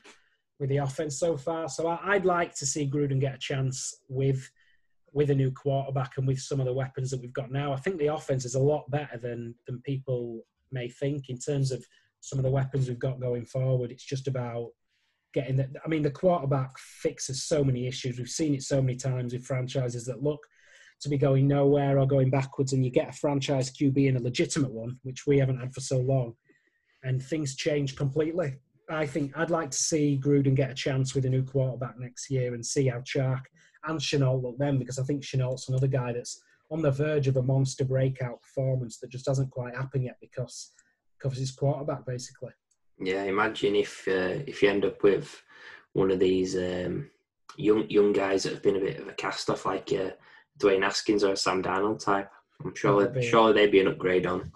with 0.59 0.69
the 0.69 0.77
offense 0.77 1.19
so 1.19 1.37
far. 1.37 1.69
So 1.69 1.87
I, 1.87 2.15
would 2.15 2.25
like 2.25 2.55
to 2.55 2.65
see 2.65 2.89
Gruden 2.89 3.21
get 3.21 3.35
a 3.35 3.39
chance 3.39 4.01
with 4.09 4.49
with 5.13 5.29
a 5.29 5.35
new 5.35 5.51
quarterback 5.51 6.17
and 6.17 6.27
with 6.27 6.39
some 6.39 6.59
of 6.59 6.65
the 6.65 6.73
weapons 6.73 7.11
that 7.11 7.21
we've 7.21 7.33
got 7.33 7.51
now. 7.51 7.71
I 7.71 7.77
think 7.77 7.97
the 7.97 8.13
offense 8.13 8.43
is 8.45 8.55
a 8.55 8.59
lot 8.59 8.89
better 8.89 9.17
than 9.17 9.55
than 9.67 9.81
people 9.83 10.43
may 10.71 10.89
think 10.89 11.29
in 11.29 11.37
terms 11.37 11.71
of 11.71 11.85
some 12.21 12.39
of 12.39 12.43
the 12.43 12.51
weapons 12.51 12.87
we've 12.87 12.99
got 12.99 13.19
going 13.19 13.45
forward. 13.45 13.91
It's 13.91 14.05
just 14.05 14.27
about 14.27 14.69
getting 15.33 15.57
that. 15.57 15.69
I 15.83 15.87
mean, 15.87 16.01
the 16.01 16.11
quarterback 16.11 16.77
fixes 16.77 17.43
so 17.43 17.63
many 17.63 17.87
issues. 17.87 18.17
We've 18.17 18.27
seen 18.27 18.55
it 18.55 18.63
so 18.63 18.81
many 18.81 18.97
times 18.97 19.33
with 19.33 19.45
franchises 19.45 20.05
that 20.05 20.23
look 20.23 20.39
to 21.01 21.09
be 21.09 21.17
going 21.17 21.47
nowhere 21.47 21.99
or 21.99 22.07
going 22.07 22.29
backwards, 22.29 22.73
and 22.73 22.83
you 22.83 22.91
get 22.91 23.09
a 23.09 23.17
franchise 23.17 23.71
QB 23.71 24.09
and 24.09 24.17
a 24.17 24.23
legitimate 24.23 24.71
one, 24.71 24.97
which 25.03 25.27
we 25.27 25.37
haven't 25.37 25.59
had 25.59 25.73
for 25.73 25.81
so 25.81 25.99
long, 25.99 26.33
and 27.03 27.21
things 27.21 27.55
change 27.55 27.95
completely. 27.95 28.55
I 28.89 29.05
think 29.05 29.37
I'd 29.37 29.51
like 29.51 29.69
to 29.71 29.77
see 29.77 30.19
Gruden 30.23 30.55
get 30.55 30.71
a 30.71 30.75
chance 30.75 31.13
with 31.13 31.25
a 31.25 31.29
new 31.29 31.43
quarterback 31.43 31.99
next 31.99 32.31
year 32.31 32.53
and 32.53 32.65
see 32.65 32.87
how 32.87 32.99
Chark 32.99 33.41
and 33.85 33.99
Shenault 33.99 34.41
look 34.41 34.57
then, 34.57 34.79
because 34.79 34.97
I 34.97 35.03
think 35.03 35.23
Shenault's 35.23 35.69
another 35.69 35.87
guy 35.87 36.13
that's 36.13 36.41
on 36.69 36.81
the 36.81 36.91
verge 36.91 37.27
of 37.27 37.37
a 37.37 37.43
monster 37.43 37.85
breakout 37.85 38.41
performance 38.41 38.99
that 38.99 39.09
just 39.09 39.27
hasn't 39.27 39.51
quite 39.51 39.75
happened 39.75 40.03
yet 40.03 40.17
because 40.19 40.71
because 41.17 41.37
his 41.37 41.51
quarterback 41.51 42.05
basically. 42.05 42.51
Yeah, 42.99 43.23
imagine 43.23 43.75
if 43.75 44.07
uh, 44.07 44.43
if 44.47 44.61
you 44.61 44.69
end 44.69 44.85
up 44.85 45.03
with 45.03 45.41
one 45.93 46.11
of 46.11 46.19
these 46.19 46.55
um, 46.55 47.09
young 47.57 47.89
young 47.89 48.13
guys 48.13 48.43
that 48.43 48.53
have 48.53 48.63
been 48.63 48.77
a 48.77 48.81
bit 48.81 48.99
of 48.99 49.07
a 49.07 49.13
cast 49.13 49.49
off, 49.49 49.65
like 49.65 49.91
uh, 49.93 50.11
Dwayne 50.59 50.83
Haskins 50.83 51.23
or 51.23 51.35
Sam 51.35 51.61
Darnold 51.61 52.03
type. 52.03 52.29
I'm 52.63 52.75
sure 52.75 53.07
be, 53.07 53.21
surely 53.21 53.53
they'd 53.53 53.71
be 53.71 53.81
an 53.81 53.87
upgrade 53.87 54.25
on 54.25 54.51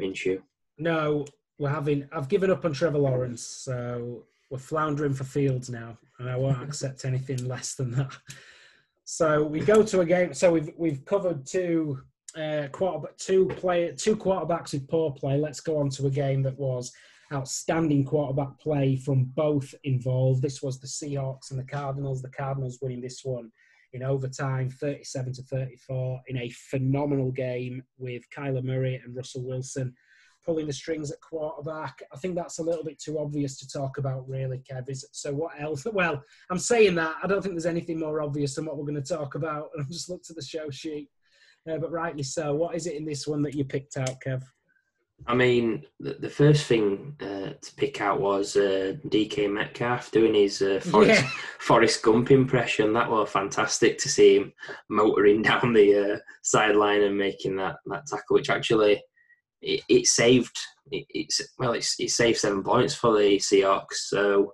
Minshew. 0.00 0.42
No, 0.78 1.24
we're 1.58 1.70
having. 1.70 2.08
I've 2.12 2.28
given 2.28 2.50
up 2.50 2.64
on 2.64 2.72
Trevor 2.72 2.98
Lawrence, 2.98 3.42
so 3.42 4.24
we're 4.50 4.58
floundering 4.58 5.14
for 5.14 5.24
Fields 5.24 5.70
now, 5.70 5.96
and 6.18 6.28
I 6.28 6.36
won't 6.36 6.62
accept 6.62 7.04
anything 7.04 7.46
less 7.46 7.74
than 7.74 7.92
that. 7.92 8.14
So 9.08 9.44
we 9.44 9.60
go 9.60 9.84
to 9.84 10.00
a 10.00 10.04
game. 10.04 10.34
So 10.34 10.50
we've 10.50 10.72
we've 10.76 11.04
covered 11.04 11.46
two 11.46 12.02
uh, 12.36 12.66
quarter, 12.72 13.06
two 13.16 13.46
play, 13.46 13.92
two 13.96 14.16
quarterbacks 14.16 14.72
with 14.72 14.88
poor 14.88 15.12
play. 15.12 15.38
Let's 15.38 15.60
go 15.60 15.78
on 15.78 15.90
to 15.90 16.06
a 16.06 16.10
game 16.10 16.42
that 16.42 16.58
was 16.58 16.90
outstanding 17.32 18.04
quarterback 18.04 18.58
play 18.58 18.96
from 18.96 19.26
both 19.36 19.72
involved. 19.84 20.42
This 20.42 20.60
was 20.60 20.80
the 20.80 20.88
Seahawks 20.88 21.52
and 21.52 21.60
the 21.60 21.64
Cardinals. 21.64 22.20
The 22.20 22.30
Cardinals 22.30 22.78
winning 22.82 23.00
this 23.00 23.20
one 23.24 23.52
in 23.92 24.02
overtime, 24.02 24.70
37 24.70 25.34
to 25.34 25.42
34, 25.42 26.20
in 26.26 26.38
a 26.38 26.50
phenomenal 26.50 27.30
game 27.30 27.84
with 27.98 28.24
Kyler 28.36 28.64
Murray 28.64 29.00
and 29.04 29.14
Russell 29.14 29.44
Wilson 29.44 29.94
pulling 30.46 30.66
the 30.66 30.72
strings 30.72 31.10
at 31.10 31.20
quarterback. 31.20 32.00
I 32.14 32.16
think 32.16 32.36
that's 32.36 32.60
a 32.60 32.62
little 32.62 32.84
bit 32.84 32.98
too 33.00 33.18
obvious 33.18 33.58
to 33.58 33.68
talk 33.68 33.98
about, 33.98 34.28
really, 34.28 34.62
Kev. 34.70 34.88
Is, 34.88 35.04
so 35.10 35.34
what 35.34 35.60
else? 35.60 35.84
Well, 35.92 36.22
I'm 36.50 36.58
saying 36.58 36.94
that. 36.94 37.16
I 37.22 37.26
don't 37.26 37.42
think 37.42 37.54
there's 37.54 37.66
anything 37.66 37.98
more 37.98 38.22
obvious 38.22 38.54
than 38.54 38.64
what 38.64 38.78
we're 38.78 38.86
going 38.86 39.02
to 39.02 39.14
talk 39.14 39.34
about. 39.34 39.70
And 39.74 39.82
I've 39.84 39.90
just 39.90 40.08
looked 40.08 40.30
at 40.30 40.36
the 40.36 40.42
show 40.42 40.70
sheet, 40.70 41.10
uh, 41.70 41.78
but 41.78 41.90
rightly 41.90 42.22
so. 42.22 42.54
What 42.54 42.76
is 42.76 42.86
it 42.86 42.94
in 42.94 43.04
this 43.04 43.26
one 43.26 43.42
that 43.42 43.54
you 43.54 43.64
picked 43.64 43.96
out, 43.96 44.20
Kev? 44.24 44.44
I 45.26 45.34
mean, 45.34 45.84
the, 45.98 46.14
the 46.20 46.28
first 46.28 46.66
thing 46.66 47.16
uh, 47.20 47.54
to 47.60 47.74
pick 47.76 48.00
out 48.00 48.20
was 48.20 48.54
uh, 48.54 48.92
DK 49.08 49.50
Metcalf 49.50 50.10
doing 50.10 50.34
his 50.34 50.60
uh, 50.60 50.78
Forrest, 50.80 51.22
yeah. 51.22 51.30
Forrest 51.58 52.02
Gump 52.02 52.30
impression. 52.30 52.92
That 52.92 53.10
was 53.10 53.30
fantastic 53.30 53.98
to 53.98 54.08
see 54.08 54.36
him 54.36 54.52
motoring 54.90 55.42
down 55.42 55.72
the 55.72 56.12
uh, 56.12 56.18
sideline 56.42 57.02
and 57.02 57.16
making 57.16 57.56
that, 57.56 57.76
that 57.86 58.06
tackle, 58.06 58.34
which 58.34 58.50
actually 58.50 59.02
it, 59.62 59.82
it 59.88 60.06
saved 60.06 60.58
it, 60.90 61.06
it's 61.10 61.40
well, 61.58 61.72
it's, 61.72 61.98
it 61.98 62.10
saved 62.10 62.38
seven 62.38 62.62
points 62.62 62.94
for 62.94 63.16
the 63.16 63.36
Seahawks. 63.38 63.94
So 64.08 64.52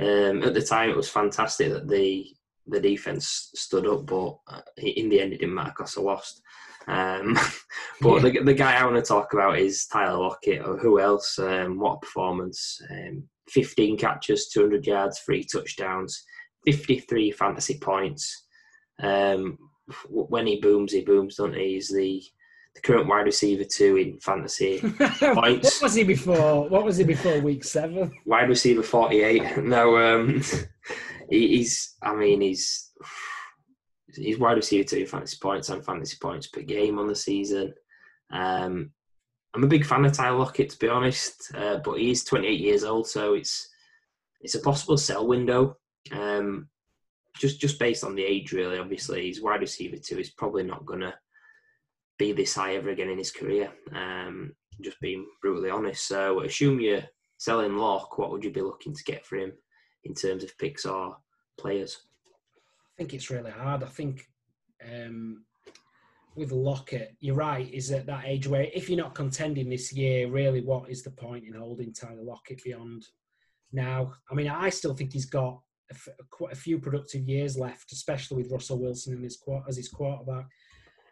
um, 0.00 0.42
at 0.42 0.54
the 0.54 0.62
time, 0.62 0.90
it 0.90 0.96
was 0.96 1.08
fantastic 1.08 1.70
that 1.72 1.88
the 1.88 2.26
the 2.66 2.80
defense 2.80 3.50
stood 3.54 3.86
up, 3.86 4.06
but 4.06 4.36
uh, 4.46 4.60
in 4.76 5.08
the 5.08 5.20
end, 5.20 5.32
it 5.32 5.40
didn't 5.40 5.54
matter 5.54 5.72
because 5.76 5.96
I 5.96 6.02
lost. 6.02 6.42
Um, 6.86 7.38
but 8.00 8.22
yeah. 8.22 8.30
the, 8.30 8.44
the 8.44 8.54
guy 8.54 8.74
I 8.74 8.84
want 8.84 8.96
to 8.96 9.02
talk 9.02 9.32
about 9.32 9.58
is 9.58 9.86
Tyler 9.86 10.18
Lockett, 10.18 10.64
or 10.66 10.76
who 10.76 11.00
else? 11.00 11.38
Um, 11.38 11.78
what 11.78 11.94
a 11.94 12.00
performance! 12.00 12.80
Um, 12.90 13.24
15 13.48 13.96
catches, 13.96 14.48
200 14.48 14.86
yards, 14.86 15.20
three 15.20 15.42
touchdowns, 15.42 16.22
53 16.66 17.30
fantasy 17.30 17.78
points. 17.78 18.44
Um, 19.02 19.56
when 20.10 20.46
he 20.46 20.60
booms, 20.60 20.92
he 20.92 21.00
booms, 21.00 21.36
don't 21.36 21.54
he? 21.54 21.74
He's 21.74 21.88
the 21.88 22.22
the 22.78 22.86
current 22.86 23.08
wide 23.08 23.26
receiver 23.26 23.64
two 23.64 23.96
in 23.96 24.18
fantasy 24.20 24.80
points. 25.20 25.80
what 25.80 25.82
was 25.82 25.94
he 25.94 26.04
before? 26.04 26.68
What 26.68 26.84
was 26.84 26.96
he 26.96 27.04
before 27.04 27.40
week 27.40 27.64
seven? 27.64 28.12
Wide 28.24 28.48
receiver 28.48 28.82
forty 28.82 29.22
eight. 29.22 29.42
No, 29.68 29.98
um, 29.98 30.42
he, 31.30 31.48
he's. 31.58 31.96
I 32.02 32.14
mean, 32.14 32.40
he's 32.40 32.90
he's 34.14 34.38
wide 34.38 34.56
receiver 34.56 34.88
two 34.88 34.98
in 34.98 35.06
fantasy 35.06 35.36
points 35.40 35.68
and 35.68 35.84
fantasy 35.84 36.16
points 36.20 36.46
per 36.46 36.62
game 36.62 36.98
on 36.98 37.08
the 37.08 37.14
season. 37.14 37.74
Um, 38.30 38.90
I'm 39.54 39.64
a 39.64 39.68
big 39.68 39.84
fan 39.84 40.04
of 40.04 40.12
Tyler 40.12 40.38
Lockett, 40.38 40.70
to 40.70 40.78
be 40.78 40.88
honest, 40.88 41.52
uh, 41.54 41.78
but 41.78 41.98
he's 41.98 42.24
28 42.24 42.60
years 42.60 42.84
old, 42.84 43.08
so 43.08 43.34
it's 43.34 43.68
it's 44.40 44.54
a 44.54 44.60
possible 44.60 44.96
sell 44.96 45.26
window. 45.26 45.76
Um, 46.12 46.68
just 47.36 47.60
just 47.60 47.78
based 47.78 48.04
on 48.04 48.14
the 48.14 48.24
age, 48.24 48.52
really. 48.52 48.78
Obviously, 48.78 49.22
he's 49.22 49.42
wide 49.42 49.60
receiver 49.60 49.96
two. 49.96 50.16
He's 50.16 50.30
probably 50.30 50.62
not 50.62 50.86
gonna 50.86 51.14
be 52.18 52.32
this 52.32 52.54
high 52.54 52.74
ever 52.74 52.90
again 52.90 53.10
in 53.10 53.18
his 53.18 53.30
career. 53.30 53.72
Um, 53.94 54.52
just 54.80 55.00
being 55.00 55.26
brutally 55.42 55.70
honest. 55.70 56.06
So, 56.06 56.42
assume 56.42 56.80
you're 56.80 57.04
selling 57.38 57.76
Lock. 57.76 58.18
What 58.18 58.30
would 58.30 58.44
you 58.44 58.50
be 58.50 58.60
looking 58.60 58.94
to 58.94 59.04
get 59.04 59.26
for 59.26 59.36
him 59.36 59.52
in 60.04 60.14
terms 60.14 60.44
of 60.44 60.56
picks 60.58 60.84
or 60.84 61.16
players? 61.58 61.98
I 62.56 62.98
think 62.98 63.14
it's 63.14 63.30
really 63.30 63.50
hard. 63.50 63.82
I 63.82 63.86
think 63.86 64.26
um, 64.84 65.44
with 66.34 66.52
Lockett, 66.52 67.16
you're 67.20 67.34
right. 67.34 67.72
Is 67.72 67.90
at 67.90 68.06
that 68.06 68.24
age 68.26 68.46
where 68.46 68.66
if 68.74 68.88
you're 68.88 68.98
not 68.98 69.14
contending 69.14 69.68
this 69.68 69.92
year, 69.92 70.28
really, 70.28 70.60
what 70.60 70.90
is 70.90 71.02
the 71.02 71.10
point 71.10 71.44
in 71.44 71.54
holding 71.54 71.92
Tyler 71.92 72.22
Lockett 72.22 72.62
beyond 72.64 73.06
now? 73.72 74.12
I 74.30 74.34
mean, 74.34 74.48
I 74.48 74.68
still 74.70 74.94
think 74.94 75.12
he's 75.12 75.26
got 75.26 75.60
a, 75.90 75.94
f- 75.94 76.08
quite 76.30 76.52
a 76.52 76.56
few 76.56 76.78
productive 76.78 77.28
years 77.28 77.58
left, 77.58 77.92
especially 77.92 78.42
with 78.42 78.52
Russell 78.52 78.80
Wilson 78.80 79.14
in 79.14 79.22
his 79.22 79.42
as 79.68 79.76
his 79.76 79.88
quarterback. 79.88 80.46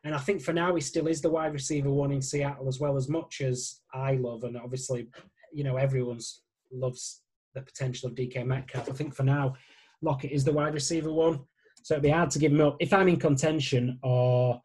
And 0.07 0.15
I 0.15 0.19
think 0.19 0.41
for 0.41 0.53
now 0.53 0.73
he 0.73 0.81
still 0.81 1.09
is 1.09 1.21
the 1.21 1.29
wide 1.29 1.53
receiver 1.53 1.91
one 1.91 2.13
in 2.13 2.23
Seattle 2.23 2.69
as 2.69 2.79
well 2.79 2.97
as 2.97 3.09
much 3.09 3.41
as 3.41 3.81
I 3.93 4.13
love, 4.13 4.45
and 4.45 4.57
obviously, 4.57 5.09
you 5.53 5.65
know, 5.65 5.77
everyone's 5.77 6.43
loves 6.71 7.23
the 7.55 7.61
potential 7.61 8.09
of 8.09 8.15
DK 8.15 8.47
Metcalf. 8.47 8.89
I 8.89 8.93
think 8.93 9.15
for 9.17 9.25
now, 9.25 9.55
Lockett 10.03 10.31
is 10.31 10.45
the 10.45 10.53
wide 10.53 10.75
receiver 10.75 11.13
one, 11.13 11.41
so 11.83 11.95
it'd 11.95 12.05
be 12.05 12.11
hard 12.11 12.31
to 12.31 12.39
give 12.39 12.53
him 12.53 12.61
up 12.61 12.77
if 12.79 12.93
I'm 12.93 13.09
in 13.09 13.19
contention 13.19 13.99
or 14.05 14.63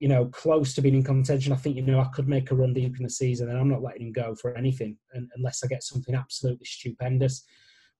you 0.00 0.08
know 0.08 0.24
close 0.26 0.74
to 0.74 0.80
being 0.80 0.94
in 0.94 1.04
contention. 1.04 1.52
I 1.52 1.56
think 1.56 1.76
you 1.76 1.82
know 1.82 2.00
I 2.00 2.08
could 2.14 2.26
make 2.26 2.50
a 2.50 2.54
run 2.54 2.72
deep 2.72 2.96
in 2.96 3.02
the 3.02 3.10
season, 3.10 3.50
and 3.50 3.58
I'm 3.58 3.68
not 3.68 3.82
letting 3.82 4.06
him 4.06 4.12
go 4.12 4.34
for 4.36 4.56
anything 4.56 4.96
unless 5.36 5.62
I 5.62 5.66
get 5.66 5.82
something 5.82 6.14
absolutely 6.14 6.64
stupendous. 6.64 7.44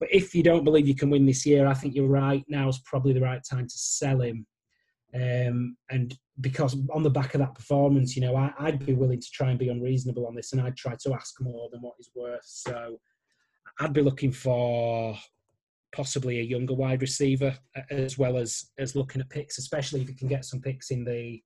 But 0.00 0.08
if 0.10 0.34
you 0.34 0.42
don't 0.42 0.64
believe 0.64 0.88
you 0.88 0.94
can 0.94 1.10
win 1.10 1.26
this 1.26 1.44
year, 1.44 1.66
I 1.66 1.74
think 1.74 1.94
you're 1.94 2.06
right. 2.06 2.44
Now 2.48 2.66
is 2.68 2.78
probably 2.78 3.12
the 3.12 3.20
right 3.20 3.42
time 3.44 3.66
to 3.66 3.78
sell 3.78 4.22
him. 4.22 4.46
Um, 5.14 5.76
and 5.90 6.16
because 6.40 6.76
on 6.92 7.02
the 7.02 7.10
back 7.10 7.34
of 7.34 7.40
that 7.40 7.54
performance, 7.54 8.14
you 8.14 8.22
know, 8.22 8.36
I, 8.36 8.52
would 8.70 8.84
be 8.84 8.94
willing 8.94 9.20
to 9.20 9.30
try 9.32 9.50
and 9.50 9.58
be 9.58 9.70
unreasonable 9.70 10.26
on 10.26 10.34
this, 10.34 10.52
and 10.52 10.60
I'd 10.60 10.76
try 10.76 10.96
to 11.02 11.14
ask 11.14 11.40
more 11.40 11.68
than 11.72 11.80
what 11.80 11.94
he's 11.96 12.10
worth. 12.14 12.44
So 12.44 12.98
I'd 13.80 13.92
be 13.92 14.02
looking 14.02 14.32
for 14.32 15.16
possibly 15.94 16.40
a 16.40 16.44
younger 16.44 16.74
wide 16.74 17.00
receiver, 17.00 17.56
as 17.90 18.18
well 18.18 18.36
as 18.36 18.70
as 18.78 18.94
looking 18.94 19.20
at 19.20 19.30
picks, 19.30 19.58
especially 19.58 20.02
if 20.02 20.08
you 20.08 20.14
can 20.14 20.28
get 20.28 20.44
some 20.44 20.60
picks 20.60 20.90
in 20.90 21.04
the 21.04 21.42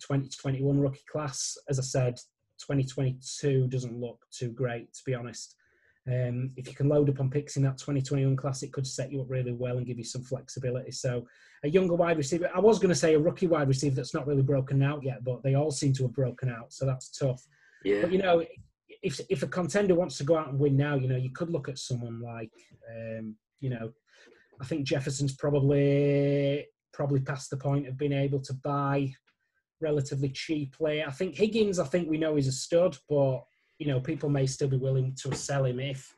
2021 0.00 0.78
rookie 0.78 1.00
class. 1.10 1.56
As 1.68 1.78
I 1.78 1.82
said, 1.82 2.16
2022 2.60 3.66
doesn't 3.68 4.00
look 4.00 4.24
too 4.30 4.50
great, 4.50 4.92
to 4.94 5.02
be 5.04 5.14
honest. 5.14 5.56
Um, 6.08 6.52
if 6.56 6.68
you 6.68 6.74
can 6.74 6.88
load 6.88 7.10
up 7.10 7.18
on 7.18 7.30
picks 7.30 7.56
in 7.56 7.64
that 7.64 7.78
2021 7.78 8.36
class, 8.36 8.62
it 8.62 8.72
could 8.72 8.86
set 8.86 9.10
you 9.10 9.20
up 9.20 9.30
really 9.30 9.52
well 9.52 9.76
and 9.76 9.86
give 9.86 9.98
you 9.98 10.04
some 10.04 10.22
flexibility. 10.22 10.92
So, 10.92 11.26
a 11.64 11.68
younger 11.68 11.94
wide 11.94 12.16
receiver, 12.16 12.48
I 12.54 12.60
was 12.60 12.78
going 12.78 12.90
to 12.90 12.94
say 12.94 13.14
a 13.14 13.18
rookie 13.18 13.48
wide 13.48 13.68
receiver 13.68 13.96
that's 13.96 14.14
not 14.14 14.26
really 14.26 14.42
broken 14.42 14.82
out 14.82 15.02
yet, 15.02 15.24
but 15.24 15.42
they 15.42 15.54
all 15.54 15.72
seem 15.72 15.92
to 15.94 16.04
have 16.04 16.12
broken 16.12 16.48
out. 16.48 16.72
So, 16.72 16.86
that's 16.86 17.10
tough. 17.10 17.44
Yeah. 17.84 18.02
But, 18.02 18.12
you 18.12 18.18
know, 18.18 18.44
if, 19.02 19.20
if 19.28 19.42
a 19.42 19.48
contender 19.48 19.94
wants 19.94 20.16
to 20.18 20.24
go 20.24 20.36
out 20.36 20.48
and 20.48 20.58
win 20.58 20.76
now, 20.76 20.94
you 20.94 21.08
know, 21.08 21.16
you 21.16 21.30
could 21.30 21.50
look 21.50 21.68
at 21.68 21.78
someone 21.78 22.20
like, 22.20 22.52
um, 22.88 23.34
you 23.60 23.70
know, 23.70 23.92
I 24.60 24.64
think 24.64 24.86
Jefferson's 24.86 25.34
probably 25.34 26.66
probably 26.92 27.20
past 27.20 27.50
the 27.50 27.56
point 27.56 27.86
of 27.86 27.98
being 27.98 28.12
able 28.12 28.40
to 28.40 28.54
buy 28.54 29.12
relatively 29.80 30.30
cheaply. 30.30 31.04
I 31.04 31.10
think 31.10 31.34
Higgins, 31.34 31.78
I 31.78 31.84
think 31.84 32.08
we 32.08 32.16
know 32.16 32.36
he's 32.36 32.48
a 32.48 32.52
stud, 32.52 32.96
but 33.08 33.42
you 33.78 33.86
know, 33.86 34.00
people 34.00 34.28
may 34.28 34.46
still 34.46 34.68
be 34.68 34.76
willing 34.76 35.16
to 35.22 35.34
sell 35.34 35.64
him 35.64 35.80
if, 35.80 36.14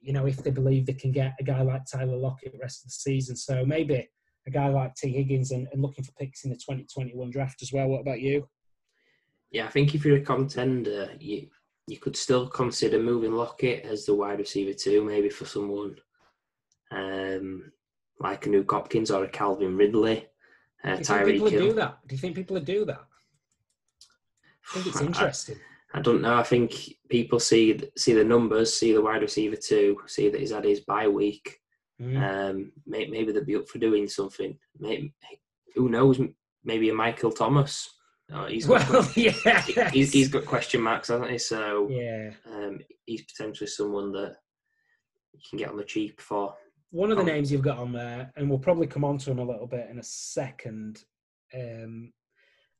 you 0.00 0.12
know, 0.12 0.26
if 0.26 0.42
they 0.42 0.50
believe 0.50 0.86
they 0.86 0.92
can 0.92 1.12
get 1.12 1.34
a 1.40 1.44
guy 1.44 1.62
like 1.62 1.82
Tyler 1.86 2.16
Lockett 2.16 2.52
the 2.52 2.58
rest 2.58 2.84
of 2.84 2.88
the 2.88 2.94
season. 2.94 3.36
So 3.36 3.64
maybe 3.64 4.08
a 4.46 4.50
guy 4.50 4.68
like 4.68 4.94
T. 4.94 5.10
Higgins 5.10 5.50
and, 5.50 5.66
and 5.72 5.82
looking 5.82 6.04
for 6.04 6.12
picks 6.12 6.44
in 6.44 6.50
the 6.50 6.56
2021 6.56 7.30
draft 7.30 7.62
as 7.62 7.72
well. 7.72 7.88
What 7.88 8.00
about 8.00 8.20
you? 8.20 8.48
Yeah, 9.50 9.66
I 9.66 9.70
think 9.70 9.94
if 9.94 10.04
you're 10.04 10.18
a 10.18 10.20
contender, 10.20 11.10
you 11.18 11.48
you 11.86 11.98
could 11.98 12.16
still 12.16 12.48
consider 12.48 12.98
moving 12.98 13.32
Lockett 13.32 13.84
as 13.84 14.06
the 14.06 14.14
wide 14.14 14.38
receiver 14.38 14.72
two, 14.72 15.04
maybe 15.04 15.28
for 15.28 15.44
someone 15.44 15.96
um, 16.90 17.72
like 18.18 18.46
a 18.46 18.48
Nuk 18.48 18.70
Hopkins 18.70 19.10
or 19.10 19.24
a 19.24 19.28
Calvin 19.28 19.76
Ridley. 19.76 20.26
Uh, 20.82 20.96
do 20.96 20.98
you 20.98 21.04
think 21.04 21.26
people 21.26 21.44
would 21.44 21.50
do 21.50 21.72
that? 21.74 21.98
Do 22.06 22.14
you 22.14 22.20
think 22.20 22.36
people 22.36 22.54
would 22.54 22.64
do 22.64 22.84
that? 22.86 23.04
I 24.70 24.74
think 24.74 24.86
it's 24.86 25.00
interesting. 25.08 25.56
I 25.56 25.73
don't 26.00 26.22
know. 26.22 26.34
I 26.34 26.42
think 26.42 26.94
people 27.08 27.38
see 27.38 27.80
see 27.96 28.12
the 28.12 28.24
numbers, 28.24 28.74
see 28.74 28.92
the 28.92 29.02
wide 29.02 29.22
receiver 29.22 29.56
two, 29.56 29.98
see 30.06 30.28
that 30.28 30.40
he's 30.40 30.52
had 30.52 30.64
his 30.64 30.80
bye 30.80 31.08
week. 31.08 31.58
Mm. 32.00 32.50
Um, 32.50 32.72
maybe, 32.86 33.10
maybe 33.10 33.32
they'd 33.32 33.46
be 33.46 33.56
up 33.56 33.68
for 33.68 33.78
doing 33.78 34.08
something. 34.08 34.58
Maybe, 34.78 35.14
who 35.74 35.88
knows? 35.88 36.20
Maybe 36.64 36.90
a 36.90 36.94
Michael 36.94 37.30
Thomas. 37.30 37.88
Oh, 38.32 38.46
he's 38.46 38.66
got 38.66 38.88
well, 38.88 39.08
yeah, 39.16 39.60
he's, 39.90 40.12
he's 40.12 40.28
got 40.28 40.46
question 40.46 40.80
marks, 40.80 41.08
hasn't 41.08 41.30
he? 41.30 41.38
So 41.38 41.88
yeah, 41.90 42.30
um, 42.50 42.80
he's 43.06 43.22
potentially 43.22 43.68
someone 43.68 44.12
that 44.12 44.36
you 45.32 45.40
can 45.48 45.58
get 45.58 45.68
on 45.68 45.76
the 45.76 45.84
cheap 45.84 46.20
for. 46.20 46.54
One 46.90 47.10
of 47.10 47.16
the 47.16 47.22
um, 47.22 47.28
names 47.28 47.52
you've 47.52 47.62
got 47.62 47.78
on 47.78 47.92
there, 47.92 48.32
and 48.36 48.48
we'll 48.48 48.58
probably 48.58 48.86
come 48.86 49.04
on 49.04 49.18
to 49.18 49.30
him 49.30 49.40
a 49.40 49.44
little 49.44 49.66
bit 49.66 49.88
in 49.90 49.98
a 49.98 50.02
second. 50.02 51.04
Um, 51.54 52.12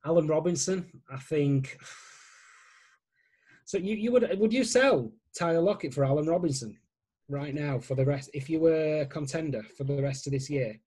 Allen 0.04 0.26
Robinson, 0.26 1.02
I 1.10 1.18
think 1.18 1.78
so 3.64 3.78
you, 3.78 3.94
you 3.94 4.12
would 4.12 4.38
would 4.38 4.52
you 4.52 4.64
sell 4.64 5.10
Tyler 5.36 5.60
Lockett 5.60 5.94
for 5.94 6.04
Allen 6.04 6.26
Robinson 6.26 6.76
right 7.28 7.54
now 7.54 7.78
for 7.78 7.94
the 7.94 8.04
rest 8.04 8.30
if 8.34 8.50
you 8.50 8.60
were 8.60 9.00
a 9.00 9.06
contender 9.06 9.62
for 9.76 9.84
the 9.84 10.02
rest 10.02 10.26
of 10.26 10.32
this 10.32 10.50
year? 10.50 10.78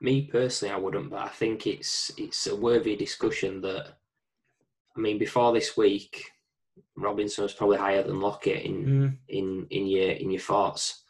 Me 0.00 0.22
personally, 0.22 0.74
I 0.74 0.78
wouldn't, 0.78 1.10
but 1.10 1.20
I 1.20 1.28
think 1.28 1.66
it's 1.66 2.10
it's 2.16 2.46
a 2.48 2.56
worthy 2.56 2.96
discussion. 2.96 3.60
That 3.60 3.98
I 4.96 5.00
mean, 5.00 5.18
before 5.18 5.52
this 5.52 5.76
week, 5.76 6.30
Robinson 6.96 7.44
was 7.44 7.54
probably 7.54 7.78
higher 7.78 8.02
than 8.02 8.20
Lockett 8.20 8.64
in 8.64 8.84
mm. 8.84 9.16
in 9.28 9.66
in 9.70 9.86
your 9.86 10.10
in 10.10 10.30
your 10.30 10.40
thoughts. 10.40 11.04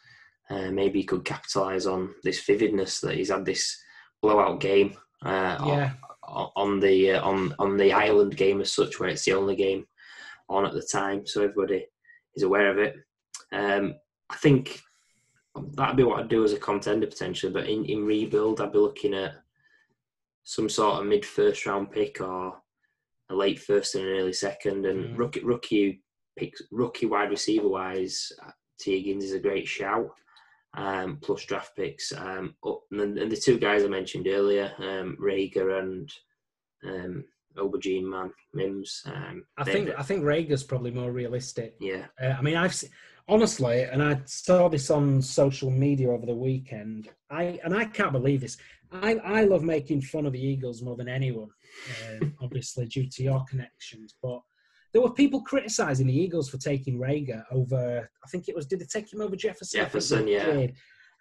Uh, 0.49 0.69
maybe 0.69 0.99
he 0.99 1.05
could 1.05 1.25
capitalise 1.25 1.87
on 1.87 2.13
this 2.23 2.45
vividness 2.45 2.99
that 2.99 3.15
he's 3.15 3.31
had 3.31 3.45
this 3.45 3.81
blowout 4.21 4.59
game 4.59 4.93
uh, 5.25 5.57
yeah. 5.65 5.91
on, 6.27 6.49
on, 6.55 6.79
the 6.79 7.11
uh, 7.11 7.21
on 7.21 7.55
on 7.57 7.77
the 7.77 7.91
island 7.91 8.35
game 8.37 8.61
as 8.61 8.71
such, 8.71 8.99
where 8.99 9.09
it's 9.09 9.25
the 9.25 9.33
only 9.33 9.55
game 9.55 9.85
on 10.53 10.65
at 10.65 10.73
the 10.73 10.81
time, 10.81 11.25
so 11.25 11.41
everybody 11.41 11.85
is 12.35 12.43
aware 12.43 12.69
of 12.69 12.77
it. 12.77 12.95
Um, 13.51 13.95
I 14.29 14.35
think 14.35 14.81
that'd 15.73 15.97
be 15.97 16.03
what 16.03 16.19
I'd 16.19 16.29
do 16.29 16.43
as 16.43 16.53
a 16.53 16.59
contender 16.59 17.07
potentially, 17.07 17.51
but 17.51 17.67
in, 17.67 17.85
in 17.85 18.05
rebuild, 18.05 18.61
I'd 18.61 18.71
be 18.71 18.79
looking 18.79 19.13
at 19.13 19.33
some 20.43 20.69
sort 20.69 20.99
of 20.99 21.05
mid 21.05 21.25
first 21.25 21.65
round 21.65 21.91
pick 21.91 22.21
or 22.21 22.57
a 23.29 23.35
late 23.35 23.59
first 23.59 23.95
and 23.95 24.05
an 24.05 24.17
early 24.17 24.33
second. 24.33 24.85
And 24.85 25.15
mm. 25.15 25.17
rookie, 25.17 25.43
rookie 25.43 26.03
picks, 26.37 26.61
rookie 26.71 27.05
wide 27.05 27.29
receiver 27.29 27.67
wise, 27.67 28.31
Tee 28.79 28.97
Higgins 28.97 29.25
is 29.25 29.33
a 29.33 29.39
great 29.39 29.67
shout. 29.67 30.09
Um, 30.75 31.19
plus 31.21 31.45
draft 31.45 31.75
picks. 31.75 32.11
Um, 32.11 32.55
and, 32.63 33.15
the, 33.15 33.21
and, 33.21 33.31
the, 33.31 33.37
two 33.37 33.59
guys 33.59 33.83
I 33.83 33.87
mentioned 33.87 34.27
earlier, 34.27 34.73
um, 34.79 35.15
Reagor 35.21 35.79
and 35.79 36.11
um, 36.83 37.25
aubergine 37.57 38.03
man 38.03 38.31
Mims. 38.53 39.03
Um, 39.05 39.43
I 39.57 39.63
think 39.63 39.89
I 39.97 40.03
think 40.03 40.23
Reagor's 40.23 40.63
probably 40.63 40.91
more 40.91 41.11
realistic. 41.11 41.75
Yeah. 41.79 42.05
Uh, 42.21 42.35
I 42.37 42.41
mean, 42.41 42.55
I've 42.55 42.83
honestly, 43.27 43.83
and 43.83 44.01
I 44.01 44.21
saw 44.25 44.69
this 44.69 44.89
on 44.89 45.21
social 45.21 45.69
media 45.69 46.11
over 46.11 46.25
the 46.25 46.35
weekend. 46.35 47.09
I 47.29 47.59
and 47.63 47.75
I 47.75 47.85
can't 47.85 48.11
believe 48.11 48.41
this. 48.41 48.57
I 48.91 49.15
I 49.15 49.43
love 49.43 49.63
making 49.63 50.01
fun 50.01 50.25
of 50.25 50.33
the 50.33 50.45
Eagles 50.45 50.81
more 50.81 50.95
than 50.95 51.09
anyone, 51.09 51.49
uh, 52.03 52.25
obviously 52.41 52.85
due 52.85 53.09
to 53.09 53.23
your 53.23 53.43
connections, 53.49 54.15
but. 54.21 54.41
There 54.91 55.01
were 55.01 55.09
people 55.09 55.41
criticising 55.41 56.05
the 56.05 56.15
Eagles 56.15 56.51
for 56.51 56.59
taking 56.59 56.99
Reagor 56.99 57.43
over. 57.51 58.07
I 58.23 58.27
think 58.27 58.47
it 58.47 58.55
was. 58.55 58.67
Did 58.67 58.79
they 58.79 58.85
take 58.85 59.11
him 59.11 59.21
over 59.21 59.35
Jefferson? 59.35 59.79
Jefferson, 59.79 60.27
yeah. 60.27 60.67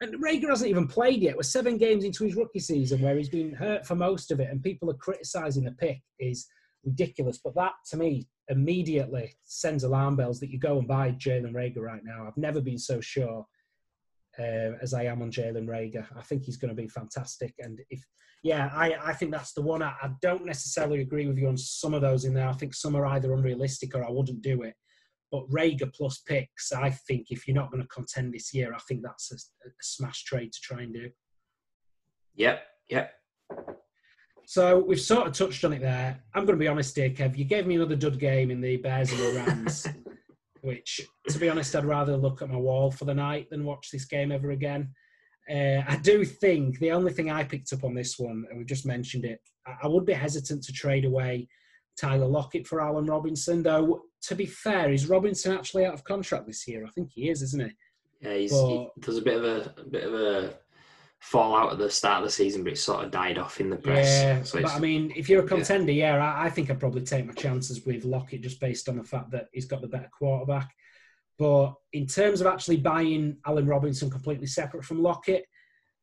And 0.02 0.20
Reagor 0.20 0.48
hasn't 0.48 0.68
even 0.68 0.88
played 0.88 1.22
yet. 1.22 1.36
We're 1.36 1.44
seven 1.44 1.78
games 1.78 2.02
into 2.02 2.24
his 2.24 2.34
rookie 2.34 2.58
season 2.58 3.00
where 3.00 3.16
he's 3.16 3.28
been 3.28 3.52
hurt 3.52 3.86
for 3.86 3.94
most 3.94 4.32
of 4.32 4.40
it, 4.40 4.50
and 4.50 4.60
people 4.60 4.90
are 4.90 4.94
criticising 4.94 5.62
the 5.62 5.70
pick 5.72 6.00
is 6.18 6.48
ridiculous. 6.84 7.38
But 7.42 7.54
that, 7.54 7.74
to 7.90 7.96
me, 7.96 8.26
immediately 8.48 9.36
sends 9.44 9.84
alarm 9.84 10.16
bells 10.16 10.40
that 10.40 10.50
you 10.50 10.58
go 10.58 10.78
and 10.80 10.88
buy 10.88 11.12
Jalen 11.12 11.52
Reagor 11.52 11.82
right 11.82 12.02
now. 12.02 12.26
I've 12.26 12.36
never 12.36 12.60
been 12.60 12.78
so 12.78 13.00
sure 13.00 13.46
uh, 14.40 14.72
as 14.82 14.92
I 14.92 15.04
am 15.04 15.22
on 15.22 15.30
Jalen 15.30 15.66
Reagor. 15.66 16.04
I 16.16 16.22
think 16.22 16.44
he's 16.44 16.56
going 16.56 16.74
to 16.74 16.82
be 16.82 16.88
fantastic. 16.88 17.54
And 17.60 17.78
if, 17.88 18.04
yeah, 18.42 18.70
I, 18.74 18.96
I 19.04 19.12
think 19.12 19.30
that's 19.30 19.52
the 19.52 19.62
one. 19.62 19.84
I, 19.84 19.94
I, 20.02 20.10
don't 20.20 20.44
necessarily 20.44 21.00
agree 21.00 21.28
with 21.28 21.38
you 21.38 21.46
on 21.46 21.56
some 21.56 21.94
of 21.94 22.02
those 22.02 22.24
in 22.24 22.34
there. 22.34 22.48
I 22.48 22.54
think 22.54 22.74
some 22.74 22.96
are 22.96 23.06
either 23.06 23.32
unrealistic 23.32 23.94
or 23.94 24.04
I 24.04 24.10
wouldn't 24.10 24.42
do 24.42 24.62
it. 24.62 24.74
But 25.32 25.48
Reagor 25.48 25.92
plus 25.94 26.18
picks, 26.18 26.72
I 26.72 26.90
think 26.90 27.28
if 27.30 27.48
you're 27.48 27.56
not 27.56 27.72
going 27.72 27.82
to 27.82 27.88
contend 27.88 28.34
this 28.34 28.52
year, 28.52 28.74
I 28.74 28.78
think 28.86 29.00
that's 29.02 29.32
a, 29.32 29.68
a 29.68 29.72
smash 29.80 30.24
trade 30.24 30.52
to 30.52 30.60
try 30.60 30.82
and 30.82 30.92
do. 30.92 31.08
Yep, 32.34 32.62
yep. 32.90 33.14
So 34.44 34.84
we've 34.86 35.00
sort 35.00 35.26
of 35.26 35.32
touched 35.32 35.64
on 35.64 35.72
it 35.72 35.80
there. 35.80 36.22
I'm 36.34 36.44
going 36.44 36.58
to 36.58 36.62
be 36.62 36.68
honest 36.68 36.94
here, 36.96 37.08
Kev. 37.08 37.38
You 37.38 37.46
gave 37.46 37.66
me 37.66 37.76
another 37.76 37.96
dud 37.96 38.18
game 38.18 38.50
in 38.50 38.60
the 38.60 38.76
Bears 38.76 39.10
and 39.10 39.20
the 39.20 39.32
Rams, 39.38 39.88
which, 40.60 41.00
to 41.28 41.38
be 41.38 41.48
honest, 41.48 41.74
I'd 41.74 41.86
rather 41.86 42.16
look 42.16 42.42
at 42.42 42.50
my 42.50 42.58
wall 42.58 42.90
for 42.90 43.06
the 43.06 43.14
night 43.14 43.48
than 43.48 43.64
watch 43.64 43.90
this 43.90 44.04
game 44.04 44.32
ever 44.32 44.50
again. 44.50 44.92
Uh, 45.50 45.82
I 45.88 45.98
do 46.02 46.24
think 46.26 46.78
the 46.78 46.92
only 46.92 47.12
thing 47.12 47.30
I 47.30 47.44
picked 47.44 47.72
up 47.72 47.84
on 47.84 47.94
this 47.94 48.18
one, 48.18 48.44
and 48.48 48.58
we've 48.58 48.66
just 48.66 48.86
mentioned 48.86 49.24
it, 49.24 49.40
I 49.82 49.86
would 49.86 50.04
be 50.04 50.12
hesitant 50.12 50.62
to 50.64 50.72
trade 50.72 51.06
away 51.06 51.48
Tyler 51.96 52.26
Lockett 52.26 52.66
for 52.66 52.80
Allen 52.80 53.06
Robinson. 53.06 53.62
Though, 53.62 54.02
to 54.22 54.34
be 54.34 54.46
fair, 54.46 54.92
is 54.92 55.08
Robinson 55.08 55.52
actually 55.52 55.84
out 55.84 55.94
of 55.94 56.04
contract 56.04 56.46
this 56.46 56.66
year? 56.68 56.84
I 56.86 56.90
think 56.90 57.10
he 57.12 57.28
is, 57.28 57.42
isn't 57.42 57.62
he? 57.62 57.72
Yeah, 58.20 58.34
he's, 58.34 58.52
but, 58.52 58.68
he, 58.68 58.88
there's 58.98 59.18
a 59.18 59.22
bit 59.22 59.36
of 59.36 59.44
a, 59.44 59.74
a 59.80 59.84
bit 59.84 60.04
of 60.04 60.14
a 60.14 60.54
fall 61.22 61.54
out 61.56 61.72
at 61.72 61.78
the 61.78 61.90
start 61.90 62.18
of 62.18 62.24
the 62.24 62.32
season, 62.32 62.64
but 62.64 62.72
it 62.72 62.78
sort 62.78 63.04
of 63.04 63.10
died 63.10 63.38
off 63.38 63.60
in 63.60 63.70
the 63.70 63.76
press. 63.76 64.22
Yeah, 64.22 64.42
so 64.42 64.60
but 64.60 64.72
I 64.72 64.78
mean, 64.78 65.12
if 65.16 65.28
you're 65.28 65.44
a 65.44 65.48
contender, 65.48 65.92
yeah, 65.92 66.16
yeah 66.16 66.34
I, 66.34 66.46
I, 66.46 66.50
think 66.50 66.70
I'd 66.70 66.80
probably 66.80 67.02
take 67.02 67.26
my 67.26 67.32
chances 67.32 67.84
with 67.86 68.04
Lockett 68.04 68.42
just 68.42 68.60
based 68.60 68.88
on 68.88 68.96
the 68.96 69.04
fact 69.04 69.30
that 69.30 69.46
he's 69.52 69.66
got 69.66 69.82
the 69.82 69.88
better 69.88 70.10
quarterback. 70.16 70.70
But 71.38 71.74
in 71.92 72.06
terms 72.06 72.40
of 72.40 72.46
actually 72.46 72.78
buying 72.78 73.38
Allen 73.46 73.66
Robinson 73.66 74.10
completely 74.10 74.46
separate 74.46 74.84
from 74.84 75.02
Lockett, 75.02 75.44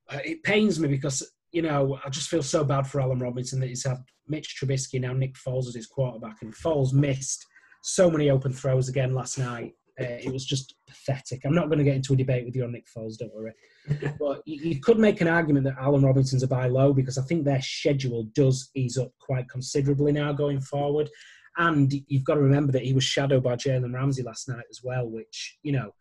uh, 0.10 0.20
it 0.26 0.44
pains 0.44 0.80
me 0.80 0.88
because 0.88 1.30
you 1.52 1.62
know 1.62 2.00
I 2.04 2.10
just 2.10 2.30
feel 2.30 2.44
so 2.44 2.64
bad 2.64 2.88
for 2.88 3.02
Allen 3.02 3.20
Robinson 3.20 3.60
that 3.60 3.68
he's 3.68 3.86
had 3.86 3.98
Mitch 4.28 4.58
Trubisky 4.60 5.02
now 5.02 5.14
Nick 5.14 5.36
Foles 5.36 5.68
as 5.68 5.76
his 5.76 5.88
quarterback, 5.88 6.42
and 6.42 6.54
Foles 6.56 6.94
missed 6.94 7.46
so 7.82 8.10
many 8.10 8.30
open 8.30 8.54
throws 8.54 8.90
again 8.90 9.14
last 9.14 9.38
night. 9.38 9.74
Uh, 10.00 10.18
it 10.24 10.32
was 10.32 10.46
just 10.46 10.76
pathetic. 10.88 11.42
I'm 11.44 11.54
not 11.54 11.66
going 11.68 11.80
to 11.80 11.84
get 11.84 11.96
into 11.96 12.14
a 12.14 12.18
debate 12.18 12.46
with 12.46 12.56
you 12.56 12.64
on 12.64 12.72
Nick 12.72 12.88
Foles, 12.88 13.18
don't 13.18 13.34
worry. 13.36 13.54
but 14.20 14.42
you, 14.46 14.72
you, 14.72 14.80
could 14.80 14.98
make 14.98 15.20
an 15.20 15.28
argument 15.28 15.66
that 15.66 15.76
Allen 15.78 16.04
Robinson's 16.04 16.44
a 16.44 16.48
buy 16.48 16.68
low 16.68 16.94
because 16.94 17.18
I 17.18 17.24
think 17.24 17.44
their 17.44 17.62
schedule 17.62 18.24
does 18.34 18.70
ease 18.76 18.98
up 18.98 19.12
quite 19.20 19.50
considerably 19.50 20.14
now 20.14 20.32
going 20.32 20.62
forward. 20.62 21.10
And 21.58 21.92
you've 22.08 22.24
got 22.24 22.36
to 22.36 22.42
remember 22.42 22.72
that 22.72 22.86
he 22.86 22.94
was 22.94 23.04
shadowed 23.04 23.44
by 23.44 23.56
Jalen 23.56 23.94
Ramsey 23.94 24.24
last 24.24 24.48
night 24.48 24.64
as 24.70 24.82
well, 24.82 25.10
which, 25.10 25.58
you 25.64 25.74
know, 25.74 25.94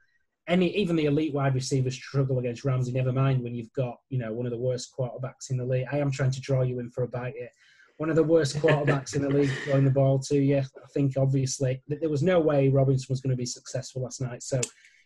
any 0.47 0.75
even 0.77 0.95
the 0.95 1.07
elite 1.07 1.35
wide 1.35 1.55
receivers 1.55 1.95
struggle 1.95 2.39
against 2.39 2.65
Ramsey, 2.65 2.93
never 2.93 3.13
mind 3.13 3.43
when 3.43 3.55
you've 3.55 3.73
got, 3.73 3.97
you 4.09 4.19
know, 4.19 4.33
one 4.33 4.47
of 4.47 4.53
the 4.53 4.59
worst 4.59 4.95
quarterbacks 4.97 5.51
in 5.51 5.57
the 5.57 5.65
league. 5.65 5.87
I 5.91 5.99
am 5.99 6.13
trying 6.13 6.31
to 6.31 6.41
draw 6.41 6.63
you 6.63 6.79
in 6.79 6.91
for 6.91 7.03
a 7.03 7.09
bite 7.09 7.35
here 7.37 7.51
one 7.99 8.11
of 8.11 8.16
the 8.16 8.23
worst 8.23 8.57
quarterbacks 8.57 9.15
in 9.15 9.23
the 9.23 9.29
league 9.29 9.51
throwing 9.65 9.85
the 9.85 9.91
ball 9.91 10.19
to 10.20 10.39
you. 10.39 10.59
I 10.59 10.89
think 10.95 11.16
obviously 11.16 11.83
there 11.89 12.09
was 12.09 12.23
no 12.23 12.41
way 12.41 12.69
Robinson 12.69 13.07
was 13.11 13.20
going 13.20 13.33
to 13.33 13.37
be 13.37 13.47
successful 13.47 14.03
last 14.03 14.20
night. 14.20 14.43
So 14.43 14.61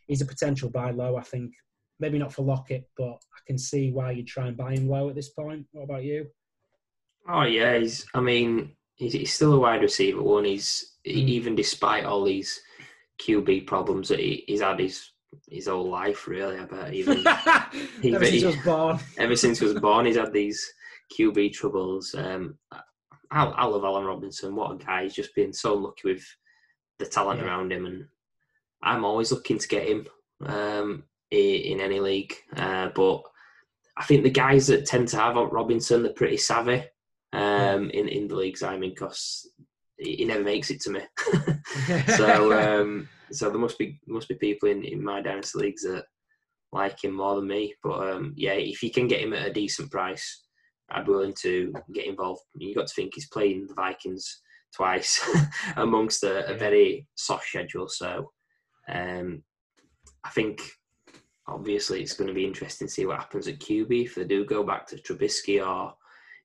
he's 0.07 0.21
a 0.21 0.27
potential 0.27 0.69
buy 0.69 0.91
low. 0.91 1.17
I 1.17 1.23
think 1.23 1.53
maybe 1.99 2.19
not 2.19 2.33
for 2.33 2.43
Lockett, 2.43 2.89
but 2.97 3.15
I 3.15 3.41
can 3.47 3.57
see 3.57 3.91
why 3.91 4.11
you'd 4.13 4.27
try 4.27 4.47
and 4.47 4.57
buy 4.57 4.75
him 4.75 4.89
low 4.89 5.09
at 5.09 5.15
this 5.15 5.31
point. 5.31 5.67
What 5.73 5.85
about 5.85 6.05
you? 6.05 6.27
Oh 7.29 7.45
yeah, 7.45 7.79
he's. 7.79 8.05
I 8.15 8.21
mean, 8.21 8.73
he's, 8.95 9.15
he's 9.15 9.33
still 9.33 9.55
a 9.55 9.59
wide 9.59 9.83
receiver. 9.83 10.23
One, 10.23 10.45
he's 10.45 10.97
mm. 11.07 11.13
even 11.13 11.55
despite 11.55 12.05
all 12.05 12.25
these 12.25 12.61
QB 13.23 13.67
problems 13.67 14.09
that 14.09 14.19
he, 14.19 14.45
he's 14.47 14.61
had 14.61 14.81
his 14.81 15.13
his 15.49 15.67
whole 15.67 15.89
life. 15.89 16.27
Really, 16.27 16.59
I 16.59 16.65
bet 16.65 16.93
even 16.93 17.27
ever 17.27 18.27
since 18.27 18.41
he 18.41 18.45
was 18.45 18.57
born. 18.57 18.99
Ever 19.17 19.37
since 19.37 19.59
he 19.61 19.65
was 19.65 19.81
born, 19.81 20.07
he's 20.07 20.17
had 20.17 20.33
these 20.33 20.71
QB 21.19 21.53
troubles. 21.53 22.15
Um, 22.15 22.59
I, 23.31 23.45
I 23.45 23.65
love 23.65 23.85
Allen 23.85 24.05
Robinson. 24.05 24.55
What 24.55 24.73
a 24.73 24.85
guy! 24.85 25.05
He's 25.05 25.15
just 25.15 25.35
been 25.35 25.53
so 25.53 25.75
lucky 25.75 26.13
with 26.13 26.25
the 26.99 27.07
talent 27.07 27.41
yeah. 27.41 27.47
around 27.47 27.73
him, 27.73 27.87
and 27.87 28.07
I'm 28.83 29.05
always 29.05 29.33
looking 29.33 29.59
to 29.59 29.69
get 29.69 29.89
him 29.89 30.07
um, 30.47 31.05
in 31.31 31.81
any 31.81 32.01
league. 32.01 32.35
Uh, 32.57 32.91
but 32.95 33.23
I 33.97 34.05
think 34.05 34.23
the 34.23 34.31
guys 34.31 34.67
that 34.69 34.87
tend 34.87 35.09
to 35.09 35.17
have 35.17 35.37
Robinson, 35.37 36.03
they're 36.03 36.13
pretty 36.13 36.37
savvy 36.37 36.85
um, 37.33 37.91
in 37.91 38.09
in 38.09 38.29
the 38.29 38.37
leagues 38.37 38.63
I'm 38.63 38.83
in 38.83 38.91
because 38.91 39.49
he 39.99 40.25
never 40.25 40.43
makes 40.43 40.71
it 40.71 40.81
to 40.83 40.91
me. 40.91 41.01
so 42.17 42.53
um, 42.81 43.09
so 43.31 43.51
there 43.51 43.59
must 43.59 43.79
be 43.79 44.01
must 44.07 44.29
be 44.29 44.35
people 44.35 44.69
in, 44.69 44.85
in 44.85 45.03
my 45.03 45.21
dynasty 45.21 45.59
leagues 45.59 45.83
that 45.83 46.05
like 46.73 47.03
him 47.05 47.13
more 47.13 47.37
than 47.37 47.47
me. 47.47 47.75
But 47.83 48.09
um, 48.09 48.35
yeah, 48.37 48.53
if 48.53 48.83
you 48.83 48.91
can 48.91 49.07
get 49.09 49.21
him 49.21 49.33
at 49.33 49.47
a 49.47 49.53
decent 49.53 49.91
price, 49.91 50.43
I'd 50.91 51.07
be 51.07 51.13
willing 51.13 51.35
to 51.43 51.73
get 51.95 52.07
involved. 52.07 52.43
You 52.55 52.75
got 52.75 52.87
to 52.87 52.95
think 52.95 53.13
he's 53.15 53.29
playing 53.29 53.67
the 53.67 53.75
Vikings 53.75 54.43
twice 54.75 55.25
amongst 55.77 56.25
a, 56.25 56.51
a, 56.51 56.57
very 56.57 57.07
soft 57.15 57.47
schedule. 57.47 57.89
So 57.89 58.31
um, 58.89 59.43
I 60.25 60.31
think 60.31 60.63
obviously 61.47 62.03
it's 62.03 62.15
going 62.15 62.29
to 62.29 62.35
be 62.35 62.47
interesting 62.47 62.89
to 62.89 62.93
see 62.93 63.07
what 63.07 63.19
happens 63.19 63.49
at 63.49 63.59
QB 63.59 64.05
if 64.05 64.15
they 64.15 64.25
do 64.25 64.45
go 64.45 64.63
back 64.63 64.87
to 64.89 64.97
Trubisky 64.97 65.67
or 65.67 65.95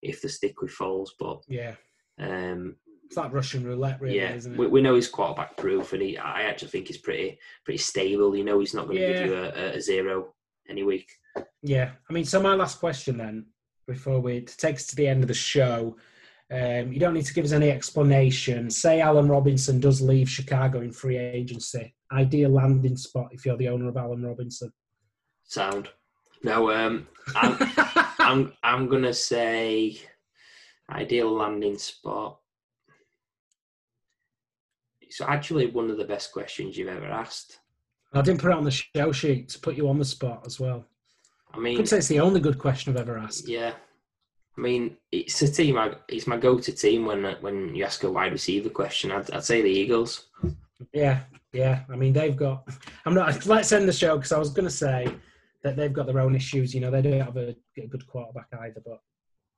if 0.01 0.21
they 0.21 0.27
stick 0.27 0.61
with 0.61 0.75
Foles. 0.75 1.09
But 1.19 1.41
yeah, 1.47 1.75
um, 2.19 2.75
it's 3.05 3.17
like 3.17 3.33
Russian 3.33 3.65
roulette, 3.65 4.01
really, 4.01 4.17
yeah, 4.17 4.33
isn't 4.33 4.53
it? 4.53 4.59
We, 4.59 4.67
we 4.67 4.81
know 4.81 4.95
he's 4.95 5.07
quarterback 5.07 5.55
proof, 5.57 5.93
and 5.93 6.01
he, 6.01 6.17
I 6.17 6.43
actually 6.43 6.69
think 6.69 6.87
he's 6.87 6.97
pretty 6.97 7.39
pretty 7.63 7.77
stable. 7.77 8.35
You 8.35 8.43
know, 8.43 8.59
he's 8.59 8.73
not 8.73 8.85
going 8.85 8.97
to 8.97 9.03
yeah. 9.03 9.13
give 9.13 9.27
you 9.27 9.35
a, 9.35 9.75
a 9.75 9.81
zero 9.81 10.33
any 10.69 10.83
week. 10.83 11.07
Yeah, 11.61 11.91
I 12.09 12.13
mean, 12.13 12.25
so 12.25 12.41
my 12.41 12.53
last 12.53 12.79
question 12.79 13.17
then 13.17 13.45
before 13.87 14.19
we 14.19 14.41
take 14.41 14.75
us 14.75 14.87
to 14.87 14.95
the 14.95 15.07
end 15.07 15.23
of 15.23 15.27
the 15.27 15.33
show. 15.33 15.95
Um, 16.51 16.93
you 16.93 16.99
don't 16.99 17.13
need 17.13 17.25
to 17.25 17.33
give 17.33 17.45
us 17.45 17.51
any 17.51 17.71
explanation. 17.71 18.69
Say 18.69 19.01
Allen 19.01 19.27
Robinson 19.27 19.79
does 19.79 20.01
leave 20.01 20.29
Chicago 20.29 20.81
in 20.81 20.91
free 20.91 21.17
agency. 21.17 21.93
Ideal 22.11 22.51
landing 22.51 22.97
spot 22.97 23.27
if 23.31 23.45
you're 23.45 23.57
the 23.57 23.69
owner 23.69 23.89
of 23.89 23.97
Allen 23.97 24.25
Robinson. 24.25 24.71
Sound. 25.43 25.89
No, 26.43 26.71
um, 26.71 27.07
I'm, 27.35 27.57
I'm, 28.19 28.53
I'm 28.63 28.87
gonna 28.87 29.13
say 29.13 29.97
ideal 30.89 31.31
landing 31.31 31.77
spot. 31.77 32.39
It's 35.01 35.19
actually 35.21 35.67
one 35.67 35.89
of 35.89 35.97
the 35.97 36.05
best 36.05 36.31
questions 36.31 36.77
you've 36.77 36.89
ever 36.89 37.07
asked. 37.07 37.59
I 38.13 38.21
didn't 38.21 38.41
put 38.41 38.51
it 38.51 38.57
on 38.57 38.63
the 38.63 38.71
show 38.71 39.11
sheet 39.11 39.49
to 39.49 39.59
put 39.59 39.75
you 39.75 39.89
on 39.89 39.99
the 39.99 40.05
spot 40.05 40.43
as 40.45 40.59
well. 40.59 40.85
I 41.53 41.59
mean, 41.59 41.77
could 41.77 41.89
say 41.89 41.97
it's 41.97 42.07
the 42.07 42.19
only 42.19 42.39
good 42.39 42.59
question 42.59 42.93
I've 42.93 43.01
ever 43.01 43.17
asked. 43.17 43.47
Yeah, 43.47 43.73
I 44.57 44.61
mean, 44.61 44.97
it's 45.11 45.41
a 45.41 45.51
team. 45.51 45.77
I, 45.77 45.93
it's 46.09 46.27
my 46.27 46.37
go-to 46.37 46.71
team 46.71 47.05
when 47.05 47.23
when 47.41 47.75
you 47.75 47.83
ask 47.83 48.03
a 48.03 48.11
wide 48.11 48.31
receiver 48.31 48.69
question. 48.69 49.11
I'd, 49.11 49.29
I'd 49.31 49.43
say 49.43 49.61
the 49.61 49.69
Eagles. 49.69 50.27
Yeah, 50.93 51.21
yeah. 51.53 51.81
I 51.91 51.95
mean, 51.95 52.13
they've 52.13 52.35
got. 52.35 52.67
I'm 53.05 53.13
not. 53.13 53.45
Let's 53.45 53.71
end 53.71 53.87
the 53.87 53.93
show 53.93 54.17
because 54.17 54.31
I 54.31 54.39
was 54.39 54.49
going 54.49 54.65
to 54.67 54.71
say 54.71 55.07
that 55.63 55.75
they've 55.75 55.93
got 55.93 56.07
their 56.07 56.19
own 56.19 56.35
issues. 56.35 56.73
You 56.73 56.81
know, 56.81 56.89
they 56.89 57.01
don't 57.03 57.21
have 57.21 57.37
a, 57.37 57.55
a 57.77 57.87
good 57.87 58.07
quarterback 58.07 58.47
either. 58.59 58.81
But 58.83 58.99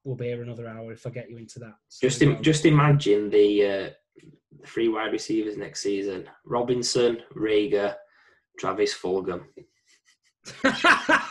we'll 0.03 0.17
be 0.17 0.27
here 0.27 0.43
another 0.43 0.67
hour 0.67 0.91
if 0.91 1.07
I 1.07 1.11
get 1.11 1.29
you 1.29 1.37
into 1.37 1.59
that. 1.59 1.75
So 1.87 2.07
just 2.07 2.21
Im- 2.21 2.41
just 2.41 2.65
imagine 2.65 3.29
the 3.29 3.65
uh, 3.65 3.89
three 4.65 4.89
wide 4.89 5.13
receivers 5.13 5.55
next 5.55 5.81
season: 5.81 6.29
Robinson, 6.45 7.19
Reagor, 7.35 7.95
Travis 8.57 8.93
Fulgham. 8.93 9.45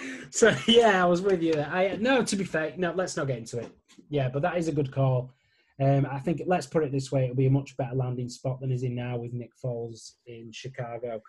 so 0.30 0.54
yeah, 0.66 1.02
I 1.02 1.06
was 1.06 1.22
with 1.22 1.42
you. 1.42 1.60
I 1.60 1.96
no, 2.00 2.22
to 2.22 2.36
be 2.36 2.44
fair, 2.44 2.74
no, 2.76 2.92
let's 2.92 3.16
not 3.16 3.26
get 3.26 3.38
into 3.38 3.58
it. 3.58 3.70
Yeah, 4.08 4.28
but 4.28 4.42
that 4.42 4.56
is 4.56 4.68
a 4.68 4.72
good 4.72 4.92
call. 4.92 5.32
Um, 5.80 6.06
I 6.10 6.18
think 6.20 6.42
let's 6.46 6.66
put 6.66 6.84
it 6.84 6.92
this 6.92 7.12
way: 7.12 7.24
it'll 7.24 7.36
be 7.36 7.46
a 7.46 7.50
much 7.50 7.76
better 7.76 7.94
landing 7.94 8.28
spot 8.28 8.60
than 8.60 8.72
is 8.72 8.82
in 8.82 8.94
now 8.94 9.16
with 9.16 9.32
Nick 9.32 9.50
Foles 9.62 10.12
in 10.26 10.50
Chicago. 10.52 11.20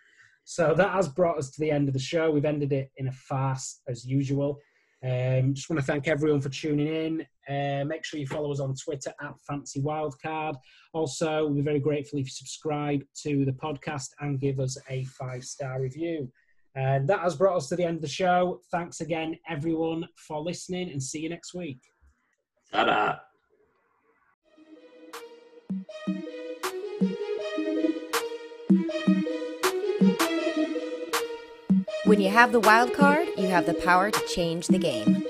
So 0.46 0.74
that 0.76 0.92
has 0.92 1.10
brought 1.10 1.38
us 1.38 1.50
to 1.52 1.60
the 1.60 1.72
end 1.72 1.90
of 1.90 1.94
the 1.94 2.00
show. 2.00 2.32
We've 2.32 2.46
ended 2.46 2.72
it 2.72 2.90
in 2.96 3.10
a 3.10 3.12
farce 3.12 3.82
as 3.90 4.06
usual. 4.06 4.60
Um, 5.04 5.54
just 5.54 5.70
want 5.70 5.80
to 5.80 5.86
thank 5.86 6.08
everyone 6.08 6.42
for 6.42 6.50
tuning 6.50 6.88
in. 6.88 7.22
Uh, 7.48 7.86
make 7.86 8.04
sure 8.04 8.20
you 8.20 8.28
follow 8.28 8.52
us 8.52 8.60
on 8.60 8.74
Twitter 8.74 9.14
at 9.22 9.34
Fancy 9.48 9.82
Wildcard. 9.82 10.56
Also, 10.94 11.48
we're 11.48 11.64
very 11.64 11.80
grateful 11.80 12.18
if 12.18 12.26
you 12.26 12.32
subscribe 12.32 13.04
to 13.24 13.46
the 13.46 13.52
podcast 13.52 14.10
and 14.22 14.40
give 14.40 14.60
us 14.60 14.78
a 14.90 15.04
five 15.04 15.44
star 15.44 15.82
review. 15.82 16.32
And 16.78 17.10
that 17.10 17.22
has 17.22 17.36
brought 17.36 17.58
us 17.58 17.70
to 17.70 17.76
the 17.76 17.84
end 17.84 17.96
of 17.96 18.02
the 18.04 18.08
show. 18.08 18.62
Thanks 18.70 19.02
again, 19.02 19.36
everyone, 19.50 20.08
for 20.16 20.40
listening, 20.40 20.92
and 20.92 21.02
see 21.02 21.22
you 21.22 21.28
next 21.28 21.56
week. 21.56 21.80
Ta-da. 22.72 23.18
When 32.06 32.22
you 32.22 32.30
have 32.30 32.52
the 32.52 32.60
wild 32.60 32.94
card, 32.94 33.28
you 33.38 33.48
have 33.48 33.66
the 33.66 33.74
power 33.74 34.12
to 34.12 34.28
change 34.28 34.68
the 34.68 34.78
game. 34.78 35.26